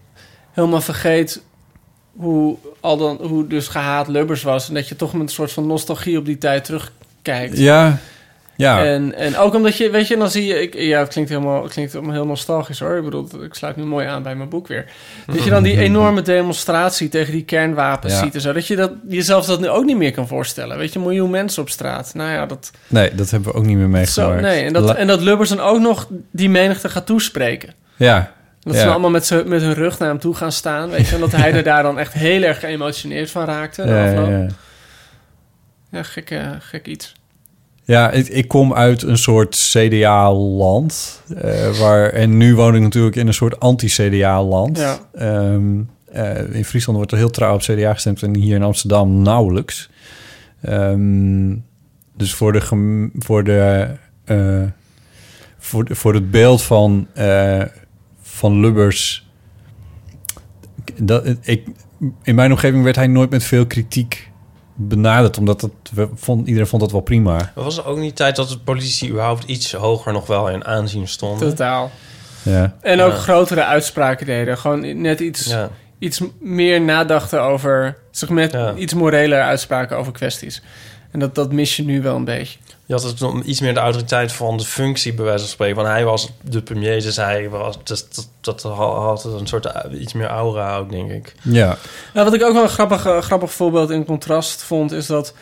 helemaal 0.53 0.81
vergeet 0.81 1.43
hoe, 2.17 2.57
al 2.81 2.97
dan, 2.97 3.19
hoe 3.23 3.47
dus 3.47 3.69
gehaat 3.69 4.09
Lubbers 4.09 4.43
was. 4.43 4.69
En 4.69 4.75
dat 4.75 4.89
je 4.89 4.97
toch 4.97 5.13
met 5.13 5.23
een 5.23 5.29
soort 5.29 5.53
van 5.53 5.67
nostalgie 5.67 6.19
op 6.19 6.25
die 6.25 6.39
tijd 6.39 6.65
terugkijkt. 6.65 7.59
Ja, 7.59 7.99
ja. 8.59 8.85
En, 8.85 9.15
en 9.15 9.37
ook 9.37 9.55
omdat 9.55 9.77
je, 9.77 9.91
weet 9.91 10.09
je, 10.09 10.17
dan 10.17 10.31
zie 10.31 10.47
je... 10.47 10.63
Ik, 10.63 10.75
ja, 10.75 10.99
het 10.99 11.09
klinkt, 11.09 11.31
helemaal, 11.31 11.63
het 11.63 11.73
klinkt 11.73 11.93
helemaal 11.93 12.15
heel 12.15 12.27
nostalgisch 12.27 12.79
hoor. 12.79 12.97
Ik 12.97 13.05
bedoel, 13.05 13.29
ik 13.45 13.55
sluit 13.55 13.77
nu 13.77 13.85
mooi 13.85 14.07
aan 14.07 14.23
bij 14.23 14.35
mijn 14.35 14.49
boek 14.49 14.67
weer. 14.67 14.85
Dat 15.27 15.45
je 15.45 15.51
dan 15.51 15.63
die 15.63 15.79
enorme 15.89 16.23
demonstratie 16.23 17.09
tegen 17.09 17.33
die 17.33 17.45
kernwapens 17.45 18.13
Ja. 18.13 18.19
ziet 18.23 18.35
en 18.35 18.41
zo. 18.41 18.53
Dat 18.53 18.67
je 18.67 18.77
dat, 18.77 18.93
jezelf 19.09 19.45
dat 19.47 19.61
nu 19.61 19.69
ook 19.69 19.85
niet 19.85 19.97
meer 19.97 20.13
kan 20.13 20.29
voorstellen. 20.29 20.79
Weet 20.79 20.93
je, 20.93 20.99
een 20.99 21.05
miljoen 21.05 21.31
mensen 21.31 21.63
op 21.63 21.69
straat. 21.71 22.15
Nou 22.15 22.31
ja, 22.31 22.47
dat... 22.47 22.71
nee, 22.87 23.15
dat 23.15 23.31
hebben 23.31 23.53
we 23.53 23.59
ook 23.59 23.65
niet 23.65 23.77
meer 23.77 23.87
Zo, 24.07 24.23
meegemaakt. 24.23 24.41
nee, 24.55 24.65
en 24.65 24.73
dat, 24.73 24.95
en 24.95 25.07
dat 25.07 25.21
Lubbers 25.21 25.49
dan 25.49 25.61
ook 25.61 25.81
nog 25.81 26.09
die 26.31 26.51
menigte 26.51 26.89
gaat 26.89 27.07
toespreken. 27.07 27.75
ja, 27.97 28.33
Dat 28.61 28.75
Ja. 28.75 28.81
ze 28.81 28.89
allemaal 28.89 29.11
met, 29.11 29.43
met 29.47 29.61
hun 29.63 29.75
rug 29.75 29.99
naar 29.99 30.09
hem 30.09 30.19
toe 30.19 30.35
gaan 30.35 30.53
staan. 30.53 30.91
Weet 30.91 31.09
je, 31.09 31.15
en 31.15 31.21
dat 31.21 31.33
hij 31.33 31.53
er 31.53 31.63
daar 31.63 31.83
dan 31.83 31.99
echt 31.99 32.13
heel 32.13 32.43
erg 32.43 32.61
geëmotioneerd 32.61 33.31
van 33.31 33.45
raakte. 33.45 33.83
ja, 33.87 34.05
ja, 34.11 34.29
ja. 34.29 34.47
Ja, 35.91 36.03
gek, 36.03 36.31
eh, 36.31 36.47
gek 36.59 36.87
iets. 36.87 37.13
Ja, 37.89 38.11
ik, 38.11 38.29
ik 38.29 38.49
kom 38.49 38.75
uit 38.75 39.03
een 39.03 39.19
soort 39.19 39.57
CDA-land. 39.73 41.23
eh, 41.37 41.79
waar, 41.81 42.11
en 42.11 42.37
nu 42.37 42.55
woon 42.55 42.75
ik 42.75 42.81
natuurlijk 42.83 43.17
in 43.17 43.27
een 43.27 43.35
soort 43.35 43.61
anti-CDA-land. 43.61 44.79
Ja. 44.79 44.99
Ehm, 45.15 45.81
eh, 46.13 46.55
in 46.55 46.65
Friesland 46.65 46.97
wordt 46.99 47.13
er 47.13 47.19
heel 47.19 47.31
trouw 47.31 47.55
op 47.55 47.61
CDA 47.61 47.93
gestemd 47.95 48.23
en 48.23 48.37
hier 48.37 48.55
in 48.57 48.63
Amsterdam 48.63 49.23
nauwelijks. 49.23 49.91
Ehm, 50.63 51.57
dus 52.17 52.35
voor 52.35 52.53
de, 52.53 52.61
voor 53.19 53.45
de, 53.45 53.89
eh, 54.25 54.63
voor, 55.59 55.85
de- 55.85 55.95
voor 55.95 56.15
het 56.15 56.31
beeld 56.31 56.63
van, 56.63 57.07
van 58.23 58.61
Lubbers. 58.61 59.27
Dat, 61.03 61.27
ik, 61.41 61.67
in 62.23 62.35
mijn 62.35 62.51
omgeving 62.51 62.85
werd 62.85 62.97
hij 62.97 63.07
nooit 63.07 63.31
met 63.31 63.45
veel 63.45 63.67
kritiek 63.67 64.28
benaderd, 64.81 65.39
omdat 65.39 65.61
het, 65.61 65.71
we 65.95 66.09
vond, 66.15 66.47
iedereen 66.47 66.69
vond 66.69 66.83
dat 66.83 66.93
wel 66.93 67.01
prima. 67.01 67.33
Maar 67.33 67.53
was 67.65 67.79
er 67.79 67.85
ook 67.87 67.99
niet 67.99 68.17
tijd 68.17 68.37
dat 68.37 68.49
de 68.49 68.59
politici 68.59 69.09
überhaupt 69.11 69.45
iets 69.45 69.73
hoger 69.73 70.13
nog 70.13 70.27
wel 70.27 70.49
in 70.51 70.65
aanzien 70.65 71.09
stonden? 71.09 71.49
Totaal. 71.49 71.91
Ja. 72.43 72.77
En 72.81 73.01
ook 73.01 73.13
Ja. 73.13 73.19
grotere 73.19 73.65
uitspraken 73.65 74.27
deden. 74.27 74.59
Gewoon 74.59 75.01
net 75.01 75.21
iets, 75.21 75.47
Ja. 75.47 75.71
iets 75.99 76.21
meer 76.41 76.81
nadachten 76.81 77.43
over... 77.43 77.97
Zeg 78.11 78.29
met 78.29 78.53
Ja. 78.53 78.75
iets 78.75 78.95
moreler 78.95 79.43
uitspraken 79.43 79.97
over 79.97 80.13
kwesties. 80.13 80.63
En 81.11 81.19
dat, 81.19 81.35
dat 81.35 81.53
mis 81.53 81.77
je 81.77 81.85
nu 81.85 82.03
wel 82.03 82.17
een 82.17 82.25
beetje. 82.25 82.59
Je 82.89 82.95
had 82.95 83.03
het 83.03 83.45
iets 83.45 83.61
meer 83.61 83.75
de 83.75 83.81
autoriteit 83.81 84.33
van 84.33 84.57
de 84.57 84.65
functie, 84.65 85.15
bij 85.15 85.25
wijze 85.25 85.39
van 85.41 85.49
spreken. 85.49 85.77
Want 85.77 85.89
hij 85.89 86.05
was 86.05 86.31
de 86.43 86.63
premier, 86.63 87.03
dus 87.03 87.17
hij 87.17 87.49
was... 87.49 87.79
Dus 87.85 88.05
dat, 88.09 88.29
dat 88.41 88.63
had 88.63 89.25
een 89.25 89.47
soort 89.47 89.67
eh, 89.67 90.01
iets 90.01 90.13
meer 90.13 90.27
aura 90.27 90.77
ook, 90.77 90.91
denk 90.91 91.11
ik. 91.11 91.35
Ja. 91.43 91.77
Nou, 92.15 92.25
wat 92.25 92.35
ik 92.35 92.43
ook 92.43 92.53
wel 92.53 92.63
een 92.63 92.69
grappig, 92.69 93.07
eh, 93.07 93.21
grappig 93.23 93.53
voorbeeld 93.53 93.91
in 93.91 94.05
contrast 94.05 94.63
vond, 94.63 94.93
is 94.93 95.07
dat, 95.07 95.35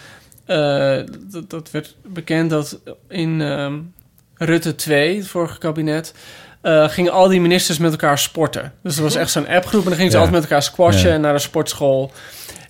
eh, 0.45 0.99
dat 1.31 1.51
dat 1.51 1.71
werd 1.71 1.95
bekend 2.07 2.51
dat 2.51 2.79
in 3.09 3.41
ehm, 3.41 3.75
Rutte 4.35 4.75
2, 4.75 5.17
het 5.17 5.29
vorige 5.29 5.59
kabinet, 5.59 6.15
eh, 6.61 6.89
gingen 6.89 7.13
al 7.13 7.29
die 7.29 7.41
ministers 7.41 7.79
met 7.79 7.91
elkaar 7.91 8.19
sporten. 8.19 8.73
Dus 8.83 8.97
er 8.97 9.03
was 9.03 9.15
echt 9.15 9.31
zo'n 9.31 9.49
appgroep 9.49 9.83
en 9.83 9.89
dan 9.89 9.97
gingen 9.97 10.11
ze 10.11 10.17
Ja. 10.17 10.23
altijd 10.23 10.41
met 10.43 10.51
elkaar 10.51 10.63
squashen 10.67 11.09
Ja. 11.09 11.15
en 11.15 11.21
naar 11.21 11.33
de 11.33 11.39
sportschool. 11.39 12.13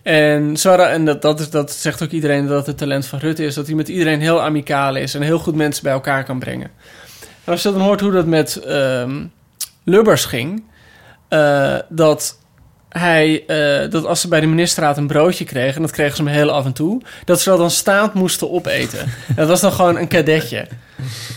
En, 0.06 0.56
zo, 0.56 0.74
en 0.74 1.04
dat, 1.04 1.22
dat, 1.22 1.40
is, 1.40 1.50
dat 1.50 1.72
zegt 1.72 2.02
ook 2.02 2.10
iedereen 2.10 2.46
dat 2.46 2.66
het 2.66 2.78
talent 2.78 3.06
van 3.06 3.18
Rutte 3.18 3.44
is. 3.44 3.54
Dat 3.54 3.66
hij 3.66 3.74
met 3.74 3.88
iedereen 3.88 4.20
heel 4.20 4.42
amicaal 4.42 4.96
is 4.96 5.14
en 5.14 5.22
heel 5.22 5.38
goed 5.38 5.54
mensen 5.54 5.82
bij 5.82 5.92
elkaar 5.92 6.24
kan 6.24 6.38
brengen. 6.38 6.70
En 7.44 7.52
als 7.52 7.62
je 7.62 7.72
dan 7.72 7.80
hoort 7.80 8.00
hoe 8.00 8.12
dat 8.12 8.26
met 8.26 8.56
ehm, 8.56 9.24
Lubbers 9.84 10.24
ging... 10.24 10.64
eh, 11.28 11.76
dat 11.88 12.38
hij, 12.88 13.44
eh, 13.46 13.90
dat 13.90 14.04
als 14.04 14.20
ze 14.20 14.28
bij 14.28 14.40
de 14.40 14.46
ministerraad 14.46 14.96
een 14.96 15.06
broodje 15.06 15.44
kregen... 15.44 15.74
en 15.76 15.82
dat 15.82 15.90
kregen 15.90 16.16
ze 16.16 16.22
hem 16.22 16.32
heel 16.32 16.50
af 16.50 16.64
en 16.64 16.72
toe... 16.72 17.02
dat 17.24 17.40
ze 17.40 17.48
dat 17.50 17.58
dan 17.58 17.70
staand 17.70 18.14
moesten 18.14 18.50
opeten. 18.52 18.98
En 19.00 19.34
dat 19.36 19.48
was 19.48 19.60
dan 19.60 19.72
gewoon 19.72 19.96
een 19.98 20.08
kadetje. 20.08 20.66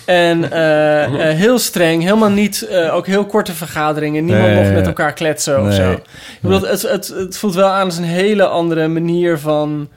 En 0.06 0.52
eh, 0.52 1.04
eh, 1.04 1.38
heel 1.38 1.60
streng, 1.60 2.04
helemaal 2.04 2.30
niet... 2.30 2.68
ook 2.92 3.08
heel 3.08 3.26
korte 3.26 3.54
vergaderingen. 3.54 4.26
Niemand 4.26 4.48
Nee, 4.48 4.56
mocht 4.56 4.72
met 4.72 4.82
ja. 4.82 4.88
elkaar 4.88 5.14
kletsen 5.14 5.60
of 5.62 5.68
Nee. 5.68 5.76
zo. 5.76 5.92
Ik 5.92 6.02
bedoel, 6.42 6.62
het, 6.62 6.82
het, 6.82 7.08
het 7.08 7.38
voelt 7.38 7.56
wel 7.56 7.70
aan 7.70 7.86
als 7.86 7.98
een 7.98 8.04
hele 8.04 8.48
andere 8.48 8.88
manier 8.88 9.38
van... 9.38 9.90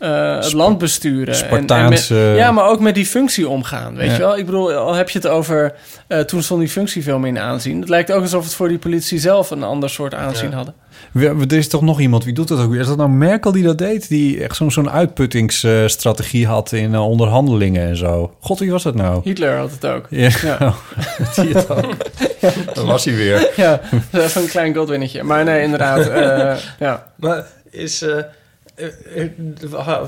eh, 0.00 0.34
het 0.34 0.52
land 0.52 0.78
besturen. 0.78 1.34
En- 1.34 1.40
en 1.42 1.48
met- 1.50 1.64
Spartaanse- 1.66 2.14
ja, 2.36 2.52
maar 2.52 2.68
ook 2.68 2.80
met 2.80 2.94
die 2.94 3.06
functie 3.06 3.48
omgaan, 3.48 3.94
weet 3.96 4.06
Ja. 4.06 4.12
je 4.12 4.18
wel? 4.18 4.38
Ik 4.38 4.44
bedoel, 4.46 4.72
al 4.72 4.94
heb 4.94 5.10
je 5.10 5.18
het 5.18 5.26
over... 5.28 5.72
eh, 6.06 6.18
toen 6.20 6.42
stond 6.42 6.60
die 6.60 6.68
functie 6.68 7.02
veel 7.02 7.18
meer 7.18 7.30
in 7.30 7.38
aanzien. 7.38 7.80
Het 7.80 7.88
lijkt 7.88 8.12
ook 8.12 8.22
alsof 8.22 8.44
het 8.44 8.54
voor 8.54 8.68
die 8.68 8.78
politie 8.78 9.18
zelf 9.18 9.50
een 9.50 9.62
ander 9.62 9.90
soort 9.90 10.14
aanzien 10.14 10.50
Ja. 10.50 10.56
hadden. 10.56 10.74
We- 11.12 11.44
Er 11.48 11.52
is 11.56 11.68
toch 11.68 11.82
nog 11.82 12.00
iemand, 12.00 12.24
wie 12.24 12.32
doet 12.34 12.48
dat 12.48 12.58
ook 12.60 12.70
weer? 12.70 12.80
Is 12.80 12.86
dat 12.86 12.96
nou 12.96 13.10
Merkel 13.10 13.52
die 13.52 13.62
dat 13.62 13.78
deed? 13.78 14.08
Die 14.08 14.42
echt 14.42 14.56
zo'n 14.56 14.70
zo'n 14.70 14.90
uitputtingsstrategie 14.90 16.46
had 16.46 16.72
in 16.72 16.94
eh, 16.94 17.08
onderhandelingen 17.08 17.88
en 17.88 17.96
zo. 17.96 18.34
God, 18.40 18.58
wie 18.58 18.70
was 18.70 18.82
dat 18.82 18.94
nou? 18.94 19.20
Hitler 19.24 19.56
had 19.56 19.70
het 19.70 19.86
ook. 19.86 20.06
Ja, 20.10 20.28
Ja. 20.42 20.74
zie 21.34 21.48
je 21.48 21.54
het 21.54 21.70
ook? 21.70 21.84
Dat 22.74 22.84
was 22.84 23.04
hij 23.04 23.14
weer. 23.14 23.50
Ja, 23.56 23.80
een 24.12 24.48
klein 24.48 24.74
Godwinnetje. 24.74 25.22
Maar 25.22 25.44
nee, 25.44 25.62
inderdaad. 25.62 26.06
eh, 26.08 26.52
ja. 26.78 27.06
Maar 27.16 27.44
is... 27.70 28.04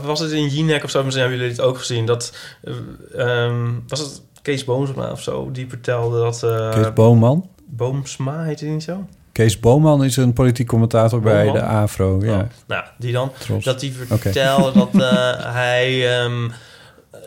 was 0.02 0.20
het 0.20 0.30
in 0.30 0.48
Jinek 0.48 0.84
of 0.84 0.90
zo? 0.90 1.02
Misschien 1.04 1.20
hebben 1.22 1.40
jullie 1.40 1.56
het 1.56 1.66
ook 1.66 1.78
gezien. 1.78 2.06
Dat, 2.06 2.36
eh, 2.62 3.44
ehm, 3.44 3.70
was 3.88 4.00
het 4.00 4.22
Kees 4.42 4.64
Boomsma 4.64 5.10
of 5.10 5.22
zo? 5.22 5.50
Die 5.50 5.68
vertelde 5.68 6.20
dat... 6.20 6.42
eh, 6.42 6.70
Kees 6.70 6.92
Boomman. 6.92 7.48
Boomsma, 7.66 8.42
heet 8.42 8.60
hij 8.60 8.68
niet 8.68 8.82
zo? 8.82 9.06
Kees 9.32 9.60
Boomman 9.60 10.04
is 10.04 10.16
een 10.16 10.32
politiek 10.32 10.66
commentator 10.66 11.20
bij 11.20 11.52
de 11.52 11.62
AFRO. 11.62 12.20
Ja. 12.22 12.38
Oh, 12.38 12.42
nou, 12.66 12.84
die 12.98 13.12
dan. 13.12 13.32
Dat 13.62 13.80
hij 13.80 13.92
Oké. 14.10 14.18
vertelde 14.18 14.72
dat 14.78 15.02
eh, 15.02 15.52
hij... 15.54 16.18
ehm, 16.20 16.48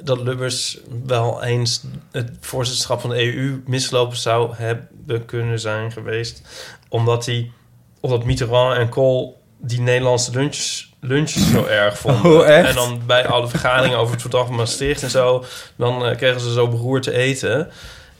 dat 0.03 0.21
Lubbers 0.21 0.79
wel 1.05 1.43
eens 1.43 1.83
het 2.11 2.31
voorzitterschap 2.39 3.01
van 3.01 3.09
de 3.09 3.35
EU 3.35 3.61
misgelopen 3.65 4.17
zou 4.17 4.55
hebben 4.55 5.25
kunnen 5.25 5.59
zijn 5.59 5.91
geweest. 5.91 6.41
Omdat 6.89 7.25
hij... 7.25 7.51
Omdat 7.99 8.23
Mitterrand 8.25 8.77
en 8.77 8.89
Kool 8.89 9.41
die 9.57 9.81
Nederlandse 9.81 10.31
lunches, 10.33 10.93
lunches 11.01 11.51
zo 11.51 11.65
erg 11.65 11.97
vonden. 11.97 12.31
Oh, 12.39 12.47
echt? 12.47 12.69
En 12.69 12.75
dan 12.75 13.01
bij 13.07 13.27
alle 13.27 13.47
vergaderingen 13.47 13.97
over 13.97 14.11
het 14.11 14.21
verdrag 14.21 14.45
van 14.45 14.55
Maastricht 14.55 15.03
en 15.03 15.09
zo... 15.09 15.43
dan 15.75 16.05
eh, 16.05 16.15
kregen 16.17 16.41
ze 16.41 16.53
zo 16.53 16.67
beroerd 16.67 17.03
te 17.03 17.13
eten... 17.13 17.67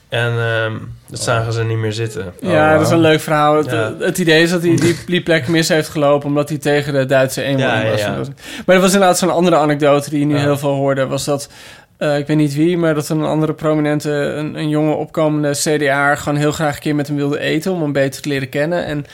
En 0.09 0.31
eehm, 0.31 0.73
dat 1.09 1.19
zagen 1.19 1.53
ze 1.53 1.63
niet 1.63 1.77
meer 1.77 1.93
zitten. 1.93 2.33
Ja, 2.41 2.73
dat 2.77 2.85
is 2.85 2.89
een 2.91 2.99
leuk 2.99 3.19
verhaal. 3.19 3.57
Het, 3.57 3.71
Ja. 3.71 3.93
het 3.99 4.17
idee 4.17 4.41
is 4.43 4.49
dat 4.49 4.61
hij 4.61 4.75
die, 4.75 4.97
die 5.05 5.21
plek 5.21 5.47
mis 5.47 5.67
heeft 5.67 5.89
gelopen... 5.89 6.27
omdat 6.27 6.49
hij 6.49 6.57
tegen 6.57 6.93
de 6.93 7.05
Duitse 7.05 7.41
eenwording 7.43 7.83
Ja, 7.83 7.89
was. 7.91 7.99
ja, 7.99 8.13
ja. 8.15 8.21
Maar 8.65 8.75
er 8.75 8.81
was 8.81 8.93
inderdaad 8.93 9.17
zo'n 9.17 9.29
andere 9.31 9.55
anekdote 9.55 10.09
die 10.09 10.19
je 10.19 10.25
nu 10.25 10.35
Ja. 10.35 10.41
heel 10.41 10.57
veel 10.57 10.73
hoorde. 10.73 11.07
Was 11.07 11.25
dat, 11.25 11.49
eh, 11.97 12.17
ik 12.17 12.27
weet 12.27 12.37
niet 12.37 12.55
wie, 12.55 12.77
maar 12.77 12.93
dat 12.93 13.09
een 13.09 13.23
andere 13.23 13.53
prominente... 13.53 14.11
een, 14.11 14.55
een 14.55 14.69
jonge 14.69 14.93
opkomende 14.93 15.51
CDA 15.51 16.15
gewoon 16.15 16.37
heel 16.39 16.51
graag 16.51 16.75
een 16.75 16.81
keer 16.81 16.95
met 16.95 17.07
hem 17.07 17.15
wilde 17.15 17.39
eten... 17.39 17.71
om 17.71 17.81
hem 17.81 17.91
beter 17.91 18.21
te 18.21 18.29
leren 18.29 18.49
kennen. 18.49 18.85
En 18.85 19.05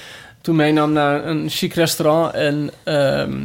toen 0.41 0.55
meenam 0.55 0.91
naar 0.91 1.25
een 1.25 1.49
chic 1.49 1.73
restaurant... 1.73 2.33
en 2.33 2.71
ehm, 2.83 3.39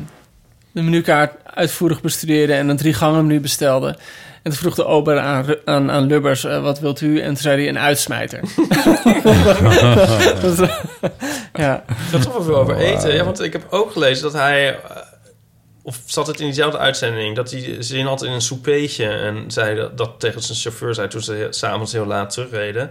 de 0.72 0.82
menukaart 0.82 1.32
uitvoerig 1.54 2.00
bestudeerde... 2.00 2.52
en 2.52 2.68
een 2.68 2.76
drie 2.76 2.94
gangen 2.94 3.26
menu 3.26 3.40
bestelde... 3.40 3.96
En 4.42 4.52
toen 4.52 4.60
vroeg 4.60 4.74
de 4.74 4.84
ober 4.86 5.18
aan, 5.18 5.44
aan, 5.64 5.90
aan 5.90 6.06
Lubbers, 6.06 6.44
eh, 6.44 6.62
wat 6.62 6.80
wilt 6.80 7.00
u? 7.00 7.20
En 7.20 7.26
toen 7.26 7.36
zei 7.36 7.56
hij, 7.60 7.68
een 7.68 7.78
uitsmijter. 7.78 8.40
Ja. 11.52 11.84
Dat 12.10 12.22
toch 12.22 12.32
wel 12.32 12.42
veel 12.42 12.56
over 12.56 12.76
eten. 12.76 13.14
Ja, 13.14 13.24
want 13.24 13.40
ik 13.42 13.52
heb 13.52 13.66
ook 13.70 13.92
gelezen 13.92 14.22
dat 14.22 14.32
hij... 14.32 14.68
eh, 14.74 14.80
Of 15.82 15.98
zat 16.04 16.26
het 16.26 16.40
in 16.40 16.46
diezelfde 16.46 16.78
uitzending... 16.78 17.36
dat 17.36 17.50
hij 17.50 17.76
zin 17.78 18.06
had 18.06 18.22
in 18.22 18.32
een 18.32 18.40
soupeetje... 18.40 19.08
en 19.08 19.44
zei 19.50 19.76
dat, 19.76 19.98
dat 19.98 20.10
tegen 20.18 20.42
zijn 20.42 20.58
chauffeur 20.58 20.94
zei... 20.94 21.08
toen 21.08 21.22
ze 21.22 21.46
s'avonds 21.50 21.92
heel 21.92 22.06
laat 22.06 22.30
terugreden... 22.30 22.90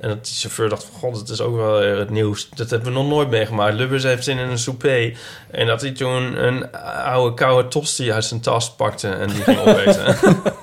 En 0.00 0.08
dat 0.08 0.24
die 0.24 0.34
chauffeur 0.34 0.68
dacht 0.68 0.84
van... 0.84 0.98
God, 1.00 1.18
het 1.20 1.28
is 1.28 1.40
ook 1.40 1.56
wel 1.56 1.80
het 1.98 2.10
nieuws. 2.10 2.48
Dat 2.54 2.70
hebben 2.70 2.88
we 2.92 2.98
nog 2.98 3.08
nooit 3.08 3.30
meegemaakt. 3.30 3.74
Lubbers 3.74 4.02
heeft 4.02 4.24
zin 4.24 4.38
in 4.38 4.48
een 4.48 4.58
souper. 4.58 5.18
En 5.50 5.66
dat 5.66 5.80
hij 5.80 5.90
toen 5.92 6.44
een 6.46 6.72
oude 7.04 7.34
koude 7.34 7.68
tosti 7.68 8.12
uit 8.12 8.24
zijn 8.24 8.40
tas 8.40 8.74
pakte... 8.74 9.08
en 9.08 9.28
die 9.28 9.42
ging 9.42 9.58
opeten. 9.58 10.16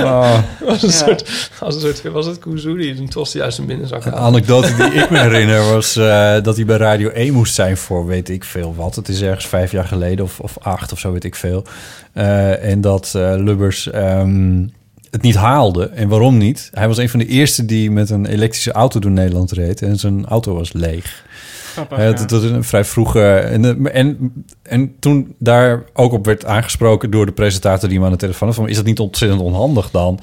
Oh. 0.00 0.38
was, 0.60 0.82
een 0.82 0.88
Ja. 0.88 0.94
soort, 0.94 1.50
was, 1.60 1.74
een 1.74 1.80
soort, 1.80 2.02
was 2.02 2.26
het 2.26 2.38
Kuzu 2.38 2.76
die 2.76 2.96
een 2.96 3.08
tosti 3.08 3.42
uit 3.42 3.54
zijn 3.54 3.66
binnenzak 3.66 4.02
De 4.02 4.10
had? 4.10 4.18
anekdote 4.18 4.74
die 4.76 4.84
ik 4.92 5.10
me 5.10 5.18
herinner 5.28 5.72
was 5.72 5.96
eh, 5.96 6.36
dat 6.42 6.56
hij 6.56 6.64
bij 6.64 6.76
Radio 6.76 7.08
1 7.08 7.32
moest 7.32 7.54
zijn 7.54 7.76
voor 7.76 8.06
weet 8.06 8.28
ik 8.28 8.44
veel 8.44 8.74
wat. 8.74 8.94
Het 8.96 9.08
is 9.08 9.22
ergens 9.22 9.46
vijf 9.46 9.70
jaar 9.72 9.84
geleden 9.84 10.24
of, 10.24 10.40
of 10.40 10.58
acht 10.60 10.92
of 10.92 10.98
zo 10.98 11.12
weet 11.12 11.24
ik 11.24 11.34
veel. 11.34 11.64
Eh, 12.12 12.64
en 12.64 12.80
dat 12.80 13.12
eh, 13.14 13.34
Lubbers 13.36 13.90
ehm, 13.90 14.64
het 15.12 15.22
niet 15.22 15.34
haalde. 15.34 15.88
En 15.88 16.08
waarom 16.08 16.38
niet? 16.38 16.70
Hij 16.72 16.88
was 16.88 16.96
een 16.96 17.08
van 17.08 17.18
de 17.18 17.26
eerste 17.26 17.64
die 17.64 17.90
met 17.90 18.10
een 18.10 18.26
elektrische 18.26 18.72
auto 18.72 19.00
door 19.00 19.10
Nederland 19.10 19.52
reed. 19.52 19.82
En 19.82 19.96
zijn 19.98 20.26
auto 20.26 20.54
was 20.54 20.72
leeg. 20.72 21.24
Grappig, 21.72 21.98
Eh, 21.98 22.16
dat, 22.16 22.28
dat 22.28 22.42
is 22.42 22.50
een 22.50 22.64
vrij 22.64 22.84
vroege. 22.84 23.34
En, 23.34 23.86
en, 23.92 24.32
en 24.62 24.94
toen 24.98 25.34
daar 25.38 25.82
ook 25.92 26.12
op 26.12 26.24
werd 26.24 26.44
aangesproken 26.44 27.10
door 27.10 27.26
de 27.26 27.32
presentator 27.32 27.88
die 27.88 27.98
hem 27.98 28.06
aan 28.06 28.12
de 28.12 28.18
telefoon 28.18 28.48
had: 28.48 28.56
van 28.56 28.68
is 28.68 28.76
dat 28.76 28.84
niet 28.84 29.00
ontzettend 29.00 29.40
onhandig 29.40 29.90
dan? 29.90 30.20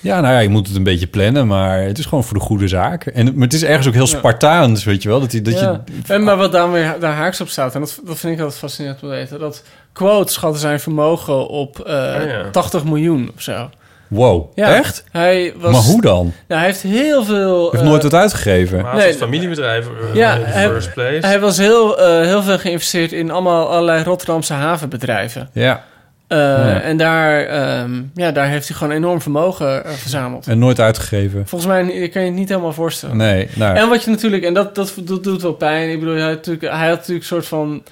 Ja, 0.00 0.20
nou 0.20 0.34
ja, 0.34 0.38
je 0.40 0.48
moet 0.48 0.66
het 0.66 0.76
een 0.76 0.82
beetje 0.82 1.06
plannen, 1.06 1.46
maar 1.46 1.80
het 1.82 1.98
is 1.98 2.04
gewoon 2.04 2.24
voor 2.24 2.38
de 2.38 2.44
goede 2.44 2.68
zaak. 2.68 3.06
En 3.06 3.24
maar 3.34 3.44
het 3.44 3.52
is 3.52 3.64
ergens 3.64 3.86
ook 3.86 3.92
heel 3.92 4.06
Ja. 4.08 4.16
Spartaans, 4.16 4.84
weet 4.84 5.02
je 5.02 5.08
wel? 5.08 5.20
Dat, 5.20 5.30
dat 5.42 5.58
Ja. 5.60 5.82
je. 6.06 6.12
En 6.12 6.22
maar 6.24 6.36
wat 6.36 6.52
daar 6.52 6.72
weer 6.72 6.96
daar 7.00 7.14
haaks 7.14 7.40
op 7.40 7.48
staat, 7.48 7.74
en 7.74 7.80
dat, 7.80 8.00
dat 8.04 8.18
vind 8.18 8.32
ik 8.34 8.40
altijd 8.40 8.58
fascinerend 8.58 9.02
om 9.02 9.08
te 9.08 9.14
weten, 9.14 9.38
dat 9.38 9.62
Quote 9.92 10.32
schatte 10.32 10.58
zijn 10.58 10.80
vermogen 10.80 11.48
op 11.48 11.78
eh, 11.78 11.94
Oh 11.94 12.26
ja. 12.28 12.50
80 12.50 12.84
miljoen 12.84 13.30
of 13.36 13.42
zo. 13.42 13.70
Wow, 14.08 14.50
Ja, 14.54 14.74
echt? 14.74 15.04
Hij 15.10 15.54
was, 15.56 15.72
Maar 15.72 15.80
hoe 15.80 16.00
dan? 16.00 16.32
Nou, 16.48 16.60
hij 16.60 16.64
heeft 16.70 16.82
heel 16.82 17.24
veel... 17.24 17.54
Hij 17.60 17.68
heeft 17.70 17.82
eh, 17.82 17.88
nooit 17.88 18.02
wat 18.02 18.14
uitgegeven. 18.14 18.82
Maar 18.82 18.94
Nee, 18.96 19.06
het 19.06 19.16
familiebedrijf 19.16 19.86
eh, 19.86 20.14
Ja, 20.14 20.38
hij- 20.40 20.68
first 20.68 20.92
place. 20.94 21.26
Hij 21.26 21.40
was 21.40 21.56
heel, 21.56 21.98
eh, 22.00 22.26
heel 22.26 22.42
veel 22.42 22.58
geïnvesteerd 22.58 23.12
in 23.12 23.30
allemaal 23.30 23.68
allerlei 23.68 24.02
Rotterdamse 24.04 24.52
havenbedrijven. 24.52 25.48
Ja, 25.52 25.84
Eh, 26.30 26.38
Ja. 26.38 26.80
En 26.80 26.96
daar, 26.96 27.40
ehm, 27.46 27.90
ja, 28.14 28.30
daar 28.32 28.46
heeft 28.48 28.68
hij 28.68 28.76
gewoon 28.76 28.94
enorm 28.94 29.20
vermogen 29.20 29.84
eh, 29.84 29.90
verzameld. 29.92 30.46
en 30.46 30.58
nooit 30.58 30.80
uitgegeven. 30.80 31.42
Volgens 31.46 31.70
mij 31.70 32.08
kan 32.08 32.22
je 32.22 32.28
het 32.28 32.36
niet 32.38 32.48
helemaal 32.48 32.72
voorstellen. 32.72 33.16
Nee, 33.16 33.48
nou. 33.54 33.76
En 33.76 33.88
wat 33.88 34.04
je 34.04 34.10
natuurlijk, 34.10 34.42
en 34.44 34.54
dat, 34.54 34.74
dat, 34.74 34.94
dat 35.04 35.24
doet 35.24 35.42
wel 35.42 35.52
pijn. 35.52 35.90
Ik 35.90 35.98
bedoel, 35.98 36.14
hij 36.14 36.22
had 36.22 36.34
natuurlijk, 36.34 36.72
hij 36.74 36.88
had 36.88 36.96
natuurlijk 36.98 37.20
een 37.20 37.26
soort 37.26 37.46
van. 37.46 37.82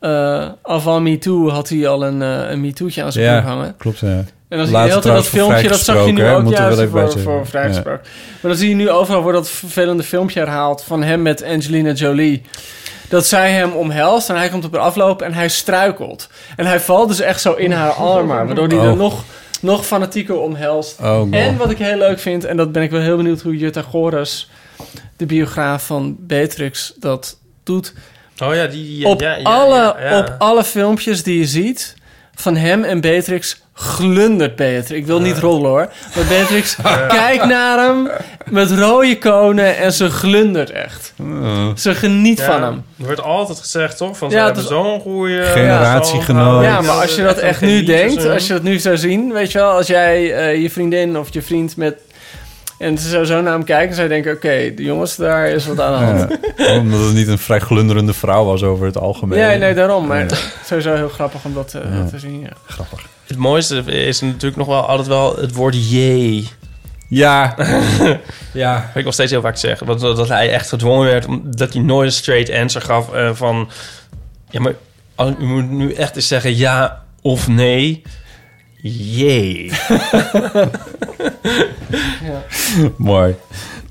eh 0.00 0.48
avant 0.62 1.02
MeToo 1.02 1.48
had 1.50 1.68
hij 1.68 1.88
al 1.88 2.04
een, 2.04 2.20
een 2.20 2.60
MeToo'tje 2.60 3.02
aan 3.02 3.12
zijn 3.12 3.24
Ja. 3.24 3.40
hangen. 3.40 3.74
Klopt, 3.76 3.98
ja. 3.98 4.24
En 4.48 4.58
dan 4.60 4.66
zie 4.66 4.76
je 4.78 4.84
de 4.84 4.90
hele 4.92 5.02
dat 5.14 5.26
filmpje, 5.26 5.68
dat 5.68 5.78
zag 5.78 6.06
je 6.06 6.12
nu 6.12 6.28
ook 6.28 6.44
we 6.44 6.50
juist 6.50 6.76
wel 6.76 6.86
even 7.04 7.10
voor, 7.10 7.20
voor 7.20 7.46
vrijgesproken. 7.46 8.00
Maar 8.40 8.50
dan 8.50 8.60
zie 8.60 8.68
je 8.68 8.74
nu 8.74 8.90
overal 8.90 9.22
wordt 9.22 9.38
dat 9.38 9.50
vervelende 9.50 10.02
filmpje 10.02 10.40
herhaald 10.40 10.82
van 10.84 11.02
hem 11.02 11.22
met 11.22 11.44
Angelina 11.44 11.92
Jolie. 11.92 12.42
Dat 13.08 13.26
zij 13.26 13.52
hem 13.52 13.72
omhelst 13.72 14.28
en 14.28 14.36
hij 14.36 14.48
komt 14.48 14.64
op 14.64 14.72
haar 14.72 14.82
afloop 14.82 15.22
en 15.22 15.34
hij 15.34 15.48
struikelt. 15.48 16.28
En 16.56 16.66
hij 16.66 16.80
valt 16.80 17.08
dus 17.08 17.20
echt 17.20 17.40
zo 17.40 17.52
in 17.52 17.72
haar 17.72 17.90
armen, 17.90 18.46
waardoor 18.46 18.68
hij 18.68 18.76
Oh. 18.78 18.84
er 18.84 18.96
nog, 18.96 19.24
nog 19.60 19.86
fanatieker 19.86 20.38
omhelst. 20.40 21.00
Oh. 21.00 21.26
En 21.30 21.56
wat 21.56 21.70
ik 21.70 21.78
heel 21.78 21.98
leuk 21.98 22.18
vind, 22.18 22.44
en 22.44 22.56
dat 22.56 22.72
ben 22.72 22.82
ik 22.82 22.90
wel 22.90 23.00
heel 23.00 23.16
benieuwd 23.16 23.40
hoe 23.40 23.56
Jutta 23.56 23.82
Goris, 23.82 24.50
de 25.16 25.26
biograaf 25.26 25.86
van 25.86 26.16
Beatrix, 26.18 26.92
dat 26.96 27.38
doet. 27.62 27.92
Oh 28.42 28.54
ja, 28.54 28.66
die... 28.66 28.98
Ja, 28.98 29.08
op, 29.08 29.20
ja, 29.20 29.34
ja, 29.36 29.42
alle, 29.42 29.96
ja. 30.00 30.18
op 30.18 30.34
alle 30.38 30.64
filmpjes 30.64 31.22
die 31.22 31.38
je 31.38 31.46
ziet 31.46 31.94
van 32.34 32.56
hem 32.56 32.84
en 32.84 33.00
Beatrix 33.00 33.62
glundert 33.74 34.56
Beatrix. 34.56 34.90
Ik 34.90 35.06
wil 35.06 35.20
niet 35.20 35.38
rollen 35.38 35.70
hoor. 35.70 35.88
Maar 36.14 36.24
Beatrix 36.28 36.76
kijkt 37.08 37.44
naar 37.44 37.78
hem 37.78 38.08
met 38.50 38.70
rode 38.70 39.18
konen 39.18 39.76
en 39.76 39.92
ze 39.92 40.10
glundert 40.10 40.70
echt. 40.70 41.12
Ze 41.74 41.94
geniet 41.94 42.38
Ja, 42.38 42.44
van 42.44 42.62
hem. 42.62 42.84
Er 42.98 43.04
wordt 43.04 43.22
altijd 43.22 43.58
gezegd, 43.58 43.96
toch? 43.96 44.16
Van, 44.18 44.30
ze 44.30 44.36
Ja, 44.36 44.44
hebben 44.44 44.62
het- 44.62 44.72
zo'n 44.72 45.00
goede... 45.00 45.42
Generatiegenoot. 45.44 46.64
Ja, 46.64 46.80
maar 46.80 47.00
als 47.00 47.14
je 47.14 47.22
dat 47.22 47.38
echt 47.38 47.60
nu 47.60 47.84
denkt, 47.84 48.26
als 48.28 48.46
je 48.46 48.52
dat 48.52 48.62
nu 48.62 48.78
zou 48.78 48.96
zien, 48.96 49.32
weet 49.32 49.52
je 49.52 49.58
wel, 49.58 49.70
als 49.70 49.86
jij 49.86 50.34
eh, 50.34 50.62
je 50.62 50.70
vriendin 50.70 51.18
of 51.18 51.32
je 51.32 51.42
vriend 51.42 51.76
met. 51.76 51.94
En 52.78 52.98
ze 52.98 53.08
zou 53.08 53.24
zo 53.24 53.40
naar 53.40 53.52
hem 53.52 53.64
kijken, 53.64 53.94
zou 53.94 54.08
je 54.08 54.12
denken: 54.14 54.32
oké, 54.32 54.74
de 54.74 54.82
jongens, 54.82 55.16
daar 55.16 55.48
is 55.48 55.66
wat 55.66 55.80
aan 55.80 55.98
de 55.98 56.04
hand. 56.04 56.38
Ja, 56.56 56.78
omdat 56.78 57.00
het 57.00 57.14
niet 57.14 57.28
een 57.28 57.38
vrij 57.38 57.60
glunderende 57.60 58.12
vrouw 58.12 58.44
was 58.44 58.62
over 58.62 58.86
het 58.86 58.98
algemeen. 58.98 59.38
Nee, 59.38 59.58
nee, 59.58 59.74
daarom. 59.74 60.06
Maar 60.06 60.16
Ja. 60.16 60.22
het 60.22 60.32
is 60.32 60.50
sowieso 60.66 60.94
heel 60.94 61.08
grappig 61.08 61.44
om 61.44 61.54
dat 61.54 61.74
eh, 61.74 61.80
Ja. 61.82 62.04
te 62.10 62.18
zien. 62.18 62.40
Ja. 62.40 62.48
Grappig. 62.66 63.06
Het 63.26 63.36
mooiste 63.36 63.76
is 63.84 64.20
natuurlijk 64.20 64.56
nog 64.56 64.66
wel 64.66 64.86
altijd 64.86 65.08
wel 65.08 65.36
het 65.36 65.54
woord 65.54 65.90
jee. 65.90 66.48
Ja. 67.08 67.54
ja. 68.52 68.84
Wat 68.86 68.96
ik 68.96 69.04
nog 69.04 69.12
steeds 69.14 69.30
heel 69.30 69.40
vaak 69.40 69.56
zeg. 69.56 69.78
Want 69.78 70.00
dat 70.00 70.16
dat 70.16 70.28
hij 70.28 70.50
echt 70.50 70.68
gedwongen 70.68 71.06
werd... 71.06 71.26
omdat 71.26 71.72
hij 71.72 71.82
nooit 71.82 72.06
een 72.06 72.12
straight 72.14 72.52
answer 72.60 72.82
gaf 72.82 73.12
eh, 73.12 73.30
van... 73.34 73.68
Ja, 74.50 74.60
maar 74.60 74.74
als- 75.14 75.34
u 75.38 75.44
moet 75.44 75.70
nu 75.70 75.92
echt 75.92 76.16
eens 76.16 76.28
zeggen 76.28 76.56
ja 76.56 77.02
of 77.22 77.48
nee. 77.48 78.02
Jee. 78.82 79.72
Mooi. 82.96 83.34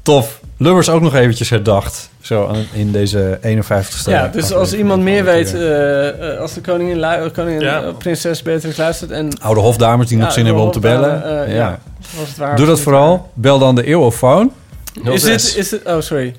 Tof. 0.02 0.40
Lubbers 0.58 0.90
ook 0.90 1.02
nog 1.02 1.16
eventjes 1.16 1.50
herdacht. 1.50 2.10
Zo 2.24 2.48
aan- 2.48 2.66
in 2.74 2.92
deze 2.92 3.38
51ste. 3.42 4.10
Ja, 4.10 4.28
dus 4.28 4.52
als 4.54 4.74
iemand 4.74 5.04
meer 5.04 5.24
weet, 5.24 5.54
eh, 5.54 6.34
eh, 6.34 6.40
als 6.40 6.54
de 6.54 6.62
koningin, 6.62 7.00
lu- 7.00 7.30
koningin 7.30 7.62
Ja. 7.62 7.82
eh, 7.84 7.94
prinses 7.98 8.42
Beatrix 8.42 8.78
luistert 8.78 9.12
en... 9.12 9.40
Oude 9.42 9.62
hofdames 9.62 10.08
die 10.08 10.18
nog 10.18 10.32
zin 10.32 10.46
hebben 10.46 10.64
om 10.64 10.72
te 10.72 10.80
bellen. 10.80 11.46
eh, 11.48 11.56
ja. 11.56 11.80
was 12.18 12.28
het 12.28 12.38
waar 12.38 12.56
Doe 12.56 12.66
dat 12.66 12.80
vooral. 12.80 13.32
Bel 13.34 13.60
dan 13.60 13.76
de 13.76 13.84
eeuwofoon. 13.86 14.52
Is 15.04 15.22
dit, 15.22 15.56
is 15.58 15.70
dit, 15.70 15.82
oh, 15.86 16.00
sorry. 16.02 16.36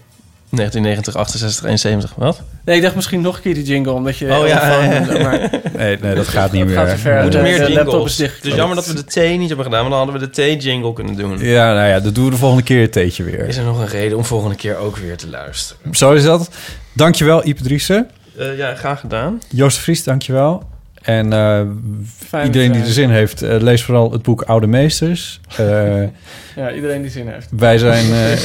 1990, 0.51 1.17
68, 1.17 1.65
71. 1.65 2.13
Wat? 2.17 2.41
Nee, 2.65 2.77
ik 2.77 2.83
dacht 2.83 2.95
misschien 2.95 3.21
nog 3.21 3.37
een 3.37 3.43
keer 3.43 3.55
die 3.55 3.65
jingle, 3.65 3.93
omdat 3.93 4.19
je... 4.19 4.25
Oh, 4.39 4.47
ja, 4.49 4.59
telefoon- 4.59 4.85
ja, 4.85 5.19
ja. 5.19 5.23
maar- 5.23 5.61
Nee, 5.77 5.99
nee, 6.01 6.15
dat 6.15 6.29
gaat 6.29 6.53
niet 6.53 6.61
Dat 6.61 6.69
meer. 6.71 6.79
gaat 6.79 6.89
te 6.89 6.97
ver. 6.97 7.17
We 7.17 7.23
moeten 7.23 7.43
de- 7.43 7.49
meer 7.49 7.67
de 7.67 7.73
jingles. 7.73 8.05
is 8.05 8.17
dicht. 8.17 8.37
Het 8.37 8.45
is 8.45 8.55
jammer 8.55 8.77
dat 8.77 8.87
we 8.87 8.95
de 8.95 9.05
thee 9.05 9.37
niet 9.39 9.49
hebben 9.49 9.67
gedaan... 9.67 9.81
want 9.81 9.91
dan 9.95 10.03
hadden 10.05 10.21
we 10.21 10.27
de 10.27 10.33
thee-jingle 10.33 10.93
kunnen 10.93 11.17
doen. 11.17 11.39
Ja, 11.39 11.75
nou 11.75 11.89
ja, 11.89 12.01
dat 12.01 12.15
doen 12.15 12.25
we 12.25 12.31
de 12.31 12.37
volgende 12.37 12.63
keer 12.65 12.81
het 12.81 12.93
theetje 12.93 13.23
weer. 13.23 13.47
Is 13.49 13.57
er 13.57 13.65
nog 13.65 13.81
een 13.81 13.87
reden 13.89 14.17
om 14.19 14.25
volgende 14.25 14.57
keer 14.57 14.77
ook 14.77 14.97
weer 14.97 15.17
te 15.17 15.29
luisteren? 15.29 15.95
Zo 15.95 16.13
is 16.13 16.23
dat. 16.23 16.49
Dankjewel, 16.93 17.47
Ipe 17.47 17.63
Driessen. 17.63 18.11
Eh, 18.39 18.57
ja, 18.59 18.75
graag 18.75 19.01
gedaan. 19.01 19.41
Joost 19.49 19.79
Vries, 19.79 20.05
dankjewel. 20.05 20.63
En 21.03 21.33
eh, 21.33 21.61
iedereen 22.45 22.73
die 22.73 22.81
er 22.83 22.87
zin 22.93 23.11
heeft, 23.11 23.43
eh, 23.43 23.61
lees 23.61 23.83
vooral 23.85 24.13
het 24.13 24.23
boek 24.23 24.43
Oude 24.43 24.67
Meesters. 24.67 25.41
Ja, 26.57 26.73
iedereen 26.73 27.03
die 27.03 27.11
zin 27.11 27.29
heeft. 27.29 27.47
wij 27.57 27.79
zijn... 27.79 28.13
eh, 28.13 28.37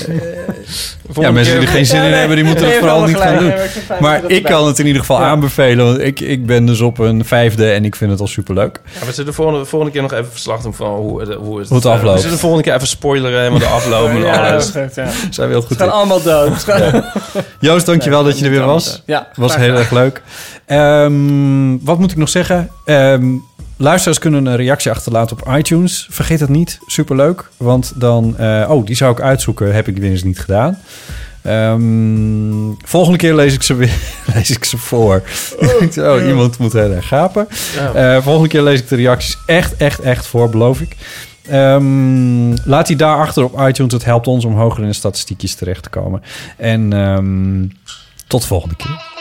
ja, 1.15 1.31
mensen 1.31 1.53
die 1.59 1.67
er 1.67 1.73
geen 1.73 1.85
zin 1.85 2.01
in 2.03 2.09
Ja, 2.09 2.15
hebben, 2.15 2.35
die 2.35 2.45
moeten 2.45 2.63
Nee, 2.63 2.73
het 2.73 2.79
vooral 2.81 3.03
niet 3.05 3.17
gaan 3.17 3.37
doen. 3.37 3.53
maar 3.99 4.21
ik 4.31 4.43
kan 4.43 4.67
het 4.67 4.79
in 4.79 4.85
ieder 4.85 5.01
geval 5.01 5.19
Ja. 5.19 5.25
aanbevelen. 5.27 5.85
Want 5.85 5.99
ik, 5.99 6.19
ik 6.19 6.45
ben 6.45 6.65
dus 6.65 6.81
op 6.81 6.97
een 6.99 7.25
vijfde 7.25 7.71
en 7.71 7.85
ik 7.85 7.95
vind 7.95 8.11
het 8.11 8.19
al 8.19 8.27
superleuk. 8.27 8.81
Ja, 8.99 9.05
we 9.05 9.11
zullen 9.11 9.25
de 9.29 9.33
volgende, 9.33 9.65
volgende 9.65 9.93
keer 9.93 10.01
nog 10.01 10.13
even 10.13 10.31
verslag 10.31 10.61
doen 10.61 10.73
van 10.73 10.95
hoe, 10.95 11.19
het- 11.19 11.33
hoe, 11.33 11.59
het, 11.59 11.67
Hoe 11.67 11.77
het 11.77 11.85
eh, 11.85 11.91
afloopt. 11.91 12.13
we 12.15 12.19
zullen 12.19 12.35
de 12.35 12.41
volgende 12.41 12.63
keer 12.65 12.75
even 12.75 12.87
spoileren 12.87 13.37
helemaal 13.37 13.59
de 13.59 13.65
afloop 13.65 14.09
en 14.09 14.17
Ja, 14.17 14.41
dat 14.41 14.51
alles. 14.51 14.65
is 14.67 14.71
goed, 14.81 14.95
ja. 14.95 15.07
Zijn 15.29 15.47
we 15.47 15.53
heel 15.53 15.61
goed 15.63 15.77
Ze 15.77 15.83
gaan 15.83 15.87
in. 15.87 15.93
allemaal 15.93 16.21
dood. 16.21 16.65
Joost, 17.59 17.85
dankjewel 17.85 18.23
dat 18.23 18.39
je 18.39 18.45
er 18.45 18.51
weer 18.51 18.65
was. 18.65 19.01
Ja, 19.05 19.27
was 19.35 19.55
heel 19.55 19.75
erg 19.75 19.91
leuk. 19.91 20.21
Ehm, 20.65 21.77
wat 21.81 21.99
moet 21.99 22.11
ik 22.11 22.17
nog 22.17 22.29
zeggen? 22.29 22.69
Ehm, 22.85 23.25
luisteraars 23.79 24.19
kunnen 24.19 24.45
een 24.45 24.55
reactie 24.55 24.91
achterlaten 24.91 25.37
op 25.39 25.55
iTunes. 25.57 26.07
Vergeet 26.09 26.39
dat 26.39 26.49
niet. 26.49 26.79
Superleuk. 26.85 27.49
Want 27.57 27.91
dan... 27.95 28.37
eh, 28.37 28.65
oh, 28.69 28.85
die 28.85 28.95
zou 28.95 29.11
ik 29.11 29.21
uitzoeken. 29.21 29.73
Heb 29.73 29.87
ik 29.87 29.97
weer 29.97 30.11
eens 30.11 30.23
niet 30.23 30.39
gedaan. 30.39 30.79
Ehm, 31.41 32.71
volgende 32.85 33.17
keer 33.17 33.35
lees 33.35 33.53
ik 33.53 33.61
ze 33.63 33.73
weer 33.75 33.93
lees 34.33 34.49
ik 34.49 34.63
ze 34.65 34.77
voor. 34.77 35.21
oh, 35.97 36.27
iemand 36.27 36.57
moet 36.57 36.73
heel 36.73 36.91
erg 36.91 37.07
gapen. 37.07 37.47
Ja. 37.75 38.15
Eh, 38.15 38.23
volgende 38.23 38.49
keer 38.49 38.61
lees 38.61 38.79
ik 38.79 38.87
de 38.87 38.95
reacties 38.95 39.37
echt, 39.45 39.75
echt, 39.77 39.99
echt 39.99 40.27
voor, 40.27 40.49
beloof 40.49 40.81
ik. 40.81 40.95
Ehm, 41.49 42.51
laat 42.63 42.87
die 42.87 42.95
daarachter 42.95 43.43
op 43.43 43.59
iTunes. 43.67 43.93
Het 43.93 44.05
helpt 44.05 44.27
ons 44.27 44.45
om 44.45 44.55
hoger 44.55 44.81
in 44.81 44.87
de 44.89 44.93
statistiekjes 44.93 45.55
terecht 45.55 45.83
te 45.83 45.89
komen. 45.89 46.21
En 46.57 46.93
ehm, 46.93 47.67
tot 48.27 48.41
de 48.41 48.47
volgende 48.47 48.75
keer. 48.75 49.18